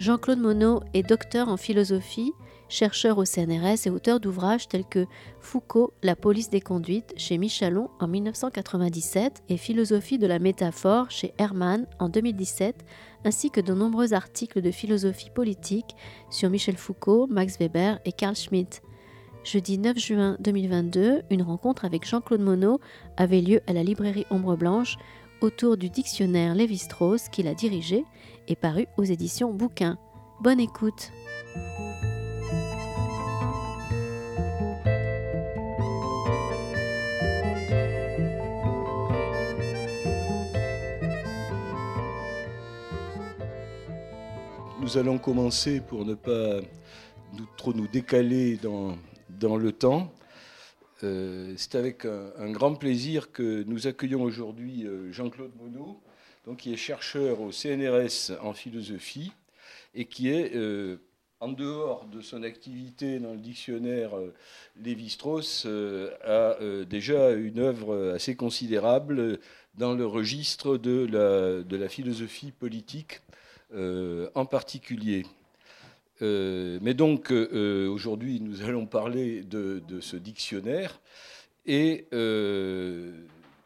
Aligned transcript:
Jean-Claude 0.00 0.38
Monod 0.38 0.82
est 0.94 1.02
docteur 1.02 1.50
en 1.50 1.58
philosophie, 1.58 2.32
chercheur 2.70 3.18
au 3.18 3.26
CNRS 3.26 3.84
et 3.84 3.90
auteur 3.90 4.18
d'ouvrages 4.18 4.66
tels 4.66 4.86
que 4.86 5.04
Foucault, 5.40 5.92
La 6.02 6.16
police 6.16 6.48
des 6.48 6.62
conduites 6.62 7.12
chez 7.18 7.36
Michalon 7.36 7.90
en 8.00 8.08
1997 8.08 9.42
et 9.50 9.58
Philosophie 9.58 10.16
de 10.16 10.26
la 10.26 10.38
métaphore 10.38 11.10
chez 11.10 11.34
Hermann 11.36 11.86
en 11.98 12.08
2017, 12.08 12.82
ainsi 13.26 13.50
que 13.50 13.60
de 13.60 13.74
nombreux 13.74 14.14
articles 14.14 14.62
de 14.62 14.70
philosophie 14.70 15.28
politique 15.28 15.94
sur 16.30 16.48
Michel 16.48 16.78
Foucault, 16.78 17.26
Max 17.26 17.58
Weber 17.58 18.00
et 18.06 18.12
Carl 18.12 18.34
Schmitt. 18.34 18.80
Jeudi 19.44 19.76
9 19.76 19.98
juin 19.98 20.36
2022, 20.40 21.24
une 21.28 21.42
rencontre 21.42 21.84
avec 21.84 22.08
Jean-Claude 22.08 22.40
Monod 22.40 22.80
avait 23.18 23.42
lieu 23.42 23.60
à 23.66 23.74
la 23.74 23.82
librairie 23.82 24.26
Ombre 24.30 24.56
Blanche 24.56 24.96
autour 25.40 25.76
du 25.76 25.88
dictionnaire 25.88 26.54
Lévi-Strauss 26.54 27.28
qu'il 27.28 27.48
a 27.48 27.54
dirigé 27.54 28.04
et 28.50 28.56
paru 28.56 28.86
aux 28.96 29.04
éditions 29.04 29.52
Bouquin. 29.52 29.96
Bonne 30.40 30.60
écoute. 30.60 31.12
Nous 44.80 44.98
allons 44.98 45.18
commencer 45.18 45.80
pour 45.80 46.04
ne 46.04 46.14
pas 46.14 46.60
trop 47.56 47.72
nous 47.72 47.86
décaler 47.86 48.56
dans, 48.58 49.56
le 49.56 49.70
temps. 49.70 50.12
Euh, 51.04 51.54
c'est 51.56 51.76
avec 51.76 52.04
un, 52.04 52.50
grand 52.50 52.74
plaisir 52.74 53.30
que 53.30 53.62
nous 53.62 53.86
accueillons 53.86 54.22
aujourd'hui 54.22 54.86
euh, 54.86 55.12
Jean-Claude 55.12 55.52
Monod, 55.56 55.94
donc, 56.44 56.58
qui 56.58 56.72
est 56.72 56.76
chercheur 56.76 57.40
au 57.40 57.52
CNRS 57.52 58.32
en 58.42 58.52
philosophie 58.52 59.32
et 59.94 60.06
qui 60.06 60.28
est, 60.28 60.54
euh, 60.54 60.96
en 61.40 61.48
dehors 61.48 62.06
de 62.06 62.20
son 62.20 62.42
activité 62.42 63.18
dans 63.18 63.32
le 63.32 63.38
dictionnaire 63.38 64.10
Lévi-Strauss, 64.76 65.66
a 66.22 66.56
déjà 66.84 67.30
une 67.30 67.60
œuvre 67.60 68.12
assez 68.14 68.36
considérable 68.36 69.38
dans 69.74 69.94
le 69.94 70.04
registre 70.04 70.76
de 70.76 71.06
la, 71.10 71.62
de 71.62 71.88
philosophie 71.88 72.52
politique 72.52 73.22
en 73.72 74.44
particulier. 74.44 75.24
Euh, 76.22 76.78
mais 76.82 76.94
donc, 76.94 77.30
euh, 77.30 77.88
aujourd'hui, 77.88 78.40
nous 78.40 78.62
allons 78.62 78.86
parler 78.86 79.42
de, 79.42 79.82
ce 80.00 80.16
dictionnaire. 80.16 81.00
Et 81.66 82.06
euh, 82.12 83.12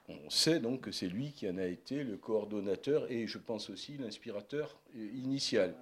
on 0.09 0.31
sait 0.31 0.59
donc 0.61 0.83
que 0.83 0.93
c'est 0.93 1.09
lui 1.09 1.33
qui 1.33 1.49
en 1.49 1.59
a 1.59 1.65
été 1.65 2.05
le 2.05 2.17
coordonnateur 2.17 3.11
et 3.11 3.27
je 3.27 3.39
pense 3.39 3.71
aussi 3.71 3.97
l'inspirateur 3.99 4.79
initial. 4.95 5.75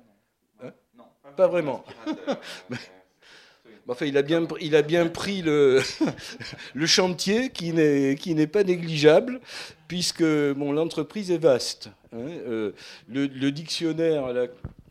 Hein? 0.62 0.73
Non, 0.97 1.05
pas, 1.37 1.48
vraiment. 1.48 1.84
enfin, 3.89 4.06
il 4.06 4.17
a 4.17 4.23
bien, 4.23 4.47
il 4.61 4.77
a 4.77 4.83
bien 4.83 5.09
pris 5.09 5.42
le, 5.42 5.81
le 6.75 6.87
chantier 6.87 7.51
qui 7.51 7.73
n'est 7.73 8.47
pas 8.47 8.62
négligeable, 8.64 9.41
puisque 9.89 10.23
bon, 10.23 10.73
l'entreprise 10.73 11.31
est 11.31 11.39
vaste. 11.39 11.91
Hein. 12.12 12.27
le, 12.47 12.75
le, 13.09 13.51
dictionnaire, 13.51 14.33
là, 14.33 14.47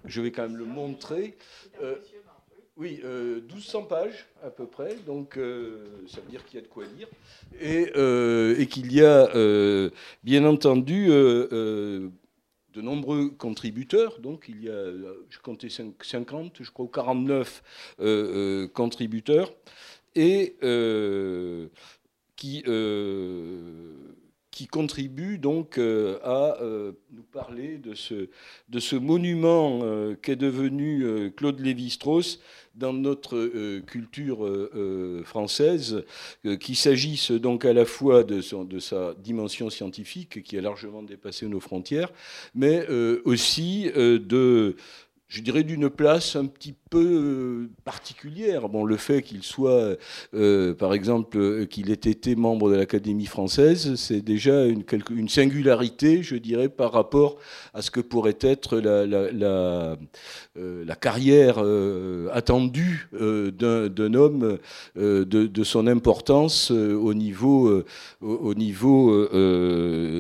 je 0.06 0.22
vais 0.22 0.32
quand 0.32 0.44
même 0.44 0.58
le 0.58 0.66
montrer, 0.66 1.38
euh, 1.82 1.96
oui, 2.82 3.00
1200 3.04 3.84
euh, 3.84 3.86
pages 3.86 4.26
à 4.44 4.50
peu 4.50 4.66
près, 4.66 4.96
donc 5.06 5.38
euh, 5.38 5.86
ça 6.08 6.20
veut 6.20 6.32
dire 6.32 6.44
qu'il 6.46 6.56
y 6.56 6.64
a 6.64 6.64
de 6.64 6.68
quoi 6.68 6.84
lire, 6.98 7.08
et, 7.62 8.66
qu'il 8.66 8.92
y 8.92 9.04
a 9.04 9.28
bien 10.24 10.46
entendu 10.46 11.08
de 11.10 12.12
nombreux 12.82 13.30
contributeurs, 13.30 14.20
donc 14.20 14.46
il 14.50 14.64
y 14.64 14.70
a, 14.70 14.92
je 15.30 15.40
comptais 15.44 15.70
50, 15.70 16.58
je 16.62 16.72
crois, 16.72 16.88
49 16.92 18.70
contributeurs, 18.74 19.54
et 20.16 20.56
qui 22.36 22.64
qui 24.52 24.68
contribue 24.68 25.38
donc 25.38 25.78
euh, 25.78 26.20
à 26.24 26.62
euh, 26.62 26.92
nous 27.14 27.24
parler 27.24 27.78
de 27.78 27.96
ce, 27.96 28.28
de 28.68 28.80
ce 28.80 28.98
monument 28.98 29.80
euh, 29.84 30.16
qu'est 30.22 30.36
devenu 30.36 31.32
Claude 31.38 31.60
Lévi-Strauss 31.62 32.42
dans 32.76 32.94
notre 32.94 33.80
culture 33.82 34.48
française, 35.26 36.06
qu'il 36.62 36.78
s'agisse 36.78 37.32
donc 37.32 37.66
à 37.66 37.74
la 37.74 37.84
fois 37.84 38.24
de, 38.24 38.42
de, 38.64 38.80
sa 38.80 39.14
dimension 39.16 39.70
scientifique 39.70 40.42
qui 40.42 40.58
a 40.58 40.62
largement 40.62 41.04
dépassé 41.04 41.48
nos 41.48 41.60
frontières, 41.60 42.14
mais 42.56 42.88
aussi 43.26 43.92
de 43.94 44.78
je 45.32 45.40
dirais, 45.40 45.64
d'une 45.64 45.90
place 45.90 46.36
un 46.36 46.46
petit 46.46 46.76
peu 46.90 47.00
euh, 47.00 47.70
particulière. 47.86 48.68
Bon, 48.68 48.84
le 48.84 48.98
fait 48.98 49.22
qu'il 49.22 49.44
soit, 49.44 49.96
euh, 50.34 50.74
par 50.74 50.94
exemple, 50.94 51.38
euh, 51.38 51.66
qu'il 51.66 51.90
ait 51.90 51.94
été 51.94 52.36
membre 52.36 52.70
de 52.70 52.76
l'Académie 52.76 53.28
française, 53.28 53.96
c'est 53.96 54.20
déjà 54.20 54.66
une, 54.66 54.84
singularité, 55.30 56.22
je 56.22 56.36
dirais, 56.36 56.68
par 56.68 56.92
rapport 56.92 57.38
à 57.74 57.82
ce 57.82 57.92
que 57.92 58.02
pourrait 58.02 58.40
être 58.42 58.78
la, 58.78 59.96
carrière 61.00 61.64
attendue 62.34 63.08
d'un 63.14 64.14
homme 64.14 64.60
de, 64.98 65.24
de, 65.24 65.64
son 65.64 65.88
importance 65.88 66.72
au 66.72 67.14
niveau, 67.14 67.84
au 68.20 68.54
niveau 68.54 69.28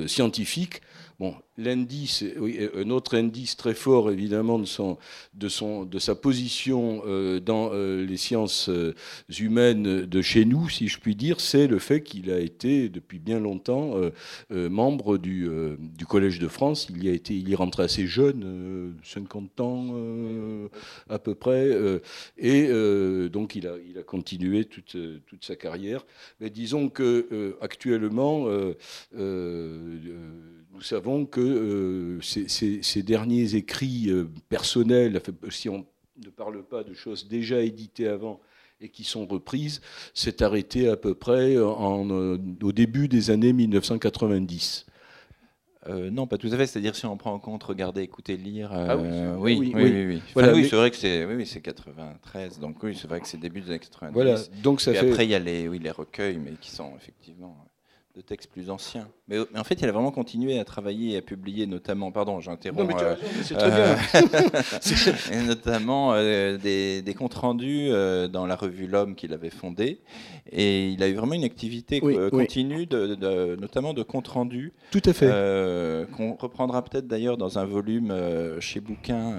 scientifique. 0.07 0.81
Bon, 1.19 1.35
l'indice, 1.61 2.23
oui, 2.37 2.59
un 2.75 2.89
autre 2.89 3.15
indice 3.17 3.55
très 3.55 3.73
fort 3.73 4.11
évidemment 4.11 4.59
de, 4.59 4.65
son, 4.65 4.97
de, 5.33 5.49
son, 5.49 5.85
de 5.85 5.99
sa 5.99 6.15
position 6.15 7.01
euh, 7.05 7.39
dans 7.39 7.71
euh, 7.73 8.05
les 8.05 8.17
sciences 8.17 8.69
euh, 8.69 8.93
humaines 9.39 10.05
de 10.05 10.21
chez 10.21 10.45
nous, 10.45 10.69
si 10.69 10.87
je 10.87 10.99
puis 10.99 11.15
dire, 11.15 11.39
c'est 11.39 11.67
le 11.67 11.79
fait 11.79 12.01
qu'il 12.01 12.31
a 12.31 12.39
été 12.39 12.89
depuis 12.89 13.19
bien 13.19 13.39
longtemps 13.39 13.95
membre 14.49 15.17
du, 15.17 15.49
du, 15.79 16.05
Collège 16.05 16.39
de 16.39 16.47
France. 16.47 16.87
Il 16.89 17.03
y 17.03 17.09
a 17.09 17.13
été, 17.13 17.33
il 17.33 17.47
y 17.49 17.53
est 17.53 17.55
rentré 17.55 17.83
assez 17.83 18.07
jeune, 18.07 18.95
50 19.03 19.59
ans 19.61 19.95
à 21.09 21.19
peu 21.19 21.35
près, 21.35 21.69
et 22.37 22.67
donc 23.29 23.55
il 23.55 23.67
a, 23.67 23.75
il 23.87 23.97
a 23.97 24.03
continué 24.03 24.65
toute, 24.65 24.97
toute 25.25 25.45
sa 25.45 25.55
carrière. 25.55 26.05
Mais 26.39 26.49
disons 26.49 26.89
que 26.89 27.55
actuellement, 27.61 28.47
nous 30.73 30.81
savons 30.81 31.25
que 31.25 31.50
euh, 31.51 32.19
ces, 32.21 33.03
derniers 33.03 33.55
écrits 33.55 34.09
euh, 34.09 34.29
personnels, 34.49 35.21
si 35.49 35.69
on 35.69 35.85
ne 36.23 36.29
parle 36.29 36.63
pas 36.63 36.83
de 36.83 36.93
choses 36.93 37.27
déjà 37.27 37.61
éditées 37.61 38.07
avant 38.07 38.39
et 38.79 38.89
qui 38.89 39.03
sont 39.03 39.25
reprises, 39.25 39.81
s'est 40.13 40.41
arrêté 40.41 40.89
à 40.89 40.97
peu 40.97 41.13
près 41.13 41.57
en, 41.59 42.09
euh, 42.09 42.37
au 42.63 42.71
début 42.71 43.07
des 43.07 43.29
années 43.29 43.53
1990. 43.53 44.87
non, 46.11 46.25
pas 46.25 46.37
tout 46.37 46.49
à 46.51 46.57
fait. 46.57 46.65
C'est-à-dire 46.65 46.95
si 46.95 47.05
on 47.05 47.15
prend 47.17 47.33
en 47.33 47.39
compte 47.39 47.63
regarder, 47.63 48.01
écouter, 48.01 48.37
lire. 48.37 48.71
Ah 48.73 48.97
oui, 48.97 49.57
oui, 49.57 49.71
oui, 49.75 50.21
oui, 50.35 50.67
c'est 50.67 50.75
vrai 50.75 50.89
que 50.89 50.97
c'est 50.97 51.25
oui, 51.25 51.45
c'est 51.45 51.61
93. 51.61 52.59
Donc 52.59 52.81
oui, 52.81 52.97
c'est 52.99 53.07
vrai 53.07 53.21
que 53.21 53.27
c'est 53.27 53.37
début 53.37 53.61
des 53.61 53.69
années 53.69 53.79
90. 53.79 54.13
Voilà. 54.13 54.37
Donc 54.63 54.81
ça 54.81 54.93
fait... 54.93 55.11
après 55.11 55.25
il 55.25 55.29
y 55.29 55.35
a 55.35 55.39
les 55.39 55.67
oui 55.67 55.79
les 55.79 55.91
recueils, 55.91 56.37
mais 56.37 56.53
qui 56.59 56.71
sont 56.71 56.93
effectivement 56.97 57.55
de 58.15 58.21
textes 58.21 58.51
plus 58.51 58.69
anciens. 58.69 59.07
Mais, 59.27 59.37
en 59.55 59.63
fait, 59.63 59.75
il 59.75 59.87
a 59.87 59.91
vraiment 59.91 60.11
continué 60.11 60.59
à 60.59 60.65
travailler 60.65 61.13
et 61.13 61.17
à 61.17 61.21
publier, 61.21 61.65
notamment, 61.65 62.11
pardon, 62.11 62.39
j'interromps. 62.39 62.93
Euh. 63.01 63.15
Euh, 63.53 63.95
notamment 65.45 66.13
euh, 66.13 66.57
des, 66.57 67.15
comptes 67.17 67.35
rendus 67.35 67.89
dans 68.31 68.45
la 68.45 68.55
revue 68.55 68.87
L'Homme 68.87 69.15
qu'il 69.15 69.33
avait 69.33 69.49
fondée. 69.49 70.01
Et 70.51 70.89
il 70.89 71.01
a 71.03 71.07
eu 71.07 71.13
vraiment 71.13 71.33
une 71.33 71.43
activité 71.43 72.01
continue, 72.29 72.85
de, 72.85 73.55
notamment 73.59 73.93
de 73.93 74.03
comptes 74.03 74.27
rendus. 74.27 74.73
Tout 74.91 75.01
à 75.05 75.13
fait. 75.13 76.07
Qu'on 76.17 76.35
reprendra 76.35 76.83
peut-être 76.83 77.07
d'ailleurs 77.07 77.37
dans 77.37 77.59
un 77.59 77.65
volume 77.65 78.13
chez 78.59 78.81
Bouquin 78.81 79.35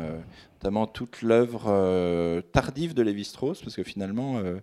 notamment 0.63 0.87
toute 0.87 1.23
l'œuvre 1.23 1.65
euh, 1.67 2.41
tardive 2.53 2.95
de 2.95 3.03
Lévi-Strauss, 3.03 3.63
parce 3.63 3.75
que 3.75 3.83
finalement, 3.83 4.39
euh, 4.39 4.61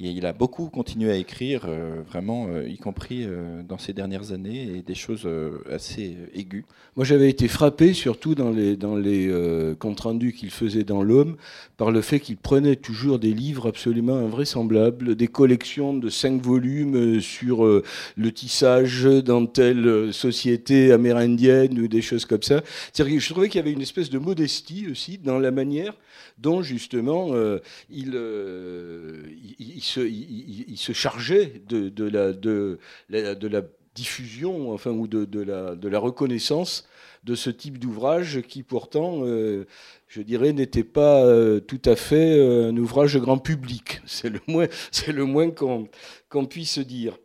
il 0.00 0.24
a 0.24 0.32
beaucoup 0.32 0.70
continué 0.70 1.10
à 1.10 1.16
écrire, 1.16 1.66
euh, 1.66 2.00
vraiment, 2.08 2.48
y 2.66 2.78
compris 2.78 3.26
dans 3.68 3.76
ces 3.76 3.92
dernières 3.92 4.32
années, 4.32 4.78
et 4.78 4.82
des 4.82 4.94
choses 4.94 5.28
assez 5.70 6.16
aiguës. 6.34 6.64
Moi, 6.96 7.04
j'avais 7.04 7.28
été 7.28 7.48
frappé, 7.48 7.92
surtout 7.92 8.34
dans 8.34 8.50
les, 8.50 8.76
dans 8.76 8.96
les 8.96 9.30
comptes 9.78 10.00
rendus 10.00 10.32
qu'il 10.32 10.50
faisait 10.50 10.84
dans 10.84 11.02
L'Homme, 11.02 11.36
par 11.76 11.90
le 11.90 12.00
fait 12.00 12.20
qu'il 12.20 12.36
prenait 12.36 12.76
toujours 12.76 13.18
des 13.18 13.34
livres 13.34 13.68
absolument 13.68 14.16
invraisemblables, 14.16 15.14
des 15.14 15.28
collections 15.28 15.92
de 15.92 16.08
cinq 16.08 16.40
volumes 16.40 17.20
sur 17.20 17.64
le 17.64 18.32
tissage 18.32 19.04
dans 19.04 19.46
telle 19.46 20.12
société 20.12 20.92
amérindienne 20.92 21.78
ou 21.78 21.88
des 21.88 22.02
choses 22.02 22.24
comme 22.24 22.42
ça. 22.42 22.62
je 22.96 23.30
trouvais 23.30 23.48
qu'il 23.48 23.58
y 23.58 23.62
avait 23.62 23.72
une 23.72 23.82
espèce 23.82 24.10
de 24.10 24.18
modestie 24.18 24.86
aussi 24.90 25.18
dans 25.18 25.33
la 25.38 25.50
manière 25.50 25.94
dont 26.38 26.62
justement 26.62 27.34
euh, 27.34 27.58
il, 27.90 28.12
euh, 28.14 29.22
il, 29.58 29.82
se, 29.82 30.00
il, 30.00 30.76
se, 30.76 30.92
chargeait 30.92 31.62
de, 31.68 31.88
de, 31.88 32.04
la, 32.04 32.32
de, 32.32 32.78
de 33.10 33.48
la 33.48 33.62
diffusion, 33.94 34.72
enfin, 34.72 34.90
ou 34.90 35.06
de, 35.06 35.40
la, 35.40 35.74
la 35.80 35.98
reconnaissance 35.98 36.88
de 37.22 37.34
ce 37.34 37.48
type 37.48 37.78
d'ouvrage 37.78 38.42
qui 38.42 38.62
pourtant, 38.62 39.20
euh, 39.22 39.66
je 40.08 40.20
dirais, 40.20 40.52
n'était 40.52 40.84
pas 40.84 41.24
tout 41.60 41.80
à 41.84 41.96
fait 41.96 42.40
un 42.40 42.76
ouvrage 42.76 43.16
grand 43.18 43.38
public. 43.38 44.02
C'est 44.06 44.30
le 44.30 44.40
moins, 44.46 44.66
c'est 44.90 45.12
le 45.12 45.24
moins 45.24 45.50
qu'on, 45.50 45.88
qu'on 46.28 46.46
puisse 46.46 46.78
dire. 46.78 47.16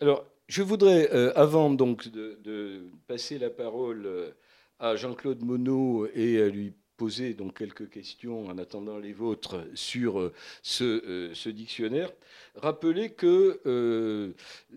Alors, 0.00 0.26
je 0.48 0.62
voudrais, 0.62 1.08
avant 1.36 1.70
donc 1.70 2.08
de, 2.08 2.38
de, 2.42 2.82
passer 3.06 3.38
la 3.38 3.50
parole 3.50 4.34
à 4.80 4.96
Jean-Claude 4.96 5.42
Monod 5.42 6.10
et 6.14 6.42
à 6.42 6.48
lui 6.48 6.72
poser 7.00 7.32
donc 7.32 7.56
quelques 7.56 7.88
questions 7.88 8.46
en 8.48 8.58
attendant 8.58 8.98
les 8.98 9.14
vôtres 9.14 9.56
sur 9.72 10.20
euh, 10.20 10.34
ce, 10.62 10.84
euh, 10.84 11.30
ce 11.32 11.48
dictionnaire. 11.48 12.10
Rappelez 12.56 13.08
que 13.08 13.58
euh, 13.64 14.32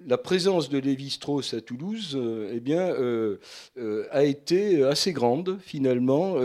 la 0.08 0.18
présence 0.18 0.70
de 0.70 0.78
Lévi-Strauss 0.78 1.54
à 1.54 1.60
Toulouse 1.60 2.18
eh 2.54 2.62
bien, 2.62 2.94
a 4.12 4.24
été 4.24 4.84
assez 4.84 5.12
grande 5.12 5.58
finalement 5.60 6.36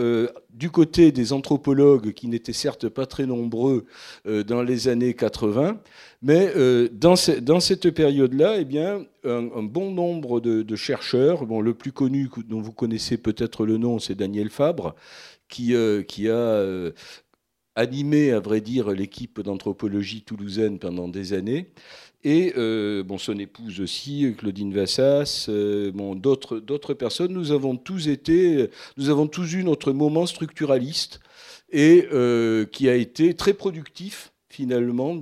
du 0.49 0.69
côté 0.69 1.11
des 1.11 1.31
anthropologues 1.31 2.13
qui 2.13 2.27
n'étaient 2.27 2.51
certes 2.51 2.89
pas 2.89 3.05
très 3.05 3.25
nombreux 3.25 3.85
dans 4.25 4.63
les 4.63 4.87
années 4.87 5.13
80, 5.13 5.79
mais 6.23 6.51
dans, 6.91 7.15
dans, 7.41 7.59
cette 7.59 7.91
période-là, 7.91 8.57
eh 8.57 8.65
bien, 8.65 9.05
un, 9.23 9.63
bon 9.63 9.91
nombre 9.91 10.39
de, 10.39 10.63
de, 10.63 10.75
chercheurs, 10.75 11.45
bon, 11.45 11.61
le 11.61 11.73
plus 11.73 11.91
connu 11.91 12.29
dont 12.47 12.61
vous 12.61 12.73
connaissez 12.73 13.17
peut-être 13.17 13.65
le 13.65 13.77
nom, 13.77 13.99
c'est 13.99 14.15
Daniel 14.15 14.49
Fabre, 14.49 14.95
qui, 15.49 15.73
euh, 15.75 16.03
qui 16.03 16.29
a 16.29 16.33
euh, 16.33 16.91
animé, 17.75 18.31
à 18.31 18.39
vrai 18.39 18.61
dire, 18.61 18.91
l'équipe 18.91 19.41
d'anthropologie 19.41 20.21
toulousaine 20.21 20.79
pendant 20.79 21.09
des 21.09 21.33
années. 21.33 21.71
Et 22.23 22.53
euh, 22.57 23.03
son 23.17 23.39
épouse 23.39 23.79
aussi, 23.79 24.35
Claudine 24.37 24.73
Vassas, 24.73 25.49
d'autres, 26.15 26.93
personnes. 26.93 27.33
Nous 27.33 27.51
avons 27.51 27.77
tous 27.77 28.07
été, 28.07 28.69
nous 28.97 29.09
avons 29.09 29.27
tous 29.27 29.53
eu 29.53 29.63
notre 29.63 29.93
moment 29.93 30.25
structuraliste 30.25 31.21
et 31.71 32.07
qui 32.71 32.89
a 32.89 32.95
été 32.95 33.35
très 33.35 33.53
productif 33.53 34.28
finalement, 34.49 35.21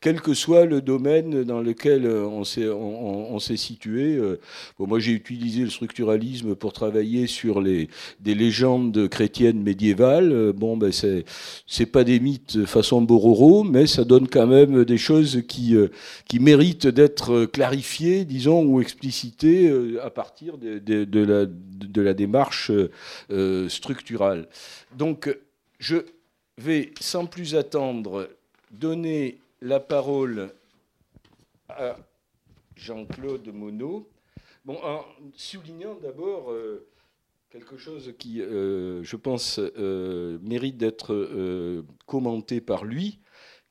quel 0.00 0.20
que 0.20 0.34
soit 0.34 0.66
le 0.66 0.82
domaine 0.82 1.42
dans 1.44 1.60
lequel 1.60 2.04
euh, 2.04 2.26
on 2.26 2.44
s'est, 2.44 3.56
situé. 3.56 4.16
Euh, 4.16 4.38
bon, 4.78 4.86
moi, 4.86 5.00
j'ai 5.00 5.12
utilisé 5.12 5.62
le 5.62 5.70
structuralisme 5.70 6.54
pour 6.54 6.74
travailler 6.74 7.26
sur 7.26 7.62
les, 7.62 7.88
des 8.20 8.34
légendes 8.34 9.08
chrétiennes 9.08 9.62
médiévales. 9.62 10.32
Euh, 10.32 10.52
bon, 10.52 10.76
ben, 10.76 10.92
c'est, 10.92 11.24
c'est 11.66 11.86
pas 11.86 12.04
des 12.04 12.20
mythes 12.20 12.66
façon 12.66 13.00
Bororo, 13.00 13.64
mais 13.64 13.86
ça 13.86 14.04
donne 14.04 14.28
quand 14.28 14.46
même 14.46 14.84
des 14.84 14.98
choses 14.98 15.42
qui, 15.48 15.74
qui 16.28 16.38
méritent 16.38 16.86
d'être 16.86 17.46
clarifiées, 17.46 18.26
disons, 18.26 18.64
ou 18.64 18.80
explicitées 18.82 19.72
à 20.02 20.10
partir 20.10 20.58
de, 20.58 20.78
de, 20.78 21.24
la, 21.24 21.46
de 21.46 22.02
la 22.02 22.12
démarche 22.12 22.70
structurale. 23.68 24.48
Donc, 24.96 25.34
je 25.78 25.96
vais 26.58 26.92
sans 27.00 27.26
plus 27.26 27.54
attendre 27.54 28.28
donner 28.70 29.40
la 29.60 29.80
parole 29.80 30.50
à 31.68 31.96
Jean-Claude 32.76 33.48
Monod, 33.52 34.04
en 34.68 35.04
soulignant 35.34 35.96
d'abord 36.02 36.52
euh, 36.52 36.86
quelque 37.50 37.76
chose 37.76 38.12
qui, 38.18 38.42
euh, 38.42 39.02
je 39.02 39.16
pense, 39.16 39.58
euh, 39.58 40.38
mérite 40.42 40.76
d'être 40.76 41.84
commenté 42.06 42.60
par 42.60 42.84
lui, 42.84 43.20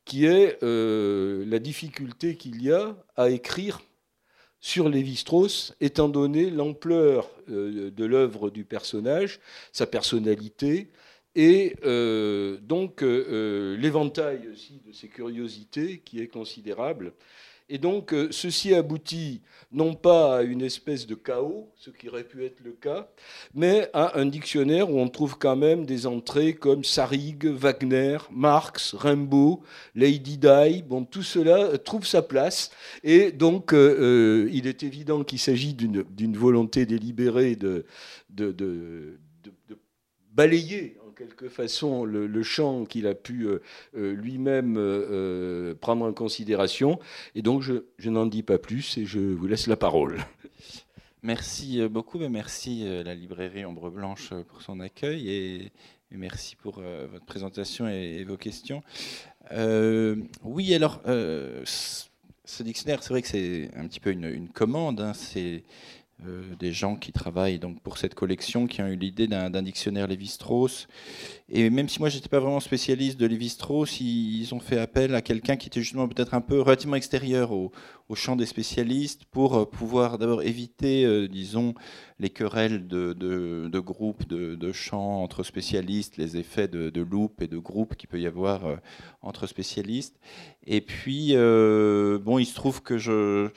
qui 0.06 0.26
est 0.26 0.62
la 0.62 1.60
difficulté 1.60 2.36
qu'il 2.38 2.62
y 2.62 2.72
a 2.72 2.96
à 3.16 3.30
écrire 3.30 3.82
sur 4.60 4.90
Lévi-Strauss, 4.90 5.76
étant 5.82 6.10
donné 6.10 6.50
l'ampleur 6.50 7.30
de 7.48 8.06
l'œuvre 8.06 8.50
du 8.50 8.64
personnage, 8.64 9.40
sa 9.72 9.86
personnalité, 9.86 10.90
et 11.38 11.76
euh, 11.86 12.58
donc 12.64 13.04
euh, 13.04 13.26
euh, 13.30 13.78
l'éventail 13.78 14.50
aussi 14.52 14.82
de 14.86 14.92
ces 14.92 15.08
curiosités 15.08 16.00
qui 16.04 16.20
est 16.20 16.28
considérable. 16.28 17.14
Et 17.70 17.78
donc 17.78 18.16
ceci 18.32 18.74
aboutit 18.74 19.42
non 19.74 19.94
pas 19.94 20.38
à 20.38 20.42
une 20.42 20.62
espèce 20.62 21.06
de 21.06 21.16
chaos, 21.16 21.70
ce 21.76 21.90
qui 21.90 22.08
aurait 22.08 22.24
pu 22.24 22.46
être 22.46 22.62
le 22.64 22.72
cas, 22.72 23.10
mais 23.54 23.90
à 23.92 24.18
un 24.18 24.26
dictionnaire 24.26 24.90
où 24.90 24.98
on 24.98 25.10
trouve 25.10 25.38
quand 25.38 25.58
même 25.58 25.86
des 25.86 26.08
entrées 26.08 26.54
comme 26.54 26.86
Sarig, 26.86 27.46
Wagner, 27.46 28.20
Marx, 28.32 28.96
Rimbaud, 28.96 29.64
Lady 29.96 30.38
Di. 30.38 30.82
Bon, 30.84 31.04
tout 31.04 31.24
cela 31.24 31.78
trouve 31.78 32.08
sa 32.08 32.22
place. 32.22 32.72
Et 33.04 33.34
donc 33.34 33.74
il 33.74 34.66
est 34.66 34.84
évident 34.84 35.26
qu'il 35.26 35.40
s'agit 35.40 35.74
d'une 35.74 36.38
volonté 36.38 36.86
délibérée 36.86 37.58
de, 37.58 37.86
balayer 40.32 40.98
quelque 41.18 41.50
façon 41.50 42.06
le, 42.06 42.44
champ 42.44 42.86
qu'il 42.86 43.08
a 43.08 43.16
pu 43.16 43.48
euh, 43.48 43.62
euh, 43.96 44.14
lui-même 44.14 44.76
euh, 44.78 45.74
prendre 45.76 46.06
en 46.06 46.14
considération. 46.14 47.00
Et 47.36 47.42
donc, 47.42 47.62
je, 47.62 48.10
n'en 48.10 48.26
dis 48.26 48.44
pas 48.44 48.58
plus 48.58 48.98
et 48.98 49.06
je 49.06 49.20
vous 49.20 49.48
laisse 49.48 49.68
la 49.68 49.78
parole. 49.78 50.18
Merci 51.24 51.86
beaucoup, 51.90 52.20
merci 52.20 52.86
la 53.04 53.16
librairie 53.16 53.66
Ombre 53.66 53.90
Blanche 53.90 54.34
pour 54.48 54.62
son 54.62 54.80
accueil 54.80 55.30
et, 55.30 55.72
merci 56.12 56.56
pour 56.56 56.76
votre 56.76 57.26
présentation 57.26 57.88
et, 57.88 58.24
vos 58.24 58.38
questions. 58.38 58.82
oui, 60.44 60.74
alors, 60.74 61.02
ce 61.04 62.64
dictionnaire, 62.64 63.04
c'est 63.04 63.10
vrai 63.10 63.24
que 63.24 63.28
c'est 63.28 63.72
un 63.76 63.88
petit 63.88 64.00
peu 64.00 64.12
une, 64.12 64.48
commande. 64.50 65.02
Hein, 65.02 65.14
c'est 65.14 65.64
euh, 66.26 66.56
des 66.60 66.74
gens 66.74 66.96
qui 66.96 67.12
travaillent 67.12 67.60
donc 67.60 67.80
pour 67.82 68.00
cette 68.00 68.16
collection, 68.16 68.66
qui 68.66 68.82
ont 68.82 68.88
eu 68.88 68.96
l'idée 68.96 69.28
d'un 69.28 69.62
dictionnaire 69.62 70.08
Lévi-Strauss. 70.08 70.88
Et 71.50 71.70
même 71.70 71.88
si 71.88 72.00
moi 72.00 72.10
j'étais 72.10 72.28
pas 72.28 72.40
vraiment 72.40 72.60
spécialiste 72.60 73.20
de 73.20 73.28
Lévi-Strauss, 73.28 74.02
ils, 74.02 74.52
ont 74.54 74.60
fait 74.60 74.80
appel 74.80 75.14
à 75.14 75.22
quelqu'un 75.22 75.58
qui 75.58 75.68
était 75.68 75.82
justement 75.82 76.08
peut-être 76.08 76.34
un 76.34 76.42
peu 76.42 76.60
relativement 76.62 76.96
extérieur 76.96 77.52
au, 77.52 77.72
champ 78.16 78.36
des 78.36 78.46
spécialistes 78.46 79.26
pour 79.26 79.56
euh, 79.56 79.66
pouvoir 79.66 80.18
d'abord 80.18 80.42
éviter, 80.42 81.06
euh, 81.06 81.28
disons, 81.28 81.74
les 82.20 82.30
querelles 82.30 82.88
de, 82.88 83.14
de, 83.14 83.80
groupes, 83.80 84.28
de, 84.28 84.56
de, 84.56 84.72
champs 84.72 85.22
entre 85.24 85.44
spécialistes, 85.44 86.18
les 86.18 86.38
effets 86.38 86.68
de, 86.68 86.90
de 86.90 87.02
loupe 87.02 87.42
et 87.42 87.48
de 87.48 87.58
groupe 87.58 87.96
qu'il 87.96 88.10
peut 88.10 88.20
y 88.20 88.26
avoir 88.26 88.62
entre 89.22 89.46
spécialistes. 89.46 90.20
Et 90.66 90.82
puis, 90.82 91.34
bon, 91.36 92.40
il 92.40 92.46
se 92.46 92.56
trouve 92.56 92.82
que 92.82 92.98
je 92.98 93.52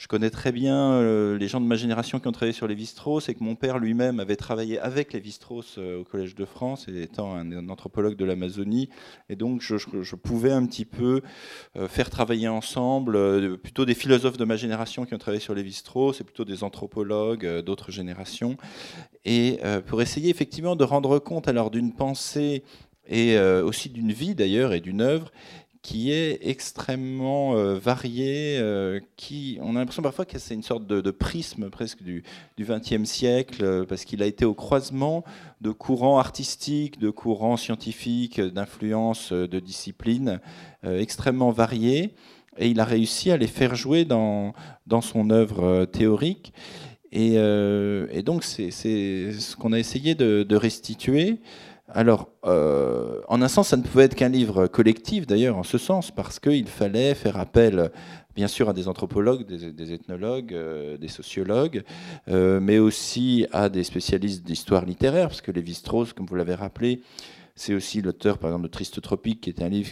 je 0.00 0.08
connais 0.08 0.30
très 0.30 0.50
bien 0.50 0.92
euh, 0.92 1.36
les 1.36 1.46
gens 1.46 1.60
de 1.60 1.66
ma 1.66 1.76
génération 1.76 2.20
qui 2.20 2.26
ont 2.26 2.32
travaillé 2.32 2.54
sur 2.54 2.66
les 2.66 2.86
strauss 2.86 3.28
et 3.28 3.34
que 3.34 3.44
mon 3.44 3.54
père 3.54 3.78
lui-même 3.78 4.18
avait 4.18 4.36
travaillé 4.36 4.78
avec 4.78 5.12
les 5.12 5.30
strauss 5.30 5.74
euh, 5.76 6.00
au 6.00 6.04
Collège 6.04 6.34
de 6.34 6.46
France, 6.46 6.88
étant 6.88 7.34
un, 7.34 7.68
anthropologue 7.68 8.16
de 8.16 8.24
l'Amazonie. 8.24 8.88
Et 9.28 9.36
donc, 9.36 9.60
je, 9.60 10.14
pouvais 10.14 10.52
un 10.52 10.64
petit 10.64 10.86
peu 10.86 11.20
euh, 11.76 11.86
faire 11.86 12.08
travailler 12.08 12.48
ensemble 12.48 13.58
plutôt 13.58 13.84
des 13.84 13.89
philosophes 13.94 14.36
de 14.36 14.44
ma 14.44 14.56
génération 14.56 15.04
qui 15.04 15.14
ont 15.14 15.18
travaillé 15.18 15.40
sur 15.40 15.54
les 15.54 15.70
strauss 15.70 16.20
et 16.20 16.24
plutôt 16.24 16.44
des 16.44 16.64
anthropologues 16.64 17.60
d'autres 17.60 17.90
générations. 17.90 18.56
Et 19.24 19.58
pour 19.86 20.02
essayer 20.02 20.30
effectivement 20.30 20.76
de 20.76 20.84
rendre 20.84 21.18
compte 21.18 21.48
alors 21.48 21.70
d'une 21.70 21.92
pensée 21.92 22.62
et 23.06 23.38
aussi 23.38 23.88
d'une 23.88 24.12
vie 24.12 24.34
d'ailleurs 24.34 24.72
et 24.72 24.80
d'une 24.80 25.00
œuvre 25.00 25.30
qui 25.82 26.12
est 26.12 26.38
extrêmement 26.42 27.56
euh, 27.56 27.78
varié, 27.78 28.58
euh, 28.58 29.00
qui, 29.16 29.58
on 29.62 29.76
a 29.76 29.78
l'impression 29.78 30.02
parfois 30.02 30.26
que 30.26 30.38
c'est 30.38 30.54
une 30.54 30.62
sorte 30.62 30.86
de, 30.86 31.10
prisme 31.10 31.70
presque 31.70 32.02
du 32.02 32.22
XXe 32.58 33.04
siècle, 33.04 33.64
euh, 33.64 33.84
parce 33.86 34.04
qu'il 34.04 34.22
a 34.22 34.26
été 34.26 34.44
au 34.44 34.54
croisement 34.54 35.24
de 35.60 35.70
courants 35.70 36.18
artistiques, 36.18 36.98
de 36.98 37.10
courants 37.10 37.56
scientifiques, 37.56 38.40
d'influences, 38.40 39.32
de 39.32 39.60
disciplines 39.60 40.40
extrêmement 40.82 41.50
variées, 41.50 42.14
et 42.58 42.68
il 42.68 42.80
a 42.80 42.84
réussi 42.84 43.30
à 43.30 43.36
les 43.36 43.46
faire 43.46 43.74
jouer 43.74 44.04
dans, 44.04 44.52
dans 44.86 45.00
son 45.00 45.30
œuvre 45.30 45.84
théorique. 45.86 46.52
Et, 47.12 47.34
et 47.34 48.22
donc 48.22 48.44
c'est 48.44 48.70
ce 48.70 49.56
qu'on 49.56 49.72
a 49.72 49.78
essayé 49.78 50.14
de, 50.14 50.56
restituer. 50.56 51.40
Alors, 51.92 52.30
euh, 52.46 53.20
en 53.28 53.42
un 53.42 53.48
sens, 53.48 53.68
ça 53.68 53.76
ne 53.76 53.82
pouvait 53.82 54.04
être 54.04 54.14
qu'un 54.14 54.28
livre 54.28 54.68
collectif, 54.68 55.26
d'ailleurs, 55.26 55.56
en 55.56 55.64
ce 55.64 55.76
sens, 55.76 56.10
parce 56.12 56.38
qu'il 56.38 56.68
fallait 56.68 57.14
faire 57.14 57.36
appel, 57.36 57.90
bien 58.36 58.46
sûr, 58.46 58.68
à 58.68 58.72
des 58.72 58.86
anthropologues, 58.86 59.44
des, 59.44 59.92
ethnologues, 59.92 60.54
euh, 60.54 60.96
des 60.96 61.08
sociologues, 61.08 61.82
euh, 62.28 62.60
mais 62.60 62.78
aussi 62.78 63.46
à 63.52 63.68
des 63.68 63.82
spécialistes 63.82 64.44
d'histoire 64.44 64.84
littéraire, 64.84 65.28
parce 65.28 65.40
que 65.40 65.50
Lévi-Strauss, 65.50 66.12
comme 66.12 66.26
vous 66.26 66.36
l'avez 66.36 66.54
rappelé, 66.54 67.02
c'est 67.56 67.74
aussi 67.74 68.00
l'auteur, 68.02 68.38
par 68.38 68.50
exemple, 68.50 68.68
de 68.68 68.72
Triste 68.72 69.00
Tropique, 69.02 69.40
qui 69.40 69.50
est 69.50 69.60
un 69.60 69.68
livre 69.68 69.90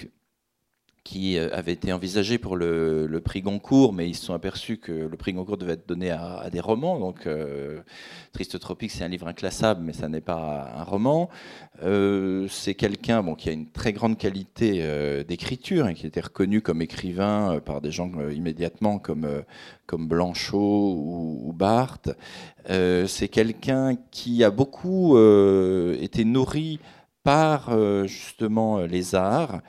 qui 1.09 1.39
euh, 1.39 1.49
avait 1.53 1.73
été 1.73 1.91
envisagé 1.91 2.37
pour 2.37 2.55
le, 2.55 3.23
prix 3.25 3.41
Goncourt, 3.41 3.95
mais 3.95 4.07
ils 4.11 4.15
se 4.15 4.27
sont 4.27 4.35
aperçus 4.35 4.77
que 4.77 4.93
le 4.93 5.17
prix 5.17 5.33
Goncourt 5.33 5.57
devait 5.57 5.73
être 5.73 5.89
donné 5.89 6.11
à, 6.11 6.51
des 6.53 6.61
romans. 6.61 6.99
Donc, 6.99 7.27
euh, 7.27 7.81
Triste 8.35 8.61
Tropique, 8.61 8.91
c'est 8.91 9.05
un 9.05 9.09
livre 9.09 9.27
inclassable, 9.27 9.81
mais 9.83 9.95
ça 9.95 10.11
n'est 10.11 10.21
pas 10.21 10.71
un 10.77 10.85
roman. 10.85 11.31
Euh, 11.83 12.47
c'est 12.51 12.75
quelqu'un 12.75 13.23
bon, 13.23 13.35
qui 13.37 13.49
a 13.49 13.53
une 13.53 13.71
très 13.71 13.95
grande 13.95 14.19
qualité 14.19 14.85
d'écriture, 15.27 15.87
et 15.87 15.91
hein, 15.91 15.95
qui 15.95 16.05
a 16.05 16.09
été 16.09 16.21
reconnu 16.21 16.61
comme 16.61 16.83
écrivain 16.83 17.59
par 17.65 17.81
des 17.81 17.91
gens 17.91 18.11
immédiatement 18.31 18.99
comme, 18.99 19.27
comme 19.87 20.09
Blanchot 20.09 20.59
ou, 20.59 21.41
ou 21.47 21.53
Barthes. 21.55 22.11
c'est 22.69 23.29
quelqu'un 23.29 23.97
qui 24.11 24.45
a 24.45 24.51
beaucoup 24.51 25.17
été 25.19 26.27
nourri 26.27 26.81
par 27.29 27.71
justement 28.07 28.81
les 28.81 29.15
arts 29.15 29.61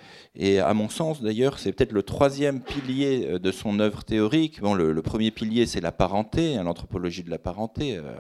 et 0.42 0.60
à 0.60 0.74
mon 0.74 0.88
sens, 0.88 1.22
d'ailleurs, 1.22 1.60
c'est 1.60 1.74
peut-être 1.74 1.92
le 1.92 2.02
troisième 2.02 2.62
pilier 2.62 3.28
euh, 3.28 3.40
de 3.40 3.52
son 3.52 3.78
œuvre 3.82 4.06
théorique. 4.06 4.62
Bon, 4.62 4.74
le, 4.74 5.02
premier 5.02 5.32
pilier, 5.32 5.66
c'est 5.66 5.82
la 5.82 5.92
parenté, 5.92 6.56
hein, 6.56 6.64
l'anthropologie 6.64 7.24
de 7.24 7.30
la 7.30 7.40
parenté, 7.40 7.98
euh, 7.98 8.14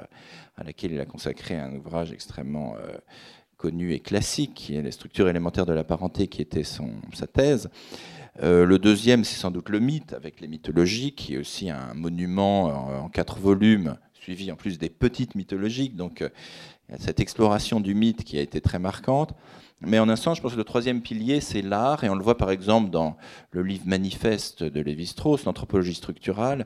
à 0.57 0.65
laquelle 0.65 0.91
il 0.91 0.99
a 0.99 1.05
consacré 1.05 1.55
un 1.55 1.73
ouvrage 1.75 2.11
extrêmement 2.11 2.75
euh, 2.75 2.97
connu 3.55 3.93
et 3.93 4.01
classique, 4.01 4.53
qui 4.53 4.75
est 4.75 4.81
les 4.81 4.91
structures 4.91 5.29
élémentaires 5.29 5.65
de 5.65 5.71
la 5.71 5.85
parenté, 5.85 6.27
qui 6.27 6.41
était 6.41 6.65
son, 6.65 6.89
sa 7.13 7.25
thèse. 7.25 7.69
le 8.41 8.77
deuxième, 8.77 9.23
c'est 9.23 9.39
sans 9.39 9.51
doute 9.51 9.69
le 9.69 9.79
mythe, 9.79 10.11
avec 10.11 10.41
les 10.41 10.49
mythologies, 10.49 11.13
qui 11.13 11.35
est 11.35 11.37
aussi 11.37 11.69
un 11.69 11.93
monument 11.93 13.03
en, 13.03 13.09
quatre 13.09 13.39
volumes, 13.39 13.97
suivi 14.13 14.51
en 14.51 14.55
plus 14.55 14.77
des 14.77 14.89
petites 14.89 15.35
mythologiques. 15.35 15.95
Donc, 15.95 16.23
cette 16.97 17.19
exploration 17.19 17.79
du 17.79 17.93
mythe 17.93 18.23
qui 18.23 18.37
a 18.37 18.41
été 18.41 18.61
très 18.61 18.79
marquante. 18.79 19.33
Mais 19.81 19.99
en 19.99 20.09
un 20.09 20.15
sens, 20.17 20.37
je 20.37 20.41
pense 20.41 20.53
que 20.53 20.57
le 20.57 20.63
troisième 20.65 21.01
pilier, 21.01 21.39
c'est 21.39 21.61
l'art, 21.61 22.03
et 22.03 22.09
on 22.09 22.15
le 22.15 22.23
voit 22.23 22.37
par 22.37 22.51
exemple 22.51 22.89
dans 22.89 23.15
le 23.51 23.63
livre 23.63 23.83
manifeste 23.85 24.63
de 24.63 24.81
Lévi-Strauss, 24.81 25.45
l'anthropologie 25.45 25.93
structurale, 25.93 26.65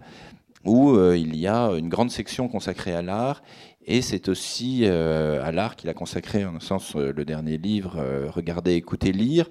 où 0.65 0.96
euh, 0.96 1.18
il 1.18 1.36
y 1.36 1.48
a 1.48 1.68
une 1.72 1.89
grande 1.89 2.10
section 2.10 2.48
consacrée 2.48 2.94
à 2.94 3.01
l'art, 3.01 3.44
et 3.86 4.01
c'est 4.01 4.30
aussi 4.30 4.82
euh, 4.84 5.44
à 5.44 5.51
l'art 5.51 5.75
qu'il 5.75 5.89
a 5.89 5.94
consacré, 5.94 6.46
en 6.46 6.56
un 6.56 6.60
sens, 6.60 6.96
euh, 6.96 7.13
le 7.15 7.25
dernier 7.25 7.58
livre, 7.58 8.03
Regarder, 8.30 8.74
écouter, 8.74 9.12
lire, 9.12 9.48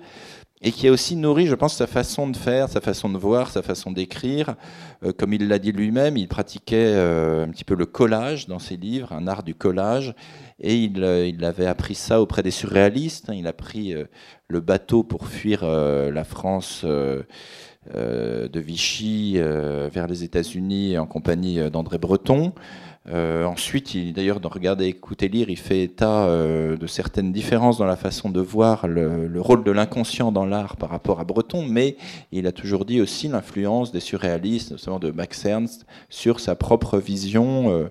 et 0.60 0.72
qui 0.72 0.88
a 0.88 0.92
aussi 0.92 1.14
nourri, 1.14 1.46
je 1.46 1.54
pense, 1.54 1.76
sa 1.76 1.86
façon 1.86 2.28
de 2.28 2.36
faire, 2.36 2.68
sa 2.68 2.80
façon 2.80 3.08
de 3.08 3.18
voir, 3.18 3.50
sa 3.50 3.62
façon 3.62 3.90
d'écrire. 3.90 4.54
comme 5.18 5.32
il 5.32 5.48
l'a 5.48 5.58
dit 5.58 5.72
lui-même, 5.72 6.16
il 6.16 6.28
pratiquait 6.28 6.94
un 6.94 7.48
petit 7.48 7.64
peu 7.64 7.74
le 7.74 7.84
collage 7.84 8.46
dans 8.46 8.60
ses 8.60 8.76
livres, 8.76 9.12
un 9.12 9.26
art 9.26 9.42
du 9.42 9.56
collage, 9.56 10.14
et 10.60 10.76
il, 10.76 11.02
euh, 11.02 11.26
il, 11.26 11.44
avait 11.44 11.66
appris 11.66 11.94
ça 11.94 12.20
auprès 12.20 12.42
des 12.42 12.50
surréalistes. 12.50 13.30
Hein. 13.30 13.34
Il 13.34 13.46
a 13.46 13.52
pris 13.52 13.94
euh, 13.94 14.04
le 14.48 14.60
bateau 14.60 15.02
pour 15.02 15.26
fuir 15.26 15.60
euh, 15.62 16.10
la 16.10 16.24
France 16.24 16.84
de 16.84 18.60
Vichy 18.60 19.36
vers 19.36 20.06
les 20.06 20.22
États-Unis 20.22 20.96
en 20.98 21.06
compagnie 21.06 21.58
d'André 21.70 21.98
Breton. 21.98 22.52
Euh, 23.08 23.44
ensuite, 23.44 23.96
d'ailleurs, 24.14 24.38
dans 24.38 24.48
Regarder, 24.48 24.84
écouter, 24.86 25.28
lire, 25.28 25.48
il 25.48 25.58
fait 25.58 25.82
état 25.82 26.26
euh, 26.26 26.76
de 26.76 26.86
certaines 26.86 27.32
différences 27.32 27.78
dans 27.78 27.86
la 27.86 27.96
façon 27.96 28.30
de 28.30 28.40
voir 28.40 28.86
le, 28.86 29.40
rôle 29.40 29.64
de 29.64 29.72
l'inconscient 29.72 30.30
dans 30.30 30.46
l'art 30.46 30.76
par 30.76 30.90
rapport 30.90 31.18
à 31.18 31.24
Breton, 31.24 31.64
mais 31.66 31.96
il 32.30 32.46
a 32.46 32.52
toujours 32.52 32.84
dit 32.84 33.00
aussi 33.00 33.28
l'influence 33.28 33.90
des 33.90 34.00
surréalistes, 34.00 34.70
notamment 34.70 35.00
de 35.00 35.10
Max 35.10 35.44
Ernst, 35.44 35.86
sur 36.10 36.38
sa 36.38 36.54
propre 36.54 36.98
vision 36.98 37.70
euh, 37.70 37.88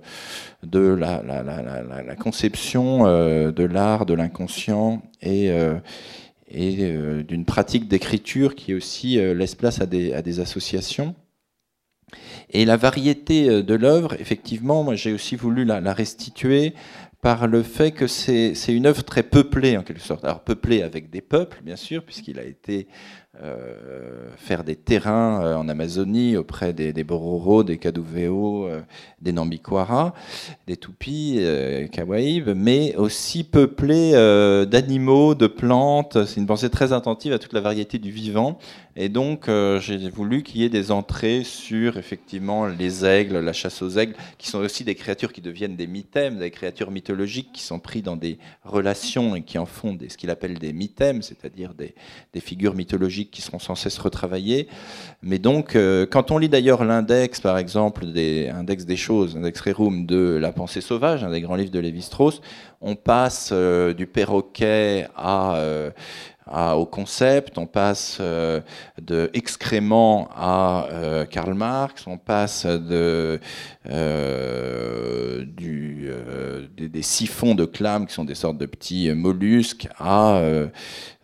de 0.63 0.79
la, 0.79 1.21
la, 1.23 1.43
la, 1.43 2.03
la 2.03 2.15
conception 2.15 3.05
de 3.05 3.63
l'art, 3.63 4.05
de 4.05 4.13
l'inconscient 4.13 5.01
et 5.21 5.49
et 6.53 7.23
d'une 7.27 7.45
pratique 7.45 7.87
d'écriture 7.87 8.55
qui 8.55 8.73
aussi 8.73 9.15
laisse 9.15 9.55
place 9.55 9.81
à 9.81 9.85
des, 9.85 10.13
à 10.13 10.21
des 10.21 10.39
associations. 10.39 11.15
Et 12.51 12.65
la 12.65 12.77
variété 12.77 13.49
euh, 13.49 13.63
de 13.63 13.73
l'œuvre, 13.73 14.13
effectivement, 14.19 14.83
moi 14.83 14.95
j'ai 14.95 15.13
aussi 15.13 15.35
voulu 15.35 15.65
la, 15.65 15.93
restituer 15.93 16.73
par 17.21 17.47
le 17.47 17.61
fait 17.61 17.91
que 17.91 18.07
c'est 18.07 18.53
une 18.67 18.87
œuvre 18.87 19.03
très 19.03 19.23
peuplée 19.23 19.77
en 19.77 19.83
quelque 19.83 20.01
sorte. 20.01 20.25
Alors 20.25 20.41
peuplée 20.41 20.81
avec 20.81 21.09
des 21.11 21.21
peuples, 21.21 21.61
bien 21.63 21.75
sûr, 21.75 22.03
puisqu'il 22.03 22.39
a 22.39 22.43
été 22.43 22.87
faire 24.35 24.63
des 24.65 24.75
terrains 24.75 25.43
euh, 25.43 25.55
en 25.55 25.69
Amazonie 25.69 26.35
auprès 26.35 26.73
des, 26.73 26.91
des 26.91 27.03
Bororo, 27.03 27.63
des 27.63 27.77
Kaduveo, 27.77 28.67
euh, 28.67 28.81
des 29.21 29.31
Nambikwara, 29.31 30.13
des 30.67 30.75
Tupis, 30.75 31.37
euh, 31.39 31.87
Kawaïb, 31.87 32.49
mais 32.49 32.95
aussi 32.97 33.43
peuplé 33.43 34.11
d'animaux, 34.69 35.35
de 35.35 35.47
plantes. 35.47 36.25
C'est 36.25 36.39
une 36.39 36.47
pensée 36.47 36.69
très 36.69 36.91
attentive 36.91 37.33
à 37.33 37.39
toute 37.39 37.53
la 37.53 37.61
variété 37.61 37.99
du 37.99 38.11
vivant. 38.11 38.57
Et 38.97 39.07
donc, 39.07 39.49
j'ai 39.79 40.09
voulu 40.09 40.43
qu'il 40.43 40.59
y 40.59 40.65
ait 40.65 40.69
des 40.69 40.91
entrées 40.91 41.43
sur, 41.45 41.97
effectivement, 41.97 42.67
les 42.67 43.05
aigles, 43.05 43.37
la 43.39 43.53
chasse 43.53 43.81
aux 43.81 43.91
aigles, 43.91 44.15
qui 44.37 44.49
sont 44.49 44.59
aussi 44.59 44.83
des 44.83 44.95
créatures 44.95 45.31
qui 45.31 45.39
deviennent 45.39 45.77
des 45.77 45.87
mythèmes, 45.87 46.39
des 46.39 46.51
créatures 46.51 46.91
mythologiques 46.91 47.51
qui 47.53 47.63
sont 47.63 47.79
prises 47.79 48.03
dans 48.03 48.17
des 48.17 48.37
relations 48.65 49.35
et 49.35 49.43
qui 49.43 49.57
en 49.57 49.65
font 49.65 49.97
ce 50.07 50.17
qu'il 50.17 50.29
appelle 50.29 50.59
des 50.59 50.73
mythèmes, 50.73 51.21
c'est-à-dire 51.21 51.73
des 51.73 52.39
figures 52.41 52.75
mythologiques 52.75 53.20
qui 53.25 53.41
seront 53.41 53.59
sans 53.59 53.75
cesse 53.75 53.97
retravaillés. 53.97 54.67
Mais 55.21 55.39
donc, 55.39 55.75
euh, 55.75 56.05
quand 56.09 56.31
on 56.31 56.37
lit 56.37 56.49
d'ailleurs 56.49 56.83
l'index, 56.83 57.39
par 57.39 57.57
exemple, 57.57 58.05
des 58.05 58.49
index 58.49 58.85
des 58.85 58.97
choses, 58.97 59.35
index 59.37 59.61
rerum 59.61 60.05
de 60.05 60.37
La 60.41 60.51
pensée 60.51 60.81
sauvage, 60.81 61.23
un 61.23 61.31
des 61.31 61.41
grands 61.41 61.55
livres 61.55 61.71
de 61.71 61.79
Lévi-Strauss, 61.79 62.41
on 62.81 62.95
passe 62.95 63.49
euh, 63.51 63.93
du 63.93 64.07
perroquet 64.07 65.07
à 65.15 65.55
au 66.47 66.85
concept, 66.85 67.57
on 67.57 67.65
passe 67.65 68.17
euh, 68.19 68.61
de 69.01 69.29
excréments 69.33 70.29
à 70.35 70.87
euh, 70.91 71.25
Karl 71.25 71.53
Marx, 71.53 72.05
on 72.07 72.17
passe 72.17 72.65
euh, 72.67 73.37
des, 76.77 77.01
siphons 77.01 77.55
de 77.55 77.65
clames 77.65 78.05
qui 78.05 78.13
sont 78.13 78.25
des 78.25 78.35
sortes 78.35 78.57
de 78.57 78.65
petits 78.65 79.11
mollusques 79.11 79.87
à, 79.97 80.41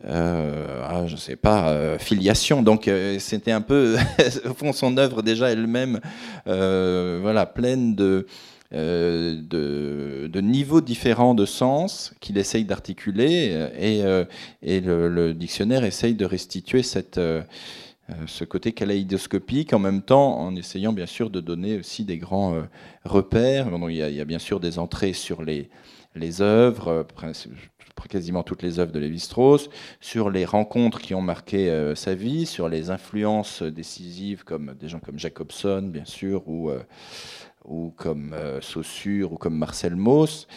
à 0.07 1.07
je 1.07 1.15
sais 1.15 1.35
pas, 1.35 1.97
filiation. 1.97 2.61
Donc 2.61 2.89
c'était 3.19 3.51
un 3.51 3.61
peu, 3.61 3.97
au 4.49 4.53
fond, 4.53 4.71
son 4.73 4.97
œuvre 4.97 5.21
déjà 5.21 5.51
elle-même, 5.51 5.99
voilà, 6.45 7.45
pleine 7.45 7.95
de 7.95 8.27
euh, 8.73 9.41
de, 9.41 10.41
niveaux 10.41 10.81
différents 10.81 11.33
de 11.33 11.45
sens 11.45 12.13
qu'il 12.19 12.37
essaye 12.37 12.65
d'articuler 12.65 13.69
et, 13.77 14.03
euh, 14.03 14.25
et 14.61 14.81
le, 14.81 15.33
dictionnaire 15.33 15.83
essaye 15.83 16.15
de 16.15 16.25
restituer 16.25 16.83
cette, 16.83 17.17
euh, 17.17 17.41
ce 18.27 18.43
côté 18.43 18.73
kaléidoscopique 18.73 19.73
en 19.73 19.79
même 19.79 20.01
temps 20.01 20.39
en 20.39 20.55
essayant 20.55 20.93
bien 20.93 21.05
sûr 21.05 21.29
de 21.29 21.39
donner 21.39 21.79
aussi 21.79 22.03
des 22.03 22.17
grands 22.17 22.61
repères. 23.03 23.67
il, 23.89 23.95
y 23.95 24.21
a, 24.21 24.25
bien 24.25 24.39
sûr 24.39 24.59
des 24.59 24.79
entrées 24.79 25.13
sur 25.13 25.43
les, 25.43 25.69
les 26.15 26.41
œuvres, 26.41 27.07
quasiment 28.09 28.43
toutes 28.43 28.63
les 28.63 28.79
œuvres 28.79 28.91
de 28.91 28.99
Lévi-Strauss, 28.99 29.69
sur 29.99 30.29
les 30.29 30.45
rencontres 30.45 30.99
qui 30.99 31.15
ont 31.15 31.21
marqué 31.21 31.93
sa 31.95 32.13
vie, 32.13 32.45
sur 32.45 32.69
les 32.69 32.89
influences 32.89 33.63
décisives 33.63 34.43
comme 34.43 34.75
des 34.79 34.87
gens 34.87 34.99
comme 34.99 35.19
Jacobson, 35.19 35.81
bien 35.81 36.05
sûr, 36.05 36.47
ou 36.47 36.71
ou 37.67 37.93
comme 37.95 38.33
euh, 38.33 38.61
Saussure 38.61 39.33
ou 39.33 39.37
comme 39.37 39.55
Marcel 39.55 39.95
Mauss, 39.95 40.47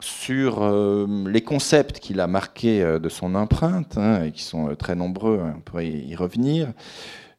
sur 0.00 0.62
euh, 0.62 1.06
les 1.28 1.42
concepts 1.42 2.00
qu'il 2.00 2.20
a 2.20 2.26
marqués 2.26 2.82
euh, 2.82 2.98
de 2.98 3.08
son 3.08 3.34
empreinte, 3.34 3.96
hein, 3.96 4.24
et 4.24 4.32
qui 4.32 4.42
sont 4.42 4.74
très 4.76 4.94
nombreux, 4.96 5.40
hein, 5.42 5.54
on 5.58 5.60
pourrait 5.60 5.88
y 5.88 6.14
revenir, 6.16 6.72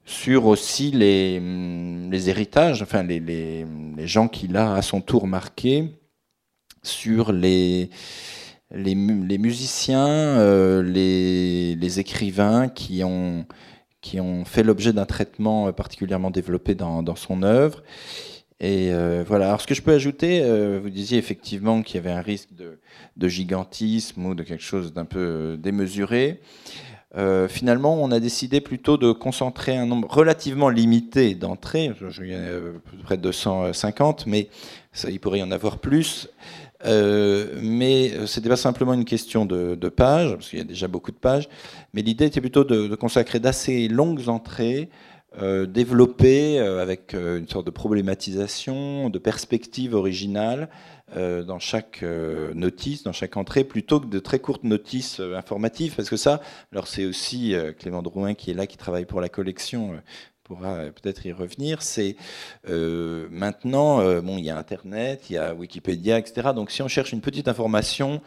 sur 0.05 0.45
aussi 0.45 0.91
les, 0.91 1.39
mm, 1.39 2.11
les 2.11 2.29
héritages, 2.29 2.81
enfin 2.81 3.03
les, 3.03 3.19
les, 3.19 3.65
les 3.97 4.07
gens 4.07 4.27
qu'il 4.27 4.55
a 4.57 4.73
à 4.75 4.81
son 4.81 5.01
tour 5.01 5.27
marqués, 5.27 5.91
sur 6.83 7.31
les, 7.31 7.89
les, 8.71 8.95
les 8.95 9.37
musiciens, 9.37 10.81
les, 10.81 11.75
les, 11.75 11.99
écrivains 11.99 12.69
qui 12.69 13.03
ont, 13.03 13.45
qui 14.01 14.19
ont 14.19 14.45
fait 14.45 14.63
l'objet 14.63 14.91
d'un 14.91 15.05
traitement 15.05 15.71
particulièrement 15.73 16.31
développé 16.31 16.73
dans, 16.73 17.03
dans 17.03 17.15
son 17.15 17.43
œuvre. 17.43 17.83
Et 18.63 18.93
euh, 18.93 19.23
voilà. 19.27 19.47
Alors, 19.47 19.61
ce 19.61 19.65
que 19.65 19.73
je 19.73 19.81
peux 19.81 19.91
ajouter, 19.91 20.41
euh, 20.43 20.79
vous 20.81 20.91
disiez 20.91 21.17
effectivement 21.17 21.81
qu'il 21.81 21.95
y 21.95 21.97
avait 21.97 22.11
un 22.11 22.21
risque 22.21 22.49
de, 22.55 23.27
gigantisme 23.27 24.23
ou 24.23 24.35
de 24.35 24.43
quelque 24.43 24.63
chose 24.63 24.93
d'un 24.93 25.05
peu 25.05 25.19
euh, 25.19 25.57
démesuré. 25.57 26.39
finalement, 27.49 28.01
on 28.01 28.11
a 28.11 28.19
décidé 28.19 28.61
plutôt 28.61 28.97
de 28.97 29.11
concentrer 29.11 29.75
un 29.75 29.87
nombre 29.87 30.07
relativement 30.09 30.69
limité 30.69 31.33
d'entrées, 31.33 31.91
je, 31.99 32.77
près 33.03 33.17
de 33.17 33.23
250, 33.23 34.27
mais 34.27 34.47
il 35.09 35.19
pourrait 35.19 35.39
y 35.39 35.43
en 35.43 35.51
avoir 35.51 35.79
plus. 35.79 36.29
mais 36.85 38.11
ce 38.27 38.39
n'était 38.39 38.49
pas 38.49 38.55
simplement 38.55 38.93
une 38.93 39.05
question 39.05 39.45
de, 39.47 39.89
pages, 39.89 40.35
parce 40.35 40.49
qu'il 40.49 40.59
y 40.59 40.61
a 40.61 40.65
déjà 40.65 40.87
beaucoup 40.87 41.11
de 41.11 41.17
pages, 41.17 41.49
mais 41.93 42.03
l'idée 42.03 42.27
était 42.27 42.41
plutôt 42.41 42.63
de 42.63 42.95
consacrer 42.95 43.39
d'assez 43.39 43.87
longues 43.87 44.29
entrées 44.29 44.87
développé 45.39 46.59
avec 46.59 47.13
une 47.13 47.47
sorte 47.47 47.65
de 47.65 47.71
problématisation, 47.71 49.09
de 49.09 49.17
perspective 49.17 49.93
originale 49.93 50.69
dans 51.15 51.59
chaque 51.59 52.03
notice, 52.03 53.03
dans 53.03 53.13
chaque 53.13 53.37
entrée, 53.37 53.63
plutôt 53.63 53.99
que 54.01 54.07
de 54.07 54.19
très 54.19 54.39
courtes 54.39 54.63
notices 54.63 55.19
informatives, 55.19 55.95
parce 55.95 56.09
que 56.09 56.17
ça, 56.17 56.41
alors 56.71 56.87
c'est 56.87 57.05
aussi 57.05 57.55
Clément 57.79 58.01
Drouin 58.01 58.33
qui 58.33 58.51
est 58.51 58.53
là, 58.53 58.67
qui 58.67 58.77
travaille 58.77 59.05
pour 59.05 59.21
la 59.21 59.29
collection, 59.29 60.01
pourra 60.51 60.85
peut-être 60.87 61.25
y 61.25 61.31
revenir, 61.31 61.81
c'est 61.81 62.17
euh, 62.69 63.27
maintenant, 63.31 64.01
euh, 64.01 64.19
bon, 64.19 64.37
il 64.37 64.43
y 64.43 64.49
a 64.49 64.57
Internet, 64.57 65.29
il 65.29 65.33
y 65.33 65.37
a 65.37 65.53
Wikipédia, 65.53 66.17
etc. 66.17 66.49
Donc 66.53 66.71
si 66.71 66.81
on 66.81 66.89
cherche 66.89 67.13
une 67.13 67.21
petite 67.21 67.47
information 67.47 68.21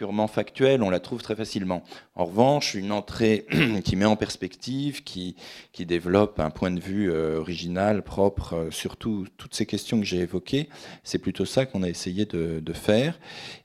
purement 0.00 0.28
factuelle, 0.28 0.82
on 0.82 0.88
la 0.88 0.98
trouve 0.98 1.20
très 1.20 1.36
facilement. 1.36 1.82
En 2.14 2.24
revanche, 2.24 2.72
une 2.72 2.90
entrée 2.90 3.44
qui 3.84 3.96
met 3.96 4.06
en 4.06 4.16
perspective, 4.16 5.04
qui, 5.04 5.36
qui 5.72 5.84
développe 5.84 6.40
un 6.40 6.48
point 6.48 6.70
de 6.70 6.80
vue 6.80 7.12
euh, 7.12 7.38
original, 7.38 8.02
propre, 8.02 8.68
sur 8.70 8.96
toutes 8.96 9.52
ces 9.52 9.66
questions 9.66 10.00
que 10.00 10.06
j'ai 10.06 10.20
évoquées, 10.20 10.70
c'est 11.04 11.18
plutôt 11.18 11.44
ça 11.44 11.66
qu'on 11.66 11.82
a 11.82 11.88
essayé 11.90 12.24
de, 12.24 12.72
faire. 12.72 13.20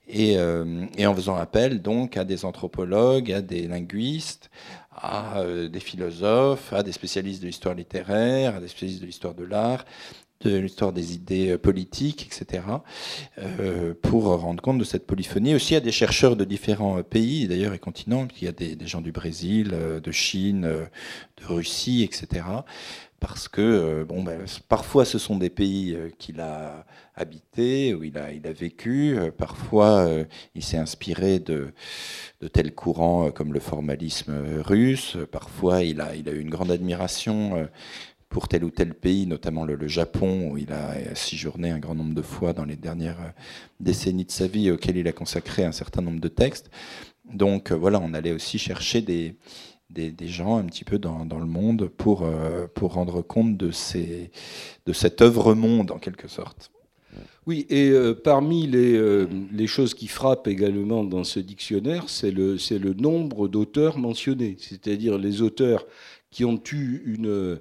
Et, 0.10 0.34
et, 0.34 1.08
en 1.08 1.16
faisant 1.16 1.38
appel 1.38 1.82
donc 1.82 2.18
à 2.18 2.26
des 2.26 2.44
anthropologues, 2.44 3.32
à 3.32 3.42
des 3.42 3.68
linguistes, 3.68 4.50
à 4.96 5.40
euh, 5.40 5.68
des 5.68 5.80
philosophes, 5.80 6.74
à 6.74 6.84
des 6.84 6.92
spécialistes 6.92 7.42
de 7.42 7.48
l'histoire 7.48 7.76
littéraire, 7.76 8.56
à 8.56 8.60
des 8.60 8.68
spécialistes 8.68 9.02
de 9.02 9.06
l'histoire 9.06 9.34
de 9.34 9.44
l'art, 9.44 9.86
de 10.42 10.58
l'histoire 10.58 10.92
des 10.92 11.14
idées 11.14 11.52
euh, 11.52 11.58
politiques, 11.58 12.26
etc., 12.26 12.64
euh, 13.40 13.94
pour 14.02 14.26
rendre 14.26 14.62
compte 14.62 14.78
de 14.78 14.84
cette 14.84 15.06
polyphonie. 15.08 15.56
Aussi 15.56 15.76
à 15.76 15.80
des 15.80 15.92
chercheurs 15.92 16.36
de 16.36 16.46
différents 16.46 17.02
pays, 17.04 17.48
d'ailleurs, 17.48 17.74
et 17.74 17.80
continents, 17.80 18.28
il 18.40 18.46
y 18.46 18.48
a 18.48 18.52
des, 18.52 18.78
gens 18.86 19.02
du 19.02 19.12
Brésil, 19.12 19.70
de 19.70 20.12
Chine, 20.12 20.62
de 20.62 21.46
Russie, 21.46 22.04
etc., 22.04 22.46
parce 23.22 23.48
que 23.48 24.04
bon, 24.04 24.22
ben, 24.22 24.42
parfois 24.68 25.04
ce 25.04 25.18
sont 25.18 25.38
des 25.38 25.50
pays 25.50 25.98
qu'il 26.20 26.40
a 26.42 26.86
habité, 27.16 27.96
où 27.96 28.04
il 28.04 28.18
a, 28.18 28.52
vécu, 28.52 29.18
parfois 29.36 30.08
il 30.54 30.62
s'est 30.62 30.78
inspiré 30.78 31.40
de, 31.40 31.74
tels 32.54 32.76
courants 32.76 33.32
comme 33.32 33.54
le 33.54 33.60
formalisme 33.60 34.36
russe, 34.60 35.18
parfois 35.32 35.82
il 35.82 36.02
a 36.02 36.14
eu 36.16 36.40
une 36.40 36.52
grande 36.52 36.70
admiration 36.70 37.68
pour 38.36 38.50
tel 38.50 38.66
ou 38.66 38.70
tel 38.70 38.94
pays, 38.94 39.26
notamment 39.28 39.64
le, 39.64 39.88
Japon, 39.88 40.50
où 40.52 40.58
il 40.58 40.74
a 40.74 41.16
séjourné 41.16 41.70
un 41.70 41.80
grand 41.80 41.96
nombre 41.96 42.14
de 42.14 42.22
fois 42.22 42.52
dans 42.52 42.66
les 42.66 42.76
dernières 42.76 43.34
décennies 43.80 44.26
de 44.26 44.32
sa 44.32 44.46
vie, 44.46 44.70
auquel 44.72 44.98
il 44.98 45.08
a 45.08 45.14
consacré 45.14 45.64
un 45.64 45.72
certain 45.72 46.02
nombre 46.02 46.20
de 46.20 46.28
textes. 46.28 46.70
Donc 47.32 47.72
voilà, 47.72 47.98
on 48.04 48.14
allait 48.14 48.34
aussi 48.34 48.60
chercher 48.60 49.02
des, 49.02 49.38
des, 49.90 50.28
gens 50.28 50.58
un 50.58 50.66
petit 50.66 50.84
peu 50.84 51.00
dans, 51.00 51.24
le 51.24 51.46
monde 51.46 51.88
pour, 51.88 52.24
euh, 52.24 52.68
pour 52.76 52.96
rendre 52.96 53.22
compte 53.22 53.56
de, 53.56 53.72
ces, 53.72 54.32
de 54.86 54.92
cette 54.92 55.22
œuvre-monde, 55.22 55.92
en 55.92 55.98
quelque 55.98 56.28
sorte. 56.28 56.72
Oui, 57.48 57.66
et 57.70 57.92
euh, 57.92 58.14
parmi 58.14 58.68
les, 58.68 58.96
euh, 58.96 59.28
les, 59.54 59.68
choses 59.68 59.94
qui 59.94 60.08
frappent 60.08 60.48
également 60.48 61.06
dans 61.06 61.24
ce 61.24 61.40
dictionnaire, 61.40 62.10
c'est 62.10 62.32
le, 62.32 62.58
le 62.72 62.94
nombre 62.94 63.48
d'auteurs 63.48 63.98
mentionnés, 63.98 64.58
c'est-à-dire 64.60 65.18
les 65.18 65.42
auteurs 65.42 65.86
qui 66.36 66.44
ont 66.44 66.62
eu 66.74 67.02
une, 67.06 67.28
euh, 67.28 67.60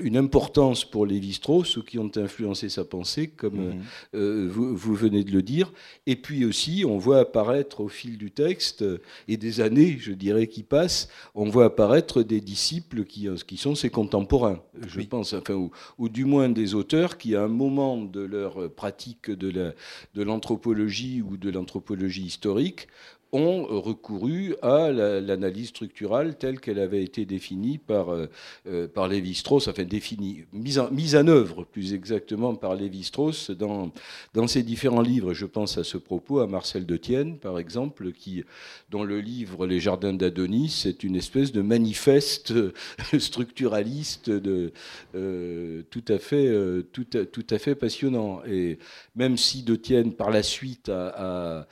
une 0.00 0.16
importance 0.16 0.84
pour 0.84 1.06
Lévi-Strauss 1.06 1.76
ou 1.76 1.82
qui 1.82 1.98
ont 1.98 2.12
influencé 2.14 2.68
sa 2.68 2.84
pensée, 2.84 3.26
comme 3.26 3.56
mhm. 3.56 3.82
euh, 4.14 4.48
vous, 4.48 4.76
vous, 4.76 4.94
venez 4.94 5.24
de 5.24 5.32
le 5.32 5.42
dire. 5.42 5.72
Et 6.06 6.14
puis 6.14 6.44
aussi, 6.44 6.84
on 6.86 6.98
voit 6.98 7.18
apparaître 7.18 7.80
au 7.80 7.88
fil 7.88 8.18
du 8.18 8.30
texte, 8.30 8.84
et 9.26 9.36
des 9.36 9.60
années, 9.60 9.96
je 9.98 10.12
dirais, 10.12 10.46
qui 10.46 10.62
passent, 10.62 11.08
on 11.34 11.48
voit 11.48 11.64
apparaître 11.64 12.22
des 12.22 12.40
disciples 12.40 13.02
qui, 13.02 13.26
qui 13.44 13.56
sont 13.56 13.74
ses 13.74 13.90
contemporains, 13.90 14.62
je 14.86 15.00
pense, 15.00 15.32
enfin, 15.32 15.54
ou, 15.54 15.72
ou, 15.98 16.08
du 16.08 16.24
moins 16.24 16.48
des 16.48 16.76
auteurs 16.76 17.18
qui, 17.18 17.34
à 17.34 17.42
un 17.42 17.48
moment 17.48 17.96
de 18.00 18.20
leur 18.20 18.70
pratique 18.70 19.32
de 19.32 19.72
l'anthropologie 20.14 21.16
la, 21.16 21.22
de 21.24 21.28
ou 21.28 21.36
de 21.38 21.50
l'anthropologie 21.50 22.22
historique, 22.22 22.86
ont 23.32 23.64
recouru 23.80 24.54
à 24.60 24.90
l'analyse 24.92 25.68
structurale 25.68 26.36
telle 26.36 26.60
qu'elle 26.60 26.78
avait 26.78 27.02
été 27.02 27.24
définie 27.24 27.78
par, 27.78 28.10
euh, 28.10 28.26
euh, 28.66 28.86
par 28.86 29.08
Lévi-Strauss, 29.08 29.68
enfin 29.68 29.84
définie, 29.84 30.44
mise 30.52 30.78
en, 30.78 30.90
mise 30.90 31.14
œuvre 31.14 31.64
plus 31.64 31.94
exactement 31.94 32.54
par 32.54 32.74
Lévi-Strauss 32.74 33.50
dans, 33.50 33.90
dans 34.34 34.46
ses 34.46 34.62
différents 34.62 35.00
livres. 35.00 35.32
Je 35.32 35.46
pense 35.46 35.78
à 35.78 35.84
ce 35.84 35.96
propos 35.96 36.40
à 36.40 36.46
Marcel 36.46 36.84
de 36.84 36.96
Tienne, 36.98 37.38
par 37.38 37.58
exemple, 37.58 38.12
qui, 38.12 38.44
dont 38.90 39.02
le 39.02 39.20
livre 39.20 39.66
Les 39.66 39.80
Jardins 39.80 40.12
d'Adonis 40.12 40.84
est 40.86 41.02
une 41.02 41.16
espèce 41.16 41.52
de 41.52 41.62
manifeste 41.62 42.52
structuraliste 43.18 44.28
de, 44.28 44.72
euh, 45.14 45.82
tout, 45.90 46.04
à 46.08 46.18
fait, 46.18 46.50
tout, 46.92 47.04
tout, 47.04 47.46
à 47.48 47.58
fait 47.58 47.74
passionnant. 47.74 48.42
Et 48.46 48.78
même 49.16 49.38
si 49.38 49.62
de 49.62 49.74
Tienne, 49.74 50.12
par 50.12 50.30
la 50.30 50.42
suite, 50.42 50.90
a 50.90 51.66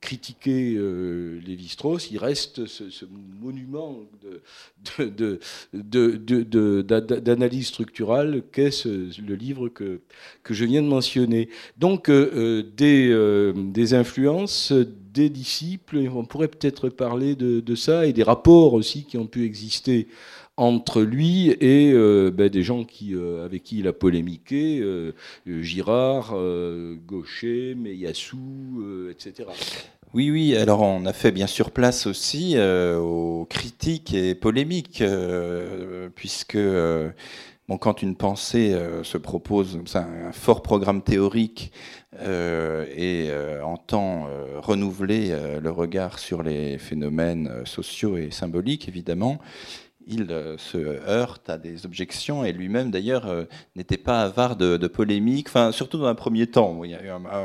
critiqué 0.00 0.59
euh, 0.76 1.40
Lévi-Strauss, 1.46 2.10
il 2.10 2.18
reste 2.18 2.66
ce, 2.66 3.04
monument 3.40 4.00
d'analyse 5.72 7.68
structurale 7.68 8.42
qu'est 8.52 8.84
le 8.84 9.34
livre 9.34 9.68
que, 9.68 10.00
je 10.48 10.64
viens 10.64 10.82
de 10.82 10.88
mentionner. 10.88 11.48
Donc, 11.76 12.08
euh, 12.08 12.30
euh, 12.34 12.62
des, 12.76 13.72
des 13.72 13.94
influences, 13.94 14.72
des 14.72 15.30
disciples, 15.30 15.98
on 16.14 16.24
pourrait 16.24 16.48
peut-être 16.48 16.88
parler 16.88 17.34
de, 17.34 17.74
ça, 17.74 18.06
et 18.06 18.12
des 18.12 18.22
rapports 18.22 18.74
aussi 18.74 19.04
qui 19.04 19.18
ont 19.18 19.26
pu 19.26 19.44
exister 19.44 20.08
entre 20.56 21.00
lui 21.00 21.50
et 21.60 21.92
ben, 21.92 22.48
des 22.48 22.62
gens 22.62 22.84
qui, 22.84 23.14
avec 23.14 23.62
qui 23.62 23.78
il 23.78 23.88
a 23.88 23.92
polémiqué, 23.92 24.84
Girard, 25.46 26.36
Gaucher, 27.06 27.74
Meyassou, 27.74 28.84
etc. 29.10 29.48
Oui, 30.12 30.28
oui, 30.32 30.56
alors 30.56 30.82
on 30.82 31.06
a 31.06 31.12
fait 31.12 31.30
bien 31.30 31.46
sûr 31.46 31.70
place 31.70 32.08
aussi 32.08 32.54
euh, 32.56 32.98
aux 32.98 33.44
critiques 33.44 34.12
et 34.12 34.34
polémiques, 34.34 35.02
euh, 35.02 36.08
puisque 36.16 36.56
euh, 36.56 37.12
bon, 37.68 37.78
quand 37.78 38.02
une 38.02 38.16
pensée 38.16 38.76
se 39.04 39.16
propose 39.18 39.78
un, 39.94 40.32
fort 40.32 40.62
programme 40.62 41.02
théorique 41.02 41.70
et 42.20 43.30
entend 43.62 44.26
renouveler 44.56 45.32
le 45.62 45.70
regard 45.70 46.18
sur 46.18 46.42
les 46.42 46.76
phénomènes 46.78 47.64
sociaux 47.64 48.16
et 48.16 48.32
symboliques, 48.32 48.88
évidemment, 48.88 49.38
il 50.06 50.30
euh, 50.30 50.56
se 50.58 50.78
heurte 50.78 51.50
à 51.50 51.58
des 51.58 51.86
objections 51.86 52.44
et 52.44 52.52
lui-même 52.52 52.90
d'ailleurs 52.90 53.26
euh, 53.26 53.44
n'était 53.76 53.96
pas 53.96 54.22
avare 54.22 54.56
de, 54.56 54.76
de 54.76 54.86
polémique, 54.86 55.48
enfin 55.48 55.72
surtout 55.72 55.98
dans 55.98 56.06
un 56.06 56.14
premier 56.14 56.46
temps. 56.46 56.80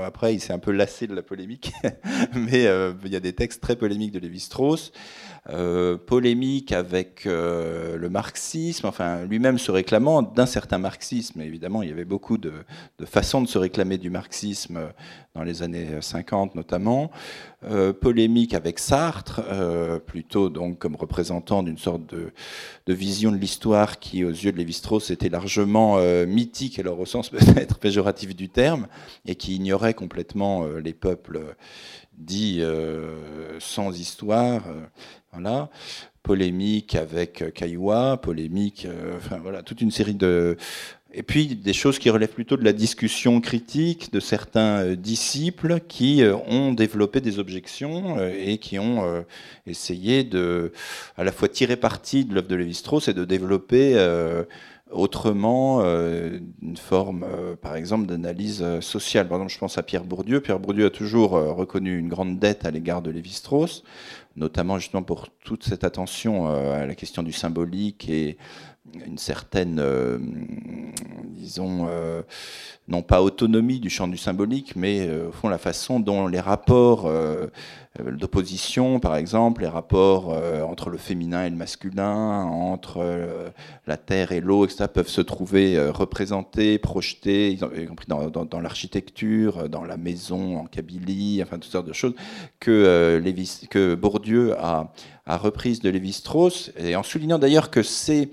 après, 0.06 0.34
il 0.34 0.40
s'est 0.40 0.54
un 0.54 0.60
peu 0.60 0.72
lassé 0.72 1.08
de 1.08 1.14
la 1.14 1.22
polémique, 1.22 1.72
mais 2.36 2.68
euh, 2.68 2.94
il 3.04 3.12
y 3.12 3.16
a 3.16 3.20
des 3.20 3.34
textes 3.34 3.62
très 3.62 3.76
polémiques 3.76 4.12
de 4.12 4.20
Lévi-Strauss. 4.20 4.92
Euh, 5.52 5.96
polémique 5.96 6.72
avec 6.72 7.28
euh, 7.28 7.98
le 7.98 8.10
marxisme, 8.10 8.88
enfin 8.88 9.26
lui-même 9.26 9.60
se 9.60 9.70
réclamant 9.70 10.24
d'un 10.24 10.48
certain 10.48 10.80
marxisme. 10.80 11.40
Évidemment, 11.40 11.84
il 11.84 11.90
y 11.90 11.92
avait 11.92 12.04
beaucoup 12.04 12.40
de, 12.40 12.52
façons 13.06 13.44
de 13.44 13.48
se 13.48 13.60
réclamer 13.60 14.00
du 14.00 14.10
marxisme 14.10 14.80
dans 15.36 15.44
les 15.44 15.62
années 15.62 16.02
50 16.02 16.56
notamment. 16.56 17.12
Euh, 17.70 17.94
polémique 17.94 18.56
avec 18.56 18.80
Sartre, 18.80 19.42
plutôt 20.08 20.50
donc 20.50 20.80
comme 20.80 20.96
représentant 20.96 21.62
d'une 21.62 21.78
sorte 21.78 22.02
de, 22.08 22.32
vision 22.88 23.32
de 23.32 23.38
l'histoire 23.38 24.00
qui, 24.00 24.24
aux 24.24 24.32
yeux 24.32 24.52
de 24.52 24.58
Lévi-Strauss, 24.58 25.12
était 25.12 25.30
largement 25.30 26.00
mythique, 26.26 26.80
alors 26.80 27.00
au 27.00 27.06
sens 27.06 27.30
peut-être 27.30 27.78
péjoratif 27.78 28.36
du 28.36 28.50
terme, 28.50 28.88
et 29.28 29.36
qui 29.36 29.58
ignorait 29.58 29.94
complètement 29.94 30.66
les 30.66 30.94
peuples 30.94 31.56
dits 32.18 32.64
sans 33.60 34.00
histoire 34.00 34.64
voilà. 35.36 35.70
Polémique 36.26 36.96
avec 36.96 37.44
euh, 37.44 37.52
Caillois, 37.52 38.18
polémique, 38.18 38.88
euh, 38.90 39.14
enfin 39.18 39.38
voilà, 39.38 39.62
toute 39.62 39.82
une 39.82 39.92
série 39.92 40.16
de. 40.16 40.58
Et 41.14 41.22
puis 41.22 41.56
des 41.56 41.72
choses 41.72 42.00
qui 42.00 42.10
relèvent 42.10 42.34
plutôt 42.34 42.58
de 42.58 42.64
la 42.64 42.74
discussion 42.74 43.40
critique 43.40 44.12
de 44.12 44.20
certains 44.20 44.80
euh, 44.80 44.96
disciples 44.96 45.80
qui 45.88 46.24
ont 46.48 46.74
développé 46.74 47.22
des 47.22 47.38
objections 47.38 48.18
et 48.20 48.58
qui 48.58 48.80
ont 48.80 49.24
essayé 49.68 50.24
de 50.24 50.74
à 51.16 51.24
la 51.24 51.32
fois 51.32 51.48
tirer 51.48 51.78
parti 51.78 52.26
de 52.26 52.34
l'œuvre 52.34 52.48
de 52.48 52.56
Lévi-Strauss 52.56 53.08
et 53.08 53.14
de 53.14 53.24
développer 53.24 53.96
autrement 54.92 55.82
une 55.84 56.78
forme, 56.78 57.26
par 57.62 57.78
exemple, 57.78 58.08
d'analyse 58.08 58.66
sociale. 58.82 59.30
Par 59.30 59.38
exemple, 59.38 59.54
je 59.54 59.60
pense 59.60 59.78
à 59.78 59.84
Pierre 59.84 60.04
Bourdieu. 60.04 60.42
Pierre 60.42 60.60
Bourdieu 60.60 60.88
a 60.88 60.90
toujours 60.90 61.32
reconnu 61.32 61.98
une 61.98 62.10
grande 62.10 62.40
dette 62.40 62.66
à 62.66 62.72
l'égard 62.72 63.02
de 63.02 63.12
Lévi-Strauss 63.12 63.84
notamment 64.36 64.78
justement 64.80 65.04
pour 65.04 65.30
toute 65.44 65.64
cette 65.64 65.84
attention 65.84 66.48
euh, 66.48 66.84
à 66.84 66.86
la 66.86 66.96
question 66.96 67.24
du 67.24 67.32
symbolique 67.32 68.10
et 68.10 68.38
une 69.06 69.18
certaine, 69.18 69.80
euh, 71.46 72.22
disons, 72.22 72.24
non 72.88 73.02
pas 73.02 73.22
autonomie 73.22 73.80
du 73.80 73.90
champ 73.90 74.08
du 74.08 74.18
symbolique, 74.18 74.76
mais 74.76 75.10
au 75.10 75.32
fond 75.32 75.50
la 75.50 75.58
façon 75.58 76.00
dont 76.00 76.28
les 76.28 76.40
rapports 76.40 77.10
d'opposition, 78.00 79.00
par 79.00 79.16
exemple, 79.16 79.62
les 79.62 79.68
rapports 79.68 80.30
entre 80.70 80.90
le 80.90 80.98
féminin 80.98 81.46
et 81.46 81.50
le 81.50 81.56
masculin, 81.56 82.44
entre 82.44 83.04
la 83.88 83.98
terre 83.98 84.32
et 84.34 84.40
l'eau, 84.40 84.66
etc., 84.66 84.86
peuvent 84.94 85.08
se 85.08 85.22
trouver 85.22 85.80
représentés, 85.90 86.78
projetés, 86.78 87.54
y 87.54 87.86
compris 87.88 88.08
dans, 88.08 88.62
l'architecture, 88.62 89.68
dans 89.68 89.84
la 89.84 89.98
maison 89.98 90.58
en 90.60 90.66
Kabylie, 90.66 91.42
enfin 91.42 91.58
toutes 91.58 91.72
sortes 91.72 91.88
de 91.88 91.94
choses 91.94 92.14
que, 92.60 93.96
Bourdieu 93.96 94.56
a 94.60 94.92
à 95.26 95.38
reprise 95.38 95.80
de 95.80 95.90
Lévi-Strauss, 95.90 96.72
et 96.78 96.96
en 96.96 97.04
soulignant 97.04 97.40
d'ailleurs 97.40 97.72
que 97.72 97.82
c'est 97.82 98.30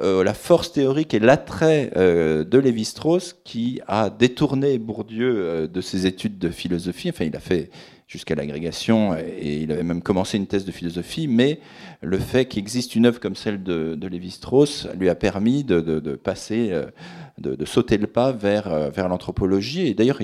euh, 0.00 0.24
la 0.24 0.32
force 0.32 0.72
théorique 0.72 1.12
et 1.12 1.18
l'attrait 1.18 1.90
euh, 1.96 2.44
de 2.44 2.58
Lévi-Strauss 2.58 3.36
qui 3.44 3.82
a 3.86 4.08
détourné 4.08 4.78
Bourdieu 4.78 5.34
euh, 5.36 5.66
de 5.66 5.80
ses 5.82 6.06
études 6.06 6.38
de 6.38 6.48
philosophie. 6.48 7.10
Enfin, 7.10 7.26
il 7.26 7.36
a 7.36 7.40
fait 7.40 7.70
jusqu'à 8.08 8.34
l'agrégation 8.34 9.14
et 9.14 9.58
il 9.58 9.70
avait 9.70 9.82
même 9.82 10.00
commencé 10.00 10.38
une 10.38 10.46
thèse 10.46 10.64
de 10.64 10.72
philosophie, 10.72 11.28
mais 11.28 11.60
le 12.00 12.18
fait 12.18 12.46
qu'il 12.46 12.60
existe 12.60 12.96
une 12.96 13.04
œuvre 13.04 13.20
comme 13.20 13.36
celle 13.36 13.62
de, 13.62 14.06
Lévi-Strauss 14.06 14.88
lui 14.98 15.10
a 15.10 15.14
permis 15.14 15.62
de, 15.64 15.80
passer, 16.16 16.78
de, 17.38 17.64
sauter 17.64 17.96
le 17.96 18.06
pas 18.06 18.32
vers, 18.32 18.90
vers 18.90 19.08
l'anthropologie. 19.08 19.86
Et 19.86 19.94
d'ailleurs, 19.94 20.18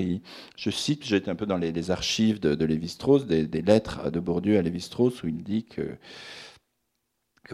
je 0.55 0.69
cite, 0.69 1.03
j'étais 1.03 1.31
un 1.31 1.35
peu 1.35 1.47
dans 1.47 1.57
les, 1.57 1.89
archives 1.89 2.39
de, 2.39 2.63
Lévi-Strauss, 2.63 3.25
des, 3.25 3.47
des, 3.47 3.63
lettres 3.63 4.11
de 4.11 4.19
Bourdieu 4.19 4.59
à 4.59 4.61
Lévi-Strauss, 4.61 5.23
où 5.23 5.27
il 5.27 5.41
dit 5.41 5.63
que 5.63 5.97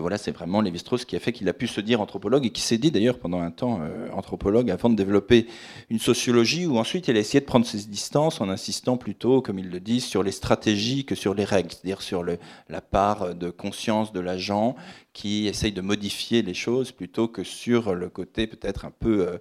voilà, 0.02 0.18
c'est 0.18 0.32
vraiment 0.32 0.62
Lévi-Strauss 0.62 1.06
qui 1.06 1.16
a 1.16 1.20
fait 1.20 1.32
qu'il 1.32 1.48
a 1.50 1.54
pu 1.54 1.68
se 1.68 1.82
dire 1.82 2.02
anthropologue 2.02 2.46
et 2.46 2.50
qui 2.50 2.62
s'est 2.62 2.78
dit 2.78 2.92
d'ailleurs 2.92 3.20
pendant 3.20 3.42
un 3.42 3.52
temps 3.52 3.80
euh, 3.82 4.10
anthropologue 4.14 4.70
avant 4.70 4.90
de 4.90 4.96
développer 4.96 5.48
une 5.90 6.00
sociologie 6.00 6.66
où 6.66 6.78
ensuite 6.78 7.08
il 7.08 7.16
a 7.18 7.20
essayé 7.20 7.40
de 7.40 7.46
prendre 7.46 7.66
ses 7.66 7.88
distances 7.88 8.42
en 8.42 8.50
insistant 8.50 8.98
plutôt, 8.98 9.42
comme 9.42 9.60
il 9.60 9.70
le 9.70 9.80
dit, 9.80 10.02
sur 10.02 10.24
les 10.24 10.32
stratégies 10.32 11.06
que 11.06 11.16
sur 11.16 11.34
les 11.34 11.46
règles, 11.46 11.72
c'est-à-dire 11.72 12.02
sur 12.02 12.24
la 12.24 12.82
part 12.82 13.36
de 13.36 13.50
conscience 13.50 14.12
de 14.12 14.20
l'agent 14.20 14.76
qui 15.14 15.48
essaye 15.48 15.72
de 15.72 15.82
modifier 15.82 16.42
les 16.42 16.54
choses 16.54 16.92
plutôt 16.92 17.28
que 17.28 17.44
sur 17.44 17.96
le 17.96 18.10
côté 18.10 18.48
peut-être 18.48 18.84
un 18.84 18.92
peu 18.92 19.40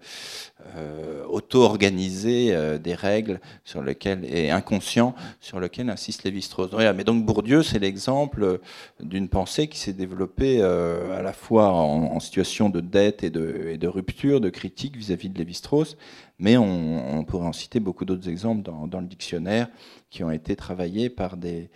euh, 0.66 1.04
euh, 1.24 1.24
auto-organisé 1.26 2.54
euh, 2.54 2.78
des 2.78 2.94
règles 2.94 3.40
sur 3.64 3.82
lesquelles 3.82 4.24
et 4.24 4.50
inconscient 4.50 5.14
sur 5.40 5.58
lesquelles 5.58 5.90
insiste 5.90 6.22
Lévi-Strauss. 6.24 6.70
Mais 6.94 7.04
donc 7.04 7.24
Bourdieu, 7.24 7.62
c'est 7.62 7.78
l'exemple 7.78 8.60
d'une 9.00 9.28
pensée 9.28 9.66
qui 9.66 9.78
s'est 9.78 9.92
développée 9.92 10.62
à 10.62 11.22
la 11.22 11.32
fois 11.32 11.72
en, 11.72 12.20
situation 12.20 12.70
de 12.70 12.80
dette 12.80 13.24
et 13.24 13.30
de, 13.30 13.86
rupture, 13.86 14.40
de 14.40 14.50
critique 14.50 14.96
vis-à-vis 14.96 15.28
de 15.28 15.38
Lévi-Strauss, 15.38 15.96
mais 16.38 16.56
on, 16.56 17.24
pourrait 17.24 17.46
en 17.46 17.52
citer 17.52 17.80
beaucoup 17.80 18.04
d'autres 18.04 18.28
exemples 18.28 18.62
dans, 18.62 19.00
le 19.00 19.06
dictionnaire 19.06 19.68
qui 20.10 20.22
ont 20.22 20.30
été 20.30 20.56
travaillés 20.56 21.10
par 21.10 21.36
des, 21.36 21.70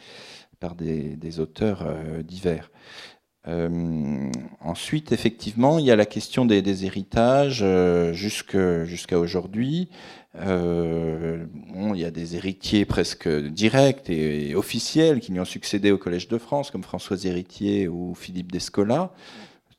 par 0.61 0.74
des 0.74 1.40
auteurs 1.40 1.85
divers. 2.22 2.70
Euh, 3.48 4.30
ensuite, 4.61 5.12
effectivement, 5.12 5.78
il 5.78 5.87
y 5.87 5.90
a 5.90 5.96
la 5.96 6.06
question 6.06 6.44
des, 6.44 6.84
héritages 6.84 7.61
euh, 7.62 8.12
jusqu'à 8.12 9.18
aujourd'hui. 9.18 9.88
Euh, 10.37 11.46
il 11.94 12.00
y 12.00 12.04
a 12.04 12.11
des 12.11 12.37
héritiers 12.37 12.84
presque 12.84 13.28
directs 13.28 14.11
et, 14.11 14.54
officiels 14.54 15.20
qui 15.20 15.32
lui 15.32 15.40
ont 15.40 15.46
succédé 15.46 15.90
au 15.90 15.98
Collège 15.98 16.28
de 16.28 16.37
France, 16.38 16.70
comme 16.70 16.82
François 16.82 17.16
Héritier 17.24 17.88
ou 17.88 18.14
Philippe 18.14 18.52
Descola. 18.52 19.12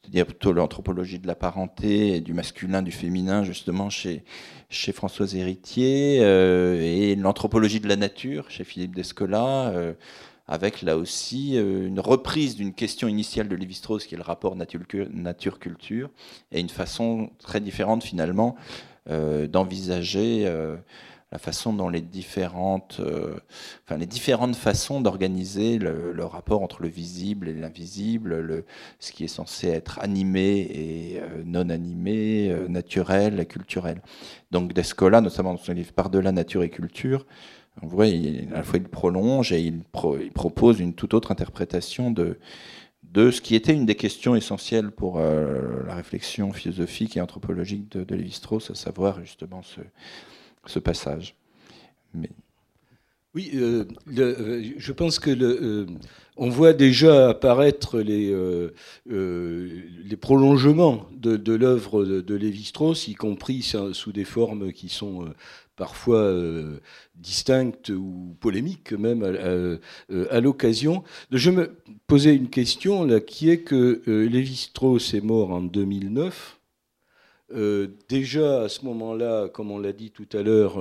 C'est-à-dire 0.02 0.26
plutôt 0.26 0.54
l'anthropologie 0.54 1.20
de 1.20 1.28
la 1.28 1.36
parenté 1.36 2.16
et 2.16 2.22
du 2.22 2.34
masculin, 2.34 2.82
du 2.82 2.92
féminin, 2.92 3.44
justement, 3.44 3.92
chez, 3.92 4.24
chez 4.70 4.92
François 4.92 5.28
Héritier, 5.36 6.16
et 6.16 7.16
l'anthropologie 7.16 7.80
de 7.80 7.88
la 7.88 7.96
nature 7.96 8.50
chez 8.50 8.64
Philippe 8.64 8.96
Descola 8.96 9.72
avec 10.50 10.82
là 10.82 10.98
aussi 10.98 11.56
euh, 11.56 11.88
une 11.88 12.00
reprise 12.00 12.56
d'une 12.56 12.74
question 12.74 13.08
initiale 13.08 13.48
de 13.48 13.56
Lévi-Strauss 13.56 14.06
qui 14.06 14.16
est 14.16 14.18
le 14.18 14.24
rapport 14.24 14.56
nature-culture, 14.56 16.10
et 16.52 16.60
une 16.60 16.70
façon 16.70 17.30
très 17.38 17.62
différente 17.62 18.04
finalement 18.04 18.56
euh, 19.10 19.48
d'envisager 19.48 20.48
euh, 20.48 20.76
la 21.32 21.38
façon 21.38 21.74
dont 21.74 21.90
les 21.90 22.02
différentes, 22.02 23.00
enfin 23.86 23.98
les 23.98 24.08
différentes 24.08 24.56
façons 24.56 25.00
d'organiser 25.00 25.78
le, 25.78 26.26
rapport 26.26 26.64
entre 26.64 26.82
le 26.82 26.88
visible 26.88 27.48
et 27.48 27.54
l'invisible, 27.54 28.40
le, 28.40 28.66
ce 29.00 29.12
qui 29.12 29.26
est 29.26 29.28
censé 29.28 29.68
être 29.68 30.00
animé 30.00 30.62
et 30.62 31.22
non 31.46 31.70
animé, 31.70 32.52
naturel, 32.68 33.46
culturel. 33.46 34.02
Donc 34.50 34.74
Descola, 34.74 35.22
notamment 35.22 35.54
dans 35.54 35.60
son 35.60 35.74
livre 35.74 35.94
Par-delà 35.94 36.32
nature 36.32 36.64
et 36.64 36.72
culture, 36.72 37.28
on 37.82 37.88
voit, 37.88 38.08
il, 38.08 38.50
à 38.52 38.58
la 38.58 38.64
fois 38.64 38.80
il 38.80 38.88
prolonge 38.88 39.52
et 39.52 39.62
il, 39.62 39.84
propose 40.34 40.80
une 40.80 40.94
toute 40.94 41.14
autre 41.14 41.32
interprétation 41.32 42.12
de, 42.12 42.38
de 43.04 43.32
ce 43.32 43.42
qui 43.42 43.56
était 43.56 43.74
une 43.74 43.86
des 43.86 43.96
questions 43.96 44.36
essentielles 44.36 44.92
pour 44.92 45.18
euh, 45.18 45.84
la 45.88 45.96
réflexion 45.96 46.54
philosophique 46.54 47.18
et 47.18 47.22
anthropologique 47.22 47.92
de, 47.92 48.04
de 48.04 48.16
Lévi-Strauss, 48.16 48.72
à 48.72 48.76
savoir 48.76 49.20
justement 49.22 49.62
ce, 49.64 49.82
ce 50.66 50.80
passage. 50.80 51.36
Mais... 52.14 52.30
Oui, 53.36 53.52
euh, 53.54 53.86
euh, 54.18 54.64
je 54.76 54.92
pense 54.92 55.20
que 55.20 55.86
on 56.36 56.50
voit 56.50 56.74
déjà 56.74 57.30
apparaître 57.30 58.00
les, 58.00 58.36
les 59.06 60.18
prolongements 60.18 61.06
de, 61.12 61.38
de 61.38 61.54
l'œuvre 61.54 62.06
de, 62.06 62.22
de 62.22 62.36
Lévi-Strauss, 62.36 63.08
y 63.08 63.14
compris 63.14 63.62
sous 63.92 64.12
des 64.12 64.24
formes 64.24 64.74
qui 64.74 64.90
sont 64.90 65.32
parfois 65.80 66.20
euh, 66.20 66.82
distinctes 67.16 67.90
ou 67.90 68.36
polémiques 68.42 68.92
même 68.92 69.24
à, 69.24 70.40
l'occasion. 70.42 71.04
Je 71.32 71.50
me 71.50 71.78
posais 72.06 72.36
une 72.36 72.50
question 72.50 73.08
qui 73.22 73.50
est 73.50 73.62
que 73.62 74.02
euh, 74.08 74.28
Lévi-Strauss 74.28 75.14
est 75.14 75.24
mort 75.24 75.52
en 75.52 75.62
2009. 75.62 76.59
Euh, 77.54 77.88
déjà 78.08 78.64
à 78.64 78.70
ce 78.70 78.86
moment-là, 78.86 79.50
comme 79.50 79.72
on 79.72 79.80
l'a 79.80 79.94
dit 79.94 80.12
tout 80.12 80.28
à 80.34 80.42
l'heure, 80.42 80.78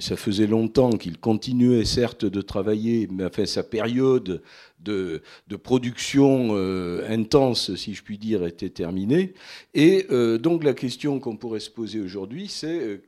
ça 0.00 0.16
faisait 0.16 0.46
longtemps 0.46 0.90
qu'il 0.90 1.18
continuait 1.18 1.84
certes 1.84 2.24
de 2.24 2.40
travailler, 2.40 3.08
mais 3.10 3.24
enfin 3.24 3.46
sa 3.46 3.62
période 3.62 4.42
de, 4.86 5.22
production 5.62 6.50
euh, 6.52 7.04
intense, 7.08 7.74
si 7.76 7.94
je 7.94 8.02
puis 8.02 8.18
dire, 8.18 8.44
était 8.44 8.68
terminée. 8.68 9.34
Et 9.74 10.06
euh, 10.10 10.38
donc 10.38 10.64
la 10.64 10.74
question 10.74 11.18
qu'on 11.18 11.36
pourrait 11.36 11.60
se 11.60 11.70
poser 11.70 12.00
aujourd'hui, 12.00 12.48
c'est 12.48 13.00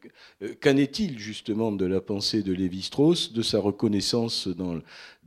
euh, 0.42 0.54
qu'en 0.60 0.76
est-il 0.76 1.18
justement 1.18 1.72
de 1.72 1.86
la 1.86 2.00
pensée 2.00 2.42
de 2.42 2.52
Lévi-Strauss, 2.52 3.32
de 3.32 3.42
sa 3.42 3.60
reconnaissance 3.60 4.48
dans, 4.48 4.80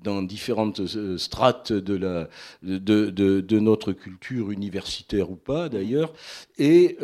dans 0.03 0.21
différentes 0.21 0.81
strates 1.17 1.71
de, 1.71 2.27
notre 3.59 3.91
culture 3.93 4.51
universitaire 4.51 5.31
ou 5.31 5.35
pas 5.35 5.69
d'ailleurs, 5.69 6.13
et 6.57 6.97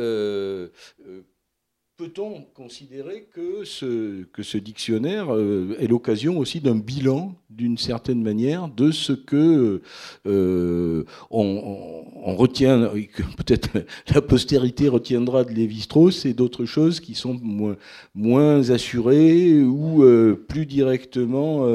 Peut-on 1.98 2.44
considérer 2.54 3.28
que 3.34 3.64
ce, 3.66 4.22
que 4.26 4.44
ce 4.44 4.60
dictionnaire 4.60 5.34
euh, 5.34 5.76
est 5.80 5.88
l'occasion 5.88 6.38
aussi 6.38 6.60
d'un 6.60 6.76
bilan, 6.76 7.34
d'une 7.50 7.80
certaine 7.80 8.22
manière, 8.22 8.68
de 8.68 8.92
ce 8.92 9.14
que 9.14 9.82
euh, 10.28 11.04
on, 11.32 12.36
retient, 12.36 12.92
que 13.12 13.24
peut-être 13.38 13.70
la 14.14 14.22
postérité 14.22 14.90
retiendra 14.90 15.44
de 15.44 15.52
Lévi-Strauss 15.54 16.28
et 16.28 16.36
d'autres 16.36 16.66
choses 16.66 17.00
qui 17.00 17.16
sont 17.16 17.40
moins, 17.42 17.78
moins 18.14 18.70
assurées 18.70 19.60
ou 19.64 20.04
euh, 20.04 20.36
plus 20.36 20.68
directement 20.68 21.66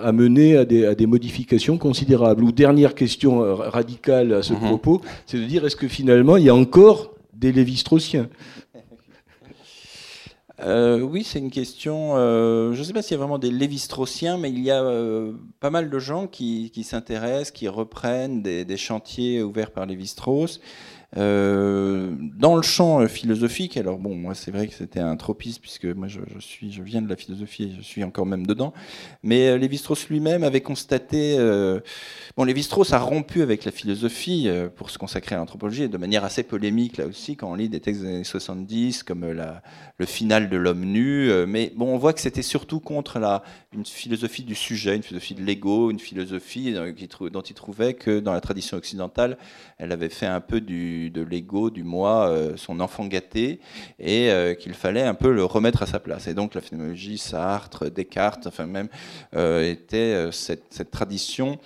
amenées 0.00 0.56
à 0.56 0.64
des, 0.64 0.86
à 0.86 0.94
des, 0.94 1.06
modifications 1.06 1.76
considérables 1.76 2.44
Ou 2.44 2.52
dernière 2.52 2.94
question 2.94 3.40
radicale 3.56 4.32
à 4.32 4.42
ce 4.44 4.52
mm-hmm. 4.52 4.60
propos, 4.60 5.00
c'est 5.26 5.38
de 5.38 5.44
dire 5.44 5.66
est-ce 5.66 5.74
que 5.74 5.88
finalement 5.88 6.36
il 6.36 6.44
y 6.44 6.48
a 6.48 6.54
encore 6.54 7.12
des 7.42 7.52
Lévi-Straussiens 7.52 8.28
euh, 10.60 11.00
oui, 11.00 11.24
c'est 11.24 11.40
une 11.40 11.50
question. 11.50 12.16
Euh, 12.16 12.72
je 12.72 12.78
ne 12.78 12.84
sais 12.84 12.92
pas 12.92 13.02
s'il 13.02 13.12
y 13.12 13.14
a 13.14 13.18
vraiment 13.18 13.38
des 13.38 13.50
Lévi-Straussiens, 13.50 14.38
mais 14.38 14.48
il 14.48 14.60
y 14.60 14.70
a 14.70 14.80
euh, 14.80 15.32
pas 15.58 15.70
mal 15.70 15.90
de 15.90 15.98
gens 15.98 16.28
qui, 16.28 16.70
s'intéressent, 16.84 17.50
qui 17.50 17.66
reprennent 17.66 18.42
des, 18.42 18.64
des, 18.64 18.76
chantiers 18.76 19.42
ouverts 19.42 19.72
par 19.72 19.86
Lévi-Strauss. 19.86 20.60
Euh, 21.18 22.10
dans 22.36 22.56
le 22.56 22.62
champ 22.62 23.06
philosophique, 23.06 23.76
alors 23.76 23.98
bon, 23.98 24.14
moi 24.14 24.34
c'est 24.34 24.50
vrai 24.50 24.66
que 24.66 24.74
c'était 24.74 25.00
un 25.00 25.16
tropisme 25.16 25.60
puisque 25.60 25.84
moi 25.84 26.08
je, 26.08 26.20
suis, 26.40 26.72
je 26.72 26.82
viens 26.82 27.02
de 27.02 27.08
la 27.08 27.16
philosophie, 27.16 27.64
et 27.64 27.72
je 27.76 27.82
suis 27.82 28.02
encore 28.02 28.24
même 28.24 28.46
dedans. 28.46 28.72
Mais 29.22 29.48
euh, 29.48 29.58
Lévi-Strauss 29.58 30.08
lui-même 30.08 30.42
avait 30.42 30.62
constaté, 30.62 31.36
euh, 31.38 31.80
bon, 32.36 32.44
Lévi-Strauss 32.44 32.92
a 32.92 32.98
rompu 32.98 33.42
avec 33.42 33.64
la 33.64 33.72
philosophie 33.72 34.48
euh, 34.48 34.68
pour 34.68 34.90
se 34.90 34.98
consacrer 34.98 35.34
à 35.34 35.38
l'anthropologie 35.38 35.88
de 35.88 35.98
manière 35.98 36.24
assez 36.24 36.42
polémique 36.42 36.96
là 36.96 37.06
aussi 37.06 37.36
quand 37.36 37.50
on 37.50 37.54
lit 37.54 37.68
des 37.68 37.80
textes 37.80 38.02
des 38.02 38.08
années 38.08 38.24
70 38.24 39.02
comme 39.02 39.26
le 39.98 40.06
final 40.06 40.48
de 40.48 40.56
l'homme 40.56 40.84
nu. 40.84 41.30
mais 41.46 41.72
bon, 41.76 41.94
on 41.94 41.98
voit 41.98 42.12
que 42.12 42.20
c'était 42.20 42.42
surtout 42.42 42.80
contre 42.80 43.18
la 43.18 43.42
une 43.72 43.86
philosophie 43.86 44.42
du 44.42 44.54
sujet, 44.54 44.96
une 44.96 45.02
philosophie 45.02 45.34
de 45.34 45.42
l'ego, 45.42 45.90
une 45.90 45.98
philosophie 45.98 46.74
dont 46.74 47.40
il 47.40 47.54
trouvait 47.54 47.94
que 47.94 48.20
dans 48.20 48.32
la 48.32 48.40
tradition 48.40 48.76
occidentale, 48.76 49.38
elle 49.78 49.92
avait 49.92 50.08
fait 50.10 50.26
un 50.26 50.40
peu 50.40 50.60
du 50.60 51.01
du, 51.02 51.10
de 51.10 51.22
l'ego, 51.22 51.70
du 51.70 51.84
moi, 51.84 52.32
son 52.56 52.80
enfant 52.80 53.06
gâté, 53.06 53.60
et 53.98 54.30
qu'il 54.58 54.74
fallait 54.74 55.02
un 55.02 55.14
peu 55.14 55.32
le 55.32 55.44
remettre 55.44 55.82
à 55.82 55.86
sa 55.86 56.00
place. 56.00 56.26
Et 56.26 56.34
donc 56.34 56.54
la 56.54 56.60
phénoménologie, 56.60 57.18
Sartre, 57.18 57.90
Descartes, 57.90 58.46
enfin 58.46 58.66
même, 58.66 58.88
était 59.32 60.28
cette, 60.32 60.64
cette 60.70 60.90
tradition 60.90 61.58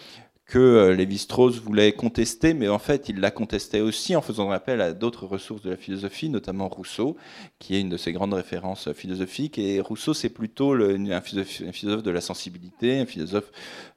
que 0.47 0.59
euh, 0.59 0.95
Lévi-Strauss 0.95 1.61
voulait 1.61 1.93
contester, 1.93 2.55
mais 2.55 2.69
en 2.69 2.79
fait, 2.79 3.09
il 3.09 3.19
la 3.19 3.31
contestait 3.31 3.81
aussi 3.81 4.15
en 4.15 4.23
faisant 4.23 4.51
appel 4.51 4.81
à 4.81 4.93
d'autres 4.93 5.27
ressources 5.27 5.63
de 5.63 5.71
la 5.71 5.77
philosophie, 5.77 6.29
notamment 6.29 6.69
Rousseau, 6.69 7.17
qui 7.59 7.75
est 7.75 7.81
une 7.81 7.89
de 7.89 7.97
ses 7.97 8.13
grandes 8.13 8.35
références 8.35 8.93
philosophiques. 8.93 9.59
Et 9.59 9.81
Rousseau, 9.81 10.15
c'est 10.15 10.29
plutôt 10.29 10.73
un, 10.75 11.21
philosophe, 11.21 12.03
de 12.03 12.11
la 12.11 12.21
sensibilité, 12.21 13.01
un 13.01 13.07
philosophe 13.07 13.51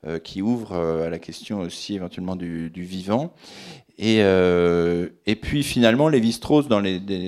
euh, 0.07 0.17
qui 0.17 0.41
ouvre 0.41 0.73
euh, 0.73 1.05
à 1.05 1.09
la 1.09 1.19
question 1.19 1.59
aussi 1.59 1.95
éventuellement 1.95 2.35
du, 2.35 2.71
vivant. 2.75 3.33
Et, 4.01 4.19
et, 5.25 5.35
puis 5.35 5.61
finalement, 5.61 6.07
Lévi-Strauss, 6.07 6.69
dans 6.69 6.81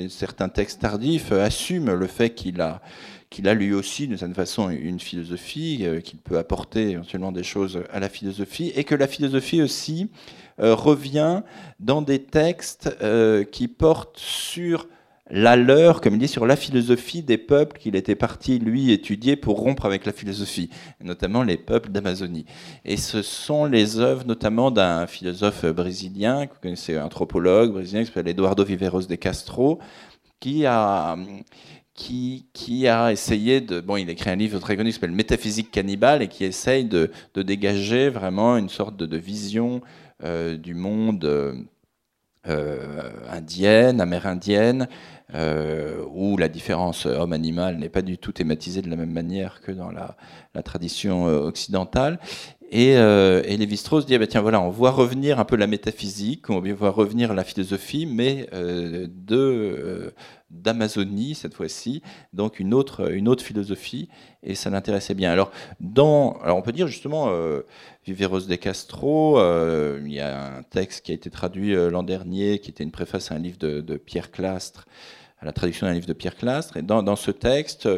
certains 0.09 0.47
textes 0.47 0.79
tardifs, 0.79 1.33
assume 1.33 1.93
le 1.93 2.07
fait 2.07 2.29
qu'il 2.29 2.61
a 2.61 2.81
qu'il 3.31 3.47
a 3.47 3.53
lui 3.53 3.73
aussi, 3.73 4.07
d'une 4.07 4.17
certaine 4.17 4.35
façon, 4.35 4.69
une 4.69 4.99
philosophie, 4.99 5.79
euh, 5.83 6.01
qu'il 6.01 6.19
peut 6.19 6.37
apporter 6.37 6.91
éventuellement 6.91 7.31
des 7.31 7.43
choses 7.43 7.81
à 7.91 7.99
la 7.99 8.09
philosophie, 8.09 8.73
et 8.75 8.83
que 8.83 8.93
la 8.93 9.07
philosophie 9.07 9.61
aussi 9.61 10.09
euh, 10.59 10.75
revient 10.75 11.41
dans 11.79 12.01
des 12.01 12.21
textes 12.21 12.93
euh, 13.01 13.45
qui 13.45 13.69
portent 13.69 14.19
sur 14.19 14.87
la 15.33 15.55
leur, 15.55 16.01
comme 16.01 16.15
il 16.15 16.19
dit, 16.19 16.27
sur 16.27 16.45
la 16.45 16.57
philosophie 16.57 17.23
des 17.23 17.37
peuples 17.37 17.79
qu'il 17.79 17.95
était 17.95 18.15
parti, 18.15 18.59
lui, 18.59 18.91
étudier 18.91 19.37
pour 19.37 19.59
rompre 19.59 19.85
avec 19.85 20.05
la 20.05 20.11
philosophie, 20.11 20.69
notamment 21.01 21.41
les 21.41 21.55
peuples 21.55 21.89
d'Amazonie. 21.89 22.45
Et 22.83 22.97
ce 22.97 23.21
sont 23.21 23.63
les 23.63 23.97
œuvres 23.99 24.25
notamment 24.25 24.71
d'un 24.71 25.07
philosophe 25.07 25.65
brésilien, 25.65 26.47
que 26.47 26.53
vous 26.53 26.59
connaissez, 26.61 26.99
anthropologue 26.99 27.71
brésilien, 27.71 28.01
qui 28.01 28.07
s'appelle 28.07 28.27
Eduardo 28.27 28.65
Viveros 28.65 29.03
de 29.03 29.15
Castro, 29.15 29.79
qui 30.41 30.65
a, 30.65 31.15
qui, 31.93 32.87
a 32.87 33.13
essayé 33.13 33.61
de... 33.61 33.79
Bon, 33.79 33.95
il 33.95 34.09
a 34.09 34.11
écrit 34.11 34.31
un 34.31 34.35
livre 34.35 34.59
très 34.59 34.75
connu 34.75 34.89
qui 34.89 34.95
s'appelle 34.95 35.11
Métaphysique 35.11 35.71
cannibale 35.71 36.21
et 36.21 36.27
qui 36.27 36.43
essaye 36.43 36.83
de, 36.83 37.09
dégager 37.35 38.09
vraiment 38.09 38.57
une 38.57 38.69
sorte 38.69 38.97
de, 38.97 39.17
vision 39.17 39.81
euh, 40.25 40.57
du 40.57 40.73
monde 40.73 41.23
euh, 41.23 41.53
indienne, 42.45 44.01
amérindienne, 44.01 44.87
où 46.13 46.37
la 46.37 46.47
différence 46.49 47.05
homme-animal 47.05 47.77
n'est 47.77 47.89
pas 47.89 48.01
du 48.01 48.17
tout 48.17 48.31
thématisée 48.31 48.81
de 48.81 48.89
la 48.89 48.95
même 48.95 49.11
manière 49.11 49.61
que 49.61 49.71
dans 49.71 49.91
la, 49.91 50.15
tradition 50.63 51.25
occidentale. 51.25 52.19
Et, 52.73 52.91
et 52.91 53.57
Lévi-Strauss 53.57 54.05
dit, 54.05 54.15
ah 54.15 54.17
ben 54.17 54.27
tiens, 54.27 54.41
voilà, 54.41 54.61
on 54.61 54.69
voit 54.69 54.91
revenir 54.91 55.39
un 55.39 55.45
peu 55.45 55.55
la 55.55 55.67
métaphysique, 55.67 56.49
on 56.49 56.61
voit 56.61 56.89
revenir 56.89 57.33
la 57.33 57.43
philosophie, 57.43 58.05
mais 58.05 58.47
de 58.51 60.13
d'Amazonie 60.51 61.33
cette 61.33 61.53
fois-ci, 61.53 62.01
donc 62.33 62.59
une 62.59 62.73
autre, 62.73 63.11
une 63.11 63.27
autre 63.27 63.43
philosophie, 63.43 64.09
et 64.43 64.55
ça 64.55 64.69
l'intéressait 64.69 65.13
bien. 65.13 65.31
Alors, 65.31 65.51
dans, 65.79 66.37
alors 66.43 66.57
on 66.57 66.61
peut 66.61 66.71
dire 66.71 66.87
justement, 66.87 67.29
euh, 67.29 67.61
Viveros 68.05 68.41
de 68.41 68.55
Castro, 68.55 69.39
euh, 69.39 69.99
il 70.03 70.11
y 70.11 70.19
a 70.19 70.57
un 70.57 70.63
texte 70.63 71.05
qui 71.05 71.11
a 71.11 71.15
été 71.15 71.29
traduit 71.29 71.75
euh, 71.75 71.91
l'an 71.91 72.01
dernier, 72.01 72.59
qui 72.59 72.71
était 72.71 72.83
une 72.83 72.91
préface 72.91 73.31
à 73.31 73.35
un 73.35 73.39
livre 73.39 73.59
de, 73.59 73.97
Pierre 73.97 74.31
Clastre, 74.31 74.87
à 75.39 75.45
la 75.45 75.51
traduction 75.51 75.85
d'un 75.85 75.93
livre 75.93 76.07
de 76.07 76.13
Pierre 76.13 76.35
Clastre, 76.35 76.77
et 76.77 76.81
dans, 76.81 77.15
ce 77.15 77.31
texte, 77.31 77.89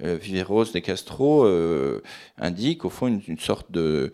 Viveros 0.00 0.66
de 0.66 0.78
Castro 0.78 1.46
indique 2.36 2.84
au 2.84 2.90
fond 2.90 3.06
une, 3.06 3.38
sorte 3.38 3.72
de, 3.72 4.12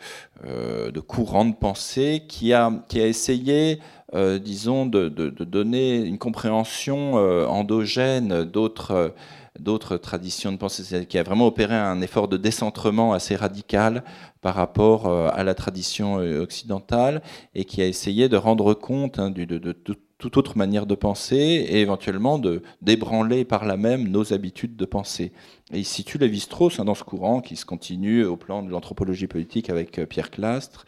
courant 1.09 1.45
de 1.45 1.57
pensée 1.57 2.23
qui 2.29 2.53
a, 2.53 2.71
essayé 2.95 3.81
euh, 4.15 4.39
disons, 4.39 4.87
de, 4.87 5.09
donner 5.11 5.97
une 5.97 6.17
compréhension 6.17 7.19
euh, 7.19 7.45
endogène 7.45 8.45
d'autres 8.45 9.13
d'autres 9.61 9.97
traditions 9.97 10.53
de 10.53 10.57
pensée, 10.57 11.07
qui 11.07 11.19
a 11.19 11.23
vraiment 11.23 11.47
opéré 11.47 11.75
un 11.75 12.01
effort 12.01 12.29
de 12.29 12.37
décentrement 12.37 13.13
assez 13.13 13.37
radical 13.37 14.05
par 14.41 14.55
rapport 14.55 15.07
euh, 15.07 15.29
à 15.33 15.45
la 15.45 15.55
tradition 15.55 16.17
occidentale 16.17 17.23
et 17.55 17.65
qui 17.65 17.83
a 17.83 17.87
essayé 17.87 18.29
de 18.29 18.37
rendre 18.37 18.75
compte 18.75 19.19
hein, 19.19 19.31
de, 19.31 19.73
toute 20.19 20.37
autre 20.37 20.59
manière 20.59 20.85
de 20.85 20.97
penser 20.97 21.37
et 21.37 21.81
éventuellement 21.81 22.39
de 22.39 22.63
débranler 22.83 23.45
par 23.45 23.65
là 23.65 23.77
même 23.77 24.09
nos 24.09 24.33
habitudes 24.33 24.77
de 24.77 24.85
penser. 24.85 25.33
Et 25.73 25.79
il 25.79 25.85
situe 25.85 26.19
Lévi-Strauss 26.19 26.81
hein, 26.81 26.85
dans 26.85 26.97
ce 26.97 27.05
courant 27.05 27.41
qui 27.41 27.55
se 27.55 27.65
continue 27.65 28.25
au 28.25 28.37
plan 28.37 28.65
de 28.65 28.71
l'anthropologie 28.71 29.29
politique 29.29 29.71
avec 29.71 29.99
euh, 29.99 30.07
Pierre 30.07 30.31
Clastre 30.31 30.87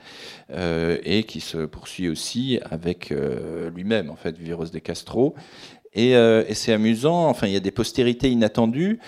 euh, 0.50 0.98
et 1.04 1.22
qui 1.22 1.40
se 1.40 1.58
poursuit 1.58 2.08
aussi 2.08 2.58
avec 2.68 3.12
euh, 3.12 3.70
lui-même, 3.70 4.10
en 4.10 4.16
fait, 4.16 4.36
Viveros 4.36 4.66
de 4.66 4.78
Castro. 4.80 5.34
Et, 5.94 6.10
et 6.12 6.54
c'est 6.54 6.72
amusant, 6.72 7.28
enfin, 7.28 7.46
il 7.48 7.52
y 7.52 7.56
a 7.56 7.60
des 7.60 7.72
postérités 7.72 8.30
inattendues. 8.30 9.00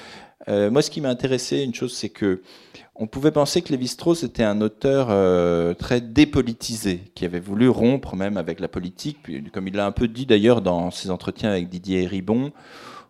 moi, 0.48 0.82
ce 0.82 0.90
qui 0.90 1.00
m'a 1.00 1.10
intéressé, 1.10 1.62
une 1.62 1.74
chose, 1.74 1.94
c'est 1.94 2.08
que 2.08 2.42
on 2.94 3.06
pouvait 3.06 3.30
penser 3.30 3.62
que 3.62 3.70
Lévi-Strauss 3.70 4.22
était 4.22 4.44
un 4.44 4.60
auteur 4.60 5.08
euh, 5.10 5.72
très 5.74 6.00
dépolitisé, 6.00 7.00
qui 7.14 7.24
avait 7.24 7.40
voulu 7.40 7.68
rompre 7.68 8.14
même 8.16 8.36
avec 8.36 8.60
la 8.60 8.68
politique, 8.68 9.18
comme 9.52 9.66
il 9.66 9.74
l'a 9.74 9.86
un 9.86 9.92
peu 9.92 10.08
dit 10.08 10.26
d'ailleurs 10.26 10.60
dans 10.60 10.90
ses 10.90 11.10
entretiens 11.10 11.50
avec 11.50 11.68
Didier 11.68 12.06
Ribon, 12.06 12.52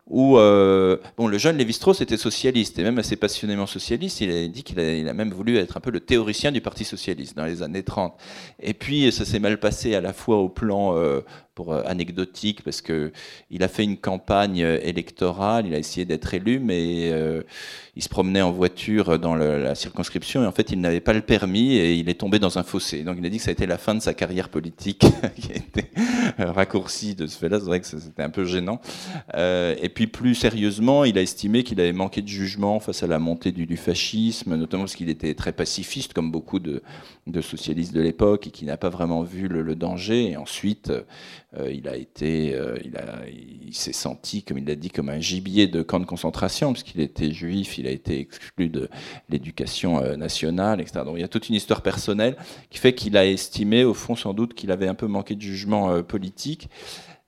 où 0.06 0.38
euh, 0.38 0.98
bon, 1.16 1.26
le 1.26 1.36
jeune 1.36 1.56
Lévi-Strauss 1.56 2.00
était 2.00 2.16
socialiste, 2.16 2.78
et 2.78 2.84
même 2.84 2.98
assez 2.98 3.16
passionnément 3.16 3.66
socialiste. 3.66 4.20
Il 4.20 4.30
a 4.30 4.46
dit 4.46 4.62
qu'il 4.62 4.78
a, 4.78 5.12
même 5.12 5.30
voulu 5.30 5.56
être 5.56 5.76
un 5.76 5.80
peu 5.80 5.90
le 5.90 6.00
théoricien 6.00 6.52
du 6.52 6.60
Parti 6.60 6.84
socialiste 6.84 7.36
dans 7.36 7.44
les 7.44 7.62
années 7.62 7.82
30. 7.82 8.14
Et 8.60 8.74
puis, 8.74 9.10
ça 9.10 9.24
s'est 9.24 9.40
mal 9.40 9.58
passé 9.58 9.94
à 9.94 10.00
la 10.00 10.12
fois 10.12 10.38
au 10.38 10.48
plan 10.48 10.96
euh, 10.96 11.20
pour 11.54 11.72
euh, 11.72 11.82
anecdotique 11.86 12.62
parce 12.62 12.80
que 12.80 13.12
il 13.50 13.62
a 13.62 13.68
fait 13.68 13.84
une 13.84 13.98
campagne 13.98 14.62
euh, 14.62 14.78
électorale, 14.82 15.66
il 15.66 15.74
a 15.74 15.78
essayé 15.78 16.04
d'être 16.04 16.32
élu, 16.32 16.58
mais 16.58 17.10
euh, 17.12 17.42
il 17.94 18.02
se 18.02 18.08
promenait 18.08 18.40
en 18.40 18.52
voiture 18.52 19.18
dans 19.18 19.34
la 19.34 19.74
circonscription 19.74 20.42
et 20.42 20.46
en 20.46 20.52
fait 20.52 20.70
il 20.70 20.80
n'avait 20.80 21.00
pas 21.00 21.12
le 21.12 21.20
permis 21.20 21.74
et 21.74 21.94
il 21.94 22.08
est 22.08 22.14
tombé 22.14 22.38
dans 22.38 22.58
un 22.58 22.62
fossé. 22.62 23.04
Donc 23.04 23.16
il 23.18 23.26
a 23.26 23.28
dit 23.28 23.36
que 23.36 23.42
ça 23.42 23.50
a 23.50 23.52
été 23.52 23.66
la 23.66 23.78
fin 23.78 23.94
de 23.94 24.00
sa 24.00 24.14
carrière 24.14 24.48
politique 24.48 25.04
qui 25.36 25.52
a 25.52 25.56
été 25.56 25.90
raccourcie 26.38 27.14
de 27.14 27.26
ce 27.26 27.36
fait-là. 27.36 27.58
C'est 27.58 27.66
vrai 27.66 27.80
que 27.80 27.86
c'était 27.86 28.22
un 28.22 28.30
peu 28.30 28.44
gênant. 28.44 28.80
et 29.34 29.90
puis 29.94 30.06
plus 30.06 30.34
sérieusement, 30.34 31.04
il 31.04 31.18
a 31.18 31.22
estimé 31.22 31.64
qu'il 31.64 31.80
avait 31.80 31.92
manqué 31.92 32.22
de 32.22 32.28
jugement 32.28 32.80
face 32.80 33.02
à 33.02 33.06
la 33.06 33.18
montée 33.18 33.52
du, 33.52 33.76
fascisme, 33.76 34.56
notamment 34.56 34.84
parce 34.84 34.96
qu'il 34.96 35.10
était 35.10 35.34
très 35.34 35.52
pacifiste 35.52 36.14
comme 36.14 36.30
beaucoup 36.30 36.60
de, 36.60 36.82
socialistes 37.42 37.92
de 37.92 38.00
l'époque 38.00 38.46
et 38.46 38.50
qu'il 38.50 38.68
n'a 38.68 38.76
pas 38.76 38.88
vraiment 38.88 39.22
vu 39.22 39.48
le, 39.48 39.74
danger. 39.74 40.30
Et 40.30 40.36
ensuite 40.36 40.92
il 41.70 41.88
a 41.88 41.96
été, 41.96 42.54
euh, 42.54 42.78
il, 42.84 42.96
a, 42.96 43.26
il 43.28 43.74
s'est 43.74 43.92
senti, 43.92 44.42
comme 44.42 44.58
il 44.58 44.66
l'a 44.66 44.74
dit, 44.74 44.90
comme 44.90 45.08
un 45.08 45.20
gibier 45.20 45.66
de 45.66 45.82
camp 45.82 46.00
de 46.00 46.06
concentration, 46.06 46.72
puisqu'il 46.72 47.00
était 47.00 47.30
juif, 47.30 47.78
il 47.78 47.86
a 47.86 47.90
été 47.90 48.18
exclu 48.20 48.68
de 48.68 48.88
l'éducation 49.28 50.02
euh, 50.02 50.16
nationale, 50.16 50.80
etc. 50.80 51.00
Donc 51.04 51.16
il 51.16 51.20
y 51.20 51.24
a 51.24 51.28
toute 51.28 51.48
une 51.48 51.54
histoire 51.54 51.82
personnelle 51.82 52.36
qui 52.70 52.78
fait 52.78 52.94
qu'il 52.94 53.16
a 53.16 53.26
estimé, 53.26 53.84
au 53.84 53.94
fond, 53.94 54.16
sans 54.16 54.32
doute, 54.32 54.54
qu'il 54.54 54.70
avait 54.70 54.88
un 54.88 54.94
peu 54.94 55.06
manqué 55.06 55.34
de 55.34 55.42
jugement 55.42 56.02
politique. 56.02 56.68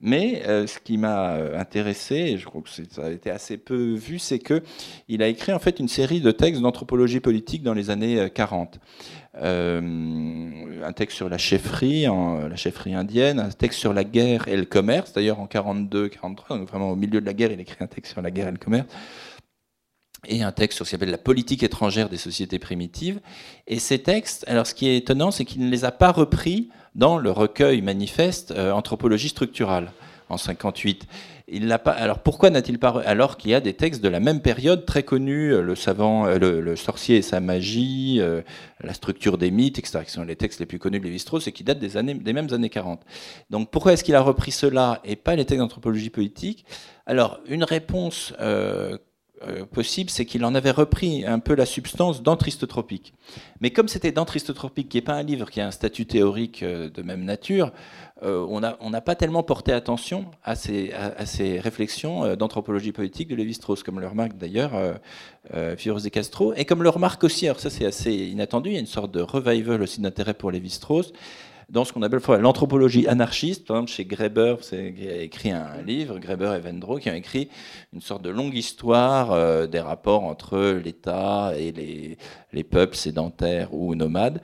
Mais 0.01 0.43
ce 0.67 0.79
qui 0.81 0.99
m'a 0.99 1.35
intéressé, 1.59 2.17
et 2.17 2.37
je 2.37 2.45
crois 2.45 2.61
que 2.61 2.69
ça 2.69 3.07
a 3.07 3.11
été 3.11 3.31
assez 3.31 3.57
peu 3.57 3.95
vu, 3.95 4.19
c'est 4.19 4.39
que 4.39 4.63
il 5.09 5.23
a 5.23 5.29
écrit 5.29 5.53
en 5.53 5.59
fait 5.59 5.81
une 5.81 5.89
série 5.89 6.21
de 6.21 6.31
textes 6.31 6.61
d'anthropologie 6.61 7.21
politique 7.21 7.63
dans 7.63 7.73
les 7.73 7.89
années 7.89 8.29
40. 8.35 8.81
Euh, 9.43 9.81
un 10.85 10.93
texte 10.93 11.17
sur 11.17 11.29
la 11.29 11.39
chefferie, 11.39 12.05
la 12.05 12.57
chefferie 12.57 12.95
indienne, 12.95 13.41
un 13.41 13.49
texte 13.49 13.81
sur 13.81 13.93
la 13.93 14.05
guerre 14.05 14.47
et 14.49 14.57
le 14.57 14.65
commerce, 14.65 15.13
d'ailleurs 15.13 15.41
en 15.41 15.47
42-43, 15.47 16.59
donc 16.59 16.69
vraiment 16.69 16.91
au 16.91 16.97
milieu 16.97 17.21
de 17.21 17.27
la 17.27 17.33
guerre, 17.33 17.51
il 17.51 17.61
écrit 17.61 17.77
un 17.81 17.87
texte 17.87 18.13
sur 18.13 18.23
la 18.23 18.31
guerre 18.31 18.49
et 18.49 18.53
le 18.53 18.59
commerce 18.59 18.87
et 20.27 20.43
un 20.43 20.53
texte 20.53 20.77
sur 20.77 20.87
ce 20.87 20.91
qu'il 20.91 20.97
appelle 20.97 21.11
la 21.11 21.19
politique 21.19 21.63
étrangère 21.63 22.09
des 22.09 22.17
sociétés 22.17 22.59
primitives. 22.59 23.21
Et 23.67 23.79
ces 23.79 23.99
textes, 23.99 24.45
alors 24.49 24.67
ce 24.67 24.75
qui 24.75 24.89
est 24.89 24.97
étonnant, 24.97 25.31
c'est 25.31 25.45
qu'il 25.45 25.65
ne 25.65 25.71
les 25.71 25.85
a 25.85 25.93
pas 25.93 26.13
repris 26.13 26.71
dans 26.95 27.19
le 27.19 27.31
recueil 27.31 27.83
manifeste 27.83 28.53
euh, 28.53 28.73
Anthropologie 28.73 29.29
structurale 29.29 29.93
en 30.29 30.37
58. 30.37 31.07
Il 31.47 31.69
pas. 31.85 31.91
Alors 31.91 32.21
pourquoi 32.21 32.49
n'a-t-il 32.49 32.79
pas 32.79 33.03
alors 33.05 33.37
qu'il 33.37 33.51
y 33.51 33.55
a 33.55 33.61
des 33.61 33.75
textes 33.75 34.03
de 34.03 34.09
la 34.09 34.19
même 34.19 34.41
période 34.41 34.87
très 34.87 35.03
connus, 35.03 35.53
euh, 35.53 35.61
le 35.61 35.75
savant, 35.75 36.27
euh, 36.27 36.39
le, 36.39 36.77
sorcier 36.77 37.19
et 37.19 37.23
sa 37.23 37.41
magie, 37.41 38.17
euh, 38.21 38.41
la 38.81 38.95
structure 38.95 39.37
des 39.37 39.51
mythes, 39.51 39.79
etc., 39.79 40.01
qui 40.07 40.11
sont 40.11 40.25
les 40.25 40.37
textes 40.37 40.61
les 40.61 40.67
plus 40.67 40.79
connus 40.79 41.01
de 41.01 41.05
Lévi-Strauss 41.05 41.47
et 41.47 41.53
qui 41.53 41.63
datent 41.63 41.79
des 41.79 41.99
années, 41.99 42.15
des 42.15 42.33
mêmes 42.33 42.53
années 42.53 42.71
40. 42.71 43.03
Donc 43.51 43.71
pourquoi 43.71 43.93
est-ce 43.93 44.03
qu'il 44.03 44.15
a 44.15 44.23
repris 44.23 44.53
cela 44.53 45.01
et 45.05 45.17
pas 45.17 45.37
les 45.37 45.45
textes 45.45 45.61
d'anthropologie 45.61 46.09
politique? 46.09 46.65
Alors 47.05 47.41
une 47.47 47.65
réponse 47.65 48.33
possible, 49.73 50.11
c'est 50.11 50.25
qu'il 50.25 50.45
en 50.45 50.55
avait 50.55 50.71
repris 50.71 51.25
un 51.25 51.39
peu 51.39 51.55
la 51.55 51.67
substance 51.67 52.23
dans 52.23 52.37
Tropique. 52.37 53.15
Mais 53.61 53.71
comme 53.71 53.89
c'était 53.89 54.13
dans 54.13 54.25
Tropique, 54.25 54.89
qui 54.89 54.97
n'est 54.97 55.03
pas 55.03 55.15
un 55.15 55.23
livre 55.23 55.51
qui 55.51 55.61
a 55.61 55.67
un 55.67 55.71
statut 55.71 56.07
théorique 56.07 56.65
de 56.65 57.03
même 57.03 57.25
nature, 57.25 57.73
euh, 58.23 58.47
on 58.49 58.91
n'a 58.91 59.01
pas 59.01 59.17
tellement 59.17 59.43
porté 59.43 59.73
attention 59.73 60.27
à 60.45 60.55
ces, 60.55 60.93
réflexions 61.59 62.25
euh, 62.25 62.37
d'anthropologie 62.37 62.93
politique 62.93 63.29
de 63.29 63.35
Lévi-Strauss, 63.35 63.83
comme 63.83 64.01
le 64.01 64.07
remarque 64.07 64.37
d'ailleurs 64.39 64.75
euh, 64.75 64.95
euh 65.53 65.75
de 65.75 66.09
Castro, 66.09 66.55
et 66.55 66.65
comme 66.65 66.83
le 66.83 66.89
remarque 66.89 67.25
aussi, 67.25 67.47
alors 67.47 67.61
ça 67.61 67.71
c'est 67.71 67.85
assez 67.85 68.13
inattendu, 68.13 68.71
il 68.71 68.75
y 68.75 68.77
a 68.77 68.81
une 68.81 68.87
sorte 68.87 69.11
de 69.11 69.21
revival 69.21 69.83
aussi 69.83 70.01
d'intérêt 70.01 70.33
pour 70.33 70.51
Lévi-Strauss, 70.53 71.13
dans 71.69 71.85
ce 71.85 71.93
qu'on 71.93 72.03
appelle 72.03 72.21
l'anthropologie 72.41 73.07
anarchiste. 73.07 73.67
Par 73.67 73.77
exemple, 73.77 73.93
chez 73.93 74.05
Greber, 74.05 74.57
qui 74.61 75.09
a 75.09 75.23
écrit 75.23 75.51
un 75.51 75.83
livre, 75.83 76.19
Greber 76.19 76.55
et 76.55 76.61
Vendro, 76.61 76.99
qui 76.99 77.11
ont 77.11 77.15
écrit 77.15 77.49
une 77.93 78.01
sorte 78.01 78.23
de 78.23 78.31
longue 78.31 78.55
histoire 78.55 79.33
euh, 79.33 79.67
des 79.67 79.81
rapports 79.81 80.25
entre 80.25 80.81
l'État 80.83 81.53
et 81.57 81.73
les, 81.73 82.19
les, 82.53 82.65
peuples 82.65 82.97
sédentaires 82.97 83.73
ou 83.75 83.95
nomades. 83.95 84.41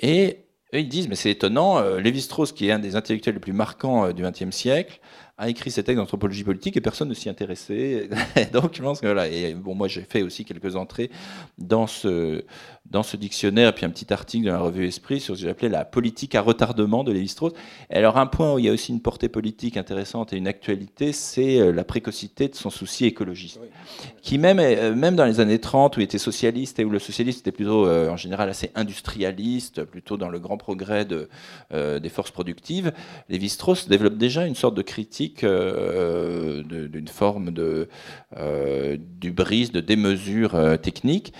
Et 0.00 0.44
eux, 0.74 0.80
ils 0.80 0.88
disent, 0.88 1.08
mais 1.08 1.16
c'est 1.16 1.30
étonnant, 1.30 1.78
euh, 1.78 2.00
Lévi-Strauss, 2.00 2.52
qui 2.52 2.68
est 2.68 2.72
un 2.72 2.78
des 2.78 2.96
intellectuels 2.96 3.34
les 3.34 3.40
plus 3.40 3.52
marquants 3.52 4.12
du 4.12 4.22
XXe 4.22 4.50
siècle, 4.50 5.00
a 5.38 5.50
écrit 5.50 5.70
ses 5.70 5.82
textes 5.84 5.98
d'anthropologie 5.98 6.44
politique 6.44 6.76
et 6.76 6.80
personne 6.80 7.08
ne 7.08 7.14
s'y 7.14 7.28
intéressait. 7.28 8.08
Donc 8.52 8.74
je 8.74 8.82
pense 8.82 9.00
que 9.00 9.06
voilà. 9.06 9.28
Et 9.28 9.54
bon, 9.54 9.74
moi 9.74 9.88
j'ai 9.88 10.02
fait 10.02 10.22
aussi 10.22 10.44
quelques 10.44 10.76
entrées 10.76 11.10
dans 11.58 11.86
ce 11.86 12.44
dans 12.90 13.02
ce 13.02 13.16
dictionnaire, 13.16 13.74
puis 13.74 13.84
un 13.84 13.90
petit 13.90 14.12
article 14.12 14.46
dans 14.46 14.52
la 14.52 14.58
revue 14.58 14.86
Esprit 14.86 15.20
sur 15.20 15.36
ce 15.36 15.44
que 15.44 15.50
appelé 15.50 15.68
la 15.68 15.84
politique 15.84 16.34
à 16.34 16.40
retardement 16.40 17.04
de 17.04 17.12
Lévi-Strauss. 17.12 17.52
Alors 17.90 18.16
un 18.16 18.26
point 18.26 18.54
où 18.54 18.58
il 18.58 18.66
y 18.66 18.68
a 18.68 18.72
aussi 18.72 18.92
une 18.92 19.00
portée 19.00 19.28
politique 19.28 19.76
intéressante 19.76 20.32
et 20.32 20.36
une 20.36 20.48
actualité, 20.48 21.12
c'est 21.12 21.60
euh, 21.60 21.72
la 21.72 21.84
précocité 21.84 22.48
de 22.48 22.54
son 22.54 22.70
souci 22.70 23.06
écologiste, 23.06 23.60
qui 24.22 24.38
même, 24.38 24.58
euh, 24.60 24.94
même 24.94 25.16
dans 25.16 25.24
les 25.24 25.40
années 25.40 25.58
30, 25.58 25.96
où 25.96 26.00
il 26.00 26.04
était 26.04 26.18
socialiste 26.18 26.78
et 26.78 26.84
où 26.84 26.90
le 26.90 26.98
socialiste 26.98 27.40
était 27.40 27.52
plutôt 27.52 27.86
euh, 27.86 28.08
en 28.10 28.16
général 28.16 28.48
assez 28.48 28.70
industrialiste, 28.74 29.84
plutôt 29.84 30.16
dans 30.16 30.28
le 30.28 30.38
grand 30.38 30.56
progrès 30.56 31.04
de, 31.04 31.28
des 31.72 32.08
forces 32.08 32.30
productives, 32.30 32.92
Lévi-Strauss 33.28 33.88
développe 33.88 34.16
déjà 34.16 34.46
une 34.46 34.54
sorte 34.54 34.74
de 34.74 34.82
critique 34.82 35.44
d'une 35.44 37.08
forme 37.08 37.50
de 37.50 37.88
du 39.20 39.32
brise, 39.32 39.72
de 39.72 39.80
démesure 39.80 40.78
technique, 40.80 41.32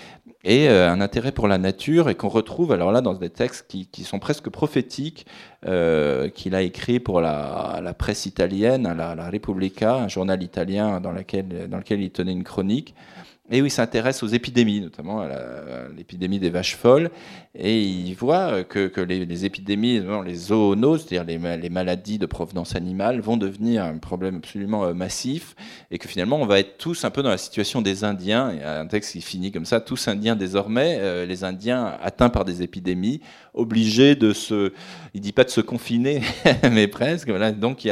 et 0.47 0.69
euh, 0.69 0.91
un 0.91 1.01
intérêt 1.01 1.33
pour 1.33 1.49
la 1.49 1.59
nature 1.59 2.09
et 2.09 2.15
qu'on 2.15 2.29
retrouve 2.29 2.71
alors 2.71 2.93
là 2.93 3.01
dans 3.01 3.15
des 3.15 3.31
textes 3.31 3.67
qui, 3.69 4.05
sont 4.05 4.21
presque 4.21 4.49
prophétiques 4.49 5.27
euh, 5.67 6.29
qu'il 6.29 6.55
a 6.55 6.63
écrit 6.63 7.01
pour 7.01 7.21
la, 7.21 7.95
presse 7.99 8.27
italienne, 8.27 8.85
la, 8.97 9.17
la, 9.17 9.29
Repubblica, 9.29 9.97
un 9.97 10.09
journal 10.09 10.41
italien 10.43 11.01
dans 11.01 11.11
lequel 11.11 12.01
il 12.01 12.11
tenait 12.11 12.33
une 12.33 12.45
chronique 12.45 12.95
et 13.51 13.63
où 13.63 13.67
il 13.67 13.71
s'intéresse 13.71 14.23
aux 14.23 14.29
épidémies, 14.29 14.81
notamment 14.81 15.21
à 15.21 15.89
l'épidémie 15.97 16.39
des 16.39 16.51
vaches 16.51 16.77
folles. 16.77 17.11
Et 17.59 17.81
il 17.81 18.15
voit 18.15 18.65
que, 18.65 18.89
que 18.89 19.01
les, 19.01 19.45
épidémies, 19.45 20.03
les 20.25 20.35
zoonoses, 20.35 21.07
c'est-à-dire 21.07 21.57
les, 21.57 21.71
maladies 21.71 22.19
de 22.19 22.27
provenance 22.27 22.77
animale, 22.77 23.21
vont 23.21 23.37
devenir 23.37 23.85
un 23.85 23.97
problème 23.99 24.37
absolument 24.37 24.85
euh, 24.85 24.95
massif. 24.95 25.55
Et 25.91 25.99
que 25.99 26.09
finalement, 26.09 26.37
on 26.37 26.47
va 26.47 26.59
être 26.59 26.77
tous 26.77 27.05
un 27.05 27.11
peu 27.11 27.23
dans 27.23 27.31
la 27.31 27.39
situation 27.39 27.83
des 27.83 28.05
Indiens. 28.05 28.53
Il 28.53 28.59
y 28.59 28.63
a 28.63 28.81
un 28.81 28.87
texte 28.87 29.13
qui 29.13 29.23
finit 29.23 29.53
comme 29.53 29.65
ça 29.65 29.81
tous 29.81 30.09
Indiens 30.09 30.37
désormais, 30.37 30.99
euh, 31.01 31.25
les 31.25 31.45
Indiens 31.45 31.97
atteints 32.03 32.29
par 32.29 32.45
des 32.45 32.63
épidémies, 32.63 33.21
obligés 33.55 34.17
de 34.17 34.33
se. 34.33 34.73
Il 35.15 35.21
dit 35.21 35.33
pas 35.33 35.45
de 35.45 35.51
se 35.51 35.63
confiner, 35.63 36.21
mais 36.71 36.89
presque. 36.89 37.31
Donc 37.59 37.87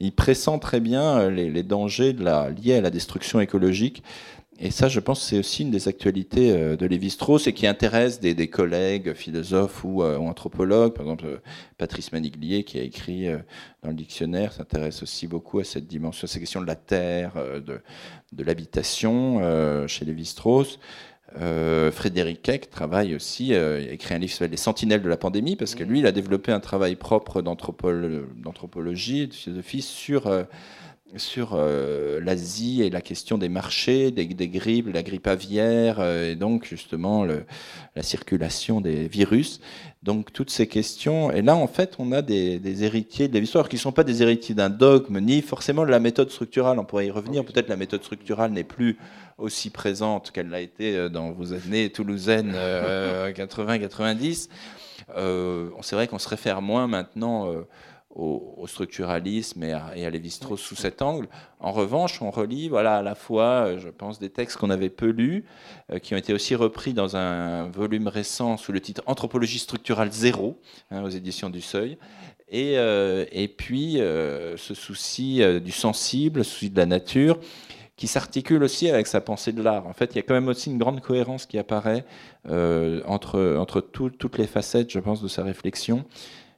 il, 0.00 0.12
pressent 0.12 0.58
très 0.60 0.80
bien 0.80 1.18
euh, 1.18 1.30
les, 1.30 1.62
dangers 1.62 2.12
liés 2.12 2.74
à 2.74 2.80
la 2.80 2.90
destruction 2.90 3.40
écologique. 3.40 4.02
Et 4.60 4.70
ça, 4.70 4.86
je 4.86 5.00
pense, 5.00 5.20
c'est 5.20 5.38
aussi 5.38 5.62
une 5.62 5.72
des 5.72 5.88
actualités 5.88 6.52
euh, 6.52 6.76
de 6.76 6.86
Lévi-Strauss 6.86 7.48
et 7.48 7.52
qui 7.52 7.66
intéresse 7.66 8.20
des, 8.20 8.48
collègues 8.48 9.12
philosophes 9.14 9.84
euh, 9.84 10.16
ou, 10.16 10.28
anthropologues. 10.28 10.94
Par 10.94 11.02
exemple, 11.02 11.26
euh, 11.26 11.38
Patrice 11.76 12.12
Maniglier, 12.12 12.62
qui 12.62 12.78
a 12.78 12.82
écrit 12.82 13.26
dans 13.82 13.88
le 13.88 13.94
dictionnaire, 13.94 14.52
s'intéresse 14.52 15.02
aussi 15.02 15.26
beaucoup 15.26 15.58
à 15.58 15.64
cette 15.64 15.88
dimension, 15.88 16.26
à 16.26 16.28
ces 16.28 16.38
questions 16.38 16.60
de 16.60 16.66
la 16.66 16.76
terre, 16.76 17.32
de, 17.34 17.80
de 18.32 18.44
l'habitation 18.44 19.40
chez 19.88 20.04
Lévi-Strauss. 20.04 20.78
Frédéric 21.90 22.42
Keck 22.42 22.70
travaille 22.70 23.14
aussi, 23.14 23.54
a 23.54 23.80
écrit 23.80 24.14
un 24.14 24.18
livre 24.18 24.30
qui 24.30 24.36
s'appelle 24.36 24.52
Les 24.52 24.56
Sentinelles 24.56 25.02
de 25.02 25.08
la 25.08 25.16
pandémie, 25.16 25.56
parce 25.56 25.74
que 25.74 25.82
lui, 25.82 25.98
il 25.98 26.06
a 26.06 26.12
développé 26.12 26.52
un 26.52 26.60
travail 26.60 26.94
propre 26.94 27.42
d'anthropologie, 27.42 29.26
de 29.26 29.34
philosophie 29.34 29.82
sur 29.82 30.30
sur 31.16 31.54
euh, 31.54 32.20
l'Asie 32.20 32.82
et 32.82 32.90
la 32.90 33.00
question 33.00 33.38
des 33.38 33.48
marchés, 33.48 34.10
des, 34.10 34.26
grippes, 34.26 34.92
la 34.92 35.02
grippe 35.02 35.26
aviaire, 35.26 35.96
euh, 36.00 36.32
et 36.32 36.36
donc 36.36 36.64
justement 36.64 37.24
la 37.24 38.02
circulation 38.02 38.80
des 38.80 39.08
virus. 39.08 39.60
Donc 40.02 40.32
toutes 40.32 40.50
ces 40.50 40.66
questions. 40.66 41.30
Et 41.30 41.42
là, 41.42 41.56
en 41.56 41.66
fait, 41.66 41.94
on 41.98 42.12
a 42.12 42.22
des, 42.22 42.84
héritiers 42.84 43.28
de 43.28 43.38
l'histoire 43.38 43.68
qui 43.68 43.76
ne 43.76 43.80
sont 43.80 43.92
pas 43.92 44.04
des 44.04 44.22
héritiers 44.22 44.54
d'un 44.54 44.70
dogme, 44.70 45.18
ni 45.20 45.40
forcément 45.40 45.84
de 45.84 45.90
la 45.90 46.00
méthode 46.00 46.30
structurale. 46.30 46.78
On 46.78 46.84
pourrait 46.84 47.06
y 47.06 47.10
revenir. 47.10 47.44
Peut-être 47.44 47.68
la 47.68 47.76
méthode 47.76 48.02
structurale 48.02 48.52
n'est 48.52 48.64
plus 48.64 48.98
aussi 49.38 49.70
présente 49.70 50.30
qu'elle 50.30 50.48
l'a 50.48 50.60
été 50.60 50.96
euh, 50.96 51.08
dans 51.08 51.32
vos 51.32 51.52
années 51.52 51.90
toulousaines 51.90 52.52
80-90. 52.54 54.48
C'est 55.82 55.96
vrai 55.96 56.08
qu'on 56.08 56.18
se 56.18 56.28
réfère 56.28 56.62
moins 56.62 56.86
maintenant 56.86 57.52
au, 58.14 58.66
structuralisme 58.66 59.62
et 59.62 59.72
à, 59.72 59.92
et 59.96 60.10
Lévi-Strauss 60.10 60.60
sous 60.60 60.76
cet 60.76 61.02
angle. 61.02 61.28
En 61.60 61.72
revanche, 61.72 62.22
on 62.22 62.30
relit 62.30 62.68
voilà, 62.68 62.98
à 62.98 63.02
la 63.02 63.14
fois, 63.14 63.66
euh, 63.66 63.78
je 63.78 63.88
pense, 63.88 64.18
des 64.18 64.30
textes 64.30 64.56
qu'on 64.56 64.70
avait 64.70 64.90
peu 64.90 65.08
lus, 65.08 65.44
euh, 65.92 65.98
qui 65.98 66.14
ont 66.14 66.16
été 66.16 66.32
aussi 66.32 66.54
repris 66.54 66.94
dans 66.94 67.16
un 67.16 67.68
volume 67.68 68.08
récent 68.08 68.56
sous 68.56 68.72
le 68.72 68.80
titre 68.80 69.02
Anthropologie 69.06 69.58
structurale 69.58 70.10
zéro, 70.12 70.60
hein, 70.90 71.02
aux 71.02 71.08
éditions 71.08 71.50
du 71.50 71.60
Seuil. 71.60 71.98
Et, 72.48 72.78
euh, 72.78 73.24
et 73.32 73.48
puis 73.48 73.94
ce 73.96 74.74
souci 74.74 75.42
du 75.60 75.72
sensible, 75.72 76.44
ce 76.44 76.50
souci 76.50 76.70
de 76.70 76.76
la 76.76 76.86
nature, 76.86 77.38
qui 77.96 78.06
s'articule 78.06 78.62
aussi 78.62 78.88
avec 78.88 79.06
sa 79.06 79.20
pensée 79.20 79.52
de 79.52 79.62
l'art. 79.62 79.86
En 79.86 79.92
fait, 79.92 80.10
il 80.12 80.16
y 80.16 80.18
a 80.18 80.22
quand 80.22 80.34
même 80.34 80.48
aussi 80.48 80.70
une 80.70 80.78
grande 80.78 81.00
cohérence 81.00 81.46
qui 81.46 81.58
apparaît 81.58 82.04
entre, 82.46 83.56
entre 83.58 83.80
toutes 83.80 84.38
les 84.38 84.46
facettes, 84.46 84.90
je 84.90 85.00
pense, 85.00 85.22
de 85.22 85.28
sa 85.28 85.42
réflexion 85.42 86.04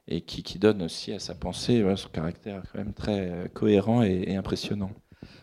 et 0.09 0.21
qui, 0.21 0.59
donne 0.59 0.83
aussi 0.83 1.13
à 1.13 1.19
sa 1.19 1.35
pensée 1.35 1.85
son 1.97 2.09
caractère 2.09 2.63
quand 2.73 2.79
même 2.79 2.93
très 2.93 3.31
euh, 3.31 3.49
cohérent 3.53 4.03
et, 4.03 4.37
impressionnant. 4.37 4.91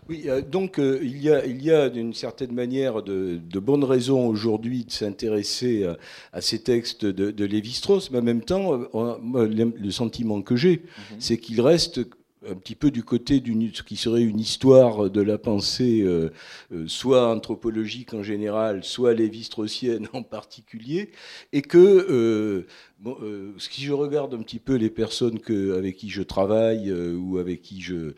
Oui, 0.08 0.24
euh, 0.28 0.42
donc 0.42 0.80
euh, 0.80 1.00
il 1.02 1.22
y 1.22 1.30
a, 1.30 1.46
il 1.46 1.62
y 1.64 1.72
a 1.72 1.90
d'une 1.90 2.14
certaine 2.14 2.54
manière 2.54 3.04
de, 3.04 3.40
bonnes 3.60 3.84
raisons 3.84 4.28
aujourd'hui 4.28 4.86
de 4.86 4.92
s'intéresser 4.92 5.86
à, 6.32 6.42
ces 6.42 6.60
textes 6.60 7.06
de, 7.06 7.46
Lévi-Strauss, 7.46 8.12
mais 8.12 8.20
en 8.20 8.24
même 8.24 8.44
temps, 8.44 8.80
le 8.94 9.92
sentiment 9.92 10.42
que 10.42 10.56
j'ai, 10.56 10.78
mhm. 11.12 11.18
c'est 11.20 11.38
qu'il 11.38 11.60
reste 11.62 12.02
un 12.50 12.56
petit 12.56 12.76
peu 12.76 12.92
du 12.92 13.04
côté 13.04 13.40
d'une 13.40 13.74
ce 13.74 13.84
qui 13.84 13.96
serait 13.96 14.24
une 14.24 14.40
histoire 14.40 15.10
de 15.10 15.22
la 15.22 15.38
pensée, 15.38 16.02
euh, 16.02 16.32
euh, 16.72 16.88
soit 16.88 17.30
anthropologique 17.30 18.14
en 18.14 18.24
général, 18.24 18.84
soit 18.84 19.14
lévi-straussienne 19.14 20.08
en 20.14 20.24
particulier, 20.24 21.12
et 21.52 21.62
que 21.62 21.78
euh, 21.78 22.68
bon, 23.00 23.18
si 23.58 23.84
je 23.84 23.94
regarde 23.94 24.34
un 24.34 24.42
petit 24.42 24.60
peu 24.60 24.76
les 24.76 24.90
personnes 24.90 25.40
que, 25.40 25.78
avec 25.78 25.98
qui 25.98 26.10
je 26.10 26.22
travaille 26.22 26.92
ou 26.92 27.38
avec 27.38 27.62
qui 27.62 27.82
je 27.82 28.14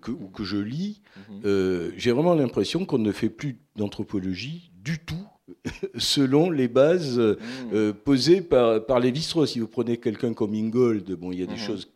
que, 0.00 0.10
ou 0.10 0.28
que 0.28 0.44
je 0.44 0.58
lis, 0.58 1.00
mhm. 1.30 1.92
j'ai 1.96 2.12
vraiment 2.12 2.34
l'impression 2.34 2.84
qu'on 2.84 2.98
ne 2.98 3.12
fait 3.12 3.30
plus 3.30 3.58
d'anthropologie 3.76 4.70
du 4.82 4.98
tout 4.98 5.26
selon 5.98 6.50
les 6.50 6.68
bases 6.68 7.18
mhm. 7.18 7.92
posées 7.92 8.40
par, 8.40 8.84
par 8.84 9.00
Lévi-Strauss. 9.00 9.52
Si 9.52 9.60
vous 9.60 9.68
prenez 9.68 9.96
quelqu'un 9.96 10.34
comme 10.34 10.54
Ingold, 10.54 11.10
bon, 11.12 11.32
il 11.32 11.40
y 11.40 11.42
a 11.42 11.46
des 11.46 11.52
mhm. 11.52 11.58
choses 11.58 11.88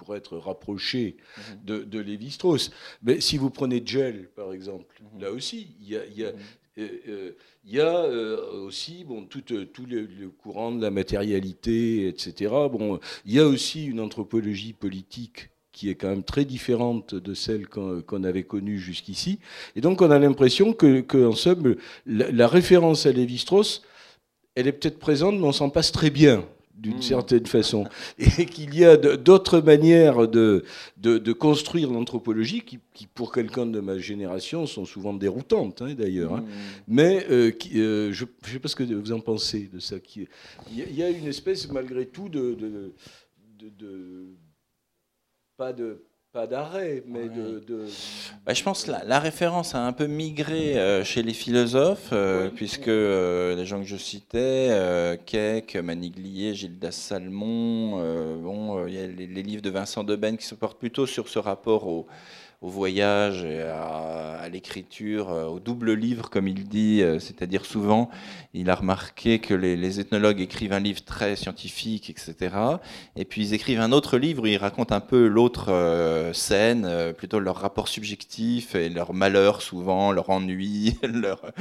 pour 0.00 0.16
être 0.16 0.38
rapproché 0.38 1.16
mhm. 1.36 1.64
de, 1.64 1.78
de 1.84 1.98
Lévi-Strauss. 2.00 2.70
Mais 3.02 3.20
si 3.20 3.36
vous 3.36 3.50
prenez 3.50 3.82
Gel, 3.84 4.28
par 4.34 4.52
exemple, 4.52 5.00
mhm. 5.14 5.20
là 5.20 5.30
aussi, 5.30 5.76
il 5.80 5.90
y 5.90 5.96
a, 5.96 6.06
il 6.06 6.18
y 6.18 6.24
a, 6.24 6.32
euh, 6.78 6.88
euh, 7.08 7.30
il 7.64 7.74
y 7.74 7.80
a 7.80 7.94
euh, 7.94 8.64
aussi 8.64 9.04
bon, 9.04 9.24
tout, 9.24 9.42
tout 9.42 9.86
le, 9.86 10.30
courant 10.30 10.72
de 10.72 10.80
la 10.80 10.90
matérialité, 10.90 12.08
etc. 12.08 12.50
Bon, 12.72 12.98
il 13.26 13.34
y 13.34 13.38
a 13.38 13.46
aussi 13.46 13.84
une 13.84 14.00
anthropologie 14.00 14.72
politique 14.72 15.50
qui 15.72 15.90
est 15.90 15.94
quand 15.94 16.08
même 16.08 16.24
très 16.24 16.44
différente 16.44 17.14
de 17.14 17.34
celle 17.34 17.68
qu'on 17.68 18.24
avait 18.24 18.42
connue 18.42 18.78
jusqu'ici. 18.78 19.38
Et 19.76 19.80
donc 19.80 20.00
on 20.00 20.10
a 20.10 20.18
l'impression 20.18 20.72
que, 20.72 21.00
que, 21.00 21.26
en 21.26 21.34
somme, 21.34 21.76
la, 22.06 22.30
la 22.30 22.48
référence 22.48 23.06
à 23.06 23.12
Lévi-Strauss, 23.12 23.82
elle 24.54 24.66
est 24.66 24.72
peut-être 24.72 24.98
présente, 24.98 25.38
mais 25.38 25.46
on 25.46 25.52
s'en 25.52 25.70
passe 25.70 25.92
très 25.92 26.10
bien 26.10 26.44
d'une 26.80 26.96
hmm. 26.96 27.02
certaine 27.02 27.46
façon, 27.46 27.86
et 28.18 28.46
qu'il 28.46 28.74
y 28.74 28.84
a 28.84 28.96
d'autres 28.96 29.60
manières 29.60 30.26
de, 30.26 30.64
de, 30.96 31.32
construire 31.32 31.90
l'anthropologie 31.90 32.62
qui, 32.62 32.78
pour 33.14 33.32
quelqu'un 33.32 33.66
de 33.66 33.80
ma 33.80 33.98
génération, 33.98 34.66
sont 34.66 34.84
souvent 34.84 35.12
déroutantes, 35.14 35.82
hein, 35.82 35.94
d'ailleurs. 35.94 36.34
Hein. 36.34 36.40
Hmm. 36.40 36.82
Mais 36.88 37.26
euh, 37.30 37.52
euh, 37.74 38.12
je 38.12 38.24
ne 38.24 38.52
sais 38.52 38.58
pas 38.58 38.68
ce 38.68 38.76
que 38.76 38.84
vous 38.84 39.12
en 39.12 39.20
pensez 39.20 39.68
de 39.72 39.78
ça. 39.78 39.96
Il 40.16 40.96
y 40.96 41.02
a 41.02 41.10
une 41.10 41.26
espèce, 41.26 41.70
malgré 41.70 42.06
tout, 42.06 42.28
de, 42.28 42.54
de, 42.54 42.92
de 43.78 44.26
pas 45.56 45.72
de 45.72 46.02
pas 46.32 46.46
d'arrêt, 46.46 47.02
mais 47.06 47.28
de. 47.28 47.60
Bah, 48.46 48.54
je 48.54 48.62
pense 48.62 48.84
que 48.84 48.92
la, 49.04 49.18
référence 49.18 49.74
a 49.74 49.84
un 49.84 49.92
peu 49.92 50.06
migré 50.06 50.78
euh, 50.78 51.02
chez 51.02 51.22
les 51.22 51.32
philosophes, 51.32 52.10
euh, 52.12 52.50
puisque 52.54 52.86
euh, 52.86 53.56
les 53.56 53.66
gens 53.66 53.80
que 53.80 53.86
je 53.86 53.96
citais, 53.96 55.18
Keck, 55.26 55.76
Maniglier, 55.76 56.54
Gildas 56.54 56.92
Salmon, 56.92 58.36
bon, 58.40 58.86
il 58.86 58.94
y 58.94 58.98
a 58.98 59.06
les, 59.06 59.42
livres 59.42 59.62
de 59.62 59.70
Vincent 59.70 60.04
Deben 60.04 60.36
qui 60.36 60.46
se 60.46 60.54
portent 60.54 60.78
plutôt 60.78 61.06
sur 61.06 61.28
ce 61.28 61.40
rapport 61.40 61.88
au, 61.88 62.06
au 62.60 62.68
voyage, 62.68 63.44
et 63.44 63.62
à, 63.62 64.48
l'écriture, 64.52 65.28
au 65.28 65.60
double 65.60 65.92
livre, 65.92 66.28
comme 66.28 66.48
il 66.48 66.64
dit, 66.68 67.02
c'est-à-dire 67.18 67.64
souvent, 67.64 68.10
il 68.52 68.68
a 68.68 68.74
remarqué 68.74 69.38
que 69.38 69.54
les, 69.54 70.00
ethnologues 70.00 70.40
écrivent 70.40 70.72
un 70.72 70.80
livre 70.80 71.02
très 71.02 71.36
scientifique, 71.36 72.10
etc. 72.10 72.54
Et 73.16 73.24
puis 73.24 73.42
ils 73.42 73.54
écrivent 73.54 73.80
un 73.80 73.92
autre 73.92 74.18
livre 74.18 74.42
où 74.42 74.46
ils 74.46 74.56
racontent 74.56 74.94
un 74.94 75.00
peu 75.00 75.26
l'autre 75.26 76.32
scène, 76.34 77.12
plutôt 77.16 77.38
leur 77.38 77.56
rapport 77.56 77.88
subjectif 77.88 78.74
et 78.74 78.88
leur 78.88 79.14
malheur 79.14 79.62
souvent, 79.62 80.10
leur 80.12 80.30
ennui, 80.30 80.98
leur, 81.02 81.52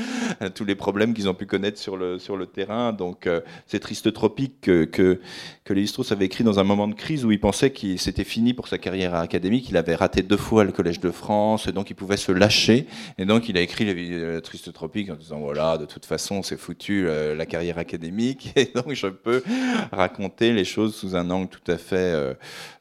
tous 0.56 0.66
les 0.66 0.76
problèmes 0.76 1.14
qu'ils 1.14 1.30
ont 1.30 1.34
pu 1.34 1.46
connaître 1.46 1.80
sur 1.80 1.96
le, 1.98 2.46
terrain. 2.52 2.92
Donc 2.92 3.30
c'est 3.68 3.80
triste 3.80 4.12
tropique 4.14 4.62
que, 4.62 4.86
que, 4.86 5.22
que 5.64 5.74
Lévi-Strauss 5.74 6.12
avait 6.12 6.26
écrit 6.26 6.44
dans 6.44 6.60
un 6.60 6.64
moment 6.64 6.88
de 6.88 6.96
crise 6.96 7.26
où 7.26 7.32
il 7.32 7.40
pensait 7.40 7.72
qu'il 7.72 8.00
c'était 8.00 8.24
fini 8.24 8.54
pour 8.54 8.68
sa 8.68 8.78
carrière 8.78 9.14
académique. 9.14 9.70
Il 9.70 9.78
avait 9.78 9.96
raté 9.96 10.24
deux 10.24 10.38
fois 10.38 10.64
le 10.64 10.72
Collège 10.72 10.89
de 10.98 11.12
France, 11.12 11.68
et 11.68 11.72
donc 11.72 11.90
il 11.90 11.94
pouvait 11.94 12.18
se 12.18 12.32
lâcher. 12.32 12.88
Et 13.18 13.26
donc 13.26 13.50
il 13.50 13.58
a 13.58 13.62
écrit 13.62 13.86
Les 13.86 14.42
Triste 14.42 14.72
Tropique 14.74 15.10
en 15.12 15.16
disant 15.16 15.40
voilà, 15.40 15.78
de 15.78 15.86
toute 15.86 16.06
façon, 16.06 16.42
c'est 16.42 16.58
foutu 16.58 17.08
euh, 17.08 17.36
la 17.36 17.46
carrière 17.46 17.78
académique, 17.78 18.54
et 18.56 18.72
donc 18.74 18.94
je 18.94 19.08
peux 19.08 19.44
raconter 19.92 20.54
les 20.54 20.66
choses 20.66 20.96
sous 20.96 21.16
un 21.16 21.30
angle 21.30 21.50
tout 21.50 21.72
à 21.72 21.78
fait 21.78 21.96
euh, 21.96 22.34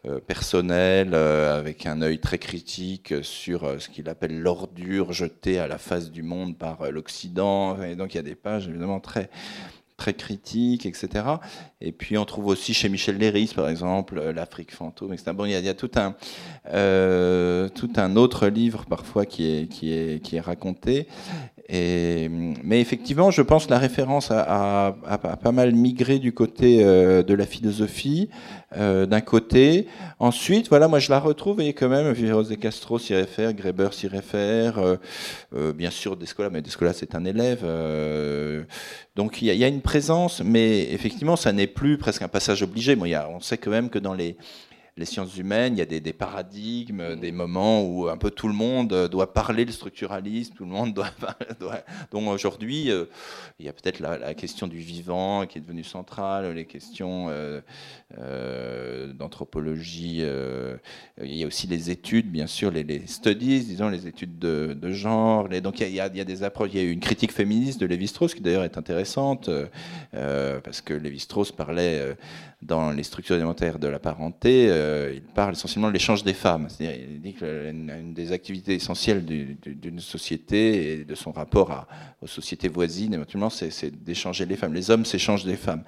euh, 0.06 0.20
personnel, 0.20 1.14
avec 1.14 1.86
un 1.86 2.02
œil 2.02 2.20
très 2.20 2.38
critique 2.38 3.14
sur 3.22 3.80
ce 3.80 3.88
qu'il 3.88 4.08
appelle 4.08 4.40
l'ordure 4.40 5.12
jetée 5.12 5.58
à 5.58 5.66
la 5.66 5.78
face 5.78 6.10
du 6.10 6.22
monde 6.22 6.56
par 6.56 6.90
l'Occident. 6.90 7.82
Et 7.82 7.96
donc 7.96 8.14
il 8.14 8.16
y 8.16 8.20
a 8.20 8.22
des 8.22 8.34
pages 8.34 8.68
évidemment 8.68 9.00
très 9.00 9.30
très 9.98 10.14
critique, 10.14 10.86
etc. 10.86 11.26
Et 11.82 11.92
puis 11.92 12.16
on 12.16 12.24
trouve 12.24 12.46
aussi 12.46 12.72
chez 12.72 12.88
Michel 12.88 13.18
Léris, 13.18 13.52
par 13.54 13.68
exemple, 13.68 14.18
euh, 14.18 14.32
L'Afrique 14.32 14.72
fantôme, 14.72 15.12
etc. 15.12 15.32
Bon, 15.34 15.44
il 15.44 15.50
y 15.50 15.68
a, 15.68 15.74
tout, 15.74 15.90
un, 15.96 16.14
euh, 16.72 17.68
tout 17.68 17.90
un 17.96 18.16
autre 18.16 18.46
livre 18.46 18.86
parfois 18.86 19.26
qui 19.26 19.44
est, 19.44 19.66
qui 19.66 19.92
est, 19.92 20.22
qui 20.22 20.36
est 20.36 20.40
raconté. 20.40 21.08
Et, 21.70 22.30
mais 22.64 22.80
effectivement, 22.80 23.30
je 23.30 23.42
pense 23.42 23.66
que 23.66 23.70
la 23.70 23.78
référence 23.78 24.30
a, 24.30 24.96
pas 25.42 25.52
mal 25.52 25.74
migré 25.74 26.18
du 26.18 26.32
côté 26.32 26.82
euh, 26.82 27.22
de 27.22 27.34
la 27.34 27.44
philosophie, 27.44 28.30
euh, 28.76 29.04
d'un 29.04 29.20
côté. 29.20 29.86
Ensuite, 30.18 30.70
voilà, 30.70 30.88
moi 30.88 30.98
je 30.98 31.10
la 31.10 31.20
retrouve, 31.20 31.60
et 31.60 31.74
quand 31.74 31.90
même, 31.90 32.10
Viveros 32.12 32.44
de 32.44 32.54
Castro 32.54 32.98
s'y 32.98 33.14
réfère, 33.14 33.52
Greber 33.52 33.92
s'y 33.92 34.08
réfère, 34.08 34.78
euh, 34.78 35.72
bien 35.74 35.90
sûr 35.90 36.16
Descola, 36.16 36.48
mais 36.48 36.62
Descola 36.62 36.94
c'est 36.94 37.14
un 37.14 37.26
élève. 37.26 37.66
donc 39.14 39.42
il 39.42 39.54
y, 39.54 39.64
a 39.64 39.68
une 39.68 39.82
présence, 39.82 40.40
mais 40.42 40.90
effectivement, 40.92 41.36
ça 41.36 41.52
n'est 41.52 41.66
plus 41.66 41.98
presque 41.98 42.22
un 42.22 42.28
passage 42.28 42.62
obligé. 42.62 42.96
Bon, 42.96 43.04
y 43.04 43.14
a, 43.14 43.28
on 43.28 43.40
sait 43.40 43.58
quand 43.58 43.70
même 43.70 43.90
que 43.90 43.98
dans 43.98 44.14
les 44.14 44.38
les 44.98 45.04
sciences 45.04 45.36
humaines, 45.36 45.74
il 45.74 45.78
y 45.78 45.82
a 45.82 46.00
des, 46.00 46.12
paradigmes, 46.12 47.14
des 47.14 47.30
moments 47.30 47.84
où 47.84 48.08
un 48.08 48.16
peu 48.16 48.32
tout 48.32 48.48
le 48.48 48.54
monde 48.54 49.08
doit 49.08 49.32
parler 49.32 49.64
le 49.64 49.70
structuralisme, 49.70 50.54
tout 50.54 50.64
le 50.64 50.70
monde 50.70 50.92
doit. 50.92 51.10
doit 51.60 51.82
donc 52.10 52.28
aujourd'hui, 52.28 52.90
euh, 52.90 53.04
il 53.60 53.66
y 53.66 53.68
a 53.68 53.72
peut-être 53.72 54.00
la, 54.00 54.34
question 54.34 54.66
du 54.66 54.78
vivant 54.78 55.46
qui 55.46 55.58
est 55.58 55.60
devenue 55.60 55.84
centrale, 55.84 56.52
les 56.52 56.66
questions 56.66 57.26
euh, 57.28 57.60
euh, 58.16 59.12
d'anthropologie. 59.12 60.22
il 61.22 61.34
y 61.34 61.44
a 61.44 61.46
aussi 61.46 61.66
les 61.66 61.90
études, 61.90 62.30
bien 62.30 62.46
sûr, 62.46 62.70
les, 62.70 63.06
studies, 63.06 63.60
disons, 63.60 63.88
les 63.88 64.06
études 64.06 64.38
de, 64.38 64.92
genre. 64.92 65.48
donc 65.48 65.80
il 65.80 65.88
y, 65.88 66.00
a, 66.00 66.08
des 66.08 66.42
approches. 66.42 66.70
Il 66.72 66.78
y 66.78 66.80
a 66.80 66.84
eu 66.84 66.90
une 66.90 67.00
critique 67.00 67.32
féministe 67.32 67.80
de 67.80 67.86
Lévi-Strauss 67.86 68.34
qui 68.34 68.40
d'ailleurs 68.40 68.64
est 68.64 68.78
intéressante 68.78 69.50
parce 70.12 70.80
que 70.80 70.94
Lévi-Strauss 70.94 71.52
parlait 71.52 72.16
dans 72.60 72.90
les 72.90 73.04
structures 73.04 73.36
alimentaires 73.36 73.78
de 73.78 73.86
la 73.86 74.00
parenté, 74.00 74.66
euh, 74.68 75.12
il 75.14 75.22
parle 75.22 75.52
essentiellement 75.52 75.88
de 75.88 75.92
l'échange 75.92 76.24
des 76.24 76.32
femmes. 76.32 76.66
C'est-à-dire, 76.68 76.98
il 77.08 77.20
dit 77.20 77.34
que 77.34 77.70
une 77.70 78.12
des 78.12 78.32
activités 78.32 78.74
essentielles 78.74 79.24
d'une 79.24 80.00
société 80.00 80.92
et 80.92 81.04
de 81.04 81.14
son 81.14 81.30
rapport 81.30 81.86
aux 82.20 82.26
sociétés 82.26 82.68
voisines, 82.68 83.14
éventuellement, 83.14 83.50
c'est 83.50 83.90
d'échanger 84.02 84.44
les 84.44 84.56
femmes. 84.56 84.74
Les 84.74 84.90
hommes 84.90 85.04
s'échangent 85.04 85.44
des 85.44 85.56
femmes. 85.56 85.84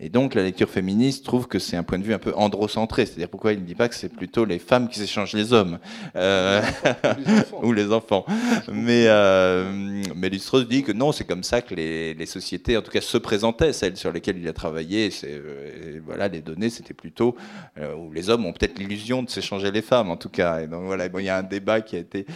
Et 0.00 0.08
donc, 0.08 0.34
la 0.34 0.42
lecture 0.42 0.70
féministe 0.70 1.24
trouve 1.24 1.46
que 1.46 1.58
c'est 1.64 1.76
un 1.76 1.82
point 1.82 1.98
de 1.98 2.04
vue 2.04 2.14
un 2.14 2.18
peu 2.18 2.32
androcentré. 2.36 3.06
C'est-à-dire, 3.06 3.28
pourquoi 3.28 3.52
il 3.52 3.60
ne 3.60 3.64
dit 3.64 3.74
pas 3.74 3.88
que 3.88 3.94
c'est 3.94 4.08
plutôt 4.08 4.44
les 4.44 4.58
femmes 4.58 4.88
qui 4.88 4.98
s'échangent 4.98 5.32
les 5.34 5.52
hommes 5.52 5.78
euh, 6.16 6.62
ou 7.62 7.72
les 7.72 7.92
enfants. 7.92 8.24
Mais, 8.72 9.06
euh, 9.08 10.02
mais 10.14 10.30
dit 10.30 10.82
que 10.82 10.92
non, 10.92 11.12
c'est 11.12 11.24
comme 11.24 11.42
ça 11.42 11.62
que 11.62 11.74
les, 11.74 12.14
les, 12.14 12.26
sociétés, 12.26 12.76
en 12.76 12.82
tout 12.82 12.90
cas, 12.90 13.00
se 13.00 13.18
présentaient, 13.18 13.72
celles 13.72 13.96
sur 13.96 14.12
lesquelles 14.12 14.38
il 14.38 14.48
a 14.48 14.52
travaillé. 14.52 15.10
C'est 15.10 15.42
voilà, 16.04 16.28
les 16.28 16.40
données, 16.40 16.70
c'était 16.70 16.94
plutôt 16.94 17.36
euh, 17.78 17.94
où 17.94 18.12
les 18.12 18.30
hommes 18.30 18.46
ont 18.46 18.52
peut-être 18.52 18.78
l'illusion 18.78 19.22
de 19.22 19.30
s'échanger 19.30 19.70
les 19.70 19.82
femmes, 19.82 20.10
en 20.10 20.16
tout 20.16 20.28
cas. 20.28 20.60
Et 20.60 20.66
donc 20.66 20.84
voilà, 20.84 21.08
bon, 21.08 21.18
il 21.18 21.24
y 21.24 21.28
a 21.28 21.38
un 21.38 21.42
débat 21.42 21.80
qui 21.80 21.96
a 21.96 21.98
été, 21.98 22.26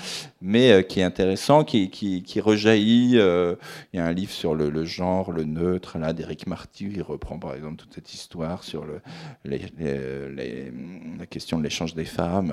mais 0.41 0.72
euh, 0.72 0.83
qui 0.83 1.01
est 1.01 1.05
intéressant, 1.05 1.64
qui, 1.64 1.91
qui, 1.91 2.22
qui 2.22 2.41
rejaillit. 2.41 3.18
Euh, 3.18 3.55
il 3.93 3.99
y 3.99 4.01
a 4.01 4.07
un 4.07 4.12
livre 4.12 4.33
sur 4.33 4.55
le, 4.55 4.85
genre, 4.85 5.33
le 5.33 5.45
neutre, 5.45 5.99
là, 5.99 6.12
d'Éric 6.12 6.47
Marty, 6.47 6.91
il 6.95 7.03
reprend 7.03 7.39
par 7.39 7.55
exemple 7.55 7.76
toute 7.76 7.95
cette 7.95 8.12
histoire 8.14 8.64
sur 8.64 8.85
le, 8.85 9.01
la 9.45 11.27
question 11.27 11.59
de 11.59 11.64
l'échange 11.64 11.95
des 11.95 12.05
femmes, 12.05 12.53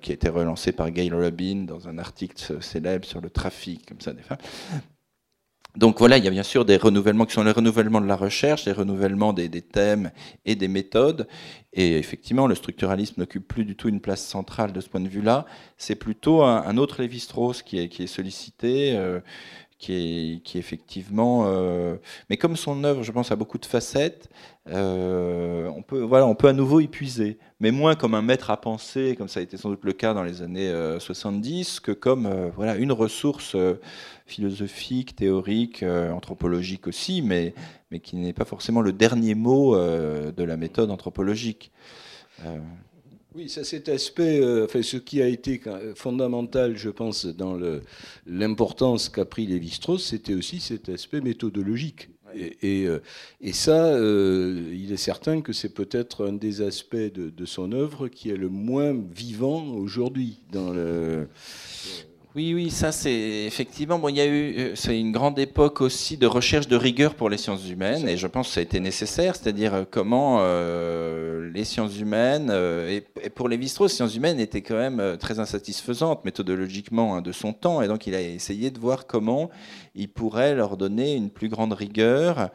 qui 0.00 0.10
a 0.10 0.14
été 0.14 0.28
relancée 0.28 0.72
par 0.72 0.90
Gail 0.90 1.12
Rubin 1.12 1.64
dans 1.64 1.88
un 1.88 1.98
article 1.98 2.62
célèbre 2.62 3.04
sur 3.04 3.20
le 3.20 3.30
trafic, 3.30 3.86
comme 3.86 4.00
ça, 4.00 4.12
des 4.12 4.22
femmes. 4.22 4.38
Donc 5.76 5.98
voilà, 5.98 6.18
il 6.18 6.24
y 6.24 6.28
a 6.28 6.30
bien 6.30 6.44
sûr 6.44 6.64
des 6.64 6.76
renouvellements 6.76 7.26
qui 7.26 7.32
sont 7.32 7.42
les 7.42 7.50
renouvellements 7.50 8.00
de 8.00 8.06
la 8.06 8.14
recherche, 8.14 8.64
les 8.64 8.72
renouvellements 8.72 9.32
des, 9.32 9.48
thèmes 9.60 10.12
et 10.44 10.54
des 10.54 10.68
méthodes. 10.68 11.26
Et 11.72 11.98
effectivement, 11.98 12.46
le 12.46 12.54
structuralisme 12.54 13.20
n'occupe 13.20 13.48
plus 13.48 13.64
du 13.64 13.74
tout 13.74 13.88
une 13.88 14.00
place 14.00 14.24
centrale 14.24 14.72
de 14.72 14.80
ce 14.80 14.88
point 14.88 15.00
de 15.00 15.08
vue-là. 15.08 15.46
C'est 15.76 15.96
plutôt 15.96 16.42
un, 16.42 16.76
autre 16.76 17.02
Lévi-Strauss 17.02 17.62
qui 17.62 17.80
est, 17.80 17.88
qui 17.88 18.04
est 18.04 18.06
sollicité, 18.06 18.96
euh, 18.96 19.18
qui, 19.78 19.92
est, 19.92 20.42
qui 20.42 20.58
effectivement... 20.58 21.44
Euh, 21.46 21.96
mais 22.30 22.36
comme 22.36 22.56
son 22.56 22.84
œuvre, 22.84 23.02
je 23.02 23.12
pense, 23.12 23.32
a 23.32 23.36
beaucoup 23.36 23.58
de 23.58 23.66
facettes, 23.66 24.28
euh, 24.68 25.68
on, 25.76 25.82
peut, 25.82 26.00
voilà, 26.00 26.26
on 26.26 26.34
peut 26.34 26.48
à 26.48 26.52
nouveau 26.52 26.80
y 26.80 26.88
puiser, 26.88 27.38
mais 27.60 27.70
moins 27.70 27.94
comme 27.94 28.14
un 28.14 28.22
maître 28.22 28.50
à 28.50 28.56
penser, 28.60 29.14
comme 29.16 29.28
ça 29.28 29.40
a 29.40 29.42
été 29.42 29.56
sans 29.56 29.70
doute 29.70 29.84
le 29.84 29.92
cas 29.92 30.14
dans 30.14 30.22
les 30.22 30.42
années 30.42 30.72
70, 30.98 31.80
que 31.80 31.92
comme 31.92 32.50
voilà, 32.56 32.76
une 32.76 32.92
ressource 32.92 33.56
philosophique, 34.26 35.16
théorique, 35.16 35.82
euh, 35.82 36.10
anthropologique 36.10 36.86
aussi, 36.86 37.22
mais, 37.22 37.54
mais 37.90 38.00
qui 38.00 38.16
n'est 38.16 38.32
pas 38.32 38.44
forcément 38.44 38.80
le 38.80 38.92
dernier 38.92 39.34
mot 39.34 39.76
euh, 39.76 40.32
de 40.32 40.44
la 40.44 40.56
méthode 40.56 40.90
anthropologique. 40.90 41.72
Euh. 43.34 43.38
Oui, 43.38 43.48
ça, 43.48 43.64
cet 43.64 43.88
aspect, 43.88 44.40
enfin, 44.64 44.82
ce 44.82 44.96
qui 44.96 45.20
a 45.20 45.28
été 45.28 45.60
fondamental, 45.94 46.76
je 46.76 46.90
pense, 46.90 47.26
dans 47.26 47.58
l'importance 48.26 49.08
qu'a 49.08 49.24
pris 49.24 49.46
Lévi-Strauss, 49.46 50.04
c'était 50.04 50.34
aussi 50.34 50.60
cet 50.60 50.88
aspect 50.88 51.20
méthodologique. 51.20 52.08
Et, 52.36 52.88
et, 53.40 53.52
ça, 53.52 53.96
il 53.96 54.90
est 54.90 54.96
certain 54.96 55.40
que 55.40 55.52
c'est 55.52 55.72
peut-être 55.72 56.26
un 56.26 56.32
des 56.32 56.62
aspects 56.62 56.96
de, 56.96 57.30
de, 57.30 57.44
son 57.44 57.70
œuvre 57.70 58.08
qui 58.08 58.30
est 58.30 58.36
le 58.36 58.48
moins 58.48 58.92
vivant 58.92 59.68
aujourd'hui 59.68 60.40
dans 60.50 60.72
le. 60.72 61.28
Oui, 62.36 62.52
oui, 62.52 62.68
ça 62.68 62.90
c'est 62.90 63.44
effectivement. 63.46 64.00
Bon, 64.00 64.08
il 64.08 64.16
y 64.16 64.20
a 64.20 64.26
eu, 64.26 64.58
euh, 64.58 64.72
c'est 64.74 64.98
une 64.98 65.12
grande 65.12 65.38
époque 65.38 65.80
aussi 65.80 66.16
de 66.16 66.26
recherche 66.26 66.66
de 66.66 66.74
rigueur 66.74 67.14
pour 67.14 67.30
les 67.30 67.36
sciences 67.36 67.68
humaines, 67.68 68.08
et 68.08 68.16
je 68.16 68.26
pense 68.26 68.48
que 68.48 68.54
ça 68.54 68.60
a 68.60 68.64
été 68.64 68.80
nécessaire, 68.80 69.36
c'est-à-dire 69.36 69.72
euh, 69.72 69.84
comment 69.88 70.38
euh, 70.40 71.48
les 71.54 71.62
sciences 71.62 71.96
humaines 71.96 72.50
et, 72.50 73.04
pour 73.36 73.48
les 73.48 73.64
strauss 73.68 73.92
les 73.92 73.96
sciences 73.98 74.16
humaines 74.16 74.40
étaient 74.40 74.62
quand 74.62 74.74
même 74.74 75.16
très 75.16 75.38
insatisfaisantes 75.38 76.24
méthodologiquement 76.24 77.14
hein, 77.14 77.22
de 77.22 77.30
son 77.30 77.52
temps, 77.52 77.82
et 77.82 77.86
donc 77.86 78.08
il 78.08 78.16
a 78.16 78.20
essayé 78.20 78.72
de 78.72 78.80
voir 78.80 79.06
comment 79.06 79.48
il 79.94 80.08
pourrait 80.08 80.54
leur 80.54 80.76
donner 80.76 81.14
une 81.14 81.30
plus 81.30 81.48
grande 81.48 81.72
rigueur. 81.72 82.50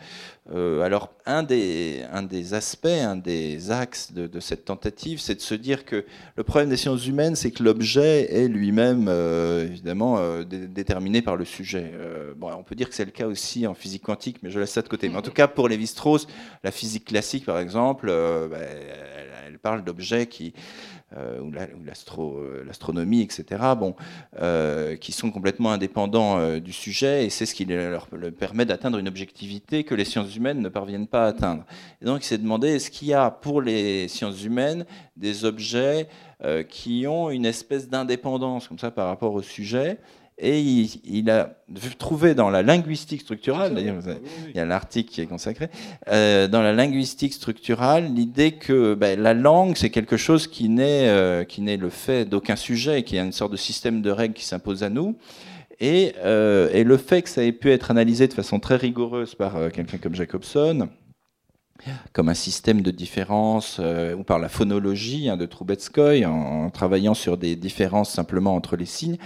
Euh, 0.51 0.81
alors, 0.81 1.13
un 1.25 1.43
des, 1.43 2.03
un 2.11 2.23
des 2.23 2.53
aspects, 2.53 2.85
un 2.87 3.15
des 3.15 3.71
axes 3.71 4.11
de, 4.11 4.39
cette 4.39 4.65
tentative, 4.65 5.19
c'est 5.19 5.35
de 5.35 5.41
se 5.41 5.55
dire 5.55 5.85
que 5.85 6.05
le 6.35 6.43
problème 6.43 6.69
des 6.69 6.77
sciences 6.77 7.05
humaines, 7.07 7.35
c'est 7.35 7.51
que 7.51 7.63
l'objet 7.63 8.33
est 8.33 8.47
lui-même, 8.47 9.07
euh, 9.07 9.67
évidemment, 9.67 10.17
euh, 10.17 10.43
déterminé 10.43 11.21
par 11.21 11.35
le 11.35 11.45
sujet. 11.45 11.91
bon, 12.35 12.51
on 12.51 12.63
peut 12.63 12.75
dire 12.75 12.89
que 12.89 12.95
c'est 12.95 13.05
le 13.05 13.11
cas 13.11 13.27
aussi 13.27 13.67
en 13.67 13.73
physique 13.73 14.03
quantique, 14.03 14.37
mais 14.43 14.49
je 14.49 14.59
laisse 14.59 14.71
ça 14.71 14.81
de 14.81 14.89
côté. 14.89 15.07
Mais 15.07 15.17
en 15.17 15.21
tout 15.21 15.31
cas, 15.31 15.47
pour 15.47 15.69
Lévi-Strauss, 15.69 16.27
la 16.63 16.71
physique 16.71 17.05
classique, 17.05 17.45
par 17.45 17.59
exemple, 17.59 18.07
bah, 18.07 18.57
elle, 18.57 19.59
parle 19.59 19.83
d'objets 19.83 20.27
qui 20.27 20.53
euh, 21.17 21.39
ou 21.41 21.51
euh, 22.19 22.63
l'astronomie, 22.65 23.21
etc., 23.21 23.45
bon, 23.75 23.95
euh, 24.39 24.95
qui 24.95 25.11
sont 25.11 25.31
complètement 25.31 25.71
indépendants 25.71 26.59
du 26.59 26.71
sujet, 26.71 27.25
et 27.25 27.29
c'est 27.29 27.47
ce 27.47 27.55
qui 27.55 27.65
leur, 27.65 28.07
permet 28.37 28.65
d'atteindre 28.65 28.99
une 28.99 29.07
objectivité 29.07 29.83
que 29.83 29.95
les 29.95 30.05
sciences 30.05 30.35
humaines 30.35 30.61
ne 30.61 30.69
parviennent 30.69 31.07
pas 31.07 31.25
à 31.25 31.27
atteindre. 31.29 31.63
Et 32.01 32.05
donc 32.05 32.23
il 32.23 32.27
s'est 32.27 32.37
demandé, 32.37 32.75
est-ce 32.75 32.91
qu'il 32.91 33.07
y 33.07 33.13
a 33.13 33.31
pour 33.31 33.61
les 33.61 34.07
sciences 34.07 34.43
humaines 34.43 34.85
des 35.17 35.45
objets 35.45 36.07
qui 36.69 37.05
ont 37.05 37.29
une 37.29 37.45
espèce 37.45 37.89
d'indépendance 37.89 38.67
comme 38.67 38.79
ça 38.79 38.91
par 38.91 39.07
rapport 39.07 39.33
au 39.33 39.41
sujet 39.41 39.97
Et 40.41 40.61
il, 40.61 41.29
a 41.29 41.51
trouvé 41.97 42.33
dans 42.33 42.49
la 42.49 42.63
linguistique 42.63 43.21
structurale, 43.21 43.75
d'ailleurs, 43.75 44.01
il 44.47 44.55
y 44.55 44.59
a 44.59 44.65
l'article 44.65 45.11
qui 45.11 45.19
est 45.19 45.25
consacré, 45.25 45.67
euh, 46.07 46.47
dans 46.47 46.61
la 46.61 46.71
linguistique 46.71 47.33
structurale, 47.33 48.13
l'idée 48.13 48.53
que 48.53 48.93
ben, 48.93 49.21
la 49.21 49.33
langue, 49.33 49.75
c'est 49.75 49.89
quelque 49.89 50.15
chose 50.15 50.47
qui 50.47 50.69
n'est 50.69 51.09
euh, 51.09 51.43
le 51.57 51.89
fait 51.89 52.23
d'aucun 52.23 52.55
sujet, 52.55 53.03
qui 53.03 53.17
est 53.17 53.19
une 53.19 53.33
sorte 53.33 53.51
de 53.51 53.57
système 53.57 54.01
de 54.01 54.11
règles 54.11 54.33
qui 54.33 54.45
s'impose 54.45 54.81
à 54.83 54.89
nous. 54.89 55.17
Et, 55.81 56.13
euh, 56.23 56.69
et, 56.71 56.85
le 56.85 56.95
fait 56.95 57.21
que 57.21 57.29
ça 57.29 57.43
ait 57.43 57.51
pu 57.51 57.71
être 57.71 57.91
analysé 57.91 58.27
de 58.27 58.33
façon 58.33 58.59
très 58.59 58.77
rigoureuse 58.77 59.35
par 59.35 59.71
quelqu'un 59.71 59.97
comme 59.97 60.15
Jacobson, 60.15 60.89
comme 62.13 62.29
un 62.29 62.33
système 62.33 62.81
de 62.81 62.91
différence, 62.91 63.77
euh, 63.79 64.15
ou 64.15 64.23
par 64.23 64.39
la 64.39 64.49
phonologie 64.49 65.29
hein, 65.29 65.37
de 65.37 65.45
Trubetskoy, 65.45 66.25
en, 66.25 66.69
travaillant 66.69 67.13
sur 67.13 67.37
des 67.37 67.55
différences 67.55 68.11
simplement 68.11 68.55
entre 68.55 68.75
les 68.75 68.85
signes, 68.85 69.17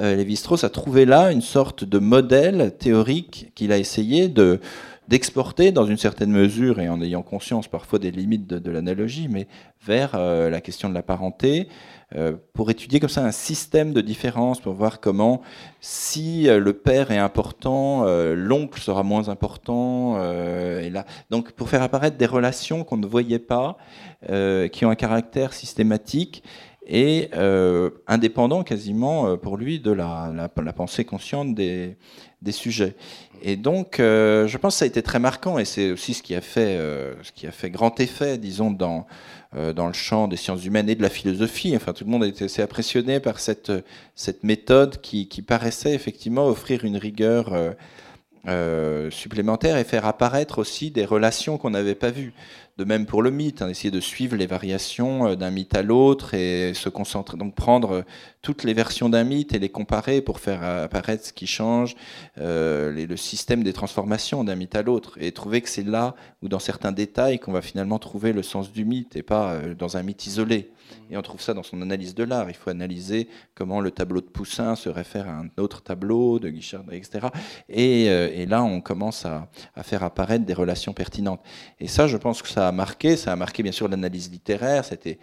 euh, 0.00 0.16
Lévi-Strauss 0.16 0.64
a 0.64 0.70
trouvé 0.70 1.04
là 1.04 1.32
une 1.32 1.40
sorte 1.40 1.84
de 1.84 1.98
modèle 1.98 2.76
théorique 2.78 3.52
qu'il 3.54 3.72
a 3.72 3.78
essayé 3.78 4.28
de 4.28 4.60
d'exporter 5.08 5.72
dans 5.72 5.86
une 5.86 5.96
certaine 5.96 6.30
mesure 6.30 6.80
et 6.80 6.88
en 6.88 7.00
ayant 7.00 7.22
conscience 7.22 7.66
parfois 7.66 7.98
des 7.98 8.10
limites 8.10 8.46
de, 8.46 8.70
l'analogie, 8.70 9.26
mais 9.28 9.48
vers 9.82 10.12
euh, 10.14 10.50
la 10.50 10.60
question 10.60 10.90
de 10.90 10.94
la 10.94 11.02
parenté, 11.02 11.68
euh, 12.14 12.36
pour 12.52 12.70
étudier 12.70 13.00
comme 13.00 13.08
ça 13.08 13.24
un 13.24 13.32
système 13.32 13.94
de 13.94 14.02
différence, 14.02 14.60
pour 14.60 14.74
voir 14.74 15.00
comment, 15.00 15.40
si 15.80 16.46
euh, 16.46 16.60
le 16.60 16.74
père 16.74 17.10
est 17.10 17.18
important, 17.18 18.04
l'oncle 18.34 18.80
sera 18.80 19.02
moins 19.02 19.30
important. 19.30 20.22
et 20.22 20.90
là, 20.90 21.06
donc, 21.30 21.52
pour 21.52 21.70
faire 21.70 21.82
apparaître 21.82 22.18
des 22.18 22.26
relations 22.26 22.84
qu'on 22.84 22.98
ne 22.98 23.06
voyait 23.06 23.38
pas, 23.38 23.78
qui 24.26 24.84
ont 24.84 24.90
un 24.90 24.94
caractère 24.94 25.54
systématique 25.54 26.42
et 26.88 27.30
indépendant 28.06 28.62
quasiment 28.64 29.36
pour 29.36 29.56
lui 29.56 29.78
de 29.78 29.92
la, 29.92 30.50
pensée 30.74 31.04
consciente 31.04 31.54
des, 31.54 31.96
sujets. 32.50 32.94
Et 33.42 33.56
donc, 33.56 33.96
je 33.98 34.56
pense 34.56 34.74
que 34.74 34.78
ça 34.78 34.84
a 34.84 34.88
été 34.88 35.02
très 35.02 35.18
marquant 35.18 35.58
et 35.58 35.64
c'est 35.64 35.92
aussi 35.92 36.14
ce 36.14 36.22
qui 36.22 36.34
a 36.34 36.40
fait, 36.40 36.78
ce 37.22 37.30
qui 37.32 37.46
a 37.46 37.52
fait 37.52 37.70
grand 37.70 38.00
effet, 38.00 38.38
disons, 38.38 38.70
dans 38.70 39.06
euh, 39.56 39.72
dans 39.72 39.86
le 39.86 39.94
champ 39.94 40.28
des 40.28 40.36
sciences 40.36 40.66
humaines 40.66 40.90
et 40.90 40.94
de 40.94 41.00
la 41.00 41.08
philosophie. 41.08 41.74
Enfin, 41.74 41.94
tout 41.94 42.04
le 42.04 42.10
monde 42.10 42.22
a 42.22 42.26
été 42.26 42.44
assez 42.44 42.60
impressionné 42.60 43.18
par 43.18 43.40
cette, 43.40 43.72
cette 44.14 44.44
méthode 44.44 45.00
qui, 45.00 45.24
paraissait 45.40 45.94
effectivement 45.94 46.46
offrir 46.48 46.84
une 46.84 46.98
rigueur 46.98 47.54
euh, 47.54 47.70
euh, 48.46 49.10
supplémentaire 49.10 49.78
et 49.78 49.84
faire 49.84 50.04
apparaître 50.04 50.58
aussi 50.58 50.90
des 50.90 51.06
relations 51.06 51.56
qu'on 51.56 51.70
n'avait 51.70 51.94
pas 51.94 52.10
vues. 52.10 52.34
De 52.78 52.84
même 52.84 53.06
pour 53.06 53.22
le 53.22 53.32
mythe, 53.32 53.60
hein, 53.60 53.68
essayer 53.68 53.90
de 53.90 53.98
suivre 53.98 54.36
les 54.36 54.46
variations 54.46 55.26
euh, 55.26 55.34
d'un 55.34 55.50
mythe 55.50 55.74
à 55.74 55.82
l'autre 55.82 56.34
et 56.34 56.74
se 56.74 56.88
concentrer, 56.88 57.36
donc 57.36 57.56
prendre 57.56 57.90
euh, 57.90 58.02
toutes 58.42 58.64
les 58.64 58.74
versions 58.74 59.08
d'un 59.08 59.24
mythe 59.24 59.52
et 59.54 59.58
les 59.58 59.68
comparer 59.68 60.20
pour 60.20 60.40
faire 60.40 60.62
apparaître 60.62 61.24
ce 61.24 61.32
qui 61.32 61.46
change, 61.46 61.96
euh, 62.38 63.06
le 63.06 63.16
système 63.16 63.62
des 63.62 63.72
transformations 63.72 64.44
d'un 64.44 64.54
mythe 64.54 64.76
à 64.76 64.82
l'autre, 64.82 65.18
et 65.20 65.32
trouver 65.32 65.60
que 65.60 65.68
c'est 65.68 65.86
là 65.86 66.14
ou 66.42 66.48
dans 66.48 66.58
certains 66.58 66.92
détails 66.92 67.38
qu'on 67.38 67.52
va 67.52 67.62
finalement 67.62 67.98
trouver 67.98 68.32
le 68.32 68.42
sens 68.42 68.72
du 68.72 68.84
mythe 68.84 69.16
et 69.16 69.22
pas 69.22 69.58
dans 69.78 69.96
un 69.96 70.02
mythe 70.02 70.26
isolé. 70.26 70.70
Et 71.10 71.16
on 71.18 71.22
trouve 71.22 71.42
ça 71.42 71.52
dans 71.52 71.62
son 71.62 71.82
analyse 71.82 72.14
de 72.14 72.24
l'art. 72.24 72.48
Il 72.48 72.56
faut 72.56 72.70
analyser 72.70 73.28
comment 73.54 73.80
le 73.80 73.90
tableau 73.90 74.22
de 74.22 74.26
Poussin 74.26 74.74
se 74.74 74.88
réfère 74.88 75.28
à 75.28 75.32
un 75.32 75.50
autre 75.58 75.82
tableau 75.82 76.38
de 76.38 76.48
Guichard, 76.48 76.84
etc. 76.92 77.26
Et, 77.68 78.04
et 78.04 78.46
là, 78.46 78.62
on 78.62 78.80
commence 78.80 79.26
à, 79.26 79.50
à 79.74 79.82
faire 79.82 80.02
apparaître 80.02 80.46
des 80.46 80.54
relations 80.54 80.94
pertinentes. 80.94 81.42
Et 81.78 81.88
ça, 81.88 82.06
je 82.06 82.16
pense 82.16 82.40
que 82.40 82.48
ça 82.48 82.68
a 82.68 82.72
marqué. 82.72 83.16
Ça 83.16 83.32
a 83.32 83.36
marqué 83.36 83.62
bien 83.62 83.72
sûr 83.72 83.86
l'analyse 83.88 84.30
littéraire. 84.30 84.84
C'était 84.84 85.18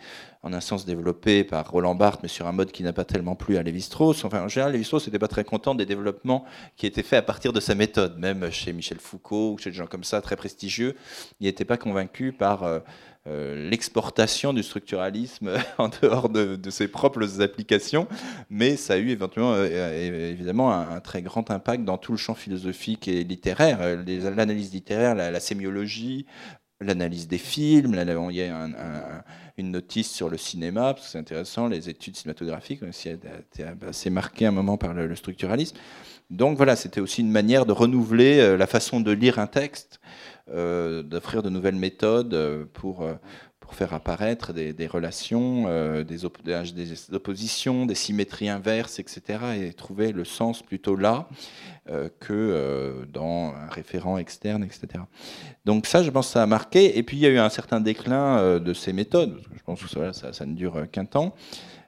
en 0.46 0.54
un 0.54 0.62
sens 0.62 0.86
développé 0.86 1.44
par 1.44 1.70
Roland 1.72 1.96
Barthes, 1.96 2.22
mais 2.22 2.30
sur 2.30 2.46
un 2.46 2.52
mode 2.52 2.72
qui 2.72 2.84
n'a 2.84 2.94
pas 2.94 3.04
tellement 3.04 3.36
plu 3.36 3.58
à 3.58 3.64
Lévi-Strauss. 3.64 4.24
Enfin, 4.26 4.44
en 4.44 4.48
général, 4.48 4.74
Lévi-Strauss 4.74 5.08
n'était 5.08 5.18
pas 5.18 5.28
très 5.28 5.44
content 5.44 5.74
des 5.74 5.88
développements 5.88 6.46
qui 6.78 6.86
étaient 6.86 7.02
faits 7.02 7.18
à 7.18 7.24
partir 7.24 7.52
de 7.52 7.60
sa 7.60 7.74
méthode. 7.74 8.20
Même 8.20 8.52
chez 8.52 8.72
Michel 8.72 9.00
Foucault 9.00 9.54
ou 9.54 9.58
chez 9.58 9.72
des 9.72 9.76
gens 9.76 9.88
comme 9.88 10.04
ça, 10.04 10.22
très 10.22 10.36
prestigieux, 10.36 10.96
il 11.40 11.48
n'était 11.48 11.66
pas 11.66 11.78
convaincu 11.78 12.32
par 12.32 12.62
euh, 12.62 12.80
euh, 13.26 13.70
l'exportation 13.72 14.54
du 14.54 14.62
structuralisme 14.62 15.52
en 15.80 15.90
dehors 15.90 16.30
de, 16.30 16.70
ses 16.70 16.88
propres 16.90 17.42
applications, 17.42 18.08
mais 18.52 18.78
ça 18.78 18.94
a 18.94 18.98
eu 18.98 19.10
éventuellement, 19.10 19.56
euh, 19.56 20.30
évidemment 20.32 20.72
un, 20.72 21.00
très 21.00 21.24
grand 21.24 21.50
impact 21.50 21.84
dans 21.84 21.98
tout 21.98 22.12
le 22.12 22.20
champ 22.20 22.36
philosophique 22.36 23.08
et 23.08 23.24
littéraire, 23.24 23.80
l'analyse 24.06 24.72
littéraire, 24.72 25.16
la, 25.16 25.32
la 25.32 25.40
sémiologie, 25.40 26.28
l'analyse 26.82 27.28
des 27.28 27.38
films, 27.38 27.94
il 28.30 28.36
y 28.36 28.42
a 28.42 29.24
une 29.58 29.72
notice 29.72 30.12
sur 30.12 30.30
le 30.30 30.38
cinéma, 30.38 30.94
parce 30.94 31.06
que 31.06 31.12
c'est 31.14 31.18
intéressant, 31.18 31.68
les 31.68 31.90
études 31.90 32.16
cinématographiques 32.16 32.82
assez 33.88 34.10
marquées 34.10 34.46
à 34.46 34.50
un 34.50 34.52
moment 34.52 34.78
par 34.78 34.94
le, 34.94 35.16
structuralisme. 35.16 35.78
Donc 36.30 36.58
voilà, 36.58 36.76
c'était 36.76 37.02
aussi 37.02 37.22
une 37.22 37.32
manière 37.32 37.66
de 37.66 37.72
renouveler 37.72 38.40
euh, 38.40 38.58
la 38.58 38.66
façon 38.66 39.00
de 39.00 39.12
lire 39.12 39.38
un 39.38 39.46
texte, 39.46 40.00
euh, 40.50 41.04
d'offrir 41.04 41.44
de 41.44 41.50
nouvelles 41.50 41.76
méthodes 41.76 42.34
euh, 42.34 42.66
pour, 42.74 43.08
pour 43.66 43.74
faire 43.74 43.96
apparaître 43.96 44.54
des, 44.54 44.88
relations, 44.88 45.66
euh, 45.68 46.04
des, 46.04 46.18
des, 46.74 47.14
oppositions, 47.16 47.88
des 47.88 47.96
symétries 47.96 48.48
inverses, 48.48 49.00
etc. 49.00 49.22
Et 49.60 49.74
trouver 49.74 50.12
le 50.12 50.24
sens 50.24 50.62
plutôt 50.62 50.96
là 50.96 51.28
euh, 51.90 52.10
que 52.20 52.32
euh, 52.32 53.06
dans 53.12 53.56
un 53.56 53.68
référent 53.68 54.20
externe, 54.20 54.64
etc. 54.64 55.04
Donc 55.66 55.88
ça, 55.88 56.04
je 56.04 56.12
pense 56.12 56.28
que 56.28 56.34
ça 56.34 56.44
a 56.44 56.46
marqué. 56.46 57.00
Et 57.00 57.02
puis 57.02 57.18
il 57.18 57.22
y 57.22 57.26
a 57.26 57.30
eu 57.30 57.40
un 57.40 57.50
certain 57.50 57.82
déclin 57.82 58.60
de 58.60 58.74
ces 58.74 58.94
méthodes. 58.94 59.42
je 59.56 59.64
pense 59.64 59.82
que 59.84 59.90
ça, 59.90 60.32
ça, 60.32 60.46
ne 60.46 60.54
dure 60.54 60.86
qu'un 60.92 61.06
temps. 61.06 61.34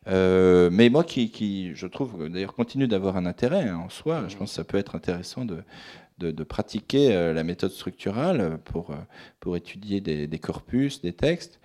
mais 0.08 0.90
moi, 0.90 1.04
qui, 1.04 1.30
qui 1.30 1.76
je 1.76 1.86
trouve 1.86 2.28
d'ailleurs 2.28 2.56
continue 2.56 2.88
d'avoir 2.88 3.18
un 3.18 3.28
intérêt 3.28 3.70
hein, 3.70 3.84
en 3.86 3.90
soi, 3.90 4.24
je 4.30 4.36
pense 4.36 4.50
que 4.50 4.56
ça 4.56 4.64
peut 4.64 4.80
être 4.80 4.96
intéressant 4.96 5.46
de, 5.46 5.58
de, 6.18 6.44
pratiquer 6.44 7.16
euh, 7.16 7.34
la 7.34 7.44
méthode 7.44 7.72
structurale 7.72 8.60
pour, 8.66 8.92
euh, 8.92 8.96
pour 9.40 9.56
étudier 9.56 10.02
des, 10.02 10.40
corpus, 10.40 11.02
des 11.02 11.14
textes. 11.14 11.60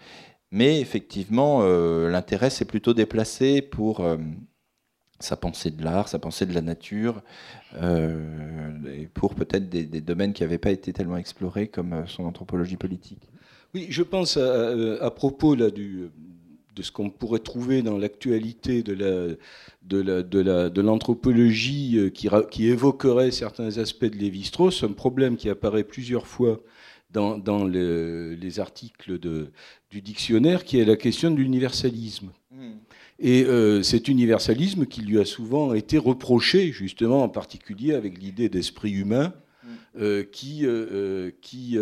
Mais 0.51 0.81
effectivement, 0.81 1.61
euh, 1.63 2.09
l'intérêt 2.11 2.51
s'est 2.51 2.67
plutôt 2.67 2.93
déplacé 2.93 3.63
pour 3.63 4.07
sa 5.19 5.37
pensée 5.37 5.71
de 5.71 5.83
l'art, 5.83 6.09
sa 6.09 6.19
pensée 6.19 6.47
de 6.47 6.53
la 6.53 6.61
nature, 6.61 7.23
et 7.81 9.07
pour 9.15 9.35
peut-être 9.35 9.69
des, 9.71 10.01
domaines 10.01 10.33
qui 10.33 10.43
n'avaient 10.43 10.59
pas 10.59 10.71
été 10.71 10.93
tellement 10.93 11.17
explorés 11.17 11.69
comme 11.69 12.05
son 12.07 12.25
anthropologie 12.25 12.77
politique. 12.77 13.31
Oui, 13.75 13.87
je 13.89 14.03
pense 14.03 14.37
à, 14.37 14.73
à 15.01 15.11
propos 15.11 15.55
là, 15.55 15.71
du, 15.71 16.11
de 16.75 16.83
ce 16.83 16.91
qu'on 16.91 17.11
pourrait 17.11 17.41
trouver 17.41 17.83
dans 17.83 17.99
l'actualité 17.99 18.83
de 18.83 18.95
la, 18.95 20.23
de 20.23 20.81
l'anthropologie 20.81 21.99
euh, 21.99 22.09
qui, 22.09 22.29
qui, 22.51 22.69
évoquerait 22.69 23.31
certains 23.31 23.79
aspects 23.79 24.07
de 24.07 24.17
Lévi-Strauss, 24.17 24.83
un 24.83 24.93
problème 24.93 25.37
qui 25.37 25.49
apparaît 25.51 25.85
plusieurs 25.85 26.27
fois 26.27 26.61
dans, 27.11 27.37
dans 27.37 27.67
les 27.67 28.61
articles 28.61 29.19
de, 29.19 29.51
du 29.91 30.01
dictionnaire, 30.01 30.65
qui 30.65 30.79
est 30.79 30.85
la 30.85 30.97
question 30.97 31.31
de 31.31 31.37
l'universalisme. 31.37 32.31
Hmm. 32.51 32.77
Et 33.19 33.45
euh, 33.45 33.83
cet 33.83 34.09
universalisme 34.09 34.87
qui 34.87 35.03
lui 35.03 35.21
a 35.21 35.27
souvent 35.27 35.75
été 35.75 35.99
reproché, 35.99 36.73
justement, 36.73 37.23
en 37.23 37.29
particulier 37.29 37.93
avec 37.93 38.19
l'idée 38.19 38.49
d'esprit 38.49 38.93
humain, 38.93 39.35
hmm. 39.63 39.69
euh, 40.01 40.23
qui, 40.25 40.65
qui 41.43 41.77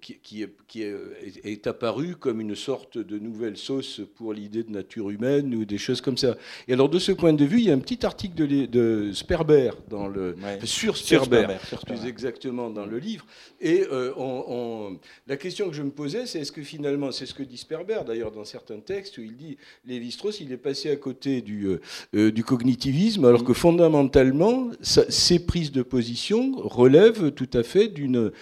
qui, 0.00 0.42
est, 0.82 1.66
apparu 1.66 2.16
comme 2.16 2.40
une 2.40 2.54
sorte 2.54 2.98
de 2.98 3.18
nouvelle 3.18 3.56
sauce 3.56 4.00
pour 4.16 4.32
l'idée 4.32 4.62
de 4.62 4.70
nature 4.70 5.10
humaine 5.10 5.54
ou 5.54 5.64
des 5.64 5.78
choses 5.78 6.00
comme 6.00 6.16
ça. 6.16 6.36
Et 6.66 6.72
alors, 6.72 6.88
de 6.88 6.98
ce 6.98 7.12
point 7.12 7.32
de 7.32 7.44
vue, 7.44 7.58
il 7.58 7.64
y 7.64 7.70
a 7.70 7.74
un 7.74 7.78
petit 7.78 8.04
article 8.04 8.34
de, 8.34 8.66
de 8.66 9.12
Sperber, 9.12 9.70
dans 9.88 10.08
le, 10.08 10.36
sur 10.64 10.96
Sperber, 10.96 11.46
plus 11.86 12.04
exactement 12.06 12.70
dans 12.70 12.86
le 12.86 12.98
livre. 12.98 13.26
Et 13.60 13.84
euh, 13.90 14.12
on, 14.16 14.98
la 15.26 15.36
question 15.36 15.68
que 15.68 15.74
je 15.74 15.82
me 15.82 15.90
posais, 15.90 16.26
c'est 16.26 16.40
est-ce 16.40 16.52
que 16.52 16.62
finalement, 16.62 17.12
c'est 17.12 17.26
ce 17.26 17.34
que 17.34 17.42
dit 17.42 17.56
Sperber 17.56 18.00
d'ailleurs 18.06 18.32
dans 18.32 18.44
certains 18.44 18.80
textes 18.80 19.18
où 19.18 19.22
il 19.22 19.36
dit 19.36 19.56
Lévi-Strauss, 19.86 20.40
il 20.40 20.52
est 20.52 20.56
passé 20.56 20.90
à 20.90 20.96
côté 20.96 21.42
du, 21.42 21.66
euh, 21.66 21.80
euh, 22.14 22.32
du 22.32 22.44
cognitivisme, 22.44 23.24
alors 23.24 23.44
que 23.44 23.52
fondamentalement, 23.52 24.70
ses 24.82 25.38
prises 25.38 25.72
de 25.72 25.82
position 25.82 26.52
relèvent 26.56 27.30
tout 27.30 27.50
à 27.52 27.62
fait 27.62 27.88
d'une 27.88 28.32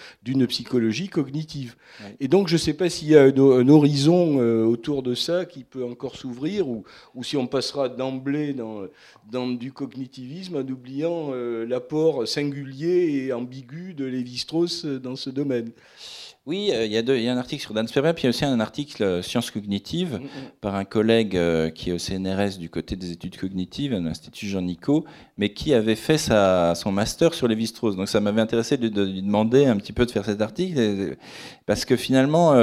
psychologie 0.47 1.07
cognitive 1.07 1.34
et 2.19 2.27
donc, 2.27 2.47
je 2.47 2.53
ne 2.53 2.57
sais 2.57 2.73
pas 2.73 2.89
s'il 2.89 3.09
y 3.09 3.15
a 3.15 3.23
un, 3.23 3.69
horizon 3.69 4.39
euh, 4.39 4.63
autour 4.63 5.03
de 5.03 5.15
ça 5.15 5.45
qui 5.45 5.63
peut 5.63 5.83
encore 5.83 6.15
s'ouvrir, 6.15 6.67
ou, 6.67 6.83
ou, 7.13 7.23
si 7.23 7.37
on 7.37 7.47
passera 7.47 7.89
d'emblée 7.89 8.53
dans, 8.53 8.83
dans, 9.31 9.47
du 9.47 9.71
cognitivisme 9.71 10.57
en 10.57 10.61
oubliant 10.61 11.31
euh, 11.31 11.65
l'apport 11.65 12.27
singulier 12.27 13.25
et 13.25 13.33
ambigu 13.33 13.93
de 13.93 14.05
Lévi-Strauss 14.05 14.85
euh, 14.85 14.99
dans 14.99 15.15
ce 15.15 15.29
domaine. 15.29 15.71
Oui, 16.45 16.69
il 16.71 16.91
y, 16.91 16.97
a 16.97 17.01
y, 17.01 17.27
a 17.27 17.33
un 17.33 17.37
article 17.37 17.63
sur 17.63 17.73
Dan 17.73 17.87
Sperber, 17.87 18.13
puis 18.13 18.23
il 18.23 18.25
y 18.25 18.27
a 18.27 18.29
aussi 18.29 18.45
un 18.45 18.59
article 18.59 19.23
Sciences 19.23 19.49
cognitives 19.49 20.19
mm, 20.19 20.23
mm. 20.23 20.51
par 20.61 20.75
un 20.75 20.85
collègue 20.85 21.39
qui 21.73 21.89
est 21.89 21.93
au 21.93 21.97
CNRS 21.97 22.59
du 22.59 22.69
côté 22.69 22.95
des 22.95 23.11
études 23.11 23.35
cognitives, 23.37 23.93
à 23.93 23.99
l'Institut 23.99 24.45
Jean 24.45 24.61
Nico, 24.61 25.05
mais 25.39 25.53
qui 25.53 25.73
avait 25.73 25.95
fait 25.95 26.19
sa, 26.19 26.75
son 26.75 26.91
master 26.91 27.33
sur 27.33 27.47
Lévi-Strauss. 27.47 27.95
Donc 27.95 28.09
ça 28.09 28.19
m'avait 28.19 28.41
intéressé 28.41 28.77
de, 28.77 29.03
lui 29.03 29.23
demander 29.23 29.65
un 29.65 29.77
petit 29.77 29.93
peu 29.93 30.05
de 30.05 30.11
faire 30.11 30.25
cet 30.25 30.39
article, 30.41 31.17
parce 31.65 31.83
que 31.83 31.95
finalement, 31.95 32.53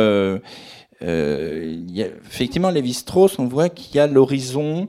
effectivement, 1.00 2.70
Lévi-Strauss, 2.70 3.40
on 3.40 3.46
voit 3.46 3.68
qu'il 3.68 3.96
y 3.96 3.98
a 3.98 4.06
l'horizon 4.06 4.88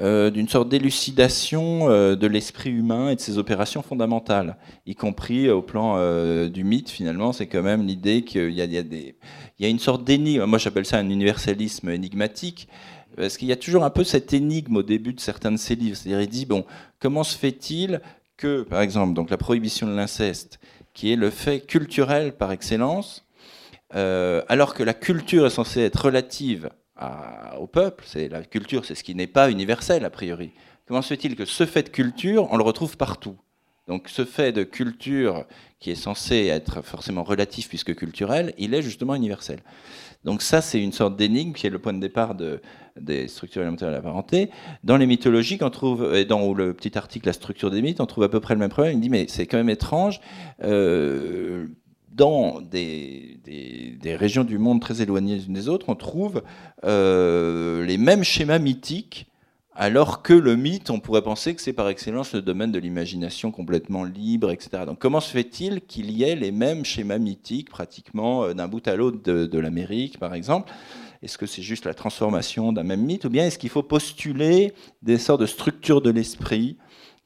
d'une 0.00 0.48
sorte 0.48 0.68
d'élucidation 0.68 1.88
de 1.88 2.26
l'esprit 2.26 2.70
humain 2.70 3.10
et 3.10 3.16
de 3.16 3.20
ses 3.20 3.38
opérations 3.38 3.82
fondamentales, 3.82 4.56
y 4.86 4.94
compris 4.94 5.48
au 5.48 5.62
plan 5.62 5.98
du 6.48 6.64
mythe, 6.64 6.90
finalement, 6.90 7.32
c'est 7.32 7.46
quand 7.46 7.62
même 7.62 7.86
l'idée 7.86 8.22
qu'il 8.22 8.50
y, 8.50 8.60
y, 8.60 9.64
a, 9.64 9.68
une 9.68 9.78
sorte 9.78 10.04
d'énigme, 10.04 10.44
moi 10.46 10.58
j'appelle 10.58 10.84
ça 10.84 10.98
un 10.98 11.08
universalisme 11.08 11.90
énigmatique, 11.90 12.68
parce 13.16 13.36
qu'il 13.36 13.48
y 13.48 13.52
a 13.52 13.56
toujours 13.56 13.84
un 13.84 13.90
peu 13.90 14.04
cette 14.04 14.32
énigme 14.32 14.76
au 14.76 14.82
début 14.82 15.12
de 15.12 15.20
certains 15.20 15.52
de 15.52 15.56
ses 15.56 15.74
livres. 15.74 15.96
C'est-à-dire, 15.96 16.20
il 16.22 16.28
dit, 16.28 16.46
bon, 16.46 16.64
comment 16.98 17.22
se 17.22 17.36
fait-il 17.36 18.00
que, 18.36 18.62
par 18.62 18.80
exemple, 18.80 19.14
donc 19.14 19.30
la 19.30 19.36
prohibition 19.36 19.86
de 19.86 19.94
l'inceste, 19.94 20.58
qui 20.92 21.12
est 21.12 21.16
le 21.16 21.30
fait 21.30 21.60
culturel 21.60 22.36
par 22.36 22.52
excellence, 22.52 23.24
euh, 23.94 24.42
alors 24.48 24.74
que 24.74 24.82
la 24.82 24.94
culture 24.94 25.46
est 25.46 25.50
censée 25.50 25.80
être 25.80 26.06
relative 26.06 26.70
au 27.58 27.66
peuple, 27.66 28.04
c'est 28.06 28.28
la 28.28 28.42
culture, 28.42 28.84
c'est 28.84 28.94
ce 28.94 29.04
qui 29.04 29.14
n'est 29.14 29.26
pas 29.26 29.50
universel 29.50 30.04
a 30.04 30.10
priori. 30.10 30.52
Comment 30.86 31.02
se 31.02 31.08
fait-il 31.08 31.34
que 31.34 31.44
ce 31.44 31.66
fait 31.66 31.84
de 31.84 31.88
culture, 31.88 32.48
on 32.50 32.56
le 32.56 32.62
retrouve 32.62 32.96
partout? 32.96 33.36
Donc 33.86 34.08
ce 34.08 34.24
fait 34.24 34.52
de 34.52 34.62
culture 34.62 35.44
qui 35.78 35.90
est 35.90 35.94
censé 35.94 36.46
être 36.46 36.82
forcément 36.82 37.22
relatif 37.22 37.68
puisque 37.68 37.94
culturel, 37.94 38.54
il 38.56 38.72
est 38.74 38.82
justement 38.82 39.14
universel. 39.14 39.60
Donc 40.24 40.40
ça, 40.40 40.62
c'est 40.62 40.82
une 40.82 40.92
sorte 40.92 41.16
d'énigme 41.16 41.52
qui 41.52 41.66
est 41.66 41.70
le 41.70 41.78
point 41.78 41.92
de 41.92 42.00
départ 42.00 42.34
de, 42.34 42.62
des 42.98 43.28
structures 43.28 43.60
élémentaires 43.60 43.90
de 43.90 43.94
la 43.94 44.00
parenté. 44.00 44.50
Dans 44.82 44.96
les 44.96 45.06
mythologies, 45.06 45.58
on 45.60 45.68
trouve, 45.68 46.14
et 46.14 46.24
dans 46.24 46.54
le 46.54 46.72
petit 46.72 46.96
article 46.96 47.26
La 47.26 47.34
structure 47.34 47.70
des 47.70 47.82
mythes, 47.82 48.00
on 48.00 48.06
trouve 48.06 48.24
à 48.24 48.30
peu 48.30 48.40
près 48.40 48.54
le 48.54 48.60
même 48.60 48.70
problème. 48.70 48.94
Il 48.94 49.00
dit, 49.00 49.10
mais 49.10 49.26
c'est 49.28 49.46
quand 49.46 49.58
même 49.58 49.68
étrange. 49.68 50.20
Euh, 50.62 51.66
dans 52.14 52.60
des, 52.60 53.38
des, 53.44 54.16
régions 54.16 54.44
du 54.44 54.58
monde 54.58 54.80
très 54.80 55.02
éloignées 55.02 55.36
les 55.36 55.46
unes 55.46 55.54
des 55.54 55.68
autres, 55.68 55.88
on 55.88 55.96
trouve 55.96 56.42
euh, 56.84 57.84
les 57.84 57.98
mêmes 57.98 58.22
schémas 58.22 58.58
mythiques 58.58 59.26
alors 59.76 60.22
que 60.22 60.32
le 60.32 60.54
mythe, 60.54 60.90
on 60.90 61.00
pourrait 61.00 61.22
penser 61.22 61.54
que 61.54 61.60
c'est 61.60 61.72
par 61.72 61.88
excellence 61.88 62.32
le 62.32 62.42
domaine 62.42 62.70
de 62.70 62.78
l'imagination 62.78 63.50
complètement 63.50 64.04
libre, 64.04 64.52
etc. 64.52 64.84
Donc 64.86 65.00
comment 65.00 65.20
se 65.20 65.30
fait-il 65.30 65.80
qu'il 65.80 66.12
y 66.12 66.22
ait 66.22 66.36
les 66.36 66.52
mêmes 66.52 66.84
schémas 66.84 67.18
mythiques 67.18 67.70
pratiquement 67.70 68.44
euh, 68.44 68.54
d'un 68.54 68.68
bout 68.68 68.86
à 68.86 68.94
l'autre 68.94 69.20
de, 69.22 69.58
l'Amérique, 69.58 70.18
par 70.20 70.34
exemple? 70.34 70.72
Est-ce 71.22 71.38
que 71.38 71.46
c'est 71.46 71.62
juste 71.62 71.86
la 71.86 71.94
transformation 71.94 72.72
d'un 72.72 72.84
même 72.84 73.02
mythe, 73.02 73.24
ou 73.24 73.30
bien 73.30 73.46
est-ce 73.46 73.58
qu'il 73.58 73.70
faut 73.70 73.82
postuler 73.82 74.74
des 75.02 75.18
sortes 75.18 75.40
de 75.40 75.46
structures 75.46 76.02
de 76.02 76.10
l'esprit 76.10 76.76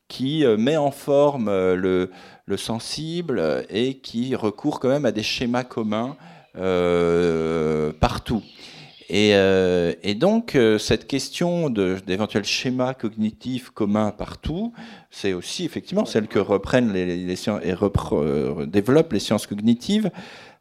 qui 0.09 0.47
euh, 0.47 0.57
met 0.57 0.79
en 0.79 0.91
forme 0.91 1.49
euh, 1.49 2.07
le, 2.49 2.57
sensible 2.57 3.67
et 3.71 3.95
qui 3.99 4.35
recourt 4.35 4.81
quand 4.81 4.89
même 4.89 5.05
à 5.05 5.13
des 5.13 5.23
schémas 5.23 5.65
communs 5.65 6.17
partout 8.01 8.43
euh, 9.11 9.95
et, 10.03 10.15
donc, 10.15 10.55
euh, 10.55 10.79
cette 10.79 11.07
question 11.07 11.71
d'éventuels 11.71 12.45
schémas 12.45 12.95
cognitifs 12.95 13.71
communs 13.71 14.11
partout, 14.11 14.73
c'est 15.11 15.33
aussi 15.33 15.65
effectivement 15.65 16.05
celle 16.05 16.29
que 16.29 16.39
reprennent 16.39 16.93
les, 16.93 17.37
sciences 17.37 17.63
et 17.65 17.75
euh, 17.83 18.67
développent 18.67 19.13
les 19.13 19.21
sciences 19.21 19.47
cognitives, 19.47 20.11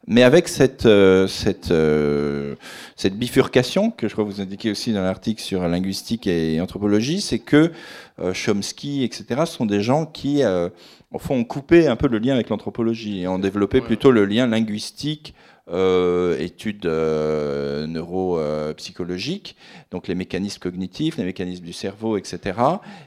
mais 0.06 0.22
avec 0.22 0.48
cette, 0.48 0.88
cette, 1.28 1.74
cette 2.96 3.18
bifurcation 3.18 3.90
que 3.90 4.08
je 4.08 4.14
crois 4.14 4.24
vous 4.24 4.40
indiquez 4.40 4.70
aussi 4.70 4.94
dans 4.94 5.02
l'article 5.02 5.42
sur 5.42 5.68
linguistique 5.68 6.26
et 6.26 6.58
anthropologie, 6.62 7.20
c'est 7.20 7.40
que 7.40 7.72
Chomsky, 8.32 9.04
etc., 9.04 9.42
sont 9.44 9.66
des 9.66 9.82
gens 9.82 10.06
qui, 10.06 10.42
au 11.10 11.18
fond, 11.18 11.36
ont 11.36 11.44
coupé 11.44 11.86
un 11.86 11.96
peu 11.96 12.08
le 12.08 12.18
lien 12.18 12.34
avec 12.34 12.48
l'anthropologie 12.48 13.22
et 13.22 13.28
ont 13.28 13.38
développé 13.38 13.80
plutôt 13.80 14.10
le 14.10 14.24
lien 14.24 14.46
linguistique 14.46 15.34
euh, 15.70 16.38
études 16.38 16.86
euh, 16.86 17.86
neuropsychologiques, 17.86 19.54
donc 19.90 20.08
les 20.08 20.14
mécanismes 20.14 20.60
cognitifs, 20.60 21.18
les 21.18 21.24
mécanismes 21.24 21.64
du 21.64 21.74
cerveau, 21.74 22.16
etc., 22.16 22.58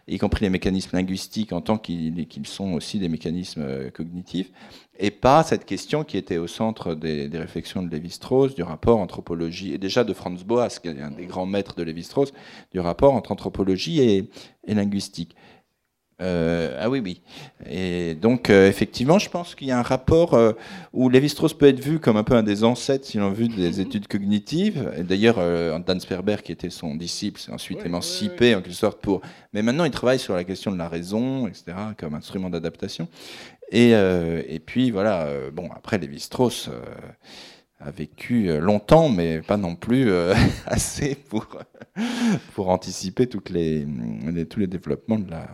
y 0.08 0.20
compris 0.20 0.46
les 0.46 0.52
mécanismes 0.52 0.96
linguistiques 0.96 1.54
en 1.54 1.62
tant 1.62 1.80
qu'ils 1.80 2.28
sont 2.46 2.74
aussi 2.74 3.00
des 3.00 3.10
mécanismes 3.10 3.64
euh, 3.64 3.90
cognitifs, 3.90 4.52
et 5.00 5.10
pas 5.10 5.42
cette 5.42 5.66
question 5.66 6.04
qui 6.04 6.18
était 6.18 6.38
au 6.38 6.46
centre 6.46 6.94
des, 6.94 7.28
réflexions 7.34 7.82
de 7.82 7.90
Lévi-Strauss, 7.90 8.54
du 8.54 8.62
rapport 8.62 9.00
anthropologie, 9.00 9.74
et 9.74 9.80
déjà 9.80 10.04
de 10.04 10.14
Franz 10.14 10.44
Boas, 10.46 10.78
qui 10.80 10.90
est 10.90 11.02
un 11.02 11.10
des 11.10 11.26
grands 11.26 11.48
maîtres 11.48 11.74
de 11.74 11.82
Lévi-Strauss, 11.82 12.32
du 12.72 12.80
rapport 12.80 13.16
entre 13.16 13.32
anthropologie 13.32 14.02
et 14.02 14.30
linguistique. 14.68 15.36
Euh, 16.22 16.78
ah 16.80 16.90
oui, 16.90 17.02
oui. 17.04 17.22
Et 17.68 18.16
donc, 18.16 18.50
euh, 18.50 18.68
effectivement, 18.68 19.18
je 19.18 19.30
pense 19.30 19.56
qu'il 19.56 19.68
y 19.68 19.72
a 19.72 19.80
un 19.80 19.84
rapport 19.84 20.36
euh, 20.36 20.54
où 20.94 21.10
Lévi-Strauss 21.10 21.54
peut 21.56 21.68
être 21.68 21.80
vu 21.80 22.00
comme 22.00 22.16
un 22.16 22.24
peu 22.24 22.36
un 22.36 22.44
des 22.44 22.64
ancêtres, 22.64 23.06
si 23.06 23.18
l'on 23.18 23.32
veut, 23.32 23.48
des 23.48 23.72
mhm. 23.72 23.82
études 23.82 24.08
cognitives. 24.08 24.92
Et 24.98 25.04
d'ailleurs, 25.04 25.38
Dan 25.82 26.00
Sperber, 26.00 26.38
qui 26.44 26.52
était 26.52 26.70
son 26.70 26.96
disciple, 26.96 27.40
s'est 27.40 27.52
ensuite 27.52 27.86
émancipé, 27.86 28.56
en 28.56 28.62
quelque 28.62 28.74
sorte, 28.74 29.02
pour... 29.02 29.22
Mais 29.54 29.64
maintenant, 29.64 29.86
il 29.86 29.92
travaille 29.92 30.20
sur 30.20 30.36
la 30.36 30.44
question 30.44 30.72
de 30.72 30.78
la 30.78 30.88
raison, 30.88 31.48
etc., 31.48 31.74
comme 31.98 32.14
instrument 32.14 32.50
d'adaptation. 32.50 33.08
Et, 33.72 33.92
et, 33.92 34.60
puis, 34.60 34.92
voilà, 34.92 35.28
bon, 35.54 35.70
après, 35.76 35.98
Lévi-Strauss 35.98 36.70
a 37.80 37.90
vécu 37.90 38.60
longtemps, 38.60 39.10
mais 39.10 39.42
pas 39.42 39.58
non 39.58 39.76
plus 39.76 40.12
assez 40.68 41.16
pour, 41.16 41.48
pour 42.54 42.70
anticiper 42.70 43.28
toutes 43.28 43.50
les, 43.50 43.88
tous 44.50 44.60
les 44.60 44.68
développements 44.68 45.20
de 45.20 45.32
la 45.32 45.48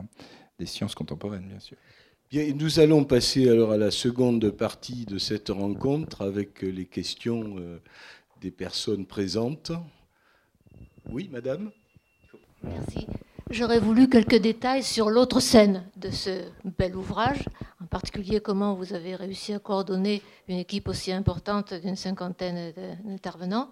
des 0.59 0.65
sciences 0.65 0.95
contemporaines, 0.95 1.47
bien 1.47 1.59
sûr. 1.59 1.77
Bien, 2.29 2.53
nous 2.53 2.79
allons 2.79 3.05
passer 3.05 3.49
alors 3.49 3.71
à 3.71 3.77
la 3.77 3.91
seconde 3.91 4.49
partie 4.51 5.05
de 5.05 5.17
cette 5.17 5.49
rencontre 5.49 6.23
avec 6.23 6.61
les 6.61 6.85
questions 6.85 7.55
euh, 7.57 7.79
des 8.41 8.51
personnes 8.51 9.05
présentes. 9.05 9.71
Oui, 11.09 11.29
madame 11.31 11.71
Merci. 12.63 13.07
J'aurais 13.49 13.79
voulu 13.79 14.09
quelques 14.09 14.35
détails 14.35 14.83
sur 14.83 15.09
l'autre 15.09 15.39
scène 15.39 15.85
de 15.95 16.09
ce 16.09 16.43
bel 16.77 16.97
ouvrage, 16.97 17.45
en 17.81 17.85
particulier 17.85 18.41
comment 18.41 18.75
vous 18.75 18.93
avez 18.93 19.15
réussi 19.15 19.53
à 19.53 19.59
coordonner 19.59 20.21
une 20.49 20.57
équipe 20.57 20.89
aussi 20.89 21.13
importante 21.13 21.73
d'une 21.73 21.95
cinquantaine 21.95 22.73
d'intervenants 23.05 23.71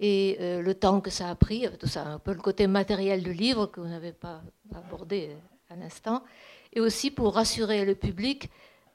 et 0.00 0.36
euh, 0.40 0.60
le 0.60 0.74
temps 0.74 1.00
que 1.00 1.10
ça 1.10 1.30
a 1.30 1.34
pris, 1.34 1.66
tout 1.78 1.86
ça, 1.86 2.06
un 2.06 2.18
peu 2.18 2.34
le 2.34 2.40
côté 2.40 2.66
matériel 2.66 3.22
du 3.22 3.32
livre 3.32 3.66
que 3.66 3.80
vous 3.80 3.88
n'avez 3.88 4.12
pas 4.12 4.42
abordé 4.74 5.30
un 5.70 5.82
instant, 5.82 6.24
et 6.72 6.80
aussi 6.80 7.12
pour 7.12 7.34
rassurer 7.34 7.84
le 7.84 7.94
public, 7.94 8.50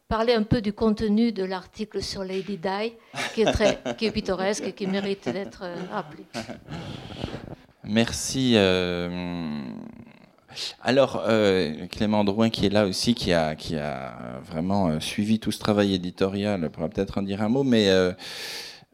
parler 0.09 0.33
un 0.33 0.43
peu 0.43 0.61
du 0.61 0.73
contenu 0.73 1.31
de 1.31 1.45
l'article 1.45 2.03
sur 2.03 2.23
Lady 2.23 2.57
Di, 2.57 2.93
qui 3.33 3.43
est, 3.43 3.51
très, 3.51 3.79
qui 3.97 4.05
est 4.05 4.11
pittoresque 4.11 4.65
et 4.65 4.73
qui 4.73 4.85
mérite 4.85 5.29
d'être 5.29 5.63
euh, 5.63 5.75
rappelé. 5.89 6.23
Merci. 7.85 8.53
Euh, 8.55 9.61
alors, 10.81 11.23
euh, 11.27 11.87
Clément 11.87 12.25
Drouin, 12.25 12.49
qui 12.49 12.65
est 12.65 12.69
là 12.69 12.85
aussi, 12.85 13.15
qui 13.15 13.31
a, 13.31 13.55
qui 13.55 13.77
a 13.77 14.41
vraiment 14.43 14.99
suivi 14.99 15.39
tout 15.39 15.53
ce 15.53 15.59
travail 15.59 15.93
éditorial, 15.93 16.69
pourra 16.71 16.89
peut-être 16.89 17.19
en 17.19 17.21
dire 17.21 17.41
un 17.41 17.49
mot, 17.49 17.63
mais 17.63 17.89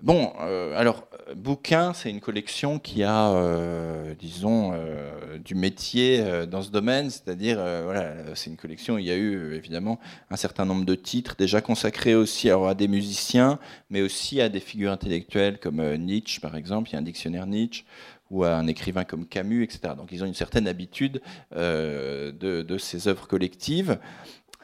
bon, 0.03 0.33
alors, 0.75 1.07
bouquin, 1.35 1.93
c'est 1.93 2.09
une 2.09 2.19
collection 2.19 2.79
qui 2.79 3.03
a, 3.03 3.31
euh, 3.31 4.13
disons, 4.19 4.71
euh, 4.73 5.37
du 5.37 5.55
métier 5.55 6.19
euh, 6.21 6.45
dans 6.45 6.61
ce 6.61 6.69
domaine, 6.69 7.09
c'est-à-dire, 7.09 7.57
voilà, 7.57 8.35
c'est 8.35 8.49
une 8.49 8.57
collection, 8.57 8.97
il 8.97 9.05
y 9.05 9.11
a 9.11 9.15
eu 9.15 9.53
évidemment 9.53 9.99
un 10.29 10.35
certain 10.35 10.65
nombre 10.65 10.85
de 10.85 10.95
titres 10.95 11.35
déjà 11.37 11.61
consacrés 11.61 12.15
aussi 12.15 12.49
à 12.49 12.73
des 12.73 12.87
musiciens, 12.87 13.59
mais 13.89 14.01
aussi 14.01 14.41
à 14.41 14.49
des 14.49 14.59
figures 14.59 14.91
intellectuelles 14.91 15.59
comme 15.59 15.81
Nietzsche, 15.95 16.39
par 16.39 16.55
exemple, 16.55 16.89
il 16.89 16.93
y 16.93 16.95
a 16.95 16.99
un 16.99 17.03
dictionnaire 17.03 17.45
Nietzsche, 17.45 17.83
ou 18.29 18.45
à 18.45 18.55
un 18.55 18.67
écrivain 18.67 19.03
comme 19.03 19.25
Camus, 19.25 19.63
etc. 19.63 19.93
Donc 19.97 20.09
ils 20.13 20.23
ont 20.23 20.27
une 20.27 20.33
certaine 20.33 20.67
habitude 20.67 21.21
de, 21.51 22.31
de, 22.39 22.77
ces 22.77 23.09
œuvres 23.09 23.27
collectives. 23.27 23.99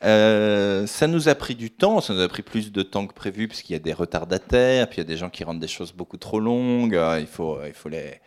Euh, 0.04 0.86
ça 0.86 1.08
nous 1.08 1.28
a 1.28 1.36
pris 1.36 1.56
du 1.56 1.72
temps, 1.72 2.02
ça 2.02 2.14
nous 2.14 2.22
a 2.22 2.28
pris 2.28 2.43
plus 2.43 2.72
de 2.72 2.84
temps 2.84 3.08
que 3.08 3.14
prévu, 3.14 3.48
puisqu'il 3.48 3.74
y 3.74 3.76
a 3.76 3.80
des 3.80 3.93
retardataires, 3.93 4.88
puis 4.88 4.98
il 4.98 5.00
y 5.00 5.06
a 5.06 5.08
des 5.08 5.18
gens 5.18 5.30
qui 5.30 5.43
rendent 5.43 5.60
des 5.60 5.68
choses 5.68 5.91
beaucoup 5.91 6.18
trop 6.18 6.39
longues, 6.39 7.00
il 7.20 7.28
faut, 7.28 7.60
il 7.66 7.74
faut 7.74 7.89
les, 7.89 8.20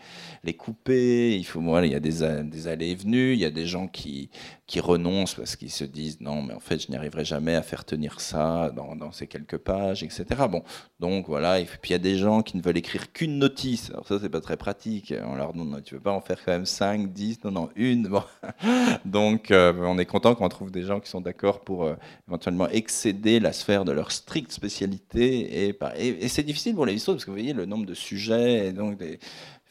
les 0.42 0.54
couper, 0.54 1.36
il 1.36 1.44
faut, 1.44 1.60
voilà, 1.60 1.86
il 1.86 1.92
y 1.92 1.96
a 1.96 2.00
des, 2.00 2.42
des 2.44 2.68
allées 2.68 2.90
et 2.90 2.94
venues, 2.94 3.34
il 3.34 3.38
y 3.38 3.44
a 3.44 3.50
des 3.50 3.66
gens 3.66 3.88
qui, 3.88 4.30
qui 4.70 4.78
renoncent 4.78 5.34
parce 5.34 5.56
qu'ils 5.56 5.72
se 5.72 5.82
disent 5.82 6.20
non, 6.20 6.42
mais 6.42 6.54
en 6.54 6.60
fait, 6.60 6.78
je 6.78 6.90
n'y 6.90 6.96
arriverai 6.96 7.24
jamais 7.24 7.56
à 7.56 7.62
faire 7.62 7.84
tenir 7.84 8.20
ça 8.20 8.70
dans, 8.70 9.10
ces 9.10 9.26
quelques 9.26 9.58
pages, 9.58 10.04
etc. 10.04 10.24
Bon, 10.48 10.62
donc 11.00 11.26
voilà, 11.26 11.58
et 11.58 11.64
puis 11.64 11.90
il 11.90 11.92
y 11.92 11.94
a 11.94 11.98
des 11.98 12.16
gens 12.16 12.42
qui 12.42 12.56
ne 12.56 12.62
veulent 12.62 12.78
écrire 12.78 13.12
qu'une 13.12 13.38
notice. 13.38 13.90
Alors 13.90 14.06
ça, 14.06 14.18
c'est 14.20 14.28
pas 14.28 14.40
très 14.40 14.56
pratique. 14.56 15.12
On 15.26 15.34
leur 15.34 15.54
demande, 15.54 15.82
tu 15.82 15.94
veux 15.94 16.00
pas 16.00 16.12
en 16.12 16.20
faire 16.20 16.38
quand 16.44 16.52
même 16.52 16.66
5, 16.66 17.12
10 17.12 17.44
Non, 17.44 17.50
non, 17.50 17.70
une. 17.74 18.06
Bon. 18.06 18.22
donc 19.04 19.50
euh, 19.50 19.72
on 19.80 19.98
est 19.98 20.06
content 20.06 20.36
qu'on 20.36 20.48
trouve 20.48 20.70
des 20.70 20.82
gens 20.82 21.00
qui 21.00 21.10
sont 21.10 21.20
d'accord 21.20 21.62
pour 21.62 21.82
euh, 21.82 21.96
éventuellement 22.28 22.68
excéder 22.68 23.40
la 23.40 23.52
sphère 23.52 23.84
de 23.84 23.90
leur 23.90 24.12
stricte 24.12 24.52
spécialité. 24.52 25.66
Et, 25.66 25.78
et, 25.98 26.28
c'est 26.28 26.44
difficile 26.44 26.76
pour 26.76 26.86
les 26.86 26.94
histoires 26.94 27.16
parce 27.16 27.24
que 27.24 27.30
vous 27.32 27.36
voyez 27.36 27.54
le 27.54 27.66
nombre 27.66 27.86
de 27.86 27.94
sujets. 27.94 28.68
Et 28.68 28.72
donc, 28.72 28.98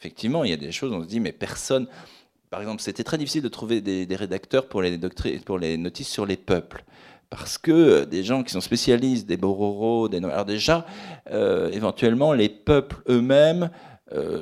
effectivement, 0.00 0.44
il 0.44 0.50
y 0.50 0.54
a 0.54 0.56
des 0.56 0.72
choses, 0.72 0.92
on 0.92 1.02
se 1.02 1.08
dit, 1.08 1.20
mais 1.20 1.32
personne. 1.32 1.86
Par 2.50 2.60
exemple, 2.60 2.82
c'était 2.82 3.04
très 3.04 3.18
difficile 3.18 3.42
de 3.42 3.48
trouver 3.48 3.80
des, 3.80 4.16
rédacteurs 4.16 4.66
pour 4.66 4.82
les, 4.82 4.98
pour 5.44 5.58
les 5.58 5.76
notices 5.76 6.08
sur 6.08 6.26
les 6.26 6.36
peuples 6.36 6.84
parce 7.28 7.58
que 7.58 7.70
euh, 7.70 8.04
des 8.06 8.24
gens 8.24 8.42
qui 8.42 8.50
sont 8.52 8.60
spécialistes 8.60 9.28
des 9.28 9.36
Bororo, 9.36 10.08
des 10.08 10.16
Alors 10.16 10.44
déjà, 10.44 10.84
euh, 11.30 11.70
éventuellement, 11.70 12.32
les 12.32 12.48
peuples 12.48 12.96
eux-mêmes 13.08 13.70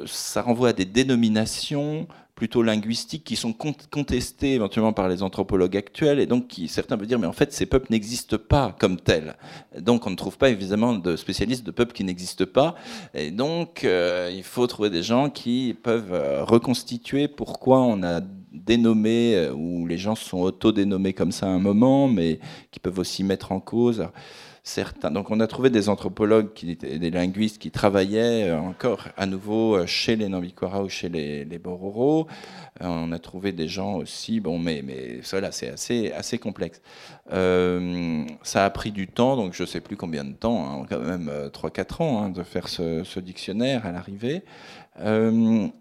ça 0.06 0.40
renvoie 0.40 0.70
à 0.70 0.72
des 0.72 0.86
dénominations 0.86 2.08
plutôt 2.38 2.62
linguistiques 2.62 3.24
qui 3.24 3.34
sont 3.34 3.52
contestés 3.52 4.54
éventuellement 4.54 4.92
par 4.92 5.08
les 5.08 5.24
anthropologues 5.24 5.76
actuels 5.76 6.20
et 6.20 6.26
donc 6.26 6.46
qui 6.46 6.68
certains 6.68 6.96
peuvent 6.96 7.08
dire 7.08 7.18
mais 7.18 7.26
en 7.26 7.32
fait 7.32 7.52
ces 7.52 7.66
peuples 7.66 7.88
n'existent 7.90 8.38
pas 8.38 8.76
comme 8.78 8.96
tels. 9.00 9.34
Donc 9.76 10.06
on 10.06 10.10
ne 10.10 10.14
trouve 10.14 10.38
pas 10.38 10.48
évidemment 10.48 10.94
de 10.94 11.16
spécialistes 11.16 11.66
de 11.66 11.72
peuples 11.72 11.92
qui 11.92 12.04
n'existent 12.04 12.44
pas 12.46 12.76
et 13.12 13.32
donc 13.32 13.82
euh, 13.82 14.30
il 14.32 14.44
faut 14.44 14.68
trouver 14.68 14.88
des 14.88 15.02
gens 15.02 15.30
qui 15.30 15.76
peuvent 15.82 16.12
euh, 16.12 16.44
reconstituer 16.44 17.26
pourquoi 17.26 17.80
on 17.80 18.04
a 18.04 18.20
dénommé 18.52 19.34
euh, 19.34 19.52
ou 19.52 19.88
les 19.88 19.98
gens 19.98 20.14
sont 20.14 20.38
auto-dénommés 20.38 21.14
comme 21.14 21.32
ça 21.32 21.46
à 21.46 21.50
un 21.50 21.58
moment 21.58 22.06
mais 22.06 22.38
qui 22.70 22.78
peuvent 22.78 23.00
aussi 23.00 23.24
mettre 23.24 23.50
en 23.50 23.58
cause 23.58 24.06
Donc 25.10 25.30
on 25.30 25.40
a 25.40 25.46
trouvé 25.46 25.70
des 25.70 25.88
anthropologues, 25.88 26.52
qui, 26.52 26.76
des 26.76 27.10
linguistes 27.10 27.58
qui 27.58 27.70
travaillaient 27.70 28.50
euh, 28.50 28.58
encore 28.58 29.08
à 29.16 29.24
nouveau 29.24 29.76
euh, 29.76 29.86
chez 29.86 30.14
les 30.14 30.28
Nambikora 30.28 30.82
ou 30.82 30.88
chez 30.88 31.08
les, 31.08 31.58
Bororo. 31.58 32.26
Euh, 32.82 32.86
on 32.86 33.10
a 33.12 33.18
trouvé 33.18 33.52
des 33.52 33.66
gens 33.66 33.96
aussi, 33.96 34.40
bon, 34.40 34.58
mais, 34.58 34.82
mais 34.84 35.20
cela 35.22 35.52
c'est 35.52 35.70
assez, 35.70 36.12
assez 36.12 36.38
complexe. 36.38 36.82
ça 37.30 38.64
a 38.64 38.70
pris 38.70 38.92
du 38.92 39.08
temps, 39.08 39.36
donc 39.36 39.54
je 39.54 39.62
ne 39.62 39.66
sais 39.66 39.80
plus 39.80 39.96
combien 39.96 40.24
de 40.24 40.34
temps, 40.34 40.82
hein, 40.82 40.86
quand 40.88 41.00
même 41.00 41.30
3-4 41.52 42.02
ans 42.02 42.22
hein, 42.22 42.28
de 42.28 42.42
faire 42.42 42.68
ce 42.68 43.20
dictionnaire 43.20 43.86
à 43.86 43.92
l'arrivée. 43.92 44.42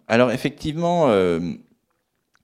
alors 0.07 0.31
effectivement, 0.31 1.07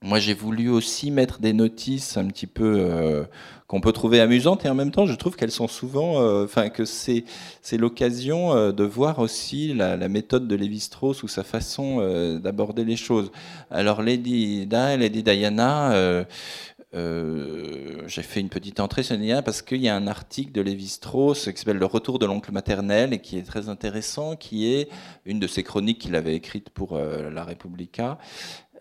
moi, 0.03 0.19
j'ai 0.19 0.33
voulu 0.33 0.69
aussi 0.69 1.11
mettre 1.11 1.39
des 1.39 1.53
notices 1.53 2.17
un 2.17 2.25
petit 2.25 2.45
peu 2.45 2.75
euh, 2.77 3.23
qu'on 3.67 3.79
peut 3.79 3.93
trouver 3.93 4.19
amusantes 4.19 4.65
et 4.65 4.69
en 4.69 4.75
même 4.75 4.91
temps, 4.91 5.05
je 5.05 5.15
trouve 5.15 5.37
qu'elles 5.37 5.49
sont 5.49 5.69
souvent, 5.69 6.21
euh, 6.21 6.43
enfin, 6.43 6.67
que 6.67 6.83
c'est 6.83 7.23
c'est 7.61 7.77
l'occasion 7.77 8.53
euh, 8.53 8.73
de 8.73 8.83
voir 8.83 9.19
aussi 9.19 9.73
la, 9.73 9.95
méthode 10.09 10.45
de 10.49 10.55
Lévi-Strauss 10.55 11.23
ou 11.23 11.29
sa 11.29 11.45
façon 11.45 11.99
d'aborder 12.39 12.83
les 12.83 12.97
choses. 12.97 13.31
Alors, 13.71 14.01
Lady 14.01 14.67
Di, 14.67 14.97
Lady 14.97 15.23
Diana. 15.23 16.25
j'ai 16.93 18.21
fait 18.23 18.41
une 18.41 18.49
petite 18.49 18.81
entrée 18.81 19.03
sur 19.03 19.17
Diana 19.17 19.41
parce 19.41 19.61
qu'il 19.61 19.81
y 19.81 19.87
a 19.87 19.95
un 19.95 20.07
article 20.07 20.51
de 20.51 20.61
Lévi-Strauss 20.61 21.49
qui 21.49 21.57
s'appelle 21.57 21.77
Le 21.77 21.85
retour 21.85 22.19
de 22.19 22.25
l'oncle 22.25 22.51
maternel 22.51 23.13
et 23.13 23.19
qui 23.19 23.37
est 23.37 23.43
très 23.43 23.69
intéressant, 23.69 24.35
qui 24.35 24.67
est 24.67 24.89
une 25.25 25.39
de 25.39 25.47
ses 25.47 25.63
chroniques 25.63 25.99
qu'il 25.99 26.15
avait 26.15 26.35
écrites 26.35 26.69
pour 26.69 26.97
La 26.97 27.45
Repubblica 27.45 28.17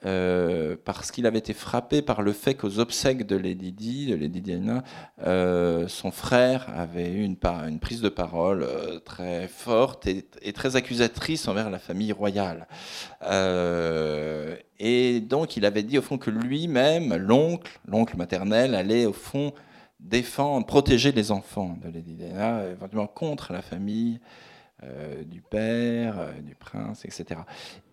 euh, 0.05 0.77
parce 0.85 1.13
qu'il 1.13 1.27
avait 1.27 1.39
été 1.39 1.53
frappé 1.53 2.03
par 2.03 2.23
le 2.23 2.33
fait 2.33 2.55
qu'aux 2.55 2.81
obsèques 2.81 3.27
de 3.27 3.37
Lady 3.37 3.73
Di, 3.73 4.07
de 4.07 4.17
Lady 4.17 4.41
Diana, 4.41 4.83
euh, 5.25 5.87
son 5.87 6.11
frère 6.11 6.67
avait 6.77 7.11
eu 7.13 7.23
une, 7.23 7.37
prise 7.37 8.01
de 8.01 8.09
parole 8.09 8.65
euh, 8.65 8.99
très 8.99 9.47
forte 9.47 10.09
et, 10.09 10.53
très 10.53 10.75
accusatrice 10.75 11.47
envers 11.47 11.71
la 11.71 11.79
famille 11.79 12.13
royale. 12.13 12.67
et 14.79 15.21
donc 15.21 15.57
il 15.57 15.65
avait 15.65 15.85
dit 15.85 15.99
au 15.99 16.03
fond 16.03 16.19
que 16.19 16.31
lui-même, 16.31 17.15
l'oncle, 17.15 17.79
l'oncle 17.87 18.17
maternel, 18.17 18.75
allait 18.75 19.07
au 19.07 19.13
fond 19.13 19.53
défendre, 20.01 20.67
protéger 20.67 21.13
les 21.13 21.31
enfants 21.31 21.79
de 21.81 21.89
Lady 21.89 22.15
Diana, 22.15 22.65
éventuellement 22.67 23.07
contre 23.07 23.53
la 23.53 23.63
famille. 23.63 24.19
Euh, 24.85 25.23
du 25.23 25.41
père, 25.43 26.19
euh, 26.19 26.33
du 26.41 26.57
prince, 26.57 27.05
etc. 27.05 27.43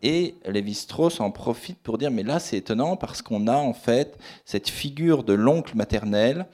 Et 0.02 0.34
Lévi-Strauss 0.46 1.20
en 1.20 1.30
profite 1.30 1.78
pour 1.78 2.00
dire, 2.00 2.10
mais 2.10 2.24
là 2.24 2.40
c'est 2.40 2.58
étonnant 2.58 2.96
parce 2.96 3.22
qu'on 3.22 3.46
a 3.46 3.58
en 3.58 3.74
fait 3.74 4.18
cette 4.44 4.70
figure 4.70 5.24
de 5.24 5.34
l'oncle 5.34 5.78
maternel 5.78 6.48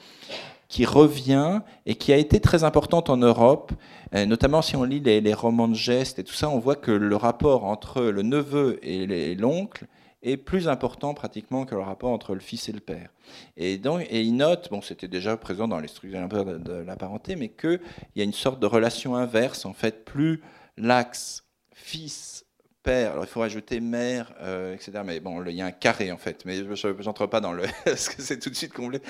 qui 0.67 0.85
revient 0.85 1.61
et 1.85 1.95
qui 1.95 2.11
a 2.11 2.17
été 2.17 2.41
très 2.41 2.65
importante 2.65 3.09
en 3.09 3.15
Europe, 3.15 3.71
euh, 4.13 4.25
notamment 4.25 4.61
si 4.61 4.75
on 4.75 4.83
lit 4.83 4.99
les, 4.99 5.21
les 5.21 5.33
romans 5.33 5.69
de 5.69 5.75
gestes 5.75 6.19
et 6.19 6.23
tout 6.25 6.33
ça, 6.33 6.49
on 6.49 6.59
voit 6.59 6.75
que 6.75 6.91
le 6.91 7.15
rapport 7.15 7.63
entre 7.63 8.01
le 8.01 8.21
neveu 8.21 8.79
et 8.83 9.35
l'oncle 9.35 9.85
est 10.25 10.37
plus 10.37 10.67
important 10.67 11.13
pratiquement 11.13 11.65
que 11.65 11.75
le 11.75 11.81
rapport 11.81 12.09
entre 12.09 12.33
le 12.33 12.39
fils 12.39 12.67
et 12.67 12.71
le 12.71 12.79
père. 12.79 13.09
Et, 13.57 13.77
donc, 13.77 14.01
et 14.09 14.21
il 14.21 14.35
note, 14.35 14.69
bon, 14.71 14.81
c'était 14.81 15.07
déjà 15.07 15.37
présent 15.37 15.67
dans 15.67 15.79
les 15.79 15.87
structures 15.87 16.27
de, 16.27 16.73
la 16.73 16.95
parenté, 16.95 17.35
mais 17.35 17.49
qu'il 17.49 17.79
y 18.15 18.21
a 18.21 18.23
une 18.23 18.33
sorte 18.33 18.59
de 18.59 18.65
relation 18.65 19.15
inverse. 19.15 19.65
En 19.65 19.73
fait, 19.73 20.03
plus 20.03 20.41
l'axe 20.77 21.45
fils 21.71 22.45
père, 22.83 23.13
alors 23.13 23.23
il 23.23 23.27
faut 23.27 23.39
rajouter 23.39 23.79
mère, 23.79 24.33
euh, 24.41 24.73
etc. 24.73 25.01
Mais 25.05 25.19
bon, 25.19 25.43
il 25.45 25.55
y 25.55 25.61
a 25.61 25.65
un 25.65 25.71
carré 25.71 26.11
en 26.11 26.17
fait, 26.17 26.45
mais 26.45 26.57
je 26.57 27.03
n'entre 27.03 27.27
pas 27.27 27.41
dans 27.41 27.53
le. 27.53 27.63
parce 27.85 28.09
que 28.09 28.21
c'est 28.21 28.39
tout 28.39 28.49
de 28.49 28.55
suite 28.55 28.73
complet. 28.73 29.01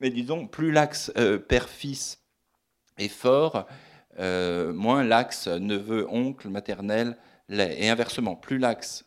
Mais 0.00 0.10
disons, 0.10 0.46
plus 0.46 0.70
l'axe 0.70 1.12
euh, 1.18 1.38
père-fils 1.38 2.22
est 2.98 3.08
fort, 3.08 3.66
euh, 4.18 4.72
moins 4.72 5.04
l'axe 5.04 5.48
neveu-oncle 5.48 6.48
maternel 6.48 7.16
l'est. 7.48 7.82
Et 7.82 7.88
inversement, 7.88 8.36
plus 8.36 8.58
l'axe 8.58 9.04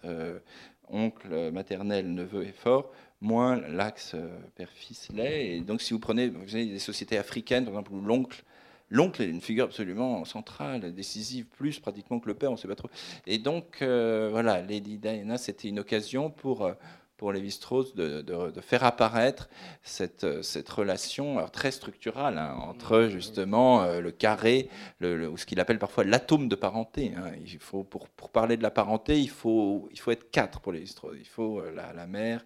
oncle 0.92 1.52
maternel, 1.52 2.14
neveu 2.14 2.44
est 2.44 2.52
fort, 2.52 2.92
moins 3.22 3.60
l'axe 3.68 4.16
père-fils 4.56 5.10
l'est. 5.14 5.56
Et 5.56 5.62
donc, 5.62 5.82
si 5.82 5.94
vous 5.94 6.00
prenez 6.00 6.30
vous 6.30 6.46
des 6.46 6.80
sociétés 6.80 7.18
africaines, 7.18 7.66
par 7.66 7.74
exemple, 7.74 7.94
où 7.94 8.02
l'oncle 8.02 8.44
L'oncle 8.92 9.22
est 9.22 9.30
une 9.30 9.40
figure 9.40 9.66
absolument 9.66 10.26
centrale, 10.26 10.94
décisive, 10.94 11.46
plus 11.46 11.80
pratiquement 11.80 12.20
que 12.20 12.28
le 12.28 12.34
père, 12.34 12.50
on 12.50 12.56
ne 12.56 12.60
sait 12.60 12.68
pas 12.68 12.76
trop. 12.76 12.90
Et 13.26 13.38
donc, 13.38 13.78
euh, 13.82 14.28
voilà, 14.32 14.62
Lady 14.62 14.98
Diana, 14.98 15.38
c'était 15.38 15.70
une 15.70 15.80
occasion 15.80 16.30
pour, 16.30 16.66
euh, 16.66 16.74
pour 17.22 17.32
Lévi-Strauss 17.32 17.94
de, 17.94 18.22
de, 18.22 18.62
faire 18.62 18.84
apparaître 18.84 19.48
cette, 19.84 20.42
cette 20.42 20.68
relation 20.68 21.48
très 21.54 21.70
structurale 21.70 22.40
hein, 22.40 22.56
entre 22.60 23.10
justement 23.12 23.86
le 23.86 24.12
carré, 24.12 24.70
le, 25.00 25.30
ou 25.30 25.38
ce 25.38 25.46
qu'il 25.46 25.60
appelle 25.60 25.78
parfois 25.78 26.04
l'atome 26.04 26.50
de 26.50 26.56
parenté. 26.56 27.14
Hein. 27.16 27.32
Il 27.46 27.60
faut, 27.60 27.84
pour, 27.84 28.10
pour, 28.10 28.30
parler 28.30 28.58
de 28.58 28.64
la 28.64 28.72
parenté, 28.72 29.20
il 29.20 29.30
faut, 29.30 29.88
il 29.92 30.00
faut 30.00 30.10
être 30.10 30.32
quatre 30.32 30.62
pour 30.62 30.72
Lévi-Strauss. 30.72 31.16
Il 31.20 31.28
faut 31.28 31.62
la, 31.76 31.94
la 31.94 32.08
mère, 32.08 32.44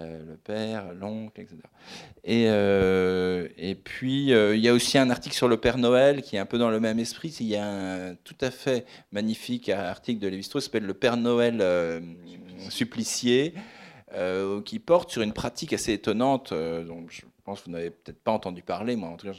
euh, 0.00 0.20
le 0.24 0.36
père, 0.36 0.92
l'oncle, 0.94 1.40
etc. 1.40 1.56
Et, 2.22 2.44
euh, 2.48 3.48
et 3.56 3.74
puis, 3.74 4.32
euh, 4.32 4.54
il 4.54 4.62
y 4.62 4.68
a 4.68 4.72
aussi 4.72 4.96
un 4.96 5.10
article 5.10 5.34
sur 5.34 5.48
le 5.48 5.56
Père 5.56 5.76
Noël 5.76 6.22
qui 6.22 6.36
est 6.36 6.38
un 6.38 6.46
peu 6.46 6.58
dans 6.58 6.70
le 6.70 6.78
même 6.78 7.00
esprit. 7.00 7.34
Il 7.40 7.46
y 7.46 7.56
a 7.56 7.66
un 7.66 8.14
tout 8.14 8.36
à 8.40 8.52
fait 8.52 8.84
magnifique 9.10 9.68
article 9.70 10.20
de 10.20 10.28
Lévi-Strauss 10.28 10.64
qui 10.64 10.66
s'appelle 10.66 10.86
Le 10.86 10.94
Père 10.94 11.16
Noël 11.16 11.64
supplicié, 12.68 13.54
qui 14.64 14.78
porte 14.78 15.10
sur 15.10 15.22
une 15.22 15.32
pratique 15.32 15.72
assez 15.72 15.92
étonnante. 15.92 16.52
donc, 16.52 17.10
je 17.10 17.22
pense 17.52 17.62
que 17.62 17.66
vous 17.66 17.72
n'avez 17.72 17.88
peut-être 17.88 18.22
pas 18.22 18.32
entendu 18.32 18.60
parler, 18.60 18.94
moi 18.94 19.08
en 19.08 19.16
tout 19.16 19.26
cas, 19.26 19.32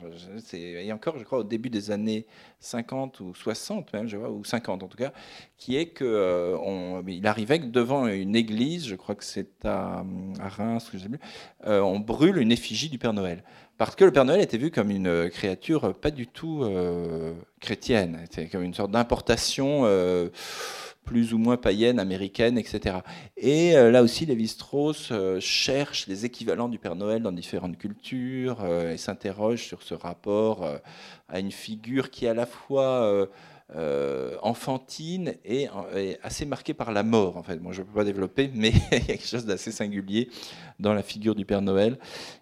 c'est 0.43 0.91
encore, 0.91 1.19
je 1.19 1.23
crois, 1.23 1.37
au 1.37 1.43
début 1.43 1.69
des 1.69 1.91
années 1.91 2.25
50 2.59 3.19
ou 3.19 3.35
60 3.35 3.93
même, 3.93 4.07
je 4.07 4.17
vois, 4.17 4.31
ou 4.31 4.43
50 4.43 4.81
en 4.81 4.87
tout 4.87 4.97
cas, 4.97 5.13
qui 5.57 5.77
est 5.77 5.89
que 5.89 6.05
euh, 6.05 7.21
arrivait 7.23 7.59
que 7.59 7.65
devant 7.65 8.07
une 8.07 8.35
église, 8.35 8.87
je 8.87 8.95
crois 8.95 9.13
que 9.13 9.23
c'est 9.23 9.63
à, 9.63 10.03
Reims, 10.39 10.89
je 10.91 10.97
sais 10.97 11.07
plus, 11.07 11.19
euh, 11.67 11.81
on 11.81 11.99
brûle 11.99 12.37
une 12.37 12.51
effigie 12.51 12.89
du 12.89 12.97
Père 12.97 13.13
Noël. 13.13 13.43
Parce 13.77 13.95
que 13.95 14.05
le 14.05 14.11
Père 14.11 14.25
Noël 14.25 14.41
était 14.41 14.57
vu 14.57 14.71
comme 14.71 14.89
une 14.89 15.29
créature 15.29 15.93
pas 15.93 16.09
du 16.09 16.25
tout 16.25 16.63
euh, 16.63 17.35
chrétienne, 17.59 18.19
c'était 18.23 18.49
comme 18.49 18.63
une 18.63 18.73
sorte 18.73 18.89
d'importation 18.89 19.83
plus 21.05 21.33
ou 21.33 21.39
moins 21.39 21.57
païenne, 21.57 21.99
américaine, 21.99 22.57
etc. 22.57 22.97
Et 23.35 23.75
euh, 23.75 23.89
là 23.89 24.03
aussi, 24.03 24.25
Lévi-Strauss 24.25 25.09
euh, 25.11 25.39
cherche 25.39 26.05
les 26.05 26.25
équivalents 26.25 26.69
du 26.69 26.77
Père 26.77 26.95
Noël 26.95 27.23
dans 27.23 27.31
différentes 27.31 27.77
cultures 27.77 28.59
euh, 28.61 28.93
et 28.93 28.97
s'interroge 28.97 29.63
sur 29.63 29.81
ce 29.81 29.95
rapport 29.95 30.67
à 31.27 31.39
une 31.39 31.51
figure 31.51 32.11
qui 32.11 32.25
est 32.25 32.29
à 32.29 32.33
la 32.33 32.45
fois 32.45 33.27
enfantine 34.41 35.35
et, 35.45 35.67
assez 36.23 36.45
marquée 36.45 36.73
par 36.73 36.91
la 36.91 37.03
mort. 37.03 37.37
En 37.37 37.43
fait, 37.43 37.57
moi, 37.57 37.71
je 37.71 37.81
ne 37.81 37.87
peux 37.87 37.93
pas 37.93 38.03
développer, 38.03 38.51
mais 38.53 38.71
il 38.91 38.91
y 38.91 38.95
a 38.95 38.99
quelque 38.99 39.25
chose 39.25 39.45
d'assez 39.45 39.71
singulier 39.71 40.29
dans 40.79 40.93
la 40.93 41.03
figure 41.03 41.35
du 41.35 41.45
Père 41.45 41.61
Noël. 41.61 41.97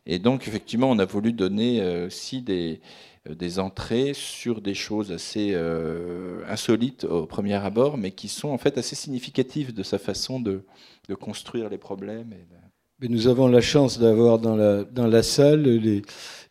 Et 0.05 0.19
donc, 0.19 0.47
effectivement, 0.47 0.89
on 0.89 0.99
a 0.99 1.05
voulu 1.05 1.33
donner 1.33 2.05
aussi 2.05 2.41
des 2.41 2.81
des 3.36 3.59
entrées 3.59 4.13
sur 4.13 4.61
des 4.61 4.73
choses 4.73 5.11
assez 5.11 5.51
euh, 5.53 6.43
insolites 6.47 7.03
au 7.03 7.25
premier 7.25 7.55
abord, 7.55 7.97
mais 7.97 8.11
qui 8.11 8.28
sont 8.28 8.49
en 8.49 8.57
fait 8.57 8.78
assez 8.78 8.95
significatives 8.95 9.73
de 9.73 9.84
sa 9.84 9.97
façon 9.97 10.39
de, 10.39 10.63
construire 11.19 11.69
les 11.69 11.78
problèmes. 11.78 12.34
Mais 12.99 13.07
nous 13.07 13.28
avons 13.28 13.47
la 13.47 13.61
chance 13.61 13.99
d'avoir 13.99 14.39
dans 14.39 14.55
la, 14.55 14.84
dans 14.84 15.07
la 15.07 15.23
salle 15.23 15.63
les, 15.63 16.01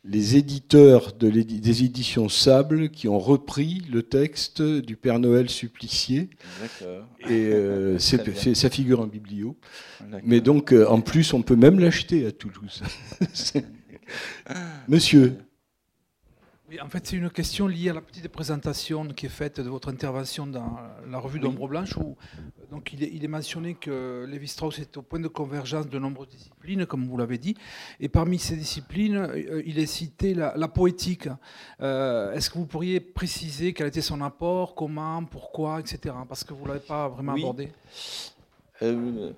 les 0.04 0.36
éditeurs 0.36 1.12
de 1.12 1.28
des 1.28 1.84
éditions 1.84 2.28
Sable 2.28 2.90
qui 2.90 3.08
ont 3.08 3.18
repris 3.18 3.82
le 3.90 4.02
texte 4.02 4.62
du 4.62 4.96
Père 4.96 5.18
Noël 5.18 5.50
supplicié. 5.50 6.30
Et 7.28 7.46
euh, 7.46 7.98
ça 8.54 8.70
figure 8.70 9.00
en 9.00 9.06
biblio. 9.06 9.56
Mais 10.22 10.40
donc, 10.40 10.72
en 10.72 11.00
plus, 11.00 11.34
on 11.34 11.42
peut 11.42 11.56
même 11.56 11.78
l'acheter 11.80 12.26
à 12.26 12.32
Toulouse. 12.32 12.82
Monsieur. 14.88 15.36
En 16.82 16.88
fait, 16.88 17.06
c'est 17.06 17.16
une 17.16 17.30
question 17.30 17.68
liée 17.68 17.90
à 17.90 17.94
la 17.94 18.00
petite 18.00 18.28
présentation 18.28 19.06
qui 19.06 19.26
est 19.26 19.30
faite 19.30 19.60
de 19.60 19.68
votre 19.68 19.88
intervention 19.88 20.46
dans 20.46 20.78
la 21.08 21.18
revue 21.18 21.38
d'Ombre 21.38 21.68
Blanche, 21.68 21.96
où 21.96 22.16
donc, 22.70 22.92
il, 22.92 23.24
est, 23.24 23.28
mentionné 23.28 23.74
que 23.74 24.26
Lévi-Strauss 24.28 24.80
est 24.80 24.96
au 24.96 25.02
point 25.02 25.20
de 25.20 25.28
convergence 25.28 25.88
de 25.88 25.98
nombreuses 25.98 26.28
disciplines, 26.28 26.84
comme 26.84 27.06
vous 27.06 27.16
l'avez 27.16 27.38
dit, 27.38 27.54
et 28.00 28.08
parmi 28.08 28.38
ces 28.38 28.56
disciplines, 28.56 29.16
euh, 29.16 29.62
il 29.64 29.78
est 29.78 29.86
cité 29.86 30.34
la, 30.34 30.68
poétique. 30.68 31.28
Euh, 31.80 32.32
est-ce 32.32 32.50
que 32.50 32.58
vous 32.58 32.66
pourriez 32.66 32.98
préciser 32.98 33.72
quel 33.72 33.86
était 33.86 34.00
son 34.00 34.20
apport, 34.20 34.74
comment, 34.74 35.24
pourquoi, 35.24 35.78
etc. 35.78 36.14
Parce 36.28 36.42
que 36.42 36.52
vous 36.52 36.64
ne 36.64 36.68
l'avez 36.68 36.80
pas 36.80 37.08
vraiment 37.08 37.34
abordé. 37.34 37.70
Euh, 38.82 39.30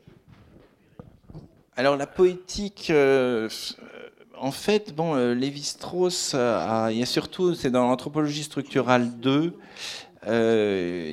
alors 1.76 1.96
la 1.96 2.06
poétique 2.06 2.90
en 4.40 4.50
fait, 4.50 4.94
bon, 4.94 5.14
euh, 5.14 5.34
Lévi-Strauss, 5.34 6.34
il 6.34 6.98
y 6.98 7.02
a 7.02 7.06
surtout, 7.06 7.54
c'est 7.54 7.70
dans 7.70 7.88
l'anthropologie 7.88 8.42
structurale 8.42 9.18
2, 9.18 9.54
euh, 10.26 11.12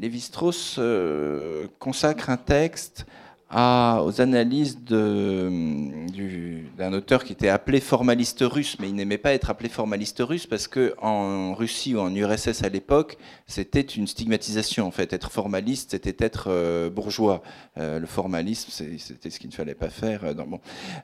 Lévi-Strauss 0.00 0.76
euh, 0.78 1.66
consacre 1.78 2.30
un 2.30 2.36
texte 2.36 3.06
aux 3.52 4.20
analyses 4.20 4.78
d'un 4.78 6.12
auteur 6.92 7.24
qui 7.24 7.32
était 7.32 7.48
appelé 7.48 7.80
formaliste 7.80 8.42
russe, 8.42 8.76
mais 8.80 8.88
il 8.88 8.94
n'aimait 8.94 9.18
pas 9.18 9.32
être 9.32 9.50
appelé 9.50 9.68
formaliste 9.68 10.20
russe 10.20 10.46
parce 10.46 10.66
que 10.66 10.94
en 11.00 11.54
Russie 11.54 11.94
ou 11.94 12.00
en 12.00 12.12
URSS 12.14 12.64
à 12.64 12.68
l'époque, 12.68 13.16
c'était 13.46 13.80
une 13.80 14.08
stigmatisation 14.08 14.86
en 14.86 14.90
fait. 14.90 15.12
Être 15.12 15.30
formaliste, 15.30 15.92
c'était 15.92 16.24
être 16.24 16.46
euh, 16.48 16.90
bourgeois. 16.90 17.42
Euh, 17.78 18.00
le 18.00 18.06
formalisme, 18.06 18.70
c'était 18.70 19.30
ce 19.30 19.38
qu'il 19.38 19.50
ne 19.50 19.54
fallait 19.54 19.74
pas 19.74 19.90
faire. 19.90 20.24
Euh. 20.24 20.34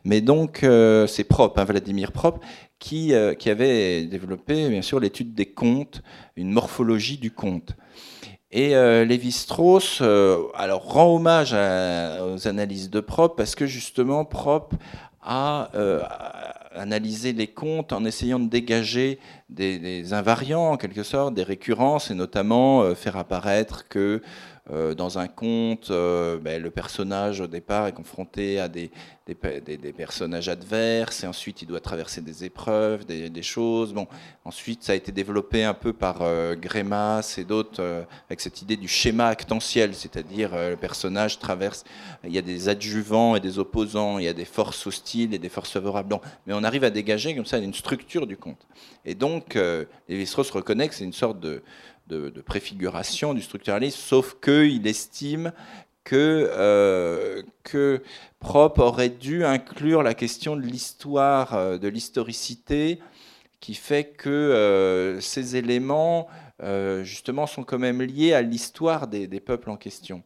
Mais 0.04 0.20
donc, 0.20 0.66
c'est 1.08 1.24
Prop, 1.24 1.56
hein, 1.58 1.64
Vladimir 1.64 2.12
Prop, 2.12 2.44
qui, 2.78 3.12
qui 3.38 3.50
avait 3.50 4.06
développé 4.06 4.68
bien 4.68 4.82
sûr 4.82 4.98
l'étude 4.98 5.34
des 5.34 5.46
contes, 5.46 6.02
une 6.36 6.50
morphologie 6.50 7.18
du 7.18 7.30
conte. 7.30 7.76
Et 8.54 8.76
euh, 8.76 9.06
Lévi-Strauss 9.06 10.00
euh, 10.02 10.42
rend 10.54 11.14
hommage 11.14 11.54
aux 11.54 12.46
analyses 12.46 12.90
de 12.90 13.00
Prop 13.00 13.34
parce 13.34 13.54
que 13.54 13.66
justement 13.66 14.26
Prop 14.26 14.74
a 15.22 15.70
euh, 15.74 16.02
analysé 16.74 17.32
les 17.32 17.46
contes 17.46 17.94
en 17.94 18.04
essayant 18.04 18.38
de 18.38 18.50
dégager 18.50 19.18
des, 19.48 19.78
des, 19.78 20.12
invariants 20.12 20.72
en 20.72 20.76
quelque 20.76 21.02
sorte, 21.02 21.32
des 21.32 21.44
récurrences 21.44 22.10
et 22.10 22.14
notamment 22.14 22.94
faire 22.94 23.16
apparaître 23.16 23.88
que 23.88 24.20
euh, 24.70 24.94
dans 24.94 25.18
un 25.18 25.26
conte, 25.26 25.90
euh, 25.90 26.38
ben, 26.38 26.62
le 26.62 26.70
personnage 26.70 27.40
au 27.40 27.48
départ 27.48 27.88
est 27.88 27.92
confronté 27.92 28.60
à 28.60 28.68
des, 28.68 28.92
personnages 29.96 30.48
adverses, 30.48 31.24
et 31.24 31.26
ensuite 31.26 31.62
il 31.62 31.66
doit 31.66 31.80
traverser 31.80 32.20
des 32.20 32.44
épreuves, 32.44 33.04
des, 33.04 33.42
choses. 33.42 33.92
Bon, 33.92 34.06
ensuite, 34.44 34.84
ça 34.84 34.92
a 34.92 34.94
été 34.94 35.10
développé 35.10 35.64
un 35.64 35.74
peu 35.74 35.92
par 35.92 36.18
euh, 36.22 36.54
Grémas 36.54 37.34
et 37.38 37.44
d'autres, 37.44 38.06
avec 38.28 38.40
cette 38.40 38.62
idée 38.62 38.76
du 38.76 38.86
schéma 38.86 39.26
actentiel, 39.26 39.96
c'est-à-dire 39.96 40.52
le 40.54 40.76
personnage 40.76 41.40
traverse, 41.40 41.82
il 42.22 42.32
y 42.32 42.38
a 42.38 42.42
des 42.42 42.68
adjuvants 42.68 43.34
et 43.34 43.40
des 43.40 43.58
opposants, 43.58 44.18
il 44.18 44.26
y 44.26 44.28
a 44.28 44.32
des 44.32 44.44
forces 44.44 44.86
hostiles 44.86 45.34
et 45.34 45.38
des 45.38 45.48
forces 45.48 45.72
favorables. 45.72 46.16
mais 46.46 46.54
on 46.54 46.62
arrive 46.62 46.84
à 46.84 46.90
dégager 46.90 47.34
comme 47.34 47.46
ça 47.46 47.58
une 47.58 47.74
structure 47.74 48.28
du 48.28 48.36
conte. 48.36 48.64
Et 49.04 49.16
donc, 49.16 49.58
Lévi-Strauss 50.08 50.50
reconnaît 50.50 50.88
que 50.88 50.94
c'est 50.94 51.04
une 51.04 51.12
sorte 51.12 51.40
de 51.40 51.62
de, 52.08 52.28
préfiguration 52.40 53.34
du 53.34 53.42
structuralisme, 53.42 53.98
sauf 53.98 54.36
qu'il 54.40 54.86
estime 54.86 55.52
que, 56.04 56.50
euh, 56.52 57.42
Prop 58.40 58.78
aurait 58.78 59.08
dû 59.08 59.44
inclure 59.44 60.02
la 60.02 60.14
question 60.14 60.56
de 60.56 60.62
l'histoire, 60.62 61.54
euh, 61.54 61.78
de 61.78 61.88
l'historicité, 61.88 62.98
qui 63.60 63.74
fait 63.74 64.04
que 64.04 64.28
euh, 64.28 65.20
ces 65.20 65.56
éléments, 65.56 66.28
justement, 67.02 67.46
sont 67.46 67.64
quand 67.64 67.78
même 67.78 68.02
liés 68.02 68.32
à 68.34 68.42
l'histoire 68.42 69.08
des, 69.08 69.40
peuples 69.40 69.70
en 69.70 69.76
question. 69.76 70.22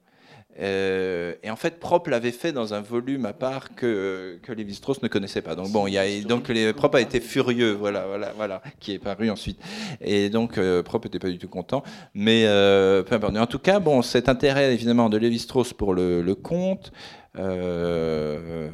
Euh, 0.61 1.35
et 1.43 1.51
en 1.51 1.57
fait, 1.57 1.79
Prop 1.79 2.07
l'avait 2.09 2.33
fait 2.33 2.53
dans 2.53 2.75
un 2.75 2.81
volume 2.81 3.27
à 3.27 3.33
part 3.33 3.75
que, 3.75 4.39
que 4.43 4.53
Lévi-Strauss 4.53 5.03
ne 5.03 5.09
connaissait 5.09 5.43
pas. 5.43 5.55
Donc 5.55 5.71
bon, 5.71 5.87
il 5.87 5.93
y 5.95 5.99
a, 5.99 6.21
donc 6.23 6.49
les, 6.49 6.73
Prop 6.73 6.95
a 6.95 7.01
été 7.01 7.21
furieux, 7.21 7.73
voilà, 7.73 8.07
voilà, 8.07 8.33
voilà, 8.37 8.63
qui 8.81 8.93
est 8.93 8.99
paru 8.99 9.31
ensuite. 9.31 9.59
Et 10.01 10.31
donc 10.31 10.59
euh, 10.59 10.83
Prop 10.83 11.05
n'était 11.05 11.19
pas 11.19 11.29
du 11.29 11.39
tout 11.39 11.49
content, 11.49 11.83
mais 12.15 12.45
euh, 12.47 13.03
peu 13.03 13.15
importe. 13.15 13.37
En 13.37 13.47
tout 13.47 13.59
cas, 13.59 13.81
bon, 13.81 14.03
cet 14.03 14.29
intérêt 14.29 14.73
évidemment 14.73 15.09
de 15.09 15.19
Lévi-Strauss 15.19 15.73
pour 15.73 15.95
le, 15.95 16.23
le 16.23 16.35
conte, 16.35 16.93
euh, 17.39 18.69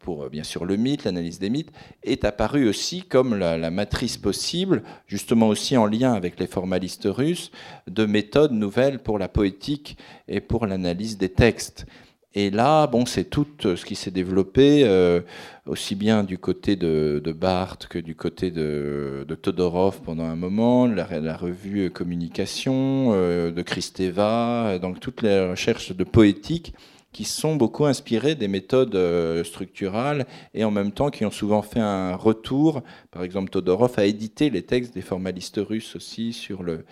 pour 0.00 0.28
bien 0.30 0.42
sûr 0.42 0.64
le 0.64 0.76
mythe, 0.76 1.04
l'analyse 1.04 1.38
des 1.38 1.50
mythes, 1.50 1.72
est 2.02 2.24
apparu 2.24 2.68
aussi 2.68 3.02
comme 3.02 3.36
la, 3.36 3.70
matrice 3.70 4.16
possible, 4.16 4.82
justement 5.06 5.48
aussi 5.48 5.76
en 5.76 5.86
lien 5.86 6.12
avec 6.12 6.38
les 6.38 6.46
formalistes 6.46 7.06
russes, 7.06 7.50
de 7.88 8.04
méthodes 8.04 8.52
nouvelles 8.52 8.98
pour 8.98 9.18
la 9.18 9.28
poétique 9.28 9.96
et 10.28 10.40
pour 10.40 10.66
l'analyse 10.66 11.18
des 11.18 11.28
textes. 11.28 11.86
Et 12.34 12.50
là, 12.50 12.86
bon, 12.86 13.04
c'est 13.04 13.24
tout 13.24 13.46
ce 13.60 13.84
qui 13.84 13.94
s'est 13.94 14.10
développé, 14.10 14.84
euh, 14.84 15.20
aussi 15.66 15.94
bien 15.94 16.24
du 16.24 16.38
côté 16.38 16.76
de, 16.76 17.20
Barthes 17.38 17.88
que 17.88 17.98
du 17.98 18.14
côté 18.14 18.50
de, 18.50 19.26
Todorov 19.42 20.00
pendant 20.00 20.24
un 20.24 20.36
moment, 20.36 20.86
la, 20.86 21.36
revue 21.36 21.90
Communication 21.90 23.12
euh, 23.12 23.50
de 23.50 23.62
Kristeva, 23.62 24.78
donc 24.80 24.98
toutes 24.98 25.20
les 25.20 25.50
recherches 25.50 25.92
de 25.92 26.04
poétique 26.04 26.72
qui 27.12 27.24
sont 27.24 27.56
beaucoup 27.56 27.84
inspirés 27.84 28.34
des 28.34 28.48
méthodes 28.48 28.94
euh, 28.94 29.44
structurales 29.44 30.26
et 30.54 30.64
en 30.64 30.70
même 30.70 30.92
temps 30.92 31.10
qui 31.10 31.24
ont 31.24 31.30
souvent 31.30 31.62
fait 31.62 31.80
un 31.80 32.16
retour. 32.16 32.82
Par 33.10 33.22
exemple, 33.22 33.50
Todorov 33.50 33.92
a 33.98 34.04
édité 34.04 34.48
les 34.50 34.62
textes 34.62 34.94
des 34.94 35.02
formalistes 35.02 35.60
russes 35.62 35.94
aussi 35.94 36.32
sur 36.32 36.62
le, 36.62 36.84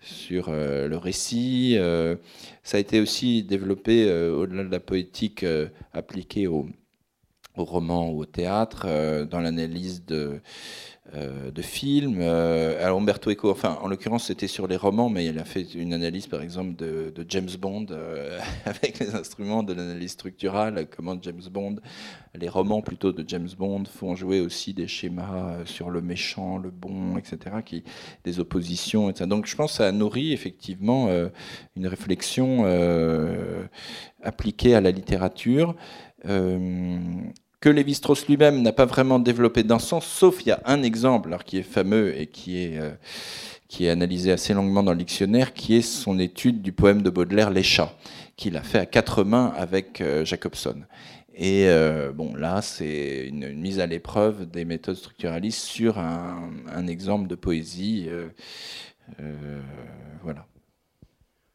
sur, 0.00 0.48
euh, 0.48 0.86
le 0.86 0.96
récit. 0.96 1.74
Euh, 1.76 2.16
ça 2.62 2.76
a 2.76 2.80
été 2.80 3.00
aussi 3.00 3.42
développé 3.42 4.04
au-delà 4.10 4.64
de 4.64 4.70
la 4.70 4.80
poétique 4.80 5.44
appliquée 5.92 6.46
au, 6.46 6.68
au 7.56 7.64
roman 7.64 8.10
ou 8.10 8.20
au 8.20 8.26
théâtre, 8.26 8.86
dans 9.30 9.40
l'analyse 9.40 10.04
de 10.06 10.40
euh, 11.12 11.50
de 11.50 11.60
films. 11.60 12.20
Euh, 12.22 12.82
alors 12.82 12.98
Umberto 12.98 13.30
Eco, 13.30 13.50
enfin 13.50 13.78
en 13.82 13.88
l'occurrence 13.88 14.24
c'était 14.24 14.46
sur 14.46 14.66
les 14.66 14.76
romans, 14.76 15.10
mais 15.10 15.26
il 15.26 15.38
a 15.38 15.44
fait 15.44 15.74
une 15.74 15.92
analyse 15.92 16.26
par 16.26 16.40
exemple 16.40 16.76
de, 16.76 17.12
James 17.28 17.50
Bond 17.60 17.88
euh, 17.90 18.40
avec 18.64 18.98
les 19.00 19.14
instruments 19.14 19.62
de 19.62 19.74
l'analyse 19.74 20.12
structurale, 20.12 20.88
comment 20.96 21.14
James 21.20 21.42
Bond, 21.50 21.76
les 22.34 22.48
romans 22.48 22.80
plutôt 22.80 23.12
de 23.12 23.22
James 23.28 23.50
Bond 23.58 23.84
font 23.84 24.16
jouer 24.16 24.40
aussi 24.40 24.72
des 24.72 24.88
schémas 24.88 25.66
sur 25.66 25.90
le 25.90 26.00
méchant, 26.00 26.56
le 26.56 26.70
bon, 26.70 27.18
etc., 27.18 27.54
des 28.24 28.40
oppositions, 28.40 29.10
etc. 29.10 29.26
Donc 29.26 29.44
je 29.44 29.56
pense 29.56 29.72
que 29.72 29.76
ça 29.76 29.92
nourrit 29.92 30.32
effectivement 30.32 31.10
une 31.76 31.86
réflexion 31.86 32.64
appliquée 34.22 34.74
à 34.74 34.80
la 34.80 34.90
littérature 34.90 35.76
que 37.64 37.70
Lévi-Strauss 37.70 38.28
lui-même 38.28 38.60
n'a 38.60 38.72
pas 38.72 38.84
vraiment 38.84 39.18
développé 39.18 39.62
dans 39.62 39.78
ce 39.78 39.86
sens, 39.86 40.06
sauf 40.06 40.42
il 40.42 40.48
y 40.48 40.52
a 40.52 40.60
un 40.66 40.82
exemple 40.82 41.28
alors, 41.28 41.44
qui 41.44 41.56
est 41.56 41.62
fameux 41.62 42.14
et 42.14 42.26
qui 42.26 42.62
est, 42.62 42.78
euh, 42.78 42.90
qui 43.68 43.86
est 43.86 43.88
analysé 43.88 44.32
assez 44.32 44.52
longuement 44.52 44.82
dans 44.82 44.92
le 44.92 44.98
dictionnaire, 44.98 45.54
qui 45.54 45.74
est 45.74 45.80
son 45.80 46.18
étude 46.18 46.60
du 46.60 46.72
poème 46.72 47.00
de 47.00 47.08
Baudelaire, 47.08 47.48
Les 47.48 47.62
chats, 47.62 47.96
qu'il 48.36 48.58
a 48.58 48.62
fait 48.62 48.80
à 48.80 48.84
quatre 48.84 49.24
mains 49.24 49.54
avec 49.56 50.02
euh, 50.02 50.26
Jacobson. 50.26 50.82
Et 51.34 51.66
euh, 51.68 52.12
bon, 52.12 52.34
là, 52.34 52.60
c'est 52.60 53.28
une, 53.28 53.54
mise 53.54 53.80
à 53.80 53.86
l'épreuve 53.86 54.44
des 54.44 54.66
méthodes 54.66 54.96
structuralistes 54.96 55.64
sur 55.64 55.98
un, 55.98 56.50
un 56.70 56.86
exemple 56.86 57.28
de 57.28 57.34
poésie. 57.34 58.10
voilà. 60.22 60.44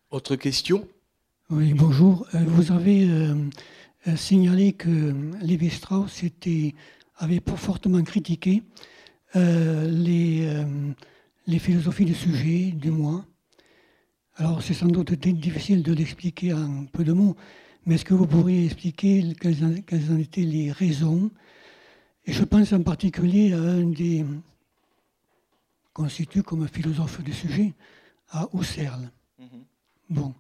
Autre 0.10 0.36
question? 0.38 0.88
Oui, 1.52 1.76
bonjour. 1.76 2.26
Vous 2.34 2.72
avez 2.72 3.08
euh, 4.08 4.16
signaler 4.16 4.74
que 4.74 4.90
euh, 4.90 5.32
Lévi-Strauss 5.42 6.24
avait 7.18 7.42
fortement 7.56 8.02
critiqué 8.04 8.64
euh, 9.36 9.90
les, 9.90 10.66
les, 11.48 11.60
philosophies 11.60 12.06
du 12.06 12.14
sujet, 12.14 12.72
du 12.72 12.92
moi. 12.92 13.26
Alors 14.38 14.62
c'est 14.62 14.74
sans 14.74 14.88
doute 14.88 15.12
difficile 15.14 15.84
de 15.84 15.94
l'expliquer 15.94 16.54
en 16.54 16.86
peu 16.86 17.04
de 17.04 17.12
mots, 17.12 17.36
mais 17.86 17.96
est-ce 17.96 18.06
que 18.06 18.14
vous 18.14 18.26
pourriez 18.26 18.66
expliquer 18.66 19.34
quelles 19.40 19.66
en, 19.66 19.82
quelles 19.82 20.12
en, 20.12 20.18
étaient 20.18 20.42
les 20.42 20.72
raisons? 20.72 21.30
Et 22.26 22.32
je 22.32 22.44
pense 22.46 22.72
en 22.72 22.82
particulier 22.82 23.54
à 23.54 23.60
un 23.60 23.84
des 23.84 24.26
constitue 25.92 26.44
comme 26.44 26.66
philosophe 26.68 27.22
du 27.22 27.34
sujet, 27.34 27.74
à 28.30 28.48
Husserl. 28.54 29.12
Mm-hmm. 29.40 29.64
Bon, 30.12 30.34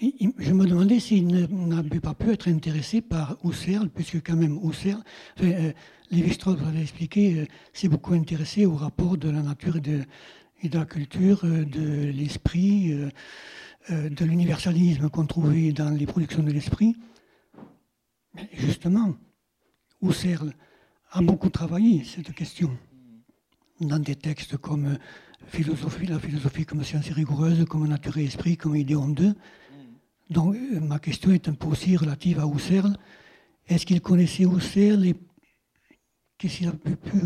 je 0.00 0.52
me 0.52 0.64
demandais 0.64 1.00
s'il 1.00 1.26
n'avait 1.26 2.00
pas 2.00 2.14
pu 2.14 2.30
être 2.30 2.48
intéressé 2.48 3.00
par 3.00 3.36
Husserl, 3.42 3.88
puisque 3.88 4.22
quand 4.24 4.36
même 4.36 4.58
Husserl, 4.62 5.02
enfin, 5.36 5.50
euh, 5.50 5.72
Lévi-Strauss 6.10 6.60
avait 6.66 6.82
expliqué, 6.82 7.40
euh, 7.40 7.46
s'est 7.72 7.88
beaucoup 7.88 8.14
intéressé 8.14 8.64
au 8.64 8.76
rapport 8.76 9.16
de 9.16 9.28
la 9.28 9.42
nature 9.42 9.76
et 9.76 9.80
de, 9.80 10.78
la 10.78 10.84
culture, 10.84 11.40
euh, 11.44 11.64
de 11.64 12.10
l'esprit, 12.10 12.94
de 13.90 14.24
l'universalisme 14.24 15.08
qu'on 15.08 15.26
trouvait 15.26 15.72
dans 15.72 15.90
les 15.90 16.06
productions 16.06 16.42
de 16.42 16.52
l'esprit. 16.52 16.94
Justement, 18.52 19.16
Husserl 20.02 20.52
a 21.10 21.22
beaucoup 21.22 21.48
travaillé 21.48 22.04
cette 22.04 22.32
question. 22.34 22.70
dans 23.80 23.98
des 23.98 24.16
textes 24.16 24.56
comme 24.58 24.98
la 25.40 26.18
philosophie 26.18 26.66
comme 26.66 26.84
science 26.84 27.08
rigoureuse, 27.08 27.64
comme 27.64 27.88
nature 27.88 28.18
et 28.18 28.24
esprit, 28.24 28.56
comme 28.56 28.76
Idéon 28.76 29.08
2. 29.08 29.34
Donc 30.30 30.56
ma 30.80 30.98
question 30.98 31.32
est 31.32 31.48
un 31.48 31.54
peu 31.54 31.68
aussi 31.68 31.96
relative 31.96 32.38
à 32.40 32.46
Husserl. 32.46 32.96
Est-ce 33.66 33.86
qu'il 33.86 34.00
connaissait 34.00 34.44
Husserl 34.44 35.06
et 35.06 35.14
qu'est-ce 36.36 36.58
qu'il 36.58 36.70
pu, 36.70 37.18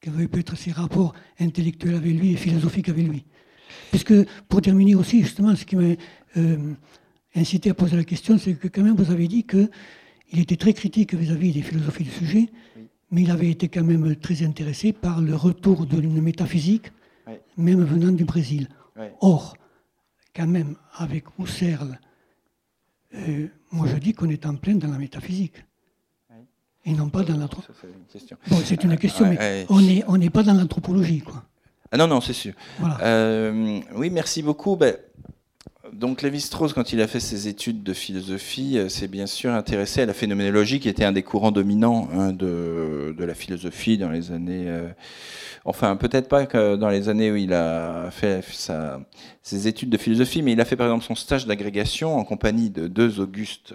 quels 0.00 0.14
avaient 0.14 0.28
pu 0.28 0.40
être 0.40 0.56
ses 0.56 0.72
rapports 0.72 1.14
intellectuels 1.38 1.94
avec 1.94 2.12
lui 2.12 2.32
et 2.32 2.36
philosophiques 2.36 2.88
avec 2.88 3.06
lui? 3.06 3.24
Puisque, 3.90 4.14
pour 4.48 4.62
terminer 4.62 4.94
aussi, 4.94 5.22
justement, 5.22 5.54
ce 5.54 5.64
qui 5.64 5.76
m'a 5.76 5.94
euh, 6.36 6.74
incité 7.34 7.70
à 7.70 7.74
poser 7.74 7.96
la 7.96 8.04
question, 8.04 8.38
c'est 8.38 8.54
que 8.54 8.68
quand 8.68 8.82
même 8.82 8.96
vous 8.96 9.10
avez 9.10 9.28
dit 9.28 9.44
qu'il 9.44 9.68
était 10.32 10.56
très 10.56 10.72
critique 10.72 11.14
vis-à-vis 11.14 11.52
des 11.52 11.62
philosophies 11.62 12.04
du 12.04 12.10
sujet, 12.10 12.48
mais 13.10 13.22
il 13.22 13.30
avait 13.30 13.50
été 13.50 13.68
quand 13.68 13.84
même 13.84 14.16
très 14.16 14.42
intéressé 14.42 14.92
par 14.92 15.20
le 15.20 15.34
retour 15.34 15.86
d'une 15.86 16.20
métaphysique, 16.20 16.92
même 17.56 17.84
venant 17.84 18.12
du 18.12 18.24
Brésil. 18.24 18.68
Or, 19.20 19.56
quand 20.34 20.46
même, 20.46 20.76
avec 20.94 21.24
Husserl, 21.38 21.98
euh, 23.14 23.46
moi 23.72 23.86
je 23.86 23.96
dis 23.96 24.12
qu'on 24.12 24.28
est 24.28 24.44
en 24.46 24.56
plein 24.56 24.74
dans 24.74 24.88
la 24.88 24.98
métaphysique 24.98 25.64
et 26.84 26.92
non 26.92 27.08
pas 27.08 27.22
dans 27.22 27.36
l'anthropologie. 27.36 28.64
c'est 28.64 28.82
une 28.84 28.96
question, 28.96 29.26
mais 29.28 29.66
on 29.68 29.80
n'est 29.80 30.04
on 30.06 30.18
pas 30.30 30.42
dans 30.42 30.54
l'anthropologie, 30.54 31.20
quoi. 31.20 31.44
Ah 31.90 31.96
non, 31.96 32.06
non, 32.06 32.20
c'est 32.20 32.34
sûr. 32.34 32.52
Euh, 33.00 33.80
oui, 33.94 34.10
merci 34.10 34.42
beaucoup. 34.42 34.76
Ben, 34.76 34.96
donc 35.92 36.22
Lévi-Strauss, 36.22 36.72
quand 36.72 36.92
il 36.92 37.00
a 37.00 37.06
fait 37.06 37.20
ses 37.20 37.48
études 37.48 37.82
de 37.82 37.92
philosophie, 37.92 38.78
euh, 38.78 38.88
s'est 38.88 39.08
bien 39.08 39.26
sûr 39.26 39.52
intéressé 39.52 40.02
à 40.02 40.06
la 40.06 40.14
phénoménologie, 40.14 40.80
qui 40.80 40.88
était 40.88 41.04
un 41.04 41.12
des 41.12 41.22
courants 41.22 41.50
dominants 41.50 42.08
hein, 42.12 42.32
de, 42.32 43.14
la 43.18 43.34
philosophie 43.34 43.98
dans 43.98 44.10
les 44.10 44.32
années... 44.32 44.64
Euh, 44.68 44.88
enfin, 45.64 45.96
peut-être 45.96 46.28
pas 46.28 46.46
dans 46.76 46.88
les 46.88 47.08
années 47.08 47.30
où 47.30 47.36
il 47.36 47.52
a 47.52 48.10
fait 48.10 48.44
ses 49.42 49.68
études 49.68 49.90
de 49.90 49.98
philosophie, 49.98 50.42
mais 50.42 50.52
il 50.52 50.60
a 50.60 50.64
fait 50.64 50.76
par 50.76 50.86
exemple 50.86 51.04
son 51.04 51.14
stage 51.14 51.46
d'agrégation 51.46 52.16
en 52.16 52.24
compagnie 52.24 52.70
de 52.70 52.86
deux 52.86 53.20
augustes 53.20 53.74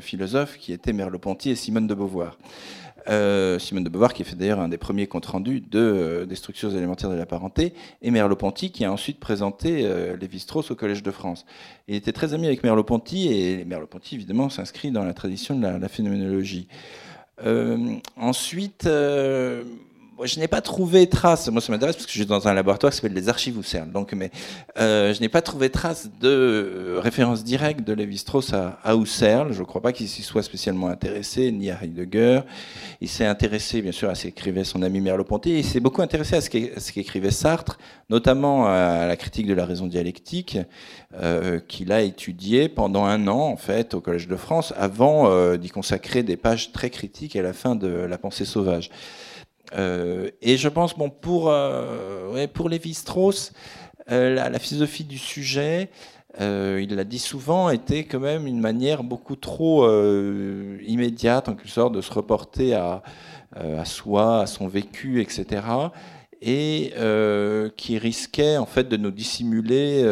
philosophes, 0.00 0.58
qui 0.58 0.72
étaient 0.72 0.92
Merleau-Ponty 0.92 1.50
et 1.50 1.56
Simone 1.56 1.86
de 1.86 1.94
Beauvoir. 1.94 2.36
Euh, 3.08 3.58
Simone 3.58 3.84
de 3.84 3.88
Beauvoir, 3.90 4.14
qui 4.14 4.24
fait 4.24 4.36
d'ailleurs 4.36 4.60
un 4.60 4.68
des 4.68 4.78
premiers 4.78 5.06
comptes 5.06 5.26
rendus 5.26 5.60
de, 5.60 5.78
euh, 5.78 6.24
des 6.24 6.36
structures 6.36 6.74
élémentaires 6.74 7.10
de 7.10 7.16
la 7.16 7.26
parenté, 7.26 7.74
et 8.00 8.10
Merleau-Ponty, 8.10 8.70
qui 8.70 8.84
a 8.84 8.92
ensuite 8.92 9.20
présenté 9.20 9.82
euh, 9.84 10.16
Lévi-Strauss 10.16 10.70
au 10.70 10.74
Collège 10.74 11.02
de 11.02 11.10
France. 11.10 11.44
Il 11.86 11.96
était 11.96 12.12
très 12.12 12.32
ami 12.32 12.46
avec 12.46 12.62
Merleau-Ponty, 12.64 13.28
et 13.28 13.64
Merleau-Ponty, 13.66 14.14
évidemment, 14.14 14.48
s'inscrit 14.48 14.90
dans 14.90 15.04
la 15.04 15.12
tradition 15.12 15.54
de 15.54 15.62
la, 15.62 15.78
la 15.78 15.88
phénoménologie. 15.88 16.68
ensuite, 18.16 18.88
je 20.22 20.38
n'ai 20.38 20.48
pas 20.48 20.60
trouvé 20.60 21.06
trace, 21.08 21.48
moi 21.48 21.60
ça 21.60 21.72
m'intéresse 21.72 21.96
parce 21.96 22.06
que 22.06 22.12
je 22.12 22.18
suis 22.18 22.26
dans 22.26 22.46
un 22.46 22.54
laboratoire 22.54 22.92
qui 22.92 22.96
s'appelle 22.96 23.14
les 23.14 23.28
archives 23.28 23.58
Husserl, 23.58 23.90
donc, 23.90 24.12
mais 24.12 24.30
euh, 24.78 25.12
je 25.12 25.20
n'ai 25.20 25.28
pas 25.28 25.42
trouvé 25.42 25.70
trace 25.70 26.08
de 26.20 26.28
euh, 26.28 27.00
référence 27.00 27.42
directe 27.42 27.80
de 27.80 27.92
Lévi-Strauss 27.92 28.52
à, 28.52 28.78
à, 28.84 28.94
Husserl. 28.94 29.52
Je 29.52 29.60
ne 29.60 29.64
crois 29.64 29.82
pas 29.82 29.92
qu'il 29.92 30.08
s'y 30.08 30.22
soit 30.22 30.42
spécialement 30.42 30.88
intéressé, 30.88 31.50
ni 31.50 31.70
à 31.70 31.78
Heidegger. 31.82 32.40
Il 33.00 33.08
s'est 33.08 33.26
intéressé 33.26 33.82
bien 33.82 33.92
sûr 33.92 34.08
à 34.08 34.14
ce 34.14 34.24
qu'écrivait 34.24 34.64
son 34.64 34.82
ami 34.82 35.00
Merleau-Ponty, 35.00 35.58
il 35.58 35.64
s'est 35.64 35.80
beaucoup 35.80 36.02
intéressé 36.02 36.36
à 36.36 36.40
ce 36.40 36.92
qu'écrivait 36.92 37.30
Sartre, 37.30 37.78
notamment 38.08 38.66
à 38.66 39.06
la 39.06 39.16
critique 39.16 39.46
de 39.46 39.54
la 39.54 39.66
raison 39.66 39.86
dialectique, 39.86 40.58
euh, 41.20 41.60
qu'il 41.60 41.92
a 41.92 42.02
étudié 42.02 42.68
pendant 42.68 43.04
un 43.04 43.26
an 43.28 43.40
en 43.40 43.56
fait 43.56 43.94
au 43.94 44.00
Collège 44.00 44.28
de 44.28 44.36
France, 44.36 44.72
avant 44.76 45.56
d'y 45.56 45.70
consacrer 45.70 46.22
des 46.22 46.36
pages 46.36 46.72
très 46.72 46.90
critiques 46.90 47.36
à 47.36 47.42
la 47.42 47.52
fin 47.52 47.74
de 47.74 47.88
La 47.88 48.18
pensée 48.18 48.44
sauvage. 48.44 48.90
Euh, 49.74 50.30
et 50.42 50.56
je 50.56 50.68
pense, 50.68 50.96
bon, 50.96 51.10
pour, 51.10 51.50
euh, 51.50 52.46
pour 52.52 52.68
Lévi-Strauss, 52.68 53.52
euh, 54.10 54.34
la, 54.34 54.58
philosophie 54.58 55.04
du 55.04 55.18
sujet, 55.18 55.90
il 56.40 56.94
l'a 56.94 57.04
dit 57.04 57.18
souvent, 57.18 57.70
était 57.70 58.04
quand 58.04 58.20
même 58.20 58.46
une 58.46 58.60
manière 58.60 59.04
beaucoup 59.04 59.36
trop 59.36 59.88
immédiate, 60.80 61.48
en 61.48 61.54
quelque 61.54 61.68
sorte, 61.68 61.94
de 61.94 62.00
se 62.00 62.12
reporter 62.12 62.74
à, 62.74 63.02
à 63.54 63.84
soi, 63.84 64.40
à 64.40 64.46
son 64.46 64.66
vécu, 64.66 65.20
etc. 65.22 65.62
Et 66.42 66.92
qui 67.76 67.98
risquait 67.98 68.56
en 68.56 68.66
fait 68.66 68.88
de 68.88 68.96
nous 68.96 69.12
dissimuler 69.12 70.04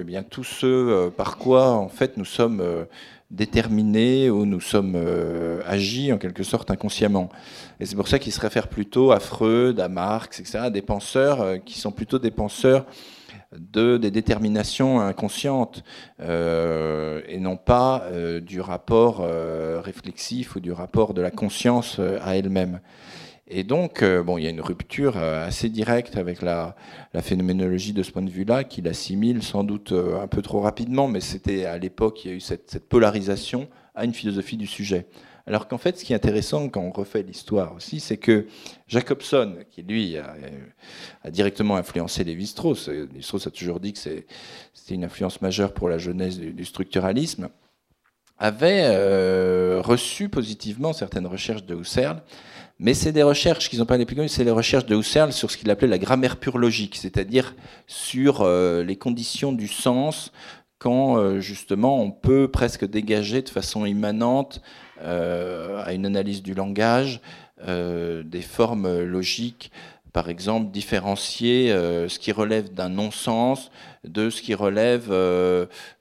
eh 0.00 0.04
bien 0.04 0.22
tout 0.22 0.44
ce 0.44 1.08
par 1.08 1.36
quoi 1.36 1.72
en 1.72 1.88
fait 1.88 2.16
nous 2.16 2.24
sommes 2.24 2.86
déterminés 3.30 4.30
ou 4.30 4.46
nous 4.46 4.60
sommes 4.60 4.96
agis 5.66 6.12
en 6.12 6.18
quelque 6.18 6.42
sorte 6.42 6.70
inconsciemment. 6.70 7.30
Et 7.78 7.86
c'est 7.86 7.96
pour 7.96 8.08
ça 8.08 8.18
qu'il 8.18 8.32
se 8.32 8.40
réfère 8.40 8.68
plutôt 8.68 9.12
à 9.12 9.20
Freud, 9.20 9.80
à 9.80 9.88
Marx, 9.88 10.40
etc., 10.40 10.70
des 10.70 10.82
penseurs 10.82 11.40
euh, 11.42 11.56
qui 11.58 11.78
sont 11.78 11.92
plutôt 11.92 12.18
des 12.18 12.30
penseurs 12.30 12.86
de, 13.56 13.96
des 13.96 14.10
déterminations 14.10 15.00
inconscientes 15.00 15.84
euh, 16.20 17.20
et 17.28 17.38
non 17.38 17.56
pas 17.56 18.04
euh, 18.04 18.40
du 18.40 18.60
rapport 18.60 19.26
réflexif 19.82 20.56
ou 20.56 20.60
du 20.60 20.72
rapport 20.72 21.14
de 21.14 21.20
la 21.20 21.30
conscience 21.30 22.00
à 22.22 22.36
elle-même. 22.36 22.80
Et 23.48 23.62
donc, 23.62 24.02
bon, 24.02 24.38
il 24.38 24.44
y 24.44 24.46
a 24.48 24.50
une 24.50 24.60
rupture 24.60 25.16
assez 25.16 25.68
directe 25.68 26.16
avec 26.16 26.42
la, 26.42 26.74
phénoménologie 27.20 27.92
de 27.92 28.02
ce 28.02 28.10
point 28.10 28.22
de 28.22 28.30
vue-là, 28.30 28.64
qu'il 28.64 28.88
assimile 28.88 29.42
sans 29.42 29.62
doute 29.62 29.92
un 29.92 30.26
peu 30.26 30.42
trop 30.42 30.60
rapidement, 30.60 31.06
mais 31.06 31.20
c'était 31.20 31.64
à 31.64 31.78
l'époque, 31.78 32.24
il 32.24 32.30
y 32.30 32.34
a 32.34 32.36
eu 32.36 32.40
cette, 32.40 32.80
polarisation 32.88 33.68
à 33.94 34.04
une 34.04 34.14
philosophie 34.14 34.56
du 34.56 34.66
sujet. 34.66 35.06
Alors 35.48 35.68
qu'en 35.68 35.78
fait, 35.78 35.96
ce 35.96 36.04
qui 36.04 36.12
est 36.12 36.16
intéressant 36.16 36.68
quand 36.68 36.80
on 36.80 36.90
refait 36.90 37.22
l'histoire 37.22 37.72
aussi, 37.72 38.00
c'est 38.00 38.16
que 38.16 38.46
Jacobson, 38.88 39.58
qui 39.70 39.82
lui 39.82 40.16
a, 40.16 40.34
directement 41.30 41.76
influencé 41.76 42.24
Lévi-Strauss, 42.24 42.88
Lévi-Strauss 42.88 43.46
a 43.46 43.50
toujours 43.52 43.78
dit 43.78 43.92
que 43.92 43.98
c'était 44.00 44.26
une 44.90 45.04
influence 45.04 45.40
majeure 45.40 45.72
pour 45.72 45.88
la 45.88 45.98
jeunesse 45.98 46.38
du, 46.38 46.64
structuralisme, 46.64 47.48
avait 48.38 48.82
euh, 48.86 49.80
reçu 49.82 50.28
positivement 50.28 50.92
certaines 50.92 51.26
recherches 51.26 51.64
de 51.64 51.76
Husserl, 51.76 52.22
mais 52.78 52.94
c'est 52.94 53.12
des 53.12 53.22
recherches 53.22 53.70
qui 53.70 53.78
n'ont 53.78 53.86
pas 53.86 53.96
les 53.96 54.04
plus 54.04 54.16
connues, 54.16 54.28
c'est 54.28 54.44
les 54.44 54.50
recherches 54.50 54.86
de 54.86 54.96
Husserl 54.96 55.32
sur 55.32 55.50
ce 55.50 55.56
qu'il 55.56 55.70
appelait 55.70 55.88
la 55.88 55.98
grammaire 55.98 56.36
pure 56.36 56.58
logique, 56.58 56.96
c'est-à-dire 56.96 57.54
sur 57.86 58.42
euh, 58.42 58.82
les 58.82 58.96
conditions 58.96 59.52
du 59.52 59.68
sens 59.68 60.32
quand 60.78 61.16
euh, 61.16 61.40
justement 61.40 62.02
on 62.02 62.10
peut 62.10 62.48
presque 62.48 62.84
dégager 62.84 63.40
de 63.40 63.48
façon 63.48 63.86
immanente 63.86 64.60
euh, 65.00 65.82
à 65.84 65.94
une 65.94 66.04
analyse 66.04 66.42
du 66.42 66.54
langage, 66.54 67.20
des 67.66 68.42
formes 68.42 69.00
logiques, 69.02 69.72
par 70.16 70.30
exemple, 70.30 70.70
différencier 70.70 71.70
euh, 71.70 72.08
ce 72.08 72.18
qui 72.18 72.32
relève 72.32 72.72
d'un 72.72 72.88
non-sens 72.88 73.70
de 74.04 74.30
ce 74.30 74.40
qui 74.40 74.54
relève 74.54 75.12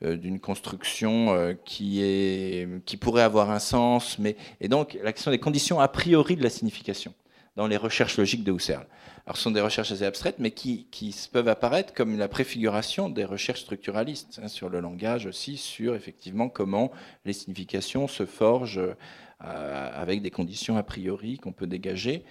d'une 0.01 0.39
construction 0.39 1.55
qui, 1.65 2.01
est, 2.01 2.85
qui 2.85 2.95
pourrait 2.95 3.23
avoir 3.23 3.51
un 3.51 3.59
sens. 3.59 4.17
Mais, 4.19 4.37
et 4.61 4.69
donc, 4.69 4.97
la 5.03 5.11
question 5.11 5.31
des 5.31 5.39
conditions 5.39 5.81
a 5.81 5.89
priori 5.89 6.37
de 6.37 6.43
la 6.43 6.49
signification 6.49 7.13
dans 7.57 7.67
les 7.67 7.77
recherches 7.77 8.17
logiques 8.17 8.43
de 8.45 8.53
Husserl. 8.53 8.85
Alors, 9.25 9.37
ce 9.37 9.43
sont 9.43 9.51
des 9.51 9.61
recherches 9.61 9.91
assez 9.91 10.05
abstraites, 10.05 10.37
mais 10.39 10.51
qui, 10.51 10.87
qui 10.91 11.13
peuvent 11.31 11.47
apparaître 11.47 11.93
comme 11.93 12.17
la 12.17 12.27
préfiguration 12.27 13.09
des 13.09 13.25
recherches 13.25 13.61
structuralistes 13.61 14.39
hein, 14.41 14.47
sur 14.47 14.69
le 14.69 14.79
langage 14.79 15.25
aussi, 15.25 15.57
sur 15.57 15.95
effectivement 15.95 16.47
comment 16.47 16.91
les 17.25 17.33
significations 17.33 18.07
se 18.07 18.25
forgent 18.25 18.95
euh, 19.43 19.89
avec 19.93 20.21
des 20.21 20.31
conditions 20.31 20.77
a 20.77 20.83
priori 20.83 21.39
qu'on 21.39 21.51
peut 21.51 21.67
dégager. 21.67 22.23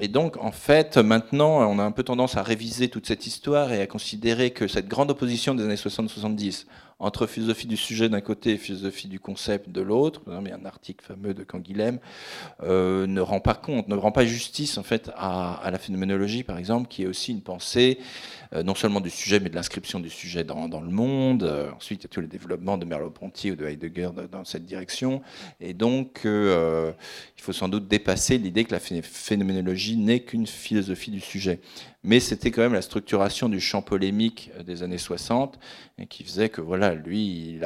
Et 0.00 0.08
donc, 0.08 0.36
en 0.38 0.50
fait, 0.50 0.96
maintenant, 0.96 1.70
on 1.70 1.78
a 1.78 1.84
un 1.84 1.92
peu 1.92 2.02
tendance 2.02 2.36
à 2.36 2.42
réviser 2.42 2.88
toute 2.88 3.06
cette 3.06 3.26
histoire 3.26 3.72
et 3.72 3.80
à 3.80 3.86
considérer 3.86 4.50
que 4.50 4.66
cette 4.66 4.88
grande 4.88 5.10
opposition 5.10 5.54
des 5.54 5.64
années 5.64 5.76
60-70 5.76 6.66
entre 7.04 7.26
philosophie 7.26 7.66
du 7.66 7.76
sujet 7.76 8.08
d'un 8.08 8.22
côté 8.22 8.52
et 8.52 8.56
philosophie 8.56 9.08
du 9.08 9.20
concept 9.20 9.68
de 9.68 9.82
l'autre, 9.82 10.22
a 10.30 10.36
un 10.36 10.64
article 10.64 11.04
fameux 11.04 11.34
de 11.34 11.44
Canguilhem, 11.44 11.98
euh, 12.62 13.06
ne 13.06 13.20
rend 13.20 13.40
pas 13.40 13.54
compte, 13.54 13.88
ne 13.88 13.94
rend 13.94 14.10
pas 14.10 14.24
justice 14.24 14.78
en 14.78 14.82
fait 14.82 15.10
à, 15.14 15.68
la 15.70 15.78
phénoménologie, 15.78 16.44
par 16.44 16.56
exemple, 16.56 16.88
qui 16.88 17.02
est 17.02 17.06
aussi 17.06 17.32
une 17.32 17.42
pensée 17.42 17.98
euh, 18.54 18.62
non 18.62 18.74
seulement 18.74 19.02
du 19.02 19.10
sujet, 19.10 19.38
mais 19.38 19.50
de 19.50 19.54
l'inscription 19.54 20.00
du 20.00 20.08
sujet 20.08 20.44
dans, 20.44 20.66
le 20.66 20.88
monde. 20.88 21.42
Euh, 21.42 21.70
ensuite, 21.76 22.00
il 22.00 22.04
y 22.04 22.06
a 22.06 22.08
tous 22.08 22.22
les 22.22 22.26
développements 22.26 22.78
de 22.78 22.86
Merleau-Ponty 22.86 23.50
ou 23.50 23.56
de 23.56 23.66
Heidegger 23.66 24.08
dans 24.32 24.44
cette 24.44 24.64
direction. 24.64 25.20
Et 25.60 25.74
donc, 25.74 26.22
il 26.24 27.42
faut 27.42 27.52
sans 27.52 27.68
doute 27.68 27.86
dépasser 27.86 28.38
l'idée 28.38 28.64
que 28.64 28.72
la 28.72 28.80
phénoménologie 28.80 29.98
n'est 29.98 30.20
qu'une 30.20 30.46
philosophie 30.46 31.10
du 31.10 31.20
sujet 31.20 31.60
mais 32.04 32.20
c'était 32.20 32.50
quand 32.50 32.60
même 32.60 32.74
la 32.74 32.82
structuration 32.82 33.48
du 33.48 33.60
champ 33.60 33.80
polémique 33.82 34.50
des 34.64 34.82
années 34.82 34.98
60 34.98 35.58
qui 36.08 36.22
faisait 36.22 36.50
que 36.50 36.60
voilà, 36.60 36.93
lui, 36.94 37.60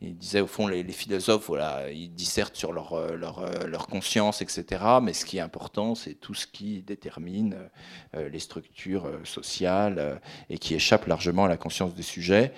il, 0.00 0.16
disait 0.16 0.40
au 0.40 0.46
fond, 0.46 0.66
les, 0.66 0.84
philosophes, 0.84 1.46
voilà, 1.46 1.90
ils 1.90 2.12
dissertent 2.12 2.56
sur 2.56 2.72
leur, 2.72 2.92
euh, 2.94 3.16
euh, 3.16 3.78
conscience, 3.90 4.42
etc. 4.42 4.82
Mais 5.02 5.12
ce 5.12 5.24
qui 5.24 5.38
est 5.38 5.40
important, 5.40 5.94
c'est 5.94 6.14
tout 6.14 6.34
ce 6.34 6.46
qui 6.46 6.82
détermine 6.82 7.56
les 8.14 8.38
structures 8.38 9.08
sociales 9.24 10.20
et 10.50 10.58
qui 10.58 10.74
échappe 10.74 11.06
largement 11.06 11.44
à 11.44 11.48
la 11.48 11.56
conscience 11.56 11.94
des 11.94 12.02
sujets. 12.02 12.52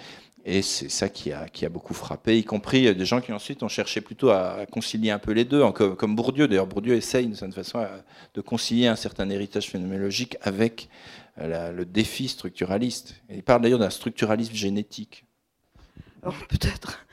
Et 0.48 0.62
c'est 0.62 0.88
ça 0.88 1.08
qui 1.08 1.32
a, 1.32 1.68
beaucoup 1.68 1.92
frappé, 1.92 2.38
y 2.38 2.44
compris 2.44 2.94
des 2.94 3.04
gens 3.04 3.20
qui 3.20 3.32
ensuite 3.32 3.64
ont 3.64 3.68
cherché 3.68 4.00
plutôt 4.00 4.30
à, 4.30 4.64
concilier 4.70 5.10
un 5.10 5.18
peu 5.18 5.32
les 5.32 5.44
deux, 5.44 5.68
comme, 5.72 6.14
Bourdieu. 6.14 6.46
D'ailleurs, 6.46 6.68
Bourdieu 6.68 6.94
essaye 6.94 7.26
de 7.26 7.34
cette 7.34 7.52
façon 7.52 7.84
de 8.32 8.40
concilier 8.40 8.86
un 8.86 8.94
certain 8.94 9.28
héritage 9.28 9.68
phénoménologique 9.68 10.36
avec 10.42 10.88
le 11.36 11.82
défi 11.84 12.28
structuraliste. 12.28 13.16
il 13.28 13.42
parle 13.42 13.62
d'ailleurs 13.62 13.80
d'un 13.80 13.90
structuralisme 13.90 14.54
génétique. 14.54 15.24
Peut-être 16.48 17.06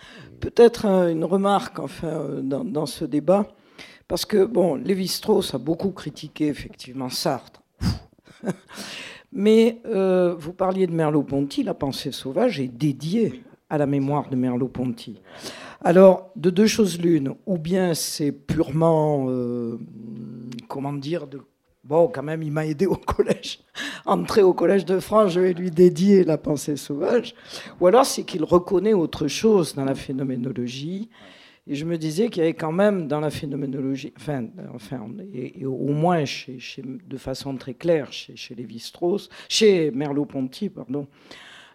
peut-être 0.44 0.86
une 0.86 1.24
remarque 1.24 1.80
enfin, 1.80 2.08
euh, 2.08 2.42
dans, 2.42 2.86
ce 2.86 3.06
débat, 3.06 3.48
parce 4.10 4.26
que 4.26 4.44
bon, 4.44 4.76
Lévi-Strauss 4.76 5.54
a 5.54 5.58
beaucoup 5.58 5.92
critiqué 5.92 6.48
effectivement 6.48 7.10
Sartre. 7.10 7.62
Mais 9.32 9.82
euh, 9.86 10.36
vous 10.38 10.52
parliez 10.52 10.86
de 10.86 10.92
Merleau-Ponty, 10.92 11.64
la 11.64 11.74
pensée 11.74 12.12
sauvage 12.12 12.60
est 12.60 12.68
dédiée 12.68 13.42
à 13.70 13.78
la 13.78 13.86
mémoire 13.86 14.30
de 14.30 14.36
Merleau-Ponty. 14.36 15.22
Alors, 15.82 16.30
de 16.36 16.50
deux 16.50 16.68
choses 16.68 17.00
l'une, 17.00 17.36
ou 17.46 17.58
bien 17.58 17.94
c'est 17.94 18.34
purement, 18.34 19.28
euh, 19.30 19.80
comment 20.68 20.94
dire, 20.94 21.28
de 21.28 21.40
Bon, 21.84 22.08
quand 22.08 22.24
même, 22.24 22.42
il 22.44 22.52
m'a 22.52 22.66
aidé 22.66 22.86
au 22.86 22.96
collège. 22.96 23.60
Entrer 24.06 24.42
au 24.42 24.54
collège 24.54 24.86
de 24.86 25.00
France, 25.00 25.34
je 25.34 25.42
vais 25.42 25.54
lui 25.54 25.70
dédier 25.70 26.24
la 26.24 26.38
pensée 26.38 26.78
sauvage. 26.78 27.36
Ou 27.82 27.88
alors, 27.88 28.06
c'est 28.06 28.24
qu'il 28.24 28.46
reconnaît 28.46 28.94
autre 28.94 29.28
chose 29.28 29.76
dans 29.76 29.84
la 29.84 29.94
phénoménologie. 29.94 31.10
Et 31.68 31.76
je 31.76 31.84
me 31.84 31.98
disais 31.98 32.30
qu'il 32.30 32.42
y 32.42 32.46
avait 32.46 32.54
quand 32.54 32.72
même 32.72 33.08
dans 33.08 33.20
la 33.20 33.30
phénoménologie, 33.30 34.14
enfin, 34.18 34.48
enfin 34.74 35.08
et, 35.34 35.66
au 35.66 35.94
moins 35.94 36.26
chez, 36.26 36.60
de 36.82 37.18
façon 37.18 37.56
très 37.56 37.74
claire 37.74 38.12
chez, 38.12 38.36
chez 38.36 38.54
Lévi-Strauss, 38.54 39.30
chez 39.48 39.90
Merleau-Ponty, 39.92 40.70
pardon, 40.70 41.08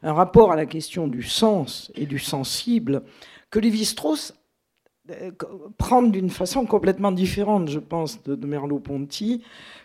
un 0.03 0.13
rapport 0.13 0.53
à 0.53 0.57
la 0.57 0.67
question 0.67 1.09
du 1.09 1.23
sens 1.23 1.91
et 1.95 2.05
du 2.05 2.19
sensible 2.19 3.03
que 3.51 3.59
Lévi-Strauss 3.59 4.35
euh, 5.11 5.31
prend 5.79 6.03
d'une 6.03 6.31
façon 6.31 6.67
complètement 6.67 7.13
différente, 7.13 7.69
je 7.69 7.79
pense, 7.79 8.23
de, 8.25 8.47
Merleau-Ponty. 8.47 9.43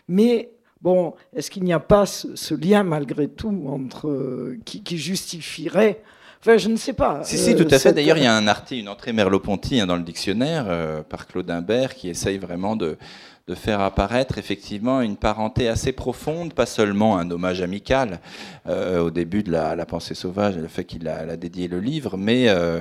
Mais 0.08 0.50
bon, 0.82 1.14
est-ce 1.34 1.50
qu'il 1.50 1.64
n'y 1.64 1.72
a 1.72 1.80
pas 1.80 2.06
ce, 2.06 2.54
lien 2.54 2.82
malgré 2.82 3.28
tout 3.28 3.64
entre 3.68 4.08
euh, 4.08 4.58
qui, 4.64 4.98
justifierait 4.98 6.02
Enfin, 6.40 6.58
je 6.58 6.68
ne 6.68 6.76
sais 6.76 6.92
pas. 6.92 7.22
Si, 7.24 7.38
si, 7.38 7.54
euh, 7.54 7.56
tout 7.56 7.74
à 7.74 7.78
fait. 7.78 7.94
D'ailleurs, 7.94 8.18
il 8.18 8.24
y 8.24 8.26
a 8.26 8.36
un 8.36 8.46
article, 8.48 8.82
une 8.82 8.88
entrée 8.90 9.14
Merleau-Ponty 9.14 9.80
hein, 9.80 9.86
dans 9.86 9.96
le 9.96 10.02
dictionnaire 10.02 11.04
par 11.08 11.26
Claude 11.26 11.50
Imbert 11.50 11.94
qui 11.94 12.10
essaye 12.10 12.36
vraiment 12.36 12.76
de, 12.76 12.98
de 13.46 13.54
faire 13.54 13.80
apparaître 13.80 14.38
effectivement 14.38 15.02
une 15.02 15.16
parenté 15.16 15.68
assez 15.68 15.92
profonde, 15.92 16.54
pas 16.54 16.64
seulement 16.64 17.18
un 17.18 17.30
hommage 17.30 17.60
amical 17.60 18.20
euh, 18.66 19.00
au 19.00 19.10
début 19.10 19.42
de 19.42 19.52
la, 19.52 19.84
pensée 19.84 20.14
sauvage, 20.14 20.56
le 20.56 20.66
fait 20.66 20.84
qu'il 20.84 21.06
a, 21.08 21.36
dédié 21.36 21.68
le 21.68 21.78
livre, 21.78 22.16
mais, 22.16 22.48
euh, 22.48 22.80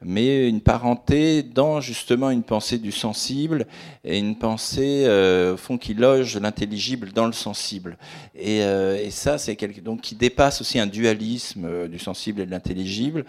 mais 0.00 0.48
une 0.48 0.62
parenté 0.62 1.42
dans 1.42 1.82
justement 1.82 2.30
une 2.30 2.42
pensée 2.42 2.78
du 2.78 2.90
sensible 2.90 3.66
et 4.02 4.18
une 4.18 4.36
pensée 4.36 5.04
euh, 5.06 5.52
au 5.52 5.56
fond 5.58 5.76
qui 5.76 5.92
loge 5.92 6.38
l'intelligible 6.38 7.12
dans 7.12 7.26
le 7.26 7.32
sensible. 7.32 7.98
Et, 8.34 8.60
et 8.60 9.10
ça, 9.10 9.36
c'est 9.36 9.56
quelque 9.56 9.80
donc 9.82 10.00
qui 10.00 10.14
dépasse 10.14 10.62
aussi 10.62 10.78
un 10.78 10.86
dualisme 10.86 11.86
du 11.88 11.98
sensible 11.98 12.40
et 12.40 12.46
de 12.46 12.50
l'intelligible 12.50 13.26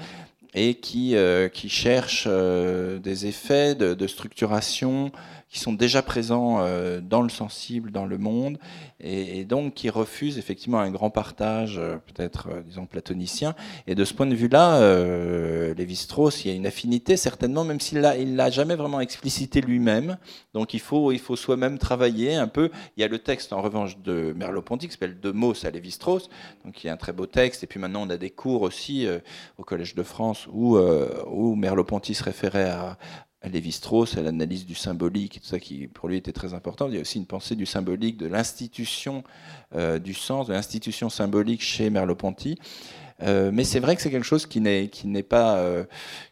et 0.53 0.75
qui, 0.75 1.15
qui 1.53 1.69
cherche 1.69 2.27
des 2.27 3.25
effets 3.27 3.75
de, 3.75 4.07
structuration 4.07 5.11
qui 5.49 5.59
sont 5.59 5.73
déjà 5.73 6.03
présents 6.03 6.59
euh, 6.59 7.01
dans 7.01 7.23
le 7.23 7.29
sensible, 7.29 7.91
dans 7.91 8.05
le 8.05 8.19
monde, 8.19 8.59
et, 8.99 9.45
donc 9.45 9.73
qui 9.73 9.89
refusent 9.89 10.37
effectivement 10.37 10.79
un 10.79 10.91
grand 10.91 11.09
partage, 11.09 11.79
euh, 11.79 11.97
peut-être, 11.97 12.49
euh, 12.51 12.61
disons, 12.61 12.85
platonicien. 12.85 13.55
Et 13.87 13.95
de 13.95 14.05
ce 14.05 14.13
point 14.13 14.27
de 14.27 14.35
vue-là, 14.35 14.75
euh, 14.75 15.73
Lévi-Strauss, 15.73 16.45
il 16.45 16.49
y 16.49 16.51
a 16.51 16.55
une 16.55 16.67
affinité, 16.67 17.17
certainement, 17.17 17.63
même 17.63 17.79
s'il 17.79 17.99
ne 17.99 18.35
l'a 18.35 18.49
jamais 18.51 18.75
vraiment 18.75 19.01
explicité 19.01 19.61
lui-même. 19.61 20.17
Donc 20.53 20.75
il 20.75 20.79
faut, 20.79 21.11
il 21.11 21.19
faut 21.19 21.35
soi-même 21.35 21.79
travailler 21.79 22.35
un 22.35 22.47
peu. 22.47 22.69
Il 22.95 23.01
y 23.01 23.03
a 23.03 23.07
le 23.07 23.17
texte, 23.17 23.51
en 23.51 23.61
revanche, 23.61 23.97
de 23.99 24.33
Merleau-Ponty, 24.37 24.87
qui 24.87 24.91
s'appelle 24.91 25.19
De 25.19 25.31
Mots 25.31 25.65
à 25.65 25.71
Lévi-Strauss, 25.71 26.29
donc 26.63 26.83
il 26.83 26.87
y 26.87 26.89
a 26.91 26.93
un 26.93 26.97
très 26.97 27.13
beau 27.13 27.25
texte. 27.25 27.63
Et 27.63 27.67
puis 27.67 27.79
maintenant, 27.79 28.03
on 28.05 28.09
a 28.11 28.17
des 28.17 28.29
cours 28.29 28.61
aussi 28.61 29.07
au 29.57 29.63
Collège 29.63 29.95
de 29.95 30.03
France 30.03 30.38
où, 30.51 30.77
où 30.77 31.55
Merleau-Ponty 31.55 32.13
se 32.13 32.23
référait 32.23 32.69
à, 32.69 32.97
à 33.41 33.47
Lévi-Strauss, 33.47 34.17
à 34.17 34.21
l'analyse 34.21 34.65
du 34.65 34.75
symbolique, 34.75 35.39
tout 35.41 35.47
ça 35.47 35.59
qui 35.59 35.87
pour 35.87 36.09
lui 36.09 36.17
était 36.17 36.33
très 36.33 36.53
important. 36.53 36.87
Il 36.87 36.95
y 36.95 36.97
a 36.97 37.01
aussi 37.01 37.17
une 37.17 37.25
pensée 37.25 37.55
du 37.55 37.65
symbolique, 37.65 38.17
de 38.17 38.27
l'institution 38.27 39.23
euh, 39.75 39.97
du 39.99 40.13
sens, 40.13 40.47
de 40.47 40.53
l'institution 40.53 41.09
symbolique 41.09 41.61
chez 41.61 41.89
Merleau-Ponty. 41.89 42.57
Euh, 43.21 43.51
mais 43.53 43.63
c'est 43.63 43.79
vrai 43.79 43.95
que 43.95 44.01
c'est 44.01 44.11
quelque 44.11 44.25
chose 44.25 44.45
qui 44.45 44.61
n'est 44.61 44.87
qui 44.87 45.07
n'est 45.07 45.23
pas 45.23 45.57
euh, 45.57 45.83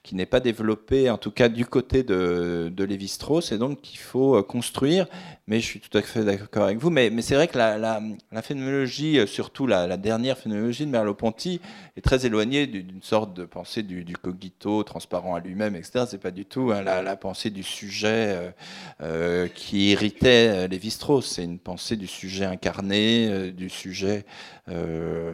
qui 0.03 0.15
n'est 0.15 0.25
pas 0.25 0.39
développé 0.39 1.09
en 1.09 1.17
tout 1.17 1.31
cas 1.31 1.49
du 1.49 1.65
côté 1.65 2.03
de, 2.03 2.71
de 2.73 2.83
Lévi-Strauss 2.83 3.51
et 3.51 3.57
donc 3.57 3.81
qu'il 3.81 3.99
faut 3.99 4.37
euh, 4.37 4.43
construire. 4.43 5.07
Mais 5.47 5.59
je 5.59 5.65
suis 5.65 5.79
tout 5.79 5.97
à 5.97 6.01
fait 6.01 6.25
d'accord 6.25 6.65
avec 6.65 6.77
vous. 6.77 6.89
Mais, 6.89 7.09
c'est 7.21 7.35
vrai 7.35 7.47
que 7.47 7.57
la, 7.57 7.77
la, 7.77 8.41
phénoménologie, 8.41 9.25
surtout 9.27 9.65
la, 9.65 9.95
dernière 9.95 10.37
phénoménologie 10.37 10.85
de 10.85 10.91
Merleau-Ponty, 10.91 11.61
est 11.95 12.01
très 12.01 12.25
éloignée 12.25 12.67
d'une 12.67 13.01
sorte 13.01 13.33
de 13.33 13.45
pensée 13.45 13.81
du, 13.81 14.03
cogito 14.17 14.83
transparent 14.83 15.35
à 15.35 15.39
lui-même, 15.39 15.77
etc. 15.77 16.03
C'est 16.09 16.21
pas 16.21 16.31
du 16.31 16.43
tout 16.43 16.73
hein, 16.73 16.81
la, 16.81 17.15
pensée 17.15 17.49
du 17.49 17.63
sujet 17.63 18.53
qui 19.55 19.91
irritait 19.91 20.67
Lévi-Strauss. 20.67 21.25
C'est 21.25 21.45
une 21.45 21.59
pensée 21.59 21.95
du 21.95 22.07
sujet 22.07 22.43
incarné, 22.43 23.53
du 23.53 23.69
sujet 23.69 24.25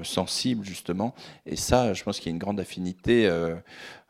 sensible 0.04 0.64
justement. 0.64 1.16
Et 1.46 1.58
ça, 1.58 1.94
je 1.94 2.04
pense 2.04 2.20
qu'il 2.20 2.28
y 2.28 2.30
a 2.30 2.36
une 2.36 2.40
grande 2.40 2.60
affinité 2.60 3.28
euh, 3.28 3.56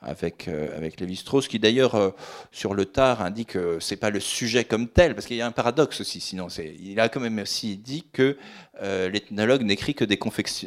avec, 0.01 0.47
euh, 0.47 0.77
avec 0.77 0.99
Lévi-Strauss, 0.99 1.47
qui 1.47 1.57
d'ailleurs, 1.57 1.95
euh, 1.95 2.11
sur 2.51 2.75
le 2.75 2.85
tard, 2.85 3.21
indique 3.23 3.53
que 3.53 3.79
ce 3.79 3.93
n'est 3.93 3.99
pas 3.99 4.11
le 4.11 4.19
sujet 4.19 4.65
comme 4.65 4.87
tel, 4.87 5.15
parce 5.15 5.25
qu'il 5.25 5.37
y 5.37 5.41
a 5.41 5.47
un 5.47 5.51
paradoxe 5.51 6.01
aussi, 6.01 6.21
sinon. 6.21 6.47
Il 6.79 6.99
a 6.99 7.09
quand 7.09 7.19
même 7.19 7.39
aussi 7.39 7.77
dit 7.77 8.05
que 8.11 8.37
l'ethnologue 8.81 9.63
n'écrit 9.63 9.95
que 9.95 10.05
des, 10.05 10.19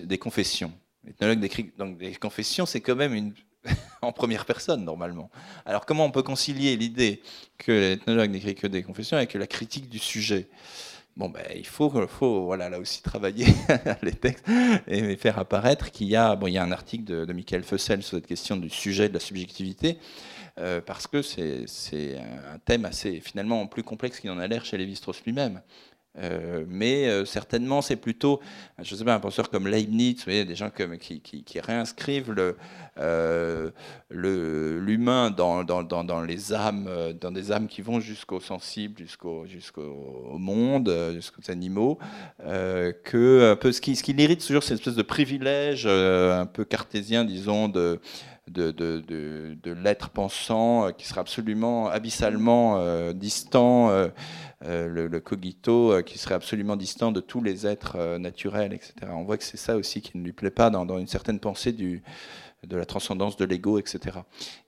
des 0.05 0.19
confessions. 0.19 0.73
L'ethnologue 1.05 1.39
n'écrit 1.39 1.71
donc 1.79 1.99
des 1.99 2.15
confessions, 2.17 2.67
c'est 2.67 2.81
quand 2.81 2.97
même 2.97 3.15
une, 3.15 3.33
en 4.03 4.13
première 4.13 4.45
personne 4.45 4.85
normalement. 4.85 5.31
Alors 5.65 5.87
comment 5.87 6.05
on 6.05 6.11
peut 6.11 6.23
concilier 6.23 6.77
l'idée 6.77 7.23
que 7.59 7.73
l'ethnologue 7.73 8.31
n'écrit 8.31 8.55
que 8.55 8.67
des 8.67 8.83
confessions 8.83 9.17
avec 9.17 9.35
la 9.35 9.47
critique 9.47 9.89
du 9.89 9.99
sujet? 9.99 10.49
Bon, 11.17 11.31
ben, 11.31 11.45
il 11.55 11.67
faut, 11.67 11.89
faut 12.09 12.45
voilà, 12.45 12.69
là 12.69 12.79
aussi 12.79 13.03
travailler 13.03 13.47
les 14.03 14.13
textes 14.13 14.45
et 14.87 15.17
faire 15.17 15.39
apparaître 15.39 15.91
qu'il 15.91 16.09
y 16.09 16.17
a, 16.17 16.37
bon, 16.37 16.47
il 16.47 16.53
y 16.53 16.59
a 16.59 16.63
un 16.63 16.73
article 16.73 17.05
de, 17.05 17.33
Michael 17.33 17.63
Fussell 17.63 18.03
sur 18.03 18.19
cette 18.19 18.27
question 18.27 18.59
du 18.59 18.69
sujet 18.69 19.09
de 19.09 19.15
la 19.15 19.21
subjectivité, 19.21 19.99
euh, 20.59 20.83
parce 20.83 21.07
que 21.07 21.23
c'est 21.23 22.19
un 22.19 22.59
thème 22.59 22.85
assez 22.85 23.21
finalement 23.21 23.67
plus 23.67 23.83
complexe 23.83 24.21
qu'il 24.21 24.31
en 24.31 24.39
a 24.39 24.47
l'air 24.47 24.67
chez 24.67 24.77
Lévi-Strauss 24.77 25.23
lui-même. 25.25 25.63
Euh, 26.19 26.65
mais 26.69 27.09
euh, 27.09 27.25
certainement, 27.25 27.83
c'est 27.83 27.97
plutôt, 27.97 28.41
je 28.81 28.95
sais 28.95 29.05
pas, 29.05 29.15
un 29.15 29.21
penseur 29.21 29.51
comme 29.51 29.69
Leibniz, 29.69 30.25
des 30.25 30.55
gens 30.55 30.71
qui, 30.71 31.61
réinscrivent 31.61 32.35
euh, 32.99 33.71
l'humain 34.11 35.31
dans, 35.31 36.23
les 36.23 36.53
âmes, 36.53 36.89
dans 37.21 37.31
des 37.31 37.53
âmes 37.53 37.67
qui 37.67 37.83
vont 37.83 38.01
jusqu'au 38.01 38.41
sensible, 38.41 38.99
jusqu'au 38.99 39.45
monde, 40.39 40.93
jusqu'aux 41.15 41.51
animaux, 41.51 41.99
que 42.41 43.59
ce 43.63 43.81
qui, 43.81 43.97
ce 43.97 44.03
qui 44.03 44.13
l'irrite 44.13 44.45
toujours, 44.47 44.63
c'est 44.63 44.75
une 44.75 44.79
espèce 44.79 44.95
de 44.95 45.03
privilège 45.03 45.87
un 45.87 46.47
peu 46.47 46.65
cartésien, 46.65 47.25
disons, 47.25 47.69
de 47.69 48.01
de, 48.49 48.71
de, 48.71 49.01
de, 49.63 49.73
l'être 49.73 50.11
pensant 50.11 50.93
qui 50.93 51.07
serait 51.07 51.21
absolument 51.21 51.89
abyssalement 51.89 53.13
distant 53.13 53.91
euh, 54.65 55.09
le, 55.09 55.21
cogito 55.21 55.93
euh, 55.93 56.03
qui 56.03 56.17
serait 56.17 56.35
absolument 56.35 56.77
distant 56.77 57.13
de 57.13 57.21
tous 57.21 57.43
les 57.43 57.67
êtres 57.67 57.97
euh, 57.97 58.19
naturels, 58.19 58.73
etc. 58.73 58.95
On 59.11 59.23
voit 59.23 59.37
que 59.37 59.45
c'est 59.45 59.59
ça 59.59 59.77
aussi 59.77 60.01
qui 60.01 60.17
ne 60.17 60.25
lui 60.25 60.33
plaît 60.33 60.51
pas 60.51 60.71
dans, 60.71 60.99
une 60.99 61.07
certaine 61.07 61.39
pensée 61.39 61.73
du, 61.73 62.03
de 62.67 62.75
la 62.75 62.87
transcendance 62.87 63.37
de 63.37 63.45
l'ego, 63.45 63.79
etc. 63.79 64.19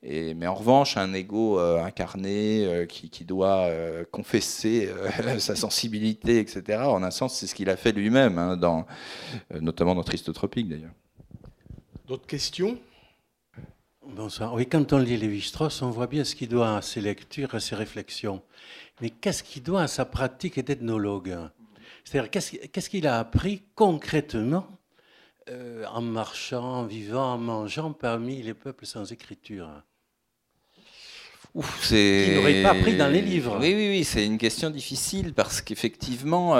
Et, 0.03 0.35
mais 0.35 0.47
en 0.47 0.55
revanche, 0.55 0.99
un 0.99 1.14
ego 1.14 1.59
incarné 1.59 2.87
qui, 2.87 3.09
qui, 3.09 3.24
doit 3.24 3.70
confesser 4.11 4.91
sa 5.39 5.57
sensibilité, 5.57 6.39
etc., 6.39 6.83
en 6.83 7.03
un 7.03 7.11
sens, 7.11 7.35
c'est 7.35 7.47
ce 7.47 7.55
qu'il 7.55 7.70
a 7.70 7.76
fait 7.76 7.93
lui-même, 7.93 8.39
hein, 8.39 8.59
dans, 8.59 8.85
notamment 9.59 9.95
dans 9.95 10.05
Tristotropique 10.05 10.68
d'ailleurs. 10.68 10.93
D'autres 12.07 12.26
questions? 12.26 12.79
Bonsoir. 14.17 14.55
Oui, 14.55 14.67
quand 14.67 14.95
on 14.95 14.99
lit 14.99 15.19
Lévi-Strauss, 15.19 15.83
on 15.83 15.91
voit 15.91 16.07
bien 16.07 16.25
ce 16.25 16.35
qu'il 16.35 16.49
doit 16.49 16.79
à 16.79 16.83
ses 16.83 17.03
lectures, 17.03 17.55
à 17.55 17.61
ses 17.61 17.75
réflexions. 17.75 18.43
Mais 19.03 19.11
qu'est-ce 19.11 19.43
qu'il 19.43 19.63
doit 19.63 19.83
à 19.83 19.87
sa 19.87 20.07
pratique 20.07 20.59
d'ethnologue? 20.65 21.37
C'est-à-dire, 22.05 22.31
qu'est-ce 22.31 22.89
qu'il 22.89 23.07
a 23.07 23.19
appris 23.19 23.65
concrètement 23.75 24.67
en 25.51 26.01
marchant, 26.01 26.65
en 26.65 26.85
vivant, 26.85 27.35
en 27.35 27.39
mangeant 27.39 27.93
parmi 27.93 28.43
les 28.43 28.55
peuples 28.55 28.87
sans 28.87 29.13
écriture? 29.13 29.69
Ouf, 31.55 31.85
c'est... 31.85 32.35
N'aurait 32.35 32.63
pas 32.63 32.75
pris 32.75 32.97
dans 32.97 33.13
les 33.13 33.21
livres. 33.21 33.59
Oui, 33.61 33.75
oui, 33.75 33.89
oui, 33.91 34.05
c'est 34.05 34.25
une 34.25 34.39
question 34.39 34.71
difficile 34.71 35.35
parce 35.35 35.61
qu'effectivement, 35.61 36.55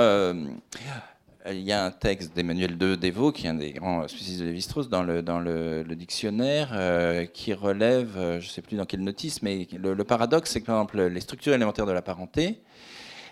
il 1.53 1.63
y 1.63 1.73
a 1.73 1.85
un 1.85 1.91
texte 1.91 2.35
d'Emmanuel 2.35 2.79
de 2.79 2.95
Devaux, 2.95 3.33
qui 3.33 3.47
est 3.47 3.51
un 3.51 3.55
des 3.55 3.73
grands 3.73 4.07
spécialistes 4.09 4.41
de 4.41 4.47
Lévi-Strauss, 4.47 4.89
dans 4.89 5.03
le, 5.03 5.23
dans 5.23 5.41
le, 5.41 5.85
dictionnaire, 5.95 6.71
euh, 6.73 7.27
qui 7.27 7.53
relève, 7.53 8.17
euh, 8.17 8.41
je 8.41 8.47
ne 8.47 8.51
sais 8.51 8.63
plus 8.63 8.77
dans 8.77 8.85
quelle 8.85 9.03
notice, 9.03 9.43
mais 9.43 9.67
le, 9.73 10.05
paradoxe, 10.05 10.51
c'est 10.51 10.61
que 10.61 10.67
par 10.67 10.77
exemple, 10.77 11.03
les 11.03 11.21
structures 11.21 11.55
élémentaires 11.55 11.87
de 11.87 11.93
la 11.93 12.03
parenté, 12.03 12.61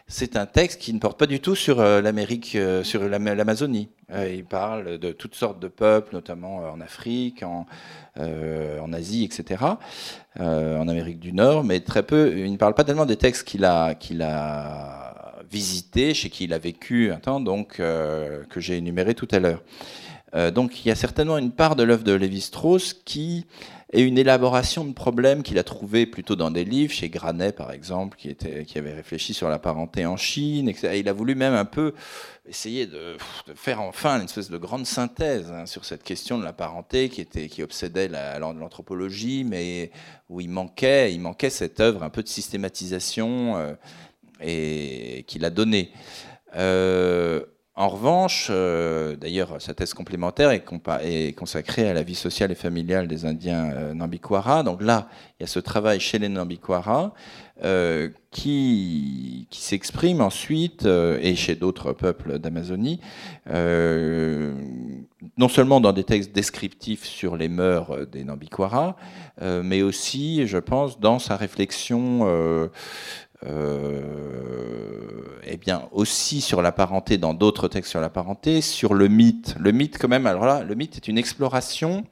c'est 0.09 0.37
un 0.37 0.47
texte 0.47 0.81
qui 0.81 0.93
ne 0.95 1.01
porte 1.01 1.19
pas 1.19 1.27
du 1.27 1.41
tout 1.41 1.57
sur 1.57 1.81
euh, 1.81 2.01
l'Amérique, 2.01 2.57
sur 2.85 3.03
l'Amazonie. 3.09 3.89
il 4.11 4.45
parle 4.45 4.99
de 4.99 5.11
toutes 5.11 5.35
sortes 5.35 5.59
de 5.59 5.69
peuples, 5.69 6.15
notamment 6.15 6.59
en 6.59 6.81
Afrique, 6.81 7.43
en, 7.43 7.66
en 8.16 8.93
Asie, 8.93 9.24
etc., 9.24 9.65
en 10.39 10.89
Amérique 10.89 11.19
du 11.19 11.32
Nord, 11.32 11.65
mais 11.65 11.81
très 11.81 12.05
peu. 12.05 12.36
Il 12.36 12.53
ne 12.53 12.57
parle 12.57 12.74
pas 12.74 12.85
tellement 12.85 13.07
des 13.07 13.16
textes 13.16 13.45
qu'il 13.45 13.65
a 13.65 13.95
visité, 15.51 16.14
chez 16.14 16.31
qui 16.31 16.44
il 16.44 16.52
a 16.52 16.59
vécu 16.59 17.10
un 17.12 17.18
temps, 17.18 17.40
donc, 17.40 17.81
euh, 17.81 18.44
que 18.51 18.60
j'ai 18.60 18.77
énuméré 18.77 19.14
tout 19.14 19.28
à 19.31 19.39
l'heure. 19.39 19.62
Euh, 20.35 20.51
donc 20.51 20.85
il 20.85 20.89
y 20.89 20.90
a 20.90 20.94
certainement 20.97 21.39
une 21.39 21.52
part 21.52 21.77
de 21.77 21.82
l'œuvre 21.82 22.02
de 22.02 22.12
Lévi-Strauss 22.12 22.94
qui 23.05 23.47
est 23.93 24.02
une 24.02 24.18
élaboration 24.18 24.85
de 24.85 24.93
problèmes 24.93 25.44
qu'il 25.44 25.59
a 25.59 25.62
trouvé 25.62 26.05
plutôt 26.05 26.35
dans 26.35 26.51
des 26.51 26.64
livres, 26.64 26.93
chez 26.93 27.09
Granet 27.09 27.52
par 27.52 27.70
exemple, 27.70 28.16
qui, 28.18 28.28
était, 28.28 28.64
qui 28.64 28.77
avait 28.78 28.93
réfléchi 28.93 29.32
sur 29.32 29.48
la 29.48 29.60
parenté 29.60 30.05
en 30.05 30.16
Chine. 30.16 30.68
Et 30.68 30.98
il 30.98 31.09
a 31.09 31.12
voulu 31.12 31.36
même 31.36 31.55
un 31.55 31.64
peu 31.64 31.94
essayer 32.48 32.86
de, 32.86 33.16
faire 33.55 33.81
enfin 33.81 34.18
une 34.18 34.24
espèce 34.24 34.51
de 34.51 34.59
grande 34.59 34.86
synthèse 34.86 35.51
hein, 35.52 35.66
sur 35.66 35.85
cette 35.85 36.02
question 36.02 36.39
de 36.39 36.44
la 36.44 36.52
parenté 36.52 37.09
qui, 37.09 37.20
était, 37.20 37.48
qui 37.48 37.62
obsédait 37.62 38.09
l'anthropologie, 38.39 39.44
mais 39.44 39.93
où 40.28 40.40
il 40.40 40.51
manquait, 40.51 41.14
il 41.14 41.20
manquait 41.20 41.51
cette 41.51 41.78
œuvre 41.78 42.02
un 42.02 42.10
peu 42.10 42.24
de 42.24 42.28
systématisation. 42.28 43.56
Euh, 43.56 43.74
et 44.41 45.25
qu'il 45.27 45.45
a 45.45 45.51
donné. 45.51 45.91
Euh, 46.57 47.41
en 47.79 47.89
revanche, 47.91 48.49
euh, 48.49 49.17
d'ailleurs, 49.17 49.61
sa 49.61 49.75
thèse 49.75 49.93
complémentaire 49.93 50.51
est, 50.51 50.65
consacrée 51.35 51.87
à 51.87 51.93
la 51.93 52.03
vie 52.03 52.15
sociale 52.15 52.51
et 52.51 52.55
familiale 52.55 53.07
des 53.07 53.27
Indiens 53.27 53.71
euh, 53.71 53.93
Nambikwara. 53.93 54.63
Donc 54.63 54.83
là, 54.83 55.11
il 55.39 55.43
y 55.43 55.45
a 55.45 55.47
ce 55.47 55.59
travail 55.59 56.01
chez 56.01 56.19
les 56.19 56.31
Nambikwara 56.31 57.13
euh, 57.63 58.09
qui, 58.31 59.47
qui 59.51 59.61
s'exprime 59.61 60.23
ensuite, 60.23 60.87
et 60.87 61.37
chez 61.37 61.55
d'autres 61.55 61.93
peuples 61.93 62.39
d'Amazonie, 62.39 63.01
non 65.37 65.49
seulement 65.51 65.81
dans 65.81 65.93
des 65.93 66.05
textes 66.05 66.35
descriptifs 66.35 67.05
sur 67.05 67.37
les 67.37 67.49
mœurs 67.49 68.07
des 68.11 68.25
Nambikwara, 68.25 68.97
mais 69.41 69.83
aussi, 69.83 70.47
je 70.47 70.59
pense, 70.59 70.99
dans 70.99 71.19
sa 71.19 71.37
réflexion 71.37 72.71
euh, 73.45 74.01
eh 75.45 75.57
bien 75.57 75.89
aussi 75.93 76.41
sur 76.41 76.63
la 76.63 76.73
parenté 76.73 77.19
dans 77.19 77.35
d'autres 77.35 77.69
textes 77.69 77.91
sur 77.91 78.01
la 78.01 78.09
parenté, 78.09 78.61
sur 78.61 78.95
le 78.95 79.09
mythe. 79.09 79.55
Le 79.59 79.73
mythe 79.73 79.99
quand 79.99 80.09
même, 80.09 80.27
alors 80.27 80.47
là, 80.47 80.65
le 80.65 80.75
mythe 80.75 80.97
est 80.97 81.09
une 81.09 81.19
exploration, 81.19 82.05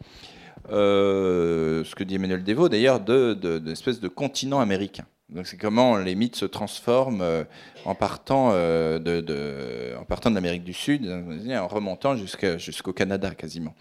euh, 0.71 1.85
ce 1.85 1.95
que 1.95 2.05
dit 2.05 2.17
Emmanuel 2.17 2.45
Devaux 2.45 2.69
d'ailleurs, 2.69 3.01
de, 3.01 3.35
de, 3.35 3.59
de 3.59 4.09
continent 4.09 4.61
américain. 4.61 5.05
Donc 5.35 5.47
c'est 5.47 5.57
comment 5.57 5.97
les 5.97 6.15
mythes 6.15 6.37
se 6.37 6.47
transforment 6.47 7.21
euh, 7.21 7.45
en 7.85 7.95
partant 7.95 8.53
de, 8.53 8.99
de, 9.21 9.95
en 10.01 10.05
partant 10.05 10.31
de 10.31 10.35
l'Amérique 10.37 10.65
du 10.65 10.73
Sud, 10.73 11.07
en 11.07 11.69
remontant 11.69 12.17
jusqu'au 12.17 12.93
Canada 12.93 13.31
quasiment. 13.35 13.75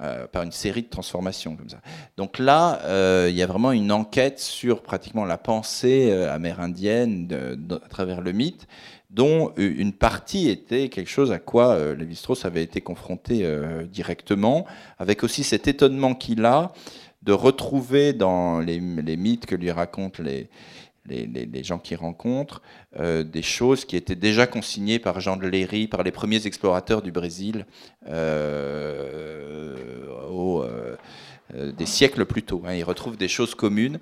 Euh, 0.00 0.28
par 0.28 0.44
une 0.44 0.52
série 0.52 0.82
de 0.82 0.88
transformations 0.88 1.56
comme 1.56 1.68
ça. 1.68 1.80
Donc 2.16 2.38
là, 2.38 2.80
euh, 2.84 3.26
il 3.28 3.36
y 3.36 3.42
a 3.42 3.48
vraiment 3.48 3.72
une 3.72 3.90
enquête 3.90 4.38
sur 4.38 4.82
pratiquement 4.82 5.24
la 5.24 5.38
pensée 5.38 6.12
euh, 6.12 6.32
amérindienne 6.32 7.26
à 7.72 7.88
travers 7.88 8.20
le 8.20 8.30
mythe, 8.30 8.68
dont 9.10 9.52
une 9.56 9.92
partie 9.92 10.50
était 10.50 10.88
quelque 10.88 11.10
chose 11.10 11.32
à 11.32 11.40
quoi 11.40 11.94
Lévi-Strauss 11.96 12.44
avait 12.44 12.62
été 12.62 12.80
confronté 12.80 13.44
directement, 13.90 14.66
avec 14.98 15.24
aussi 15.24 15.42
cet 15.42 15.66
étonnement 15.66 16.14
qu'il 16.14 16.44
a 16.44 16.72
de 17.22 17.32
retrouver 17.32 18.12
dans 18.12 18.60
les, 18.60 18.78
les 18.78 19.16
mythes 19.16 19.46
que 19.46 19.56
lui 19.56 19.72
racontent 19.72 20.22
les, 20.22 20.48
les, 21.08 21.64
gens 21.64 21.78
qui 21.78 21.94
rencontrent, 21.94 22.62
euh, 22.98 23.22
des 23.24 23.42
choses 23.42 23.84
qui 23.84 23.96
étaient 23.96 24.16
déjà 24.16 24.46
consignées 24.46 24.98
par 24.98 25.20
Jean 25.20 25.36
de 25.36 25.46
Léry, 25.46 25.86
par 25.88 26.02
les 26.02 26.12
premiers 26.12 26.46
explorateurs 26.46 27.02
du 27.02 27.12
Brésil, 27.12 27.66
euh, 28.08 29.76
euh, 31.54 31.72
des 31.72 31.86
siècles 31.86 32.26
plus 32.26 32.42
tôt. 32.42 32.62
Hein. 32.66 32.74
Ils 32.74 32.84
retrouvent 32.84 33.16
des 33.16 33.28
choses 33.28 33.54
communes. 33.54 33.98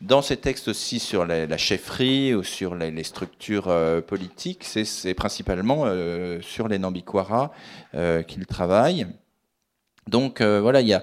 Dans 0.00 0.22
ces 0.22 0.36
textes 0.36 0.68
aussi 0.68 0.98
sur 0.98 1.24
la, 1.26 1.56
chefferie 1.56 2.34
ou 2.34 2.42
sur 2.42 2.74
les, 2.74 3.04
structures 3.04 3.70
politiques, 4.06 4.64
c'est 4.64 5.14
principalement 5.14 5.84
sur 6.40 6.68
les 6.68 6.78
Nambikwara 6.78 7.52
qu'ils 8.26 8.46
travaillent. 8.46 9.06
Donc 10.08 10.40
voilà, 10.40 10.80
il 10.80 10.88
y 10.88 10.94
a 10.94 11.02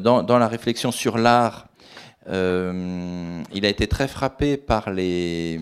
dans 0.00 0.38
la 0.38 0.48
réflexion 0.48 0.90
sur 0.90 1.16
l'art, 1.16 1.68
euh, 2.28 3.42
il 3.52 3.66
a 3.66 3.68
été 3.68 3.86
très 3.86 4.08
frappé 4.08 4.56
par 4.56 4.90
les, 4.90 5.60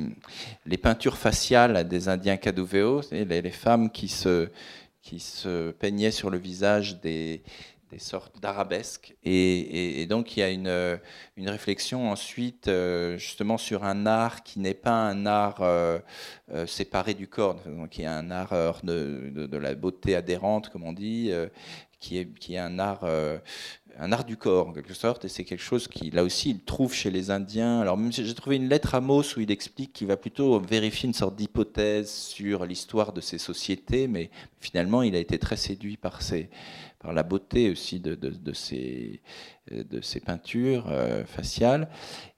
les 0.66 0.76
peintures 0.76 1.16
faciales 1.16 1.86
des 1.88 2.08
Indiens 2.08 2.36
Caduveo, 2.36 3.00
les, 3.10 3.50
femmes 3.50 3.90
qui 3.90 4.08
se, 4.08 4.48
qui 5.02 5.18
se 5.18 5.72
peignaient 5.72 6.12
sur 6.12 6.30
le 6.30 6.38
visage 6.38 7.00
des, 7.00 7.42
des 7.90 7.98
sortes 7.98 8.40
d'arabesques. 8.40 9.14
Et, 9.24 10.06
donc 10.08 10.36
il 10.36 10.40
y 10.40 10.42
a 10.44 10.50
une, 10.50 11.00
une 11.36 11.48
réflexion 11.48 12.10
ensuite 12.10 12.68
euh, 12.68 13.16
justement 13.16 13.58
sur 13.58 13.84
un 13.84 14.06
art 14.06 14.44
qui 14.44 14.60
n'est 14.60 14.74
pas 14.74 14.92
un 14.92 15.26
art 15.26 15.62
euh, 15.62 15.98
séparé 16.66 17.14
du 17.14 17.26
corps, 17.26 17.60
donc 17.66 17.90
qui 17.90 18.02
est 18.02 18.06
un 18.06 18.30
art 18.30 18.82
de, 18.84 19.30
de, 19.34 19.46
de, 19.46 19.56
la 19.56 19.74
beauté 19.74 20.14
adhérente, 20.14 20.68
comme 20.68 20.84
on 20.84 20.92
dit, 20.92 21.32
qui, 21.98 22.18
est, 22.18 22.26
qui 22.38 22.54
est 22.54 22.58
un 22.58 22.78
art 22.78 23.04
un 24.02 24.10
art 24.10 24.24
du 24.24 24.36
corps 24.36 24.66
en 24.66 24.72
quelque 24.72 24.94
sorte, 24.94 25.24
et 25.24 25.28
c'est 25.28 25.44
quelque 25.44 25.62
chose 25.62 25.86
qui, 25.86 26.10
là 26.10 26.24
aussi, 26.24 26.50
il 26.50 26.60
trouve 26.60 26.92
chez 26.92 27.08
les 27.08 27.30
Indiens. 27.30 27.80
Alors, 27.80 27.96
j'ai 28.10 28.34
trouvé 28.34 28.56
une 28.56 28.68
lettre 28.68 28.96
à 28.96 29.00
Mauss 29.00 29.36
où 29.36 29.40
il 29.40 29.50
explique 29.52 29.92
qu'il 29.92 30.08
va 30.08 30.16
plutôt 30.16 30.58
vérifier 30.58 31.06
une 31.06 31.14
sorte 31.14 31.36
d'hypothèse 31.36 32.10
sur 32.10 32.66
l'histoire 32.66 33.12
de 33.12 33.20
ces 33.20 33.38
sociétés, 33.38 34.08
mais 34.08 34.30
finalement, 34.58 35.02
il 35.02 35.14
a 35.14 35.20
été 35.20 35.38
très 35.38 35.56
séduit 35.56 35.96
par 35.96 36.20
ces, 36.20 36.50
par 37.02 37.12
la 37.12 37.22
beauté 37.22 37.70
aussi 37.70 38.00
de, 38.00 38.14
de, 38.14 38.30
de 38.30 38.52
ces 40.00 40.20
peintures 40.20 40.86
euh, 40.88 41.24
faciales. 41.24 41.88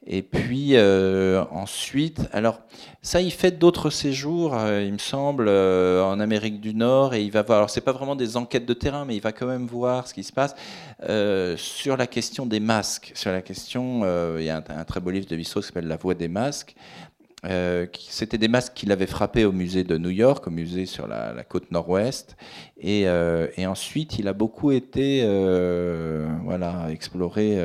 Et 0.07 0.23
puis 0.23 0.70
euh, 0.73 1.43
ensuite, 1.51 2.20
alors 2.32 2.61
ça, 3.01 3.20
il 3.20 3.31
fait 3.31 3.53
d'autres 3.53 3.89
séjours, 3.91 4.55
euh, 4.55 4.82
il 4.82 4.93
me 4.93 4.99
semble, 4.99 5.49
en 5.49 6.20
Amérique 6.20 6.61
du 6.61 6.74
Nord, 6.74 7.15
et 7.15 7.23
il 7.23 7.31
va 7.31 7.43
voir. 7.43 7.59
Alors 7.59 7.70
c'est 7.70 7.81
pas 7.81 7.93
vraiment 7.93 8.16
des 8.16 8.36
enquêtes 8.36 8.66
de 8.66 8.74
terrain, 8.74 9.05
mais 9.05 9.16
il 9.16 9.23
va 9.23 9.32
quand 9.32 9.47
même 9.47 9.66
voir 9.66 10.07
ce 10.07 10.15
qui 10.15 10.24
se 10.24 10.32
passe 10.32 10.55
sur 11.57 11.97
la 11.97 12.07
question 12.07 12.47
des 12.47 12.61
masques. 12.61 13.12
Sur 13.15 13.32
la 13.32 13.43
question, 13.43 14.03
il 14.39 14.45
y 14.45 14.51
a 14.51 14.57
un, 14.57 14.85
très 14.85 15.01
beau 15.01 15.11
livre 15.11 15.27
de 15.27 15.36
Vissot 15.36 15.61
qui 15.61 15.66
s'appelle 15.66 15.89
La 15.89 15.97
Voix 15.97 16.15
des 16.15 16.28
masques, 16.28 16.74
euh, 17.45 17.87
c'était 18.09 18.39
des 18.39 18.49
masques 18.49 18.75
qu'il 18.75 18.93
avait 18.93 19.07
frappés 19.07 19.45
au 19.45 19.53
musée 19.53 19.85
de 19.85 19.99
New 19.99 20.11
York, 20.11 20.47
au 20.47 20.51
musée 20.51 20.87
sur 20.87 21.07
la, 21.07 21.45
côte 21.45 21.71
nord-ouest. 21.71 22.37
Euh, 22.85 23.49
et, 23.57 23.66
ensuite, 23.66 24.19
il 24.19 24.29
a 24.29 24.33
beaucoup 24.33 24.73
été 24.73 25.23
euh, 25.25 26.29
voilà, 26.45 26.87
exploré 26.91 27.59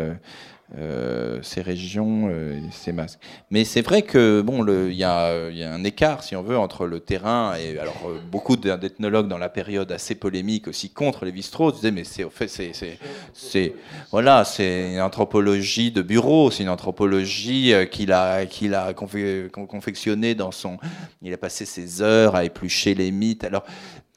euh, 0.78 1.40
ces 1.42 1.64
régions, 1.64 2.28
euh, 2.30 2.60
ces 2.70 2.92
masques. 2.92 3.20
Mais 3.50 3.66
c'est 3.66 3.82
vrai 3.82 4.04
que 4.04 4.42
bon, 4.42 4.64
il 4.68 4.94
y, 4.94 5.04
a 5.04 5.32
un 5.34 5.84
écart, 5.84 6.22
si 6.22 6.36
on 6.36 6.44
veut, 6.44 6.60
entre 6.60 6.86
le 6.86 7.00
terrain 7.00 7.56
et 7.56 7.80
alors 7.80 8.00
euh, 8.06 8.20
beaucoup 8.32 8.56
d'ethnologues 8.56 9.28
dans 9.28 9.40
la 9.40 9.50
période 9.50 9.92
assez 9.92 10.14
polémique 10.14 10.68
aussi 10.68 10.92
contre 10.92 11.26
les 11.26 11.42
strauss 11.42 11.74
disaient 11.74 11.90
mais 11.90 12.04
c'est 12.04 13.74
voilà 14.12 14.46
c'est 14.46 14.94
une 14.94 15.02
anthropologie 15.02 15.92
de 15.92 16.04
bureau, 16.04 16.52
c'est 16.52 16.62
une 16.62 16.70
anthropologie 16.70 17.74
qu'il 17.90 18.12
a 18.12 18.46
qu'il 18.46 18.76
a 18.76 18.94
confectionnée 18.94 20.36
dans 20.36 20.52
son, 20.52 20.78
il 21.24 21.34
a 21.34 21.38
passé 21.38 21.66
ses 21.66 22.04
heures 22.04 22.36
à 22.36 22.44
éplucher 22.46 22.94
les 22.94 23.10
mythes. 23.10 23.44
Alors 23.44 23.64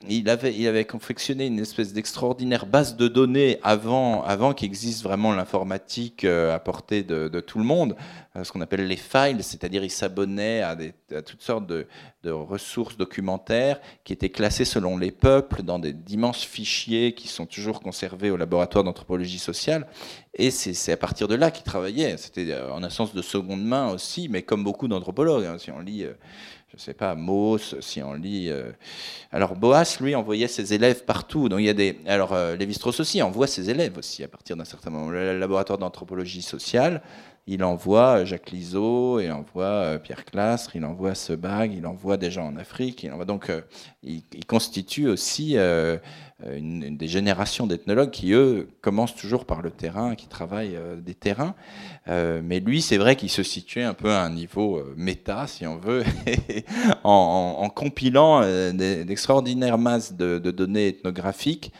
il 0.08 0.28
avait, 0.28 0.84
confectionné 0.84 1.46
une 1.46 1.58
espèce 1.58 1.92
d'extraordinaire 1.92 2.66
base 2.66 2.96
de 2.96 3.08
données 3.08 3.58
avant, 3.62 4.22
avant 4.24 4.52
qu'existe 4.52 5.02
vraiment 5.02 5.32
l'informatique 5.32 6.24
euh, 6.24 6.54
à 6.54 6.58
portée 6.58 7.02
de, 7.02 7.40
tout 7.40 7.58
le 7.58 7.64
monde, 7.64 7.96
euh, 8.36 8.44
ce 8.44 8.52
qu'on 8.52 8.60
appelle 8.60 8.86
les 8.86 8.96
files, 8.96 9.42
c'est-à-dire 9.42 9.84
il 9.84 9.90
s'abonnait 9.90 10.62
à, 10.62 10.76
toutes 11.22 11.42
sortes 11.42 11.66
de, 11.66 11.86
ressources 12.24 12.96
documentaires 12.96 13.80
qui 14.04 14.12
étaient 14.12 14.30
classées 14.30 14.64
selon 14.64 14.96
les 14.96 15.10
peuples 15.10 15.62
dans 15.62 15.78
des 15.78 15.92
d'immenses 15.92 16.44
fichiers 16.44 17.14
qui 17.14 17.26
sont 17.26 17.46
toujours 17.46 17.80
conservés 17.80 18.30
au 18.30 18.36
laboratoire 18.36 18.84
d'anthropologie 18.84 19.40
sociale. 19.40 19.86
Et 20.34 20.50
c'est 20.50 20.92
à 20.92 20.96
partir 20.96 21.28
de 21.28 21.34
là 21.34 21.50
qu'il 21.50 21.64
travaillait. 21.64 22.16
C'était 22.16 22.52
euh, 22.52 22.72
en 22.72 22.82
un 22.82 22.90
sens 22.90 23.12
de 23.12 23.22
seconde 23.22 23.64
main 23.64 23.90
aussi, 23.90 24.28
mais 24.28 24.42
comme 24.42 24.64
beaucoup 24.64 24.88
d'anthropologues, 24.88 25.44
hein, 25.44 25.58
si 25.58 25.70
on 25.70 25.80
lit 25.80 26.06
je 26.72 26.78
sais 26.78 26.94
pas, 26.94 27.14
Mauss, 27.14 27.74
si 27.80 28.02
on 28.02 28.14
lit. 28.14 28.50
Alors 29.30 29.56
Boas, 29.56 29.98
lui, 30.00 30.14
envoyait 30.14 30.48
ses 30.48 30.72
élèves 30.72 31.04
partout. 31.04 31.48
Donc 31.48 31.60
il 31.60 31.66
y 31.66 31.68
a 31.68 31.74
des. 31.74 31.98
Alors 32.06 32.34
Lévi-Strauss 32.34 32.98
aussi 33.00 33.20
envoie 33.20 33.46
ses 33.46 33.68
élèves 33.68 33.98
aussi 33.98 34.24
à 34.24 34.28
partir 34.28 34.56
d'un 34.56 34.64
certain 34.64 34.90
moment. 34.90 35.10
Le 35.10 35.38
laboratoire 35.38 35.78
d'anthropologie 35.78 36.42
sociale, 36.42 37.02
il 37.46 37.64
envoie 37.64 38.24
Jacques 38.24 38.50
Liseau, 38.50 39.20
il 39.20 39.32
envoie 39.32 39.98
Pierre 39.98 40.24
Clastre, 40.24 40.76
il 40.76 40.84
envoie 40.84 41.14
Sebag, 41.14 41.74
il 41.74 41.86
envoie 41.86 42.16
des 42.16 42.30
gens 42.30 42.46
en 42.46 42.56
Afrique. 42.56 43.06
Donc, 43.26 43.50
il, 44.02 44.22
constitue 44.46 45.08
aussi 45.08 45.56
euh, 46.44 46.58
des 46.90 47.06
générations 47.06 47.66
d'ethnologues 47.66 48.10
qui, 48.10 48.32
eux, 48.32 48.68
commencent 48.80 49.14
toujours 49.14 49.44
par 49.44 49.62
le 49.62 49.70
terrain, 49.70 50.16
qui 50.16 50.26
travaillent 50.26 50.76
euh, 50.76 50.96
des 50.96 51.14
terrains. 51.14 51.54
Euh, 52.08 52.40
mais 52.42 52.58
lui, 52.58 52.82
c'est 52.82 52.96
vrai 52.96 53.14
qu'il 53.14 53.30
se 53.30 53.42
situait 53.42 53.84
un 53.84 53.94
peu 53.94 54.10
à 54.10 54.22
un 54.22 54.30
niveau 54.30 54.82
méta, 54.96 55.46
si 55.46 55.66
on 55.66 55.76
veut, 55.76 56.02
en, 57.04 57.68
compilant 57.74 58.42
d'extraordinaires 58.72 59.78
masses 59.78 60.14
de, 60.14 60.38
données 60.38 60.88
ethnographiques, 60.88 61.72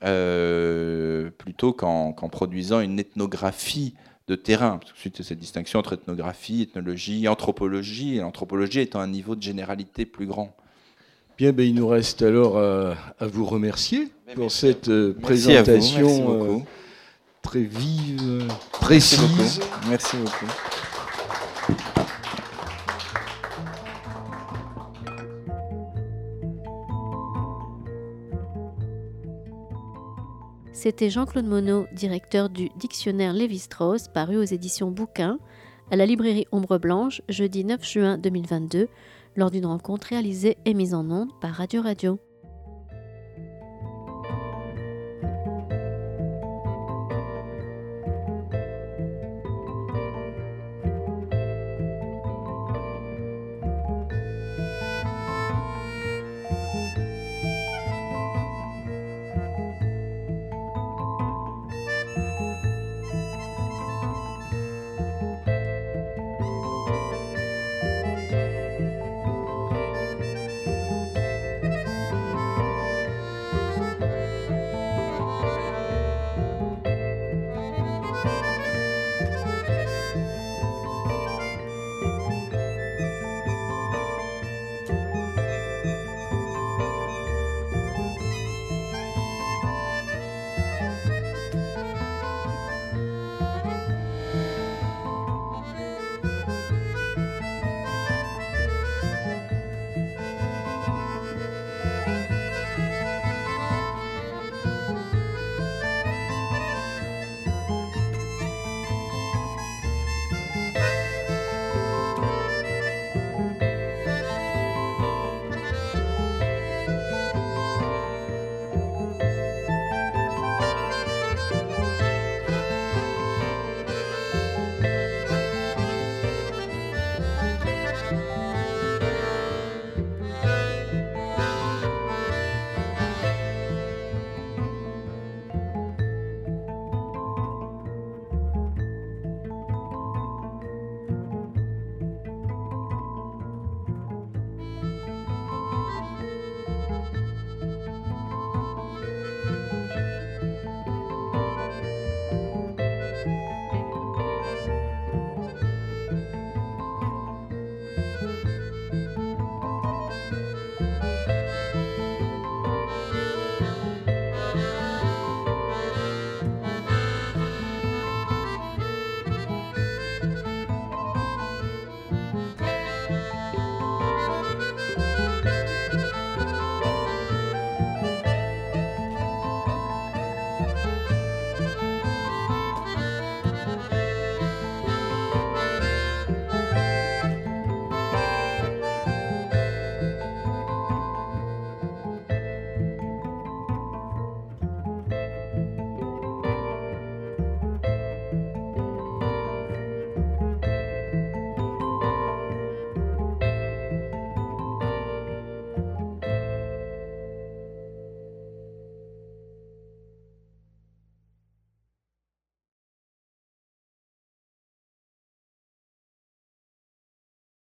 plutôt 0.00 1.72
qu'en 1.72 2.12
produisant 2.12 2.80
une 2.80 3.00
ethnographie 3.00 3.94
de 4.28 4.34
terrain, 4.34 4.78
parce 4.78 4.92
que 4.92 4.98
suite 4.98 5.22
cette 5.22 5.38
distinction 5.38 5.78
entre 5.78 5.94
ethnographie, 5.94 6.62
ethnologie, 6.62 7.28
anthropologie, 7.28 8.16
et 8.16 8.20
l'anthropologie 8.20 8.80
étant 8.80 9.00
un 9.00 9.06
niveau 9.06 9.36
de 9.36 9.42
généralité 9.42 10.04
plus 10.04 10.26
grand. 10.26 10.56
Bien, 11.38 11.52
ben, 11.52 11.66
il 11.66 11.74
nous 11.74 11.86
reste 11.86 12.22
alors 12.22 12.58
à, 12.58 13.26
vous 13.26 13.44
remercier 13.44 14.08
pour 14.34 14.50
cette 14.50 14.88
euh, 14.88 15.14
présentation 15.20 16.56
euh, 16.56 16.58
très 17.42 17.62
vive, 17.62 18.48
précise. 18.72 19.60
Merci 19.88 20.16
beaucoup. 20.16 20.46
C'était 30.76 31.08
Jean-Claude 31.08 31.46
Monod, 31.46 31.88
directeur 31.94 32.50
du 32.50 32.68
dictionnaire 32.76 33.32
Lévi-Strauss, 33.32 34.08
paru 34.08 34.36
aux 34.36 34.42
éditions 34.42 34.90
Bouquin, 34.90 35.38
à 35.90 35.96
la 35.96 36.04
librairie 36.04 36.46
Ombre 36.52 36.76
Blanche, 36.76 37.22
jeudi 37.30 37.64
9 37.64 37.82
juin 37.82 38.18
2022 38.18 38.86
lors 39.36 39.50
d'une 39.50 39.64
rencontre 39.64 40.08
réalisée 40.08 40.58
et 40.66 40.74
mise 40.74 40.92
en 40.92 41.10
onde 41.10 41.30
par 41.40 41.52
Radio 41.54 41.80
Radio. 41.80 42.18